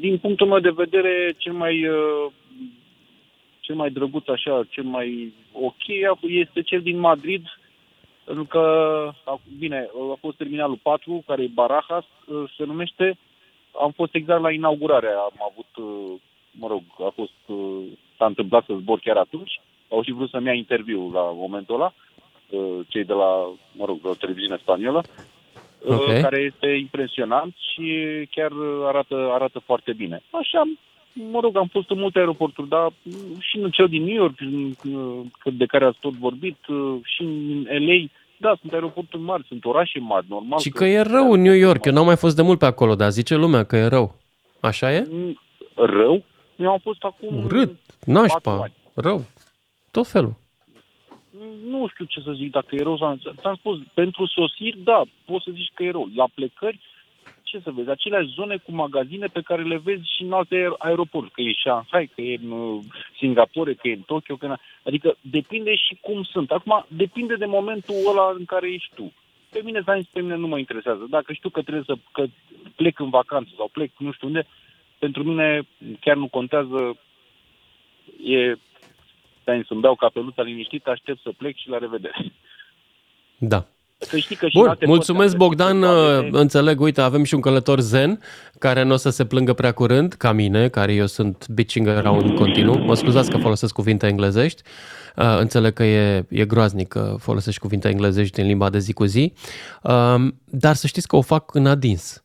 din 0.00 0.18
punctul 0.18 0.46
meu 0.46 0.58
de 0.58 0.70
vedere, 0.70 1.34
cel 1.36 1.52
mai 1.52 1.88
uh, 1.88 2.32
cel 3.60 3.74
mai 3.74 3.90
drăguț 3.90 4.28
așa, 4.28 4.62
cel 4.68 4.84
mai 4.84 5.32
ok 5.52 5.86
este 6.28 6.62
cel 6.62 6.80
din 6.80 6.98
Madrid, 6.98 7.44
pentru 8.24 8.44
că, 8.44 8.60
a- 9.24 9.40
bine, 9.58 9.88
a 10.12 10.16
fost 10.20 10.36
terminalul 10.36 10.78
4, 10.82 11.22
care 11.26 11.42
e 11.42 11.50
Barajas, 11.54 12.04
uh, 12.26 12.52
se 12.56 12.64
numește. 12.64 13.18
Am 13.80 13.90
fost 13.90 14.14
exact 14.14 14.42
la 14.42 14.52
inaugurare, 14.52 15.08
am 15.08 15.50
avut, 15.50 15.70
uh, 15.86 16.20
mă 16.50 16.66
rog, 16.66 16.82
a 16.98 17.12
fost, 17.14 17.32
uh, 17.46 17.82
s-a 18.16 18.26
întâmplat 18.26 18.64
să 18.66 18.74
zbor 18.80 18.98
chiar 18.98 19.16
atunci. 19.16 19.60
Au 19.88 20.02
și 20.02 20.12
vrut 20.12 20.30
să-mi 20.30 20.46
ia 20.46 20.52
interviu 20.52 21.10
la 21.12 21.20
momentul 21.20 21.74
ăla, 21.74 21.86
uh, 21.86 22.09
cei 22.88 23.04
de 23.04 23.12
la, 23.12 23.50
mă 23.72 23.84
rog, 23.84 24.00
de 24.02 24.08
o 24.08 24.14
televiziune 24.14 24.56
spaniolă 24.62 25.02
uh, 25.78 25.96
Ok. 25.98 26.20
care 26.20 26.40
este 26.40 26.66
impresionant 26.66 27.54
și 27.72 27.84
chiar 28.30 28.50
arată, 28.84 29.28
arată 29.32 29.58
foarte 29.58 29.92
bine. 29.92 30.22
Așa, 30.30 30.62
mă 31.12 31.40
rog, 31.40 31.56
am 31.56 31.66
fost 31.72 31.90
în 31.90 31.98
multe 31.98 32.18
aeroporturi, 32.18 32.68
dar 32.68 32.92
și 33.38 33.58
în 33.58 33.70
cel 33.70 33.88
din 33.88 34.02
New 34.04 34.14
York, 34.14 34.40
în- 34.40 34.74
în- 34.82 35.56
de 35.56 35.66
care 35.66 35.84
ați 35.84 35.98
tot 36.00 36.12
vorbit, 36.12 36.66
uh, 36.68 36.94
și 37.04 37.22
în 37.22 37.66
LA, 37.68 38.04
da, 38.36 38.56
sunt 38.60 38.72
aeroporturi 38.72 39.22
mari, 39.22 39.44
sunt 39.48 39.64
orașe 39.64 39.98
mari, 39.98 40.26
normal. 40.28 40.58
Și 40.58 40.70
că 40.70 40.84
e 40.84 41.00
rău 41.00 41.32
în 41.32 41.40
New 41.40 41.54
York. 41.54 41.84
Eu 41.84 41.92
n-am 41.92 42.04
mai 42.04 42.16
fost 42.16 42.36
de 42.36 42.42
mult 42.42 42.58
pe 42.58 42.66
acolo, 42.66 42.94
dar 42.94 43.10
zice 43.10 43.34
lumea 43.34 43.64
că 43.64 43.76
e 43.76 43.86
rău. 43.86 44.14
Așa 44.60 44.92
e? 44.92 45.08
Rău? 45.74 46.22
Eu 46.56 46.70
am 46.70 46.78
fost 46.82 47.02
acum... 47.04 47.44
Urât, 47.44 47.72
patru 47.78 48.10
nașpa, 48.12 48.52
ani. 48.62 48.72
rău. 48.94 49.24
Tot 49.90 50.06
felul. 50.06 50.34
Nu 51.64 51.88
știu 51.88 52.04
ce 52.04 52.20
să 52.20 52.32
zic, 52.32 52.50
dacă 52.50 52.74
e 52.74 52.82
rău 52.82 52.98
sau 52.98 53.08
nu. 53.08 53.32
Ți-am 53.40 53.54
spus, 53.54 53.78
pentru 53.94 54.26
sosiri, 54.26 54.78
da, 54.78 55.02
poți 55.24 55.44
să 55.44 55.50
zici 55.54 55.70
că 55.74 55.82
e 55.82 55.90
rău. 55.90 56.08
La 56.14 56.26
plecări, 56.34 56.78
ce 57.42 57.60
să 57.62 57.70
vezi, 57.70 57.90
aceleași 57.90 58.28
zone 58.28 58.56
cu 58.56 58.72
magazine 58.72 59.26
pe 59.26 59.40
care 59.40 59.62
le 59.62 59.76
vezi 59.76 60.14
și 60.16 60.22
în 60.22 60.32
alte 60.32 60.56
aer- 60.56 60.78
aeroporturi, 60.78 61.34
că 61.34 61.40
e 61.40 61.52
Shanghai, 61.64 62.10
că 62.14 62.20
e 62.20 62.38
în 62.42 62.50
uh, 62.50 62.82
Singapore, 63.16 63.74
că 63.74 63.88
e 63.88 63.92
în 63.92 64.00
Tokyo, 64.06 64.36
că 64.36 64.44
e 64.44 64.48
în... 64.48 64.56
adică 64.82 65.16
depinde 65.20 65.74
și 65.74 65.98
cum 66.00 66.22
sunt. 66.22 66.50
Acum, 66.50 66.84
depinde 66.88 67.34
de 67.34 67.46
momentul 67.46 67.94
ăla 68.10 68.34
în 68.38 68.44
care 68.44 68.72
ești 68.72 68.94
tu. 68.94 69.12
Pe 69.50 69.60
mine, 69.64 69.82
ți-am 69.82 70.00
zis, 70.00 70.08
pe 70.12 70.20
mine 70.20 70.36
nu 70.36 70.46
mă 70.46 70.58
interesează. 70.58 71.06
Dacă 71.10 71.32
știu 71.32 71.48
că 71.48 71.62
trebuie 71.62 71.84
să 71.86 71.94
că 72.12 72.24
plec 72.76 72.98
în 72.98 73.10
vacanță 73.10 73.50
sau 73.56 73.68
plec 73.72 73.90
nu 73.98 74.12
știu 74.12 74.26
unde, 74.26 74.46
pentru 74.98 75.22
mine 75.22 75.62
chiar 76.00 76.16
nu 76.16 76.28
contează, 76.28 76.96
e, 78.24 78.54
ți-am 79.50 79.60
zis, 79.60 79.70
îmi 79.70 79.80
beau 79.80 79.94
capeluța 79.94 80.42
liniștit, 80.42 80.86
aștept 80.86 81.20
să 81.22 81.30
plec 81.36 81.56
și 81.56 81.68
la 81.68 81.78
revedere. 81.78 82.32
Da. 83.38 83.66
Să 83.98 84.16
știi 84.18 84.36
că 84.36 84.48
și 84.48 84.56
în 84.56 84.62
Bun, 84.62 84.70
alte 84.70 84.86
mulțumesc 84.86 85.36
părți 85.36 85.36
Bogdan, 85.36 85.82
uh, 85.82 86.28
înțeleg, 86.30 86.80
uite, 86.80 87.00
avem 87.00 87.24
și 87.24 87.34
un 87.34 87.40
călător 87.40 87.80
zen 87.80 88.20
care 88.58 88.82
nu 88.82 88.92
o 88.92 88.96
să 88.96 89.10
se 89.10 89.24
plângă 89.24 89.52
prea 89.52 89.72
curând, 89.72 90.12
ca 90.12 90.32
mine, 90.32 90.68
care 90.68 90.92
eu 90.92 91.06
sunt 91.06 91.48
bitching 91.48 91.88
around 91.88 92.34
continuu. 92.34 92.78
Mă 92.78 92.94
scuzați 92.94 93.30
că 93.30 93.36
folosesc 93.36 93.74
cuvinte 93.74 94.06
englezești, 94.06 94.62
uh, 95.16 95.36
înțeleg 95.38 95.72
că 95.72 95.84
e, 95.84 96.26
e 96.28 96.44
groaznic 96.44 96.88
că 96.88 97.14
folosești 97.18 97.60
cuvinte 97.60 97.88
englezești 97.88 98.40
în 98.40 98.46
limba 98.46 98.70
de 98.70 98.78
zi 98.78 98.92
cu 98.92 99.04
zi, 99.04 99.32
um, 99.82 100.40
dar 100.44 100.74
să 100.74 100.86
știți 100.86 101.06
că 101.06 101.16
o 101.16 101.20
fac 101.20 101.54
în 101.54 101.66
adins. 101.66 102.22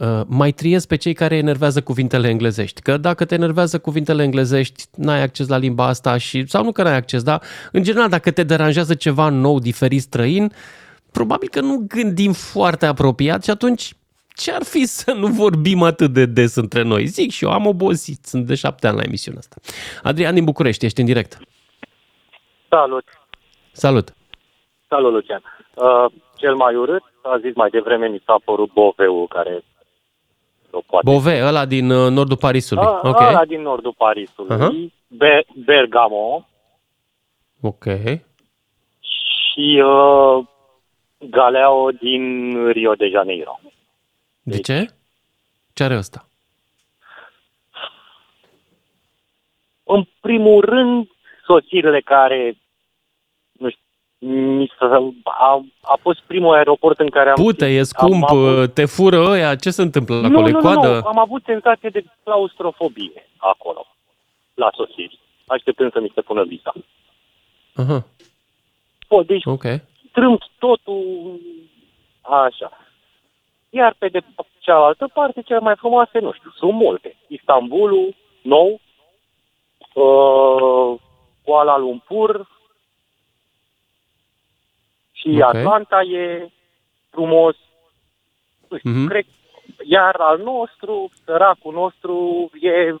Uh, 0.00 0.20
mai 0.26 0.52
triez 0.52 0.86
pe 0.86 0.96
cei 0.96 1.12
care 1.12 1.36
enervează 1.36 1.82
cuvintele 1.82 2.28
englezești. 2.28 2.82
Că 2.82 2.96
dacă 2.96 3.24
te 3.24 3.34
enervează 3.34 3.78
cuvintele 3.78 4.22
englezești, 4.22 4.84
n-ai 4.96 5.22
acces 5.22 5.48
la 5.48 5.56
limba 5.56 5.86
asta 5.86 6.18
și, 6.18 6.46
sau 6.46 6.64
nu 6.64 6.72
că 6.72 6.82
n-ai 6.82 6.96
acces, 6.96 7.22
dar 7.22 7.42
în 7.72 7.82
general 7.82 8.08
dacă 8.08 8.30
te 8.30 8.42
deranjează 8.42 8.94
ceva 8.94 9.28
nou, 9.28 9.58
diferit, 9.58 10.00
străin, 10.00 10.52
probabil 11.12 11.48
că 11.48 11.60
nu 11.60 11.84
gândim 11.88 12.32
foarte 12.32 12.86
apropiat 12.86 13.44
și 13.44 13.50
atunci 13.50 13.92
ce 14.28 14.52
ar 14.52 14.62
fi 14.62 14.84
să 15.00 15.12
nu 15.12 15.26
vorbim 15.26 15.82
atât 15.82 16.12
de 16.12 16.26
des 16.26 16.54
între 16.54 16.82
noi? 16.82 17.06
Zic 17.06 17.30
și 17.30 17.44
eu, 17.44 17.50
am 17.50 17.66
obosit, 17.66 18.24
sunt 18.24 18.46
de 18.46 18.54
șapte 18.54 18.86
ani 18.86 18.96
la 18.96 19.02
emisiunea 19.02 19.40
asta. 19.40 19.56
Adrian 20.02 20.34
din 20.34 20.44
București, 20.44 20.84
ești 20.84 21.00
în 21.00 21.06
direct. 21.06 21.38
Salut! 22.68 23.04
Salut! 23.72 24.14
Salut, 24.88 25.12
Lucian! 25.12 25.42
Uh, 25.74 26.12
cel 26.36 26.54
mai 26.54 26.74
urât, 26.74 27.02
a 27.22 27.38
zis 27.38 27.54
mai 27.54 27.70
devreme, 27.70 28.08
mi 28.08 28.22
s-a 28.26 28.40
părut 28.44 28.72
Boveu, 28.72 29.26
care 29.26 29.64
o 30.70 30.80
poate... 30.86 31.10
Bove, 31.10 31.42
ăla 31.44 31.64
din 31.66 31.90
uh, 31.90 32.10
nordul 32.10 32.36
Parisului. 32.36 32.84
A, 32.84 33.00
ok. 33.02 33.20
Ăla 33.20 33.44
din 33.44 33.60
nordul 33.60 33.94
Parisului, 33.96 34.56
Aha. 34.56 34.70
Be- 35.06 35.46
Bergamo 35.64 36.48
Ok. 37.60 37.84
și 39.00 39.82
uh, 39.84 40.46
Galeao 41.18 41.90
din 41.90 42.54
Rio 42.72 42.94
de 42.94 43.08
Janeiro. 43.08 43.60
De 44.42 44.58
ce? 44.60 44.86
Ce 45.72 45.82
are 45.84 45.96
ăsta? 45.96 46.24
În 49.84 50.04
primul 50.20 50.64
rând, 50.64 51.08
sosirile 51.46 52.00
care, 52.00 52.56
nu 53.52 53.68
știu, 53.70 53.82
mi 53.82 53.88
s-a, 53.92 54.00
a, 55.24 55.62
a 55.82 55.98
fost 56.00 56.20
primul 56.26 56.54
aeroport 56.54 56.98
în 56.98 57.08
care 57.08 57.28
am... 57.28 57.34
Pute, 57.34 57.66
e 57.66 57.78
am 57.78 57.84
scump, 57.84 58.24
avut- 58.28 58.74
te 58.74 58.84
fură 58.84 59.18
ăia, 59.28 59.54
ce 59.56 59.70
se 59.70 59.82
întâmplă 59.82 60.14
nu, 60.14 60.26
acolo? 60.26 60.48
E 60.48 60.50
nu, 60.50 60.56
nu, 60.60 60.62
coadă? 60.62 60.98
nu, 60.98 61.06
am 61.06 61.18
avut 61.18 61.42
senzație 61.44 61.88
de 61.88 62.04
claustrofobie 62.24 63.28
acolo, 63.36 63.86
la 64.54 64.70
sosiri, 64.74 65.18
așteptând 65.46 65.92
să 65.92 66.00
mi 66.00 66.12
se 66.14 66.20
pună 66.20 66.42
visa. 66.44 66.72
Aha, 67.74 68.04
O, 69.08 69.22
deci 69.22 69.44
ok. 69.44 69.64
strâmt 70.08 70.42
totul 70.58 71.40
așa. 72.20 72.72
Iar 73.70 73.94
pe 73.98 74.08
de 74.08 74.20
cealaltă 74.58 75.10
parte, 75.14 75.42
cele 75.42 75.58
mai 75.58 75.74
frumoase, 75.76 76.18
nu 76.18 76.32
știu, 76.32 76.50
sunt 76.56 76.72
multe. 76.72 77.16
Istanbulul, 77.26 78.14
nou, 78.42 78.80
uh, 79.94 81.00
Kuala 81.44 81.78
Lumpur 81.78 82.46
și 85.20 85.28
Ok. 85.28 85.54
Atlanta 85.54 86.02
e 86.02 86.50
frumos. 87.10 87.56
Nu 88.68 88.78
știu, 88.78 88.90
Mhm. 88.90 89.08
cred, 89.08 89.26
iar 89.84 90.14
al 90.14 90.38
nostru, 90.38 91.10
săracul 91.24 91.72
nostru, 91.72 92.50
e 92.60 92.94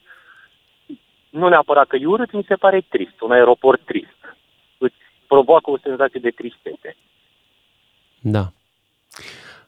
nu 1.30 1.48
neapărat 1.48 1.86
că 1.86 1.96
e 1.96 2.06
urât, 2.06 2.32
mi 2.32 2.44
se 2.48 2.54
pare 2.54 2.80
trist, 2.88 3.20
un 3.20 3.30
aeroport 3.32 3.84
trist. 3.84 4.36
Îți 4.78 4.94
provoacă 5.26 5.70
o 5.70 5.78
senzație 5.78 6.20
de 6.20 6.30
tristețe. 6.30 6.96
Da. 8.20 8.52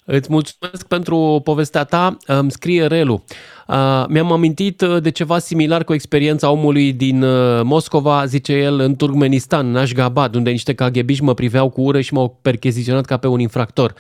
Îți 0.05 0.29
mulțumesc 0.31 0.87
pentru 0.87 1.41
povestea 1.45 1.85
ta. 1.85 2.17
Îmi 2.27 2.51
scrie 2.51 2.87
Relu. 2.87 3.25
Uh, 3.69 4.05
Mi-am 4.09 4.33
amintit 4.33 4.81
uh, 4.81 5.03
de 5.03 5.11
ceva 5.11 5.39
similar 5.39 5.85
cu 5.85 5.93
experiența 5.95 6.51
omului 6.51 6.93
din 6.93 7.23
uh, 7.23 7.61
Moscova, 7.63 8.25
zice 8.25 8.53
el, 8.53 8.81
în 8.81 8.97
Turkmenistan, 8.97 9.69
în 9.69 9.77
Ashgabat, 9.77 10.35
unde 10.35 10.51
niște 10.51 10.75
kaghebiști 10.75 11.23
mă 11.25 11.35
priveau 11.35 11.69
cu 11.69 11.81
ură 11.81 12.01
și 12.01 12.15
m-au 12.15 12.39
percheziționat 12.43 13.05
ca 13.05 13.17
pe 13.17 13.27
un 13.27 13.41
infractor. 13.41 13.95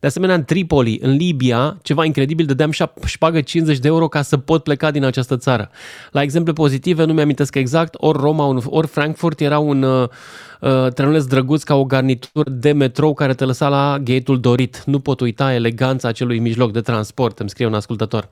De 0.00 0.06
asemenea, 0.06 0.34
în 0.34 0.44
Tripoli, 0.44 0.98
în 1.02 1.10
Libia, 1.10 1.78
ceva 1.82 2.04
incredibil, 2.04 2.46
dădeam 2.46 2.70
șap- 2.72 3.04
șpagă 3.06 3.40
50 3.40 3.78
de 3.78 3.88
euro 3.88 4.08
ca 4.08 4.22
să 4.22 4.36
pot 4.36 4.62
pleca 4.62 4.90
din 4.90 5.04
această 5.04 5.36
țară. 5.36 5.70
La 6.10 6.22
exemple 6.22 6.52
pozitive, 6.52 7.04
nu 7.04 7.12
mi-amintesc 7.12 7.54
exact, 7.54 7.94
ori 7.96 8.18
Roma, 8.20 8.62
ori 8.64 8.86
Frankfurt 8.86 9.40
era 9.40 9.58
un 9.58 10.08
uh, 10.60 10.70
uh, 10.70 10.92
trenuleț 10.94 11.24
drăguț 11.24 11.62
ca 11.62 11.74
o 11.74 11.84
garnitură 11.84 12.50
de 12.50 12.72
metrou 12.72 13.14
care 13.14 13.32
te 13.34 13.44
lăsa 13.44 13.68
la 13.68 13.96
gate-ul 13.98 14.40
dorit. 14.40 14.82
Nu 14.84 15.00
pot 15.00 15.20
uita 15.20 15.52
eleganța 15.54 16.08
acelui 16.08 16.38
mijloc 16.38 16.70
de 16.72 16.80
transport, 16.80 17.38
îmi 17.38 17.48
scrie 17.48 17.66
un 17.66 17.74
ascultător. 17.74 18.28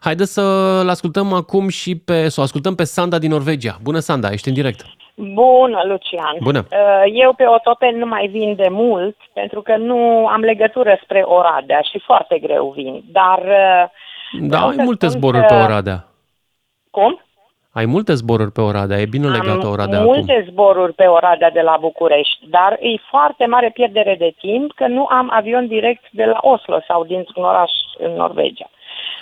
Haideți 0.00 0.32
să-l 0.32 0.88
ascultăm 0.88 1.32
acum 1.32 1.68
și 1.68 1.96
pe, 1.96 2.28
să 2.28 2.40
o 2.40 2.42
ascultăm 2.42 2.74
pe 2.74 2.84
Sanda 2.84 3.18
din 3.18 3.30
Norvegia. 3.30 3.78
Bună, 3.82 3.98
Sanda, 3.98 4.30
ești 4.30 4.48
în 4.48 4.54
direct. 4.54 4.80
Bună, 5.14 5.80
Lucian. 5.88 6.36
Bună. 6.42 6.66
Uh, 6.70 7.12
Eu 7.22 7.34
pe 7.34 7.44
Otopen 7.46 7.98
nu 7.98 8.06
mai 8.06 8.26
vin 8.26 8.54
de 8.56 8.68
mult, 8.70 9.16
pentru 9.34 9.62
că 9.62 9.76
nu 9.76 10.26
am 10.26 10.40
legătură 10.40 10.98
spre 11.02 11.20
Oradea 11.24 11.80
și 11.92 11.98
foarte 12.04 12.38
greu 12.38 12.72
vin. 12.76 13.04
Dar... 13.12 13.38
uh, 13.38 13.90
Da, 14.40 14.46
vreau 14.46 14.68
ai 14.68 14.74
să 14.74 14.82
multe 14.82 15.06
spun 15.06 15.18
zboruri 15.18 15.46
că- 15.46 15.54
pe 15.54 15.60
Oradea. 15.62 16.06
Cum? 16.90 17.20
Ai 17.78 17.86
multe 17.86 18.14
zboruri 18.14 18.52
pe 18.52 18.60
Oradea, 18.60 19.00
e 19.00 19.06
bine 19.06 19.28
legată 19.28 19.66
Am 19.66 19.70
Oradea 19.70 20.00
multe 20.00 20.32
acum. 20.32 20.44
zboruri 20.50 20.92
pe 20.92 21.06
Oradea 21.06 21.50
de 21.50 21.60
la 21.60 21.76
București, 21.80 22.48
dar 22.50 22.72
e 22.80 22.90
foarte 23.10 23.44
mare 23.46 23.70
pierdere 23.74 24.14
de 24.18 24.34
timp 24.38 24.72
că 24.72 24.86
nu 24.86 25.06
am 25.10 25.28
avion 25.32 25.66
direct 25.66 26.04
de 26.10 26.24
la 26.24 26.38
Oslo 26.40 26.80
sau 26.88 27.04
dintr-un 27.04 27.44
oraș 27.44 27.72
în 27.98 28.12
Norvegia. 28.12 28.70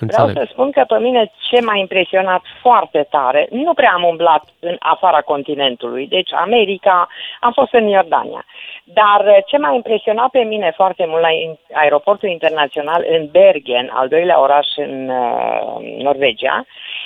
Vreau 0.01 0.27
Înțeleg. 0.27 0.47
să 0.47 0.53
spun 0.53 0.71
că 0.71 0.85
pe 0.89 0.99
mine 0.99 1.33
ce 1.49 1.61
m-a 1.61 1.77
impresionat 1.77 2.43
foarte 2.61 3.07
tare, 3.11 3.47
nu 3.51 3.75
prea 3.75 3.93
am 3.95 4.03
umblat 4.03 4.45
în 4.61 4.77
afara 4.79 5.21
continentului, 5.21 6.07
deci 6.07 6.33
America, 6.33 7.09
am 7.41 7.53
fost 7.53 7.73
în 7.73 7.87
Iordania, 7.87 8.45
dar 8.85 9.25
uh, 9.27 9.37
ce 9.47 9.59
m-a 9.59 9.73
impresionat 9.75 10.31
pe 10.31 10.43
mine 10.43 10.73
foarte 10.77 11.05
mult 11.07 11.21
la 11.21 11.31
in- 11.31 11.61
aeroportul 11.73 12.29
internațional 12.29 13.05
în 13.09 13.29
Bergen, 13.31 13.91
al 13.93 14.09
doilea 14.09 14.41
oraș 14.41 14.67
în 14.77 15.09
uh, 15.09 16.03
Norvegia, 16.03 16.65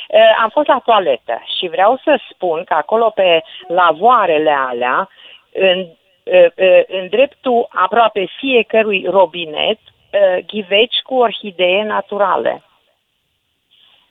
uh, 0.09 0.21
am 0.43 0.49
fost 0.49 0.67
la 0.67 0.83
toaletă 0.85 1.43
și 1.59 1.69
vreau 1.69 2.01
să 2.05 2.21
spun 2.31 2.65
că 2.65 2.75
acolo 2.75 3.11
pe 3.15 3.43
lavoarele 3.69 4.57
alea, 4.69 5.09
în, 5.53 5.79
uh, 6.25 6.47
uh, 6.57 6.83
în 6.87 7.09
dreptul 7.09 7.69
aproape 7.71 8.29
fiecărui 8.39 9.07
robinet, 9.09 9.79
uh, 9.79 10.45
ghiveci 10.47 11.01
cu 11.03 11.15
orhidee 11.15 11.83
naturale. 11.83 12.63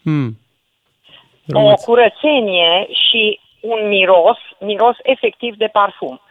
Hmm. 0.10 0.38
o 1.53 1.60
Rămâți. 1.60 1.86
curățenie 1.86 2.88
și 3.10 3.40
un 3.61 3.88
miros, 3.88 4.38
miros 4.60 4.95
efectiv 5.03 5.56
de 5.56 5.68
parfum. 5.68 6.22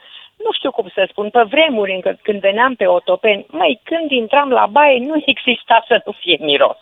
Nu 0.44 0.52
știu 0.52 0.70
cum 0.70 0.88
să 0.94 1.09
spun, 1.10 1.30
pe 1.30 1.42
vremuri 1.42 1.94
încă 1.94 2.18
când 2.22 2.40
veneam 2.40 2.74
pe 2.74 2.86
Otopeni, 2.86 3.46
mai 3.48 3.80
când 3.82 4.10
intram 4.10 4.50
la 4.50 4.66
baie 4.66 4.98
nu 4.98 5.22
exista 5.26 5.84
să 5.86 6.02
nu 6.05 6.12
fie 6.12 6.36
miros. 6.40 6.76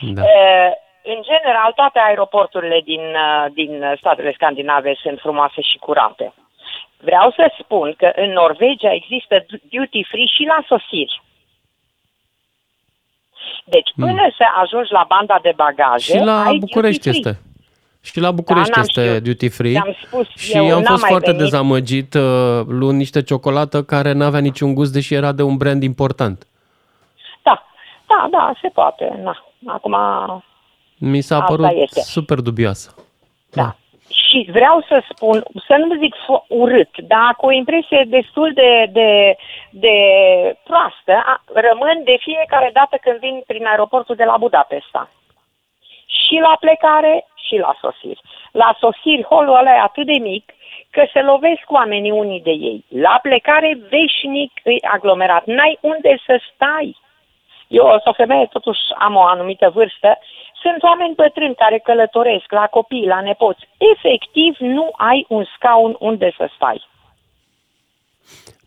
Da. 0.00 0.22
Uh, 0.22 0.72
în 1.02 1.22
general, 1.22 1.72
toate 1.74 1.98
aeroporturile 1.98 2.80
din, 2.84 3.00
uh, 3.00 3.46
din 3.52 3.94
statele 3.96 4.32
scandinave 4.32 4.94
sunt 5.02 5.18
frumoase 5.18 5.60
și 5.60 5.78
curate. 5.78 6.32
Vreau 6.98 7.30
să 7.30 7.52
spun 7.58 7.94
că 7.96 8.12
în 8.14 8.30
Norvegia 8.30 8.92
există 8.92 9.46
duty 9.70 10.04
free 10.04 10.26
și 10.26 10.42
la 10.42 10.64
sosiri. 10.66 11.22
Deci, 13.64 13.90
până 13.96 14.22
să 14.38 14.44
ajungi 14.62 14.92
la 14.92 15.04
banda 15.08 15.38
de 15.42 15.52
bagaje, 15.56 16.12
Hmm. 16.12 16.20
Și 16.20 16.26
la 16.26 16.42
ai 16.42 16.58
București 16.58 17.02
duty 17.02 17.20
free. 17.20 17.32
este. 17.34 17.42
Și 18.00 18.20
la 18.20 18.30
București 18.30 18.70
Da, 18.70 18.76
n-am 18.76 18.86
este 18.88 19.06
știut. 19.08 19.22
duty 19.24 19.48
free. 19.48 19.72
Ți-am 19.72 19.96
spus, 20.06 20.26
și 20.36 20.56
eu 20.56 20.62
am 20.64 20.68
n-am 20.70 20.82
fost 20.84 21.00
mai 21.00 21.10
foarte 21.10 21.30
venit. 21.30 21.42
dezamăgit 21.42 22.14
uh, 22.14 22.22
luând 22.66 22.98
niște 22.98 23.22
ciocolată 23.22 23.82
care 23.82 24.12
n-avea 24.12 24.40
niciun 24.40 24.74
gust, 24.74 24.92
deși 24.92 25.14
era 25.14 25.32
de 25.32 25.42
un 25.42 25.56
brand 25.56 25.82
important. 25.82 26.46
Da, 27.42 27.64
da, 28.06 28.28
da, 28.30 28.52
se 28.62 28.68
poate. 28.68 29.20
Na. 29.22 29.44
Acum, 29.66 29.96
Mi 30.98 31.20
s-a 31.20 31.34
Asta 31.34 31.46
părut 31.54 31.66
este. 31.74 32.00
super 32.00 32.38
dubioasă. 32.40 32.94
da. 33.50 33.76
Și 34.14 34.48
vreau 34.50 34.84
să 34.88 35.02
spun, 35.10 35.44
să 35.66 35.76
nu 35.76 35.94
zic 35.94 36.14
fo- 36.14 36.46
urât, 36.48 36.98
dar 36.98 37.34
cu 37.36 37.46
o 37.46 37.50
impresie 37.52 38.04
destul 38.08 38.52
de, 38.54 38.86
de, 38.92 39.36
de 39.70 39.96
proastă, 40.64 41.12
a, 41.12 41.42
rămân 41.54 42.00
de 42.04 42.16
fiecare 42.20 42.70
dată 42.72 42.96
când 43.00 43.18
vin 43.18 43.42
prin 43.46 43.66
aeroportul 43.66 44.16
de 44.16 44.24
la 44.24 44.36
Budapesta. 44.36 45.10
Și 46.06 46.34
la 46.40 46.56
plecare 46.60 47.26
și 47.46 47.56
la 47.56 47.76
sosiri. 47.80 48.20
La 48.52 48.76
sosiri, 48.80 49.22
holul 49.22 49.56
ăla 49.56 49.74
e 49.74 49.80
atât 49.80 50.06
de 50.06 50.18
mic 50.18 50.52
că 50.90 51.06
se 51.12 51.20
lovesc 51.20 51.64
oamenii 51.66 52.10
unii 52.10 52.40
de 52.40 52.50
ei. 52.50 52.84
La 52.88 53.18
plecare, 53.22 53.78
veșnic 53.90 54.52
îi 54.62 54.82
aglomerat. 54.82 55.44
N-ai 55.44 55.78
unde 55.80 56.16
să 56.26 56.40
stai. 56.54 56.96
Eu, 57.68 57.88
sunt 57.88 58.06
o 58.06 58.12
femeie, 58.12 58.46
totuși 58.46 58.80
am 58.98 59.14
o 59.16 59.22
anumită 59.22 59.70
vârstă, 59.70 60.18
sunt 60.64 60.82
oameni 60.82 61.14
bătrâni 61.22 61.54
care 61.62 61.78
călătoresc 61.88 62.48
la 62.60 62.66
copii, 62.76 63.06
la 63.06 63.20
nepoți. 63.20 63.62
Efectiv, 63.94 64.52
nu 64.58 64.86
ai 65.10 65.26
un 65.28 65.44
scaun 65.54 65.96
unde 65.98 66.28
să 66.38 66.48
stai. 66.56 66.80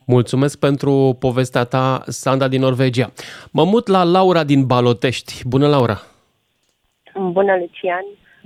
Mulțumesc 0.06 0.60
pentru 0.60 1.18
povestea 1.20 1.64
ta, 1.64 2.04
Sanda 2.06 2.48
din 2.48 2.62
Norvegia. 2.62 3.12
Mă 3.52 3.64
mut 3.64 3.88
la 3.88 4.04
Laura 4.04 4.44
din 4.44 4.66
Balotești. 4.66 5.42
Bună, 5.48 5.68
Laura! 5.68 5.98
Bună, 7.20 7.56
Lucian. 7.60 8.06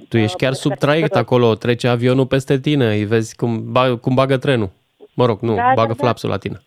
Tu 0.10 0.18
ești 0.18 0.38
chiar 0.38 0.54
sub 0.54 0.76
traiect 0.76 1.16
acolo, 1.16 1.56
trece 1.56 1.88
avionul 1.88 2.26
peste 2.26 2.60
tine, 2.60 2.86
îi 2.94 3.06
vezi 3.06 3.36
cum, 3.36 3.72
ba, 3.72 3.98
cum 3.98 4.14
bagă 4.14 4.38
trenul. 4.38 4.70
Mă 5.14 5.26
rog, 5.26 5.40
nu, 5.40 5.56
Da, 5.56 5.62
da, 5.62 5.74
bagă 5.76 5.94
da. 5.98 6.04
flapsul 6.04 6.30
la 6.30 6.38
tine. 6.38 6.62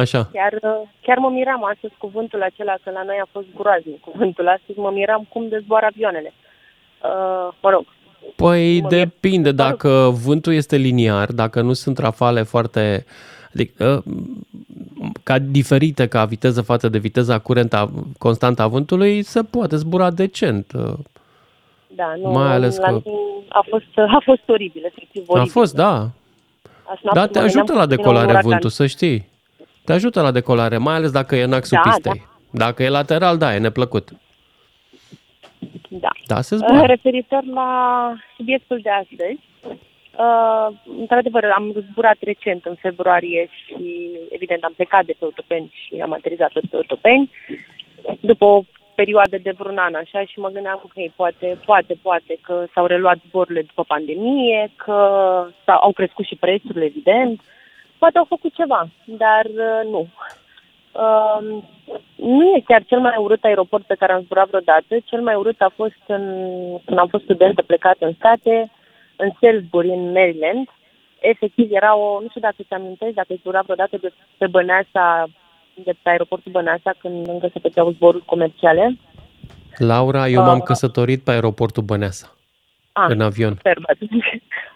Așa. 0.00 0.28
Chiar, 0.32 0.52
uh, 0.62 0.88
chiar 1.02 1.18
mă 1.18 1.28
miram 1.30 1.64
astăzi 1.64 1.92
cuvântul 1.98 2.42
acela, 2.42 2.74
că 2.84 2.90
la 2.90 3.02
noi 3.02 3.18
a 3.22 3.28
fost 3.32 3.46
groaznic 3.56 4.00
cuvântul 4.00 4.48
astăzi, 4.48 4.78
mă 4.78 4.90
miram 4.94 5.26
cum 5.28 5.48
dezboară 5.48 5.86
avioanele. 5.90 6.32
Uh, 7.02 7.54
mă 7.62 7.70
rog, 7.70 7.84
Păi 8.36 8.80
Mă 8.80 8.88
depinde, 8.88 9.52
dacă 9.52 10.10
vântul 10.24 10.52
este 10.52 10.76
liniar, 10.76 11.32
dacă 11.32 11.60
nu 11.60 11.72
sunt 11.72 11.98
rafale 11.98 12.42
foarte 12.42 13.04
adică, 13.54 14.02
ca 15.22 15.38
diferite 15.38 16.08
ca 16.08 16.24
viteză 16.24 16.62
față 16.62 16.88
de 16.88 16.98
viteza 16.98 17.38
curentă 17.38 17.90
constantă 18.18 18.62
a 18.62 18.66
vântului, 18.66 19.22
se 19.22 19.42
poate 19.42 19.76
zbura 19.76 20.10
decent. 20.10 20.72
da, 21.86 22.14
nu, 22.22 22.30
Mai 22.30 22.52
ales 22.52 22.76
la 22.78 22.86
că- 22.86 23.00
mine 23.04 23.16
a 23.48 23.64
fost, 23.70 23.84
a 23.96 24.20
fost 24.24 24.42
oribil, 24.48 24.82
efectiv 24.86 25.22
A 25.28 25.32
oribil. 25.32 25.50
fost, 25.50 25.74
da. 25.74 25.92
Asta 26.84 27.10
Da, 27.14 27.20
mă 27.20 27.26
te 27.26 27.32
gândeam 27.32 27.44
ajută 27.44 27.72
că 27.72 27.78
la 27.78 27.84
vine 27.84 27.94
un 27.94 27.96
decolare 28.02 28.24
uragan. 28.26 28.50
vântul, 28.50 28.70
să 28.70 28.86
știi. 28.86 29.28
Te 29.86 29.92
ajută 29.92 30.22
la 30.22 30.30
decolare, 30.30 30.76
mai 30.76 30.94
ales 30.94 31.10
dacă 31.10 31.36
e 31.36 31.42
în 31.42 31.52
axul 31.52 31.78
Da, 31.84 31.90
pistei. 31.90 32.26
Dacă 32.50 32.82
e 32.82 32.88
lateral, 32.88 33.38
da, 33.38 33.54
e 33.54 33.58
neplăcut. 33.58 34.08
Da. 35.88 36.08
Da, 36.26 36.40
se 36.40 36.54
Uh, 36.54 36.60
zboară. 36.60 36.86
Referitor 36.86 37.42
la 37.54 37.70
subiectul 38.36 38.78
de 38.82 38.90
astăzi, 38.90 39.38
uh, 39.64 40.68
într-adevăr, 41.00 41.44
am 41.56 41.74
zburat 41.90 42.16
recent 42.20 42.64
în 42.64 42.74
februarie 42.74 43.48
și, 43.64 44.10
evident, 44.30 44.62
am 44.64 44.72
plecat 44.76 45.04
de 45.04 45.14
pe 45.18 45.24
Otopeni 45.24 45.72
și 45.74 46.00
am 46.02 46.12
aterizat 46.12 46.50
tot 46.52 46.64
pe 46.70 46.76
Otopeni, 46.76 47.30
după 48.20 48.44
o 48.44 48.62
perioadă 48.94 49.36
de 49.42 49.54
vreun 49.58 49.78
an 49.78 49.94
așa 49.94 50.24
și 50.24 50.38
mă 50.38 50.48
gândeam 50.48 50.76
că 50.76 50.84
okay, 50.84 51.12
poate, 51.16 51.58
poate, 51.64 51.94
poate 52.02 52.38
că 52.42 52.64
s-au 52.72 52.86
reluat 52.86 53.18
zborurile 53.28 53.62
după 53.62 53.82
pandemie, 53.82 54.70
că 54.76 54.98
s-au, 55.64 55.78
au 55.82 55.92
crescut 55.92 56.24
și 56.24 56.36
prețurile, 56.36 56.84
evident, 56.84 57.40
poate 57.98 58.18
au 58.18 58.24
făcut 58.24 58.54
ceva, 58.54 58.88
dar 59.04 59.44
uh, 59.44 59.90
nu. 59.90 60.08
Uh, 60.92 61.62
nu 62.16 62.44
e 62.56 62.60
chiar 62.66 62.82
cel 62.84 63.00
mai 63.00 63.14
urât 63.18 63.44
aeroport 63.44 63.84
pe 63.84 63.94
care 63.94 64.12
am 64.12 64.22
zburat 64.22 64.48
vreodată. 64.48 64.96
Cel 65.04 65.20
mai 65.22 65.34
urât 65.34 65.60
a 65.60 65.72
fost 65.74 66.02
în, 66.06 66.24
când 66.84 66.98
am 66.98 67.08
fost 67.08 67.24
studentă 67.24 67.62
plecat 67.62 67.96
în 67.98 68.12
state, 68.12 68.70
în 69.16 69.30
Salisbury, 69.40 69.88
în 69.88 70.12
Maryland. 70.12 70.68
Efectiv, 71.20 71.72
era 71.72 71.96
o, 71.96 72.20
nu 72.20 72.28
știu 72.28 72.40
dacă 72.40 72.56
ți 72.66 72.74
amintești, 72.74 73.14
dacă 73.14 73.28
ai 73.30 73.38
zburat 73.40 73.64
vreodată 73.64 73.96
de 73.96 74.12
pe 74.38 74.46
Băneasa, 74.46 75.26
de 75.74 75.94
pe 76.02 76.08
aeroportul 76.08 76.52
Băneasa, 76.52 76.90
când 76.98 77.28
încă 77.28 77.48
se 77.52 77.58
făceau 77.58 77.90
zboruri 77.90 78.24
comerciale. 78.24 78.96
Laura, 79.76 80.28
eu 80.28 80.42
m-am 80.42 80.58
Uh, 80.58 80.64
căsătorit 80.64 81.22
pe 81.24 81.30
aeroportul 81.30 81.82
Băneasa, 81.82 82.35
Ah, 82.98 83.06
în 83.08 83.20
avion. 83.20 83.54
Super, 83.54 83.78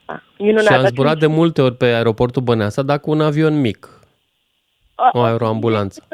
ah, 0.07 0.21
minunat. 0.39 0.63
Și 0.65 0.69
am 0.73 0.75
atunci- 0.75 0.91
zburat 0.93 1.19
de 1.19 1.27
multe 1.27 1.63
ori 1.63 1.75
pe 1.77 1.85
aeroportul 1.85 2.43
Băneasa, 2.43 2.83
dar 2.83 2.99
cu 3.01 3.11
un 3.11 3.21
avion 3.21 3.61
mic, 3.61 3.89
Ah, 4.95 5.11
o 5.13 5.21
aeroambulanță. 5.23 6.09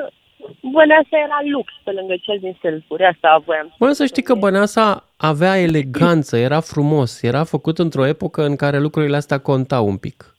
Băneasa 0.72 1.16
era 1.24 1.38
lux 1.52 1.72
pe 1.84 1.90
lângă 1.90 2.14
cel 2.22 2.38
din 2.40 2.58
Salisbury, 2.62 3.04
asta 3.04 3.42
voiam. 3.44 3.74
Bă, 3.78 3.92
să 3.92 4.04
știi 4.06 4.22
că 4.22 4.34
Băneasa 4.34 5.04
avea 5.16 5.58
eleganță, 5.58 6.36
era 6.36 6.60
frumos, 6.60 7.22
era 7.22 7.44
făcut 7.44 7.78
într-o 7.78 8.06
epocă 8.06 8.44
în 8.44 8.56
care 8.56 8.78
lucrurile 8.78 9.16
astea 9.16 9.38
contau 9.38 9.86
un 9.86 9.96
pic. 9.96 10.36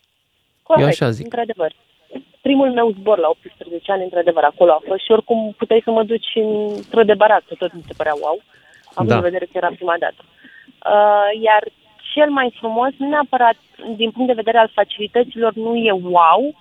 Corect, 0.63 0.83
Eu 0.83 0.89
așa 0.91 1.09
zic. 1.09 1.23
într-adevăr. 1.23 1.71
primul 2.41 2.71
meu 2.71 2.91
zbor 2.99 3.17
la 3.17 3.27
18 3.27 3.91
ani, 3.91 4.03
într-adevăr, 4.03 4.43
acolo 4.43 4.71
a 4.71 4.81
fost 4.87 5.03
și 5.03 5.11
oricum 5.11 5.53
puteai 5.57 5.81
să 5.83 5.91
mă 5.91 6.03
duci 6.03 6.31
într-o 6.77 7.03
de 7.03 7.13
barat, 7.13 7.43
că 7.47 7.55
tot 7.57 7.73
mi 7.73 7.83
se 7.87 7.93
părea 7.97 8.13
wow, 8.21 8.41
având 8.93 9.09
Da. 9.09 9.15
în 9.15 9.21
vedere 9.21 9.45
că 9.45 9.51
era 9.53 9.67
prima 9.67 9.95
dată. 9.99 10.21
Uh, 10.85 11.41
iar 11.41 11.63
cel 12.13 12.29
mai 12.29 12.53
frumos, 12.59 12.91
nu 12.97 13.07
neapărat 13.07 13.57
din 13.95 14.11
punct 14.11 14.27
de 14.27 14.41
vedere 14.41 14.57
al 14.57 14.71
facilităților, 14.73 15.53
nu 15.53 15.75
e 15.75 15.91
wow, 15.91 16.55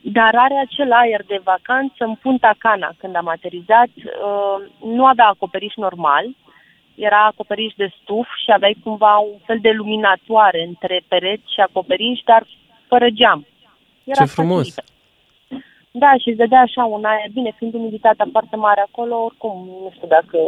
dar 0.00 0.34
are 0.34 0.54
acel 0.54 0.92
aer 0.92 1.22
de 1.26 1.40
vacanță 1.44 2.04
în 2.04 2.14
Punta 2.14 2.54
Cana 2.58 2.90
când 2.98 3.16
am 3.16 3.28
aterizat. 3.28 3.90
Uh, 3.96 4.88
nu 4.96 5.06
avea 5.06 5.26
acoperiș 5.26 5.74
normal, 5.74 6.26
era 6.94 7.24
acoperiș 7.24 7.72
de 7.76 7.92
stuf 8.02 8.26
și 8.44 8.50
aveai 8.52 8.76
cumva 8.84 9.16
un 9.16 9.38
fel 9.44 9.58
de 9.60 9.70
luminatoare 9.70 10.64
între 10.66 11.02
pereți 11.08 11.52
și 11.54 11.60
acoperiș, 11.60 12.20
dar 12.24 12.46
fără 12.86 13.08
geam. 13.08 13.46
Era 14.04 14.24
Ce 14.24 14.30
frumos! 14.30 14.56
facilită. 14.58 14.82
Da, 15.90 16.12
și 16.20 16.28
îți 16.28 16.36
dădea 16.36 16.60
așa 16.60 16.84
un 16.84 17.04
aer. 17.04 17.28
Bine, 17.32 17.54
fiind 17.56 17.74
umiditatea 17.74 18.26
foarte 18.30 18.56
mare 18.56 18.80
acolo, 18.80 19.16
oricum, 19.16 19.66
nu 19.82 19.90
știu 19.94 20.08
dacă 20.08 20.38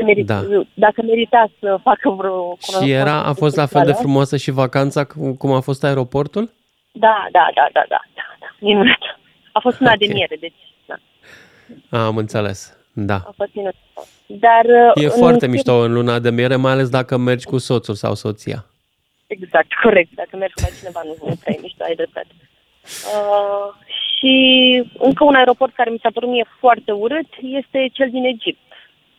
merit, 0.00 0.26
Da. 0.26 0.40
dacă 0.74 1.02
merita 1.02 1.50
să 1.60 1.78
facă 1.82 2.10
vreo... 2.10 2.56
Și 2.60 2.90
era, 2.90 3.22
a 3.24 3.32
fost 3.32 3.56
la 3.56 3.66
fel 3.66 3.84
de 3.84 3.92
frumoasă 3.92 4.36
și 4.36 4.50
vacanța 4.50 5.04
cum 5.04 5.34
cum 5.34 5.52
a 5.52 5.60
fost 5.60 5.84
aeroportul? 5.84 6.50
Da, 6.92 7.26
da, 7.32 7.48
da, 7.54 7.68
da, 7.72 7.84
da, 7.88 8.00
da, 8.14 8.22
da. 8.40 8.46
minunat. 8.58 8.98
A 9.52 9.60
fost 9.60 9.80
una 9.80 9.96
de 9.96 10.06
miere, 10.12 10.36
deci 10.40 10.54
da, 10.86 12.06
Am 12.06 12.16
înțeles. 12.16 12.76
Da. 12.92 13.14
a 13.14 13.32
fost 13.36 13.50
minunat. 13.52 13.74
Dar... 14.26 14.64
E 14.94 15.04
în 15.04 15.10
foarte 15.10 15.46
schimb- 15.46 15.50
mișto 15.50 15.72
în 15.74 15.92
luna 15.92 16.18
de 16.18 16.30
miere, 16.30 16.56
mai 16.56 16.72
ales 16.72 16.88
dacă 16.88 17.16
mergi 17.16 17.46
cu 17.46 17.58
soțul 17.58 17.94
sau 17.94 18.14
soția. 18.14 18.66
Exact, 19.26 19.72
corect. 19.82 20.10
Dacă 20.14 20.36
mergi 20.36 20.54
cu 20.54 20.60
altcineva, 20.64 21.00
nu, 21.04 21.14
nu 21.28 21.34
prea 21.42 21.54
e 21.56 21.60
mișto, 21.62 21.84
ai 21.84 21.94
dreptate. 21.94 22.28
Uh, 23.14 23.68
și 24.08 24.34
încă 24.98 25.24
un 25.24 25.34
aeroport 25.34 25.74
care 25.74 25.90
mi 25.90 25.98
s-a 26.02 26.10
părut 26.14 26.28
mie 26.28 26.46
foarte 26.58 26.92
urât 26.92 27.28
este 27.40 27.88
cel 27.92 28.10
din 28.10 28.24
Egipt. 28.24 28.60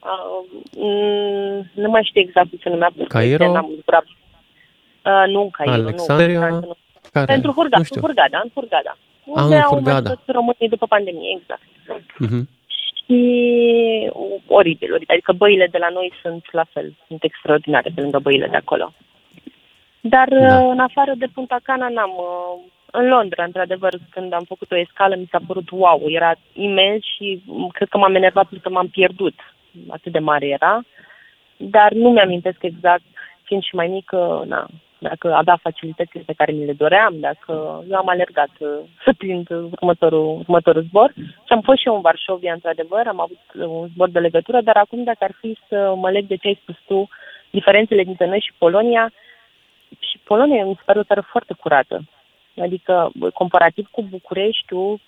Uh, 0.04 0.62
mm, 0.78 1.70
nu 1.74 1.90
mai 1.90 2.04
știu 2.04 2.22
exact 2.22 2.50
cum 2.50 2.60
se 2.64 2.70
numea. 2.70 2.88
pentru 2.88 3.08
că 3.08 3.18
Cairo? 3.18 3.52
n-am 3.52 3.70
zburat. 3.82 4.06
Uh, 4.06 5.24
nu 5.28 5.42
în 5.42 5.50
Cairo, 5.50 5.72
Alexandria? 5.74 6.48
nu. 6.50 6.60
nu. 6.60 6.76
Care? 7.12 7.26
Pentru 7.26 7.52
Hurgada, 7.52 7.78
Nu 7.78 7.84
știu. 7.84 7.96
în 7.96 8.02
Hurgada, 8.08 8.40
în 8.44 8.50
Hurgada. 8.54 8.98
Ah, 9.36 9.44
Unde 9.44 9.56
în 9.56 9.62
au 9.62 9.70
Hurghada. 9.74 10.00
mers 10.10 10.16
toți 10.16 10.32
românii 10.32 10.70
după 10.70 10.86
pandemie, 10.86 11.38
exact. 11.40 11.62
Mhm. 12.18 12.50
Și 13.06 13.20
oribil, 14.48 14.90
oribil. 14.92 15.08
Adică 15.16 15.32
băile 15.32 15.68
de 15.72 15.78
la 15.78 15.90
noi 15.90 16.14
sunt 16.22 16.44
la 16.52 16.64
fel, 16.74 16.94
sunt 17.08 17.24
extraordinare 17.24 17.92
pe 17.96 18.02
lângă 18.02 18.20
băile 18.20 18.48
de 18.48 18.56
acolo. 18.56 18.94
Dar 20.02 20.28
da. 20.30 20.58
în 20.70 20.80
afară 20.80 21.14
de 21.18 21.28
Punta 21.34 21.58
Cana 21.64 21.88
n-am... 21.90 22.10
uh, 22.18 22.72
În 22.92 23.08
Londra, 23.08 23.44
într-adevăr, 23.44 23.94
când 24.10 24.34
am 24.34 24.44
făcut 24.48 24.72
o 24.72 24.78
escală, 24.78 25.16
mi 25.16 25.28
s-a 25.32 25.40
părut 25.48 25.70
wow, 25.72 26.02
era 26.08 26.36
imens 26.54 27.04
și 27.16 27.42
m, 27.46 27.68
cred 27.68 27.88
că 27.90 27.98
m-am 27.98 28.16
enervat 28.16 28.48
pentru 28.50 28.70
că 28.70 28.76
m-am 28.76 28.88
pierdut. 28.88 29.34
Atât 29.90 30.12
de 30.12 30.20
mare 30.20 30.48
era. 30.48 30.82
Dar 31.58 31.92
nu 31.92 32.10
mi-amintesc 32.12 32.58
exact, 32.62 33.04
fiind 33.44 33.64
și 33.64 33.76
mai 33.76 33.88
mică, 33.88 34.44
na, 34.48 34.68
dacă 35.08 35.34
avea 35.34 35.58
facilitățile 35.62 36.24
pe 36.26 36.34
care 36.34 36.52
mi 36.52 36.66
le 36.66 36.74
doream, 36.74 37.14
dacă 37.20 37.84
eu 37.90 37.98
am 37.98 38.10
alergat 38.10 38.50
uh, 38.60 38.70
să 39.04 39.14
prind 39.18 39.50
uh, 39.50 39.64
următorul, 39.72 40.28
următorul 40.40 40.82
zbor. 40.90 41.14
Și 41.16 41.52
am 41.56 41.62
fost 41.62 41.80
și 41.80 41.88
eu 41.88 41.96
în 41.96 42.02
Varșovia, 42.02 42.54
într-adevăr, 42.54 43.08
am 43.08 43.20
avut 43.20 43.44
uh, 43.54 43.66
un 43.66 43.88
zbor 43.94 44.10
de 44.10 44.20
legătură, 44.20 44.62
dar 44.62 44.78
acum 44.78 45.04
dacă 45.04 45.24
ar 45.24 45.36
fi 45.40 45.58
să 45.68 45.94
mă 45.96 46.10
leg 46.10 46.26
de 46.26 46.36
ce 46.36 46.48
ai 46.48 46.60
spus 46.62 46.76
tu, 46.86 47.10
diferențele 47.50 48.04
dintre 48.04 48.28
noi 48.28 48.40
și 48.40 48.54
Polonia, 48.58 49.12
și 50.00 50.18
Polonia 50.24 50.66
mi 50.66 50.76
se 50.76 50.82
pare 50.86 51.00
o 51.00 51.04
țară 51.04 51.22
foarte 51.22 51.54
curată. 51.60 52.04
Adică, 52.62 53.12
bă, 53.14 53.30
comparativ 53.30 53.88
cu 53.92 54.02
Bucureștiul, 54.04 55.00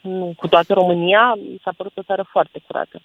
nu, 0.00 0.32
cu 0.36 0.48
toată 0.48 0.72
România, 0.72 1.34
mi 1.34 1.60
s-a 1.62 1.72
părut 1.76 1.92
o 1.96 2.02
țară 2.02 2.22
foarte 2.22 2.58
curată. 2.66 3.00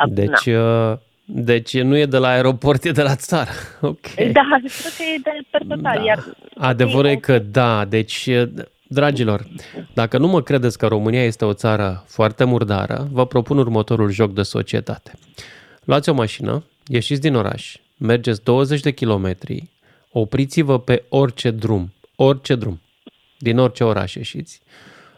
Acum, 0.00 0.14
Deci, 0.14 0.46
na. 0.46 0.90
uh, 0.90 0.98
deci 1.24 1.80
nu 1.80 1.96
e 1.96 2.06
de 2.06 2.16
la 2.16 2.28
aeroport, 2.28 2.84
e 2.84 2.90
de 2.90 3.02
la 3.02 3.16
țară. 3.16 3.50
Ok. 3.80 4.14
Da, 4.14 4.42
cred 4.58 4.92
că 4.96 5.02
e 5.14 5.20
de 5.22 5.30
per 5.50 5.62
total, 5.68 5.96
da. 5.96 6.04
iar 6.04 6.24
Adevărul 6.56 7.10
e 7.10 7.16
că 7.16 7.38
da, 7.38 7.84
deci, 7.84 8.28
dragilor, 8.88 9.46
dacă 9.94 10.18
nu 10.18 10.26
mă 10.28 10.42
credeți 10.42 10.78
că 10.78 10.86
România 10.86 11.24
este 11.24 11.44
o 11.44 11.52
țară 11.52 12.04
foarte 12.06 12.44
murdară, 12.44 13.08
vă 13.12 13.26
propun 13.26 13.58
următorul 13.58 14.10
joc 14.10 14.32
de 14.32 14.42
societate. 14.42 15.12
Luați 15.84 16.08
o 16.08 16.12
mașină, 16.12 16.64
ieșiți 16.86 17.20
din 17.20 17.34
oraș, 17.34 17.76
mergeți 17.96 18.44
20 18.44 18.80
de 18.80 18.90
kilometri, 18.90 19.68
opriți-vă 20.12 20.78
pe 20.78 21.04
orice 21.08 21.50
drum, 21.50 21.92
orice 22.16 22.54
drum, 22.54 22.80
din 23.38 23.58
orice 23.58 23.84
oraș 23.84 24.14
ieșiți, 24.14 24.60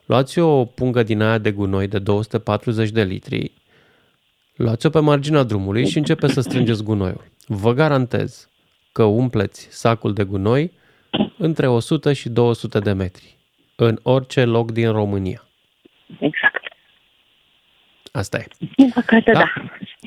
luați 0.07 0.39
o 0.39 0.65
pungă 0.65 1.03
din 1.03 1.23
aia 1.23 1.39
de 1.39 1.51
gunoi 1.51 1.89
de 1.89 1.99
240 1.99 2.91
de 2.91 3.03
litri, 3.03 3.53
luați-o 4.57 4.91
pe 4.91 5.01
marginea 5.01 5.43
drumului 5.43 5.89
și 5.89 5.99
începeți 5.99 6.33
să 6.33 6.41
strângeți 6.41 6.83
gunoiul. 6.83 7.24
Vă 7.47 7.73
garantez 7.73 8.49
că 8.93 9.03
umpleți 9.03 9.69
sacul 9.70 10.12
de 10.12 10.24
gunoi 10.24 10.73
între 11.39 11.66
100 11.66 12.12
și 12.12 12.29
200 12.29 12.79
de 12.79 12.93
metri, 12.93 13.37
în 13.77 13.99
orice 14.03 14.45
loc 14.45 14.70
din 14.70 14.91
România. 14.91 15.45
Exact. 16.19 16.62
Asta 18.12 18.39
e. 18.39 18.47
Din 18.77 18.91
păcate, 18.95 19.33
da. 19.33 19.39
da. 19.39 19.53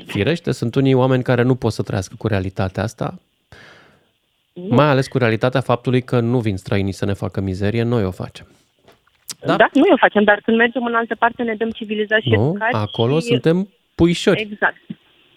Firește, 0.06 0.52
sunt 0.52 0.76
unii 0.76 0.94
oameni 0.94 1.24
care 1.24 1.42
nu 1.42 1.56
pot 1.56 1.72
să 1.72 1.84
trăiască 1.84 2.16
cu 2.18 2.28
realitatea 2.28 2.84
asta, 2.84 3.20
mai 4.54 4.86
ales 4.86 5.08
cu 5.08 5.18
realitatea 5.18 5.62
faptului 5.62 6.02
că 6.02 6.20
nu 6.20 6.40
vin 6.40 6.58
străinii 6.58 6.92
să 6.92 7.06
ne 7.06 7.14
facă 7.14 7.42
mizerie, 7.42 7.84
noi 7.84 8.04
o 8.04 8.12
facem. 8.12 8.48
Da? 9.40 9.56
da, 9.56 9.70
noi 9.74 9.90
o 9.92 9.98
facem, 9.98 10.24
dar 10.24 10.42
când 10.44 10.58
mergem 10.58 10.86
în 10.86 10.96
altă 10.96 11.16
parte 11.16 11.44
ne 11.44 11.56
dăm 11.56 11.70
civilizați 11.70 12.24
și 12.24 12.30
Nu? 12.30 12.50
educați 12.50 12.76
Acolo 12.76 13.20
și... 13.20 13.26
suntem 13.26 13.70
puișori. 13.96 14.42
Exact. 14.42 14.76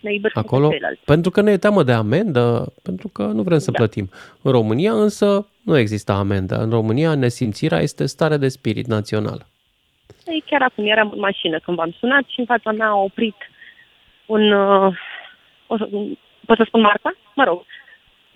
Ne 0.01 0.13
iubim 0.13 0.31
Acolo, 0.35 0.69
pe 0.69 0.75
ceilalți. 0.75 1.01
pentru 1.05 1.31
că 1.31 1.41
ne 1.41 1.51
e 1.51 1.57
teamă 1.57 1.83
de 1.83 1.93
amendă, 1.93 2.73
pentru 2.83 3.09
că 3.09 3.23
nu 3.23 3.43
vrem 3.43 3.59
să 3.59 3.71
Da. 3.71 3.79
plătim. 3.79 4.09
În 4.43 4.53
România 4.53 4.93
însă 4.93 5.49
nu 5.63 5.77
există 5.79 6.13
amendă. 6.13 6.57
În 6.57 6.71
România 6.71 7.15
nesimțirea 7.15 7.79
este 7.81 8.07
stare 8.07 8.37
de 8.37 8.49
spirit 8.49 8.87
națională. 8.87 9.47
Ei, 10.27 10.43
chiar 10.47 10.63
acum 10.63 10.87
eram 10.87 11.11
în 11.13 11.19
mașină 11.19 11.59
când 11.59 11.77
v-am 11.77 11.95
sunat 11.99 12.23
și 12.27 12.39
în 12.41 12.45
fața 12.47 12.73
mea 12.73 12.87
a 12.89 12.97
oprit 13.03 13.35
un... 14.27 14.53
Uh, 14.53 14.95
o 15.67 15.77
să, 15.77 15.89
pot 16.47 16.57
să 16.57 16.65
spun 16.67 16.81
marca? 16.81 17.15
Mă 17.35 17.45
rog. 17.45 17.63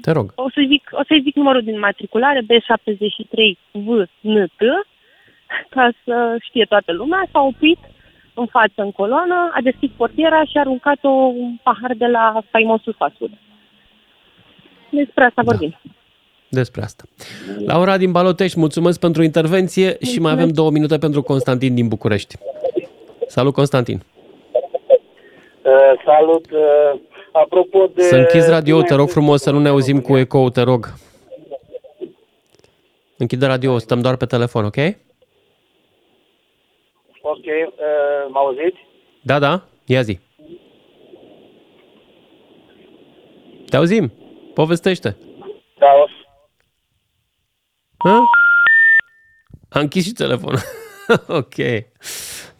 Te 0.00 0.10
rog. 0.10 0.32
O 0.34 0.50
să 0.50 0.64
zic, 0.68 0.88
o 0.92 1.02
să 1.02 1.18
zic 1.22 1.34
numărul 1.34 1.62
din 1.62 1.78
matriculare, 1.78 2.40
B73VNT, 2.42 4.60
ca 5.68 5.90
să 6.04 6.36
știe 6.40 6.64
toată 6.64 6.92
lumea, 6.92 7.28
s-a 7.32 7.40
oprit 7.40 7.78
în 8.34 8.46
față 8.46 8.82
în 8.82 8.92
coloană, 8.92 9.50
a 9.54 9.60
deschis 9.62 9.90
portiera 9.96 10.44
și 10.44 10.56
a 10.56 10.60
aruncat-o 10.60 11.08
un 11.08 11.56
pahar 11.62 11.94
de 11.96 12.06
la 12.06 12.42
faimosul 12.50 12.94
fast 12.98 13.14
food. 13.18 13.30
Despre 14.90 15.24
asta 15.24 15.42
vorbim. 15.44 15.80
Despre 16.48 16.82
asta. 16.82 17.04
Laura 17.66 17.96
din 17.96 18.10
Balotești, 18.10 18.58
mulțumesc 18.58 19.00
pentru 19.00 19.22
intervenție 19.22 19.96
și 20.00 20.20
mai 20.20 20.32
avem 20.32 20.48
două 20.48 20.70
minute 20.70 20.98
pentru 20.98 21.22
Constantin 21.22 21.74
din 21.74 21.88
București. 21.88 22.36
Salut, 23.26 23.52
Constantin. 23.52 24.02
Uh, 25.62 26.02
salut. 26.04 26.50
Uh, 26.50 27.00
apropo 27.32 27.90
de... 27.94 28.02
Să 28.02 28.16
închizi 28.16 28.50
radio, 28.50 28.82
te 28.82 28.94
rog 28.94 29.08
frumos 29.08 29.42
să 29.42 29.50
nu 29.50 29.58
ne 29.58 29.68
auzim 29.68 30.00
cu 30.00 30.16
ecou, 30.16 30.50
te 30.50 30.60
rog. 30.60 30.92
Închide 33.16 33.46
radio, 33.46 33.78
stăm 33.78 34.00
doar 34.00 34.16
pe 34.16 34.26
telefon, 34.26 34.64
ok? 34.64 34.76
Ok, 37.22 37.44
uh, 37.44 38.30
mă 38.30 38.38
auziți? 38.38 38.86
Da, 39.22 39.38
da, 39.38 39.64
ia 39.84 40.02
zi. 40.02 40.18
Te 43.70 43.76
auzim, 43.76 44.12
povestește. 44.54 45.16
Da, 45.78 45.86
o 46.02 46.06
să... 46.06 46.28
Ha? 47.98 48.20
A 49.70 49.80
închis 49.80 50.04
și 50.04 50.12
telefonul. 50.12 50.58
ok. 51.40 51.54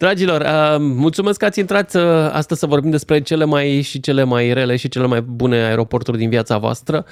Dragilor, 0.03 0.41
uh, 0.41 0.75
mulțumesc 0.79 1.39
că 1.39 1.45
ați 1.45 1.59
intrat 1.59 1.93
uh, 1.95 2.01
astăzi 2.31 2.59
să 2.59 2.65
vorbim 2.65 2.89
despre 2.89 3.21
cele 3.21 3.45
mai 3.45 3.81
și 3.81 3.99
cele 3.99 4.23
mai 4.23 4.53
rele 4.53 4.75
și 4.75 4.89
cele 4.89 5.05
mai 5.05 5.21
bune 5.21 5.55
aeroporturi 5.55 6.17
din 6.17 6.29
viața 6.29 6.57
voastră. 6.57 7.05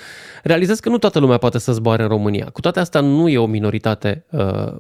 Realizez 0.44 0.80
că 0.80 0.90
nu 0.90 0.98
toată 0.98 1.20
lumea 1.20 1.38
poate 1.38 1.58
să 1.60 1.72
zboare 1.74 2.04
în 2.04 2.10
România. 2.10 2.50
Cu 2.54 2.62
toate 2.62 2.80
astea 2.80 3.02
nu 3.02 3.30
e 3.30 3.38
o 3.38 3.46
minoritate 3.46 4.26
uh, 4.30 4.74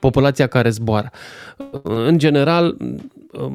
populația 0.00 0.46
care 0.46 0.70
zboară. 0.70 1.10
În 1.82 2.18
general, 2.18 2.76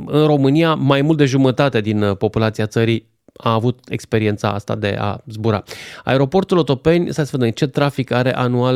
în 0.06 0.26
România, 0.26 0.74
mai 0.74 1.02
mult 1.02 1.18
de 1.18 1.26
jumătate 1.26 1.82
din 1.82 2.02
uh, 2.02 2.18
populația 2.18 2.66
țării 2.66 3.08
a 3.34 3.54
avut 3.54 3.80
experiența 3.88 4.52
asta 4.52 4.76
de 4.76 4.98
a 5.00 5.18
zbura. 5.28 5.64
Aeroportul 6.04 6.58
Otopeni, 6.58 7.14
să 7.14 7.28
vedem 7.32 7.50
ce 7.50 7.68
trafic 7.68 8.12
are 8.12 8.36
anual 8.36 8.76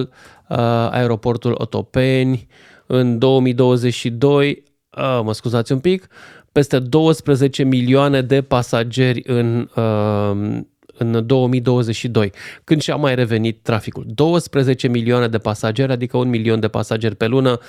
uh, 0.49 0.57
aeroportul 0.91 1.55
Otopeni 1.57 2.47
în 2.85 3.17
2022, 3.17 4.67
uh, 4.98 5.20
mă 5.24 5.34
scuzați 5.34 5.72
un 5.72 5.80
pic, 5.80 6.07
peste 6.52 6.80
12 6.80 7.64
milioane 7.64 8.22
de 8.22 8.41
pasageri 8.41 9.24
în, 9.26 9.70
uh, 9.76 10.61
în 10.98 11.26
2022, 11.26 12.32
când 12.64 12.82
și-a 12.82 12.95
mai 12.95 13.16
revenit 13.16 13.60
traficul. 13.61 14.06
12 14.07 14.88
milioane 14.88 15.28
de 15.28 15.38
pasageri, 15.38 15.91
adică 15.91 16.18
un 16.18 16.30
milion 16.30 16.60
de 16.60 16.68
pasageri 16.68 17.16
pe 17.16 17.28
lună, 17.28 17.60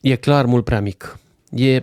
e 0.00 0.16
clar 0.16 0.44
mult 0.44 0.64
prea 0.64 0.80
mic. 0.80 1.18
E 1.50 1.82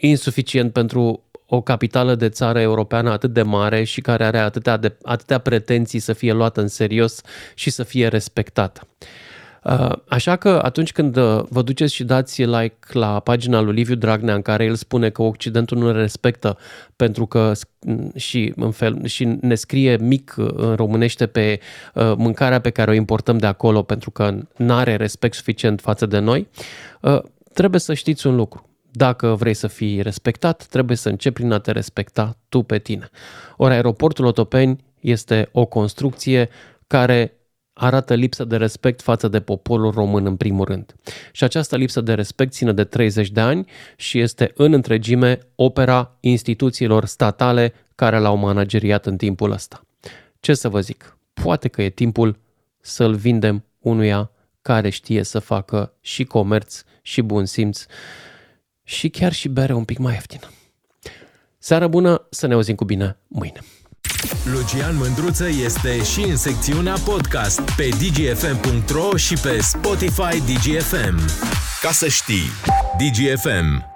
insuficient 0.00 0.72
pentru 0.72 1.22
o 1.46 1.60
capitală 1.60 2.14
de 2.14 2.28
țară 2.28 2.60
europeană 2.60 3.10
atât 3.10 3.32
de 3.32 3.42
mare 3.42 3.84
și 3.84 4.00
care 4.00 4.24
are 4.24 4.38
atâtea, 4.38 4.76
de, 4.76 4.96
atâtea 5.02 5.38
pretenții 5.38 5.98
să 5.98 6.12
fie 6.12 6.32
luată 6.32 6.60
în 6.60 6.68
serios 6.68 7.20
și 7.54 7.70
să 7.70 7.82
fie 7.82 8.08
respectată. 8.08 8.86
Uh, 9.00 9.06
așa 10.08 10.36
că 10.36 10.60
atunci 10.62 10.92
când 10.92 11.16
uh, 11.16 11.42
vă 11.48 11.62
duceți 11.62 11.94
și 11.94 12.04
dați 12.04 12.42
like 12.42 12.76
la 12.92 13.20
pagina 13.20 13.60
lui 13.60 13.74
Liviu 13.74 13.94
Dragnea 13.94 14.34
în 14.34 14.42
care 14.42 14.64
el 14.64 14.74
spune 14.74 15.10
că 15.10 15.22
Occidentul 15.22 15.78
nu 15.78 15.92
ne 15.92 16.00
respectă 16.00 16.58
pentru 16.96 17.26
că 17.26 17.52
și, 18.16 18.52
în 18.56 18.70
fel, 18.70 19.06
și 19.06 19.24
ne 19.40 19.54
scrie 19.54 19.96
mic 19.96 20.34
uh, 20.38 20.48
în 20.54 20.74
românește 20.74 21.26
pe 21.26 21.60
mâncarea 22.16 22.60
pe 22.60 22.70
care 22.70 22.90
o 22.90 22.94
importăm 22.94 23.38
de 23.38 23.46
acolo 23.46 23.82
pentru 23.82 24.10
că 24.10 24.34
nu 24.56 24.74
are 24.74 24.96
respect 24.96 25.34
suficient 25.34 25.80
față 25.80 26.06
de 26.06 26.18
noi, 26.18 26.48
trebuie 27.52 27.80
să 27.80 27.94
știți 27.94 28.26
un 28.26 28.36
lucru. 28.36 28.68
Dacă 28.90 29.34
vrei 29.34 29.54
să 29.54 29.66
fii 29.66 30.02
respectat, 30.02 30.66
trebuie 30.66 30.96
să 30.96 31.08
începi 31.08 31.34
prin 31.34 31.52
a 31.52 31.58
te 31.58 31.72
respecta 31.72 32.36
tu 32.48 32.62
pe 32.62 32.78
tine. 32.78 33.10
Ori 33.56 33.74
aeroportul 33.74 34.24
Otopeni 34.24 34.84
este 35.00 35.48
o 35.52 35.64
construcție 35.64 36.48
care 36.86 37.32
arată 37.74 38.14
lipsă 38.14 38.44
de 38.44 38.56
respect 38.56 39.02
față 39.02 39.28
de 39.28 39.40
poporul 39.40 39.90
român 39.90 40.26
în 40.26 40.36
primul 40.36 40.64
rând. 40.64 40.94
Și 41.32 41.44
această 41.44 41.76
lipsă 41.76 42.00
de 42.00 42.14
respect 42.14 42.52
ține 42.52 42.72
de 42.72 42.84
30 42.84 43.30
de 43.30 43.40
ani 43.40 43.66
și 43.96 44.18
este 44.18 44.52
în 44.54 44.72
întregime 44.72 45.38
opera 45.54 46.16
instituțiilor 46.20 47.04
statale 47.04 47.74
care 47.94 48.18
l-au 48.18 48.36
manageriat 48.36 49.06
în 49.06 49.16
timpul 49.16 49.50
ăsta. 49.50 49.86
Ce 50.40 50.54
să 50.54 50.68
vă 50.68 50.80
zic? 50.80 51.18
Poate 51.32 51.68
că 51.68 51.82
e 51.82 51.90
timpul 51.90 52.38
să-l 52.80 53.14
vindem 53.14 53.64
unuia 53.78 54.30
care 54.62 54.88
știe 54.88 55.22
să 55.22 55.38
facă 55.38 55.92
și 56.00 56.24
comerț 56.24 56.82
și 57.02 57.22
bun 57.22 57.44
simț 57.46 57.86
și 58.82 59.08
chiar 59.08 59.32
și 59.32 59.48
bere 59.48 59.72
un 59.72 59.84
pic 59.84 59.98
mai 59.98 60.12
ieftină. 60.12 60.50
Seară 61.58 61.88
bună, 61.88 62.26
să 62.30 62.46
ne 62.46 62.54
auzim 62.54 62.74
cu 62.74 62.84
bine 62.84 63.16
mâine. 63.28 63.60
Lucian 64.44 64.96
Mândruță 64.96 65.48
este 65.64 66.02
și 66.02 66.20
în 66.20 66.36
secțiunea 66.36 66.94
podcast 67.04 67.60
pe 67.60 67.88
dgfm.ro 67.88 69.16
și 69.16 69.34
pe 69.42 69.58
Spotify 69.60 70.42
DGFM. 70.52 71.18
Ca 71.80 71.90
să 71.90 72.08
știi, 72.08 72.50
DGFM 72.98 73.93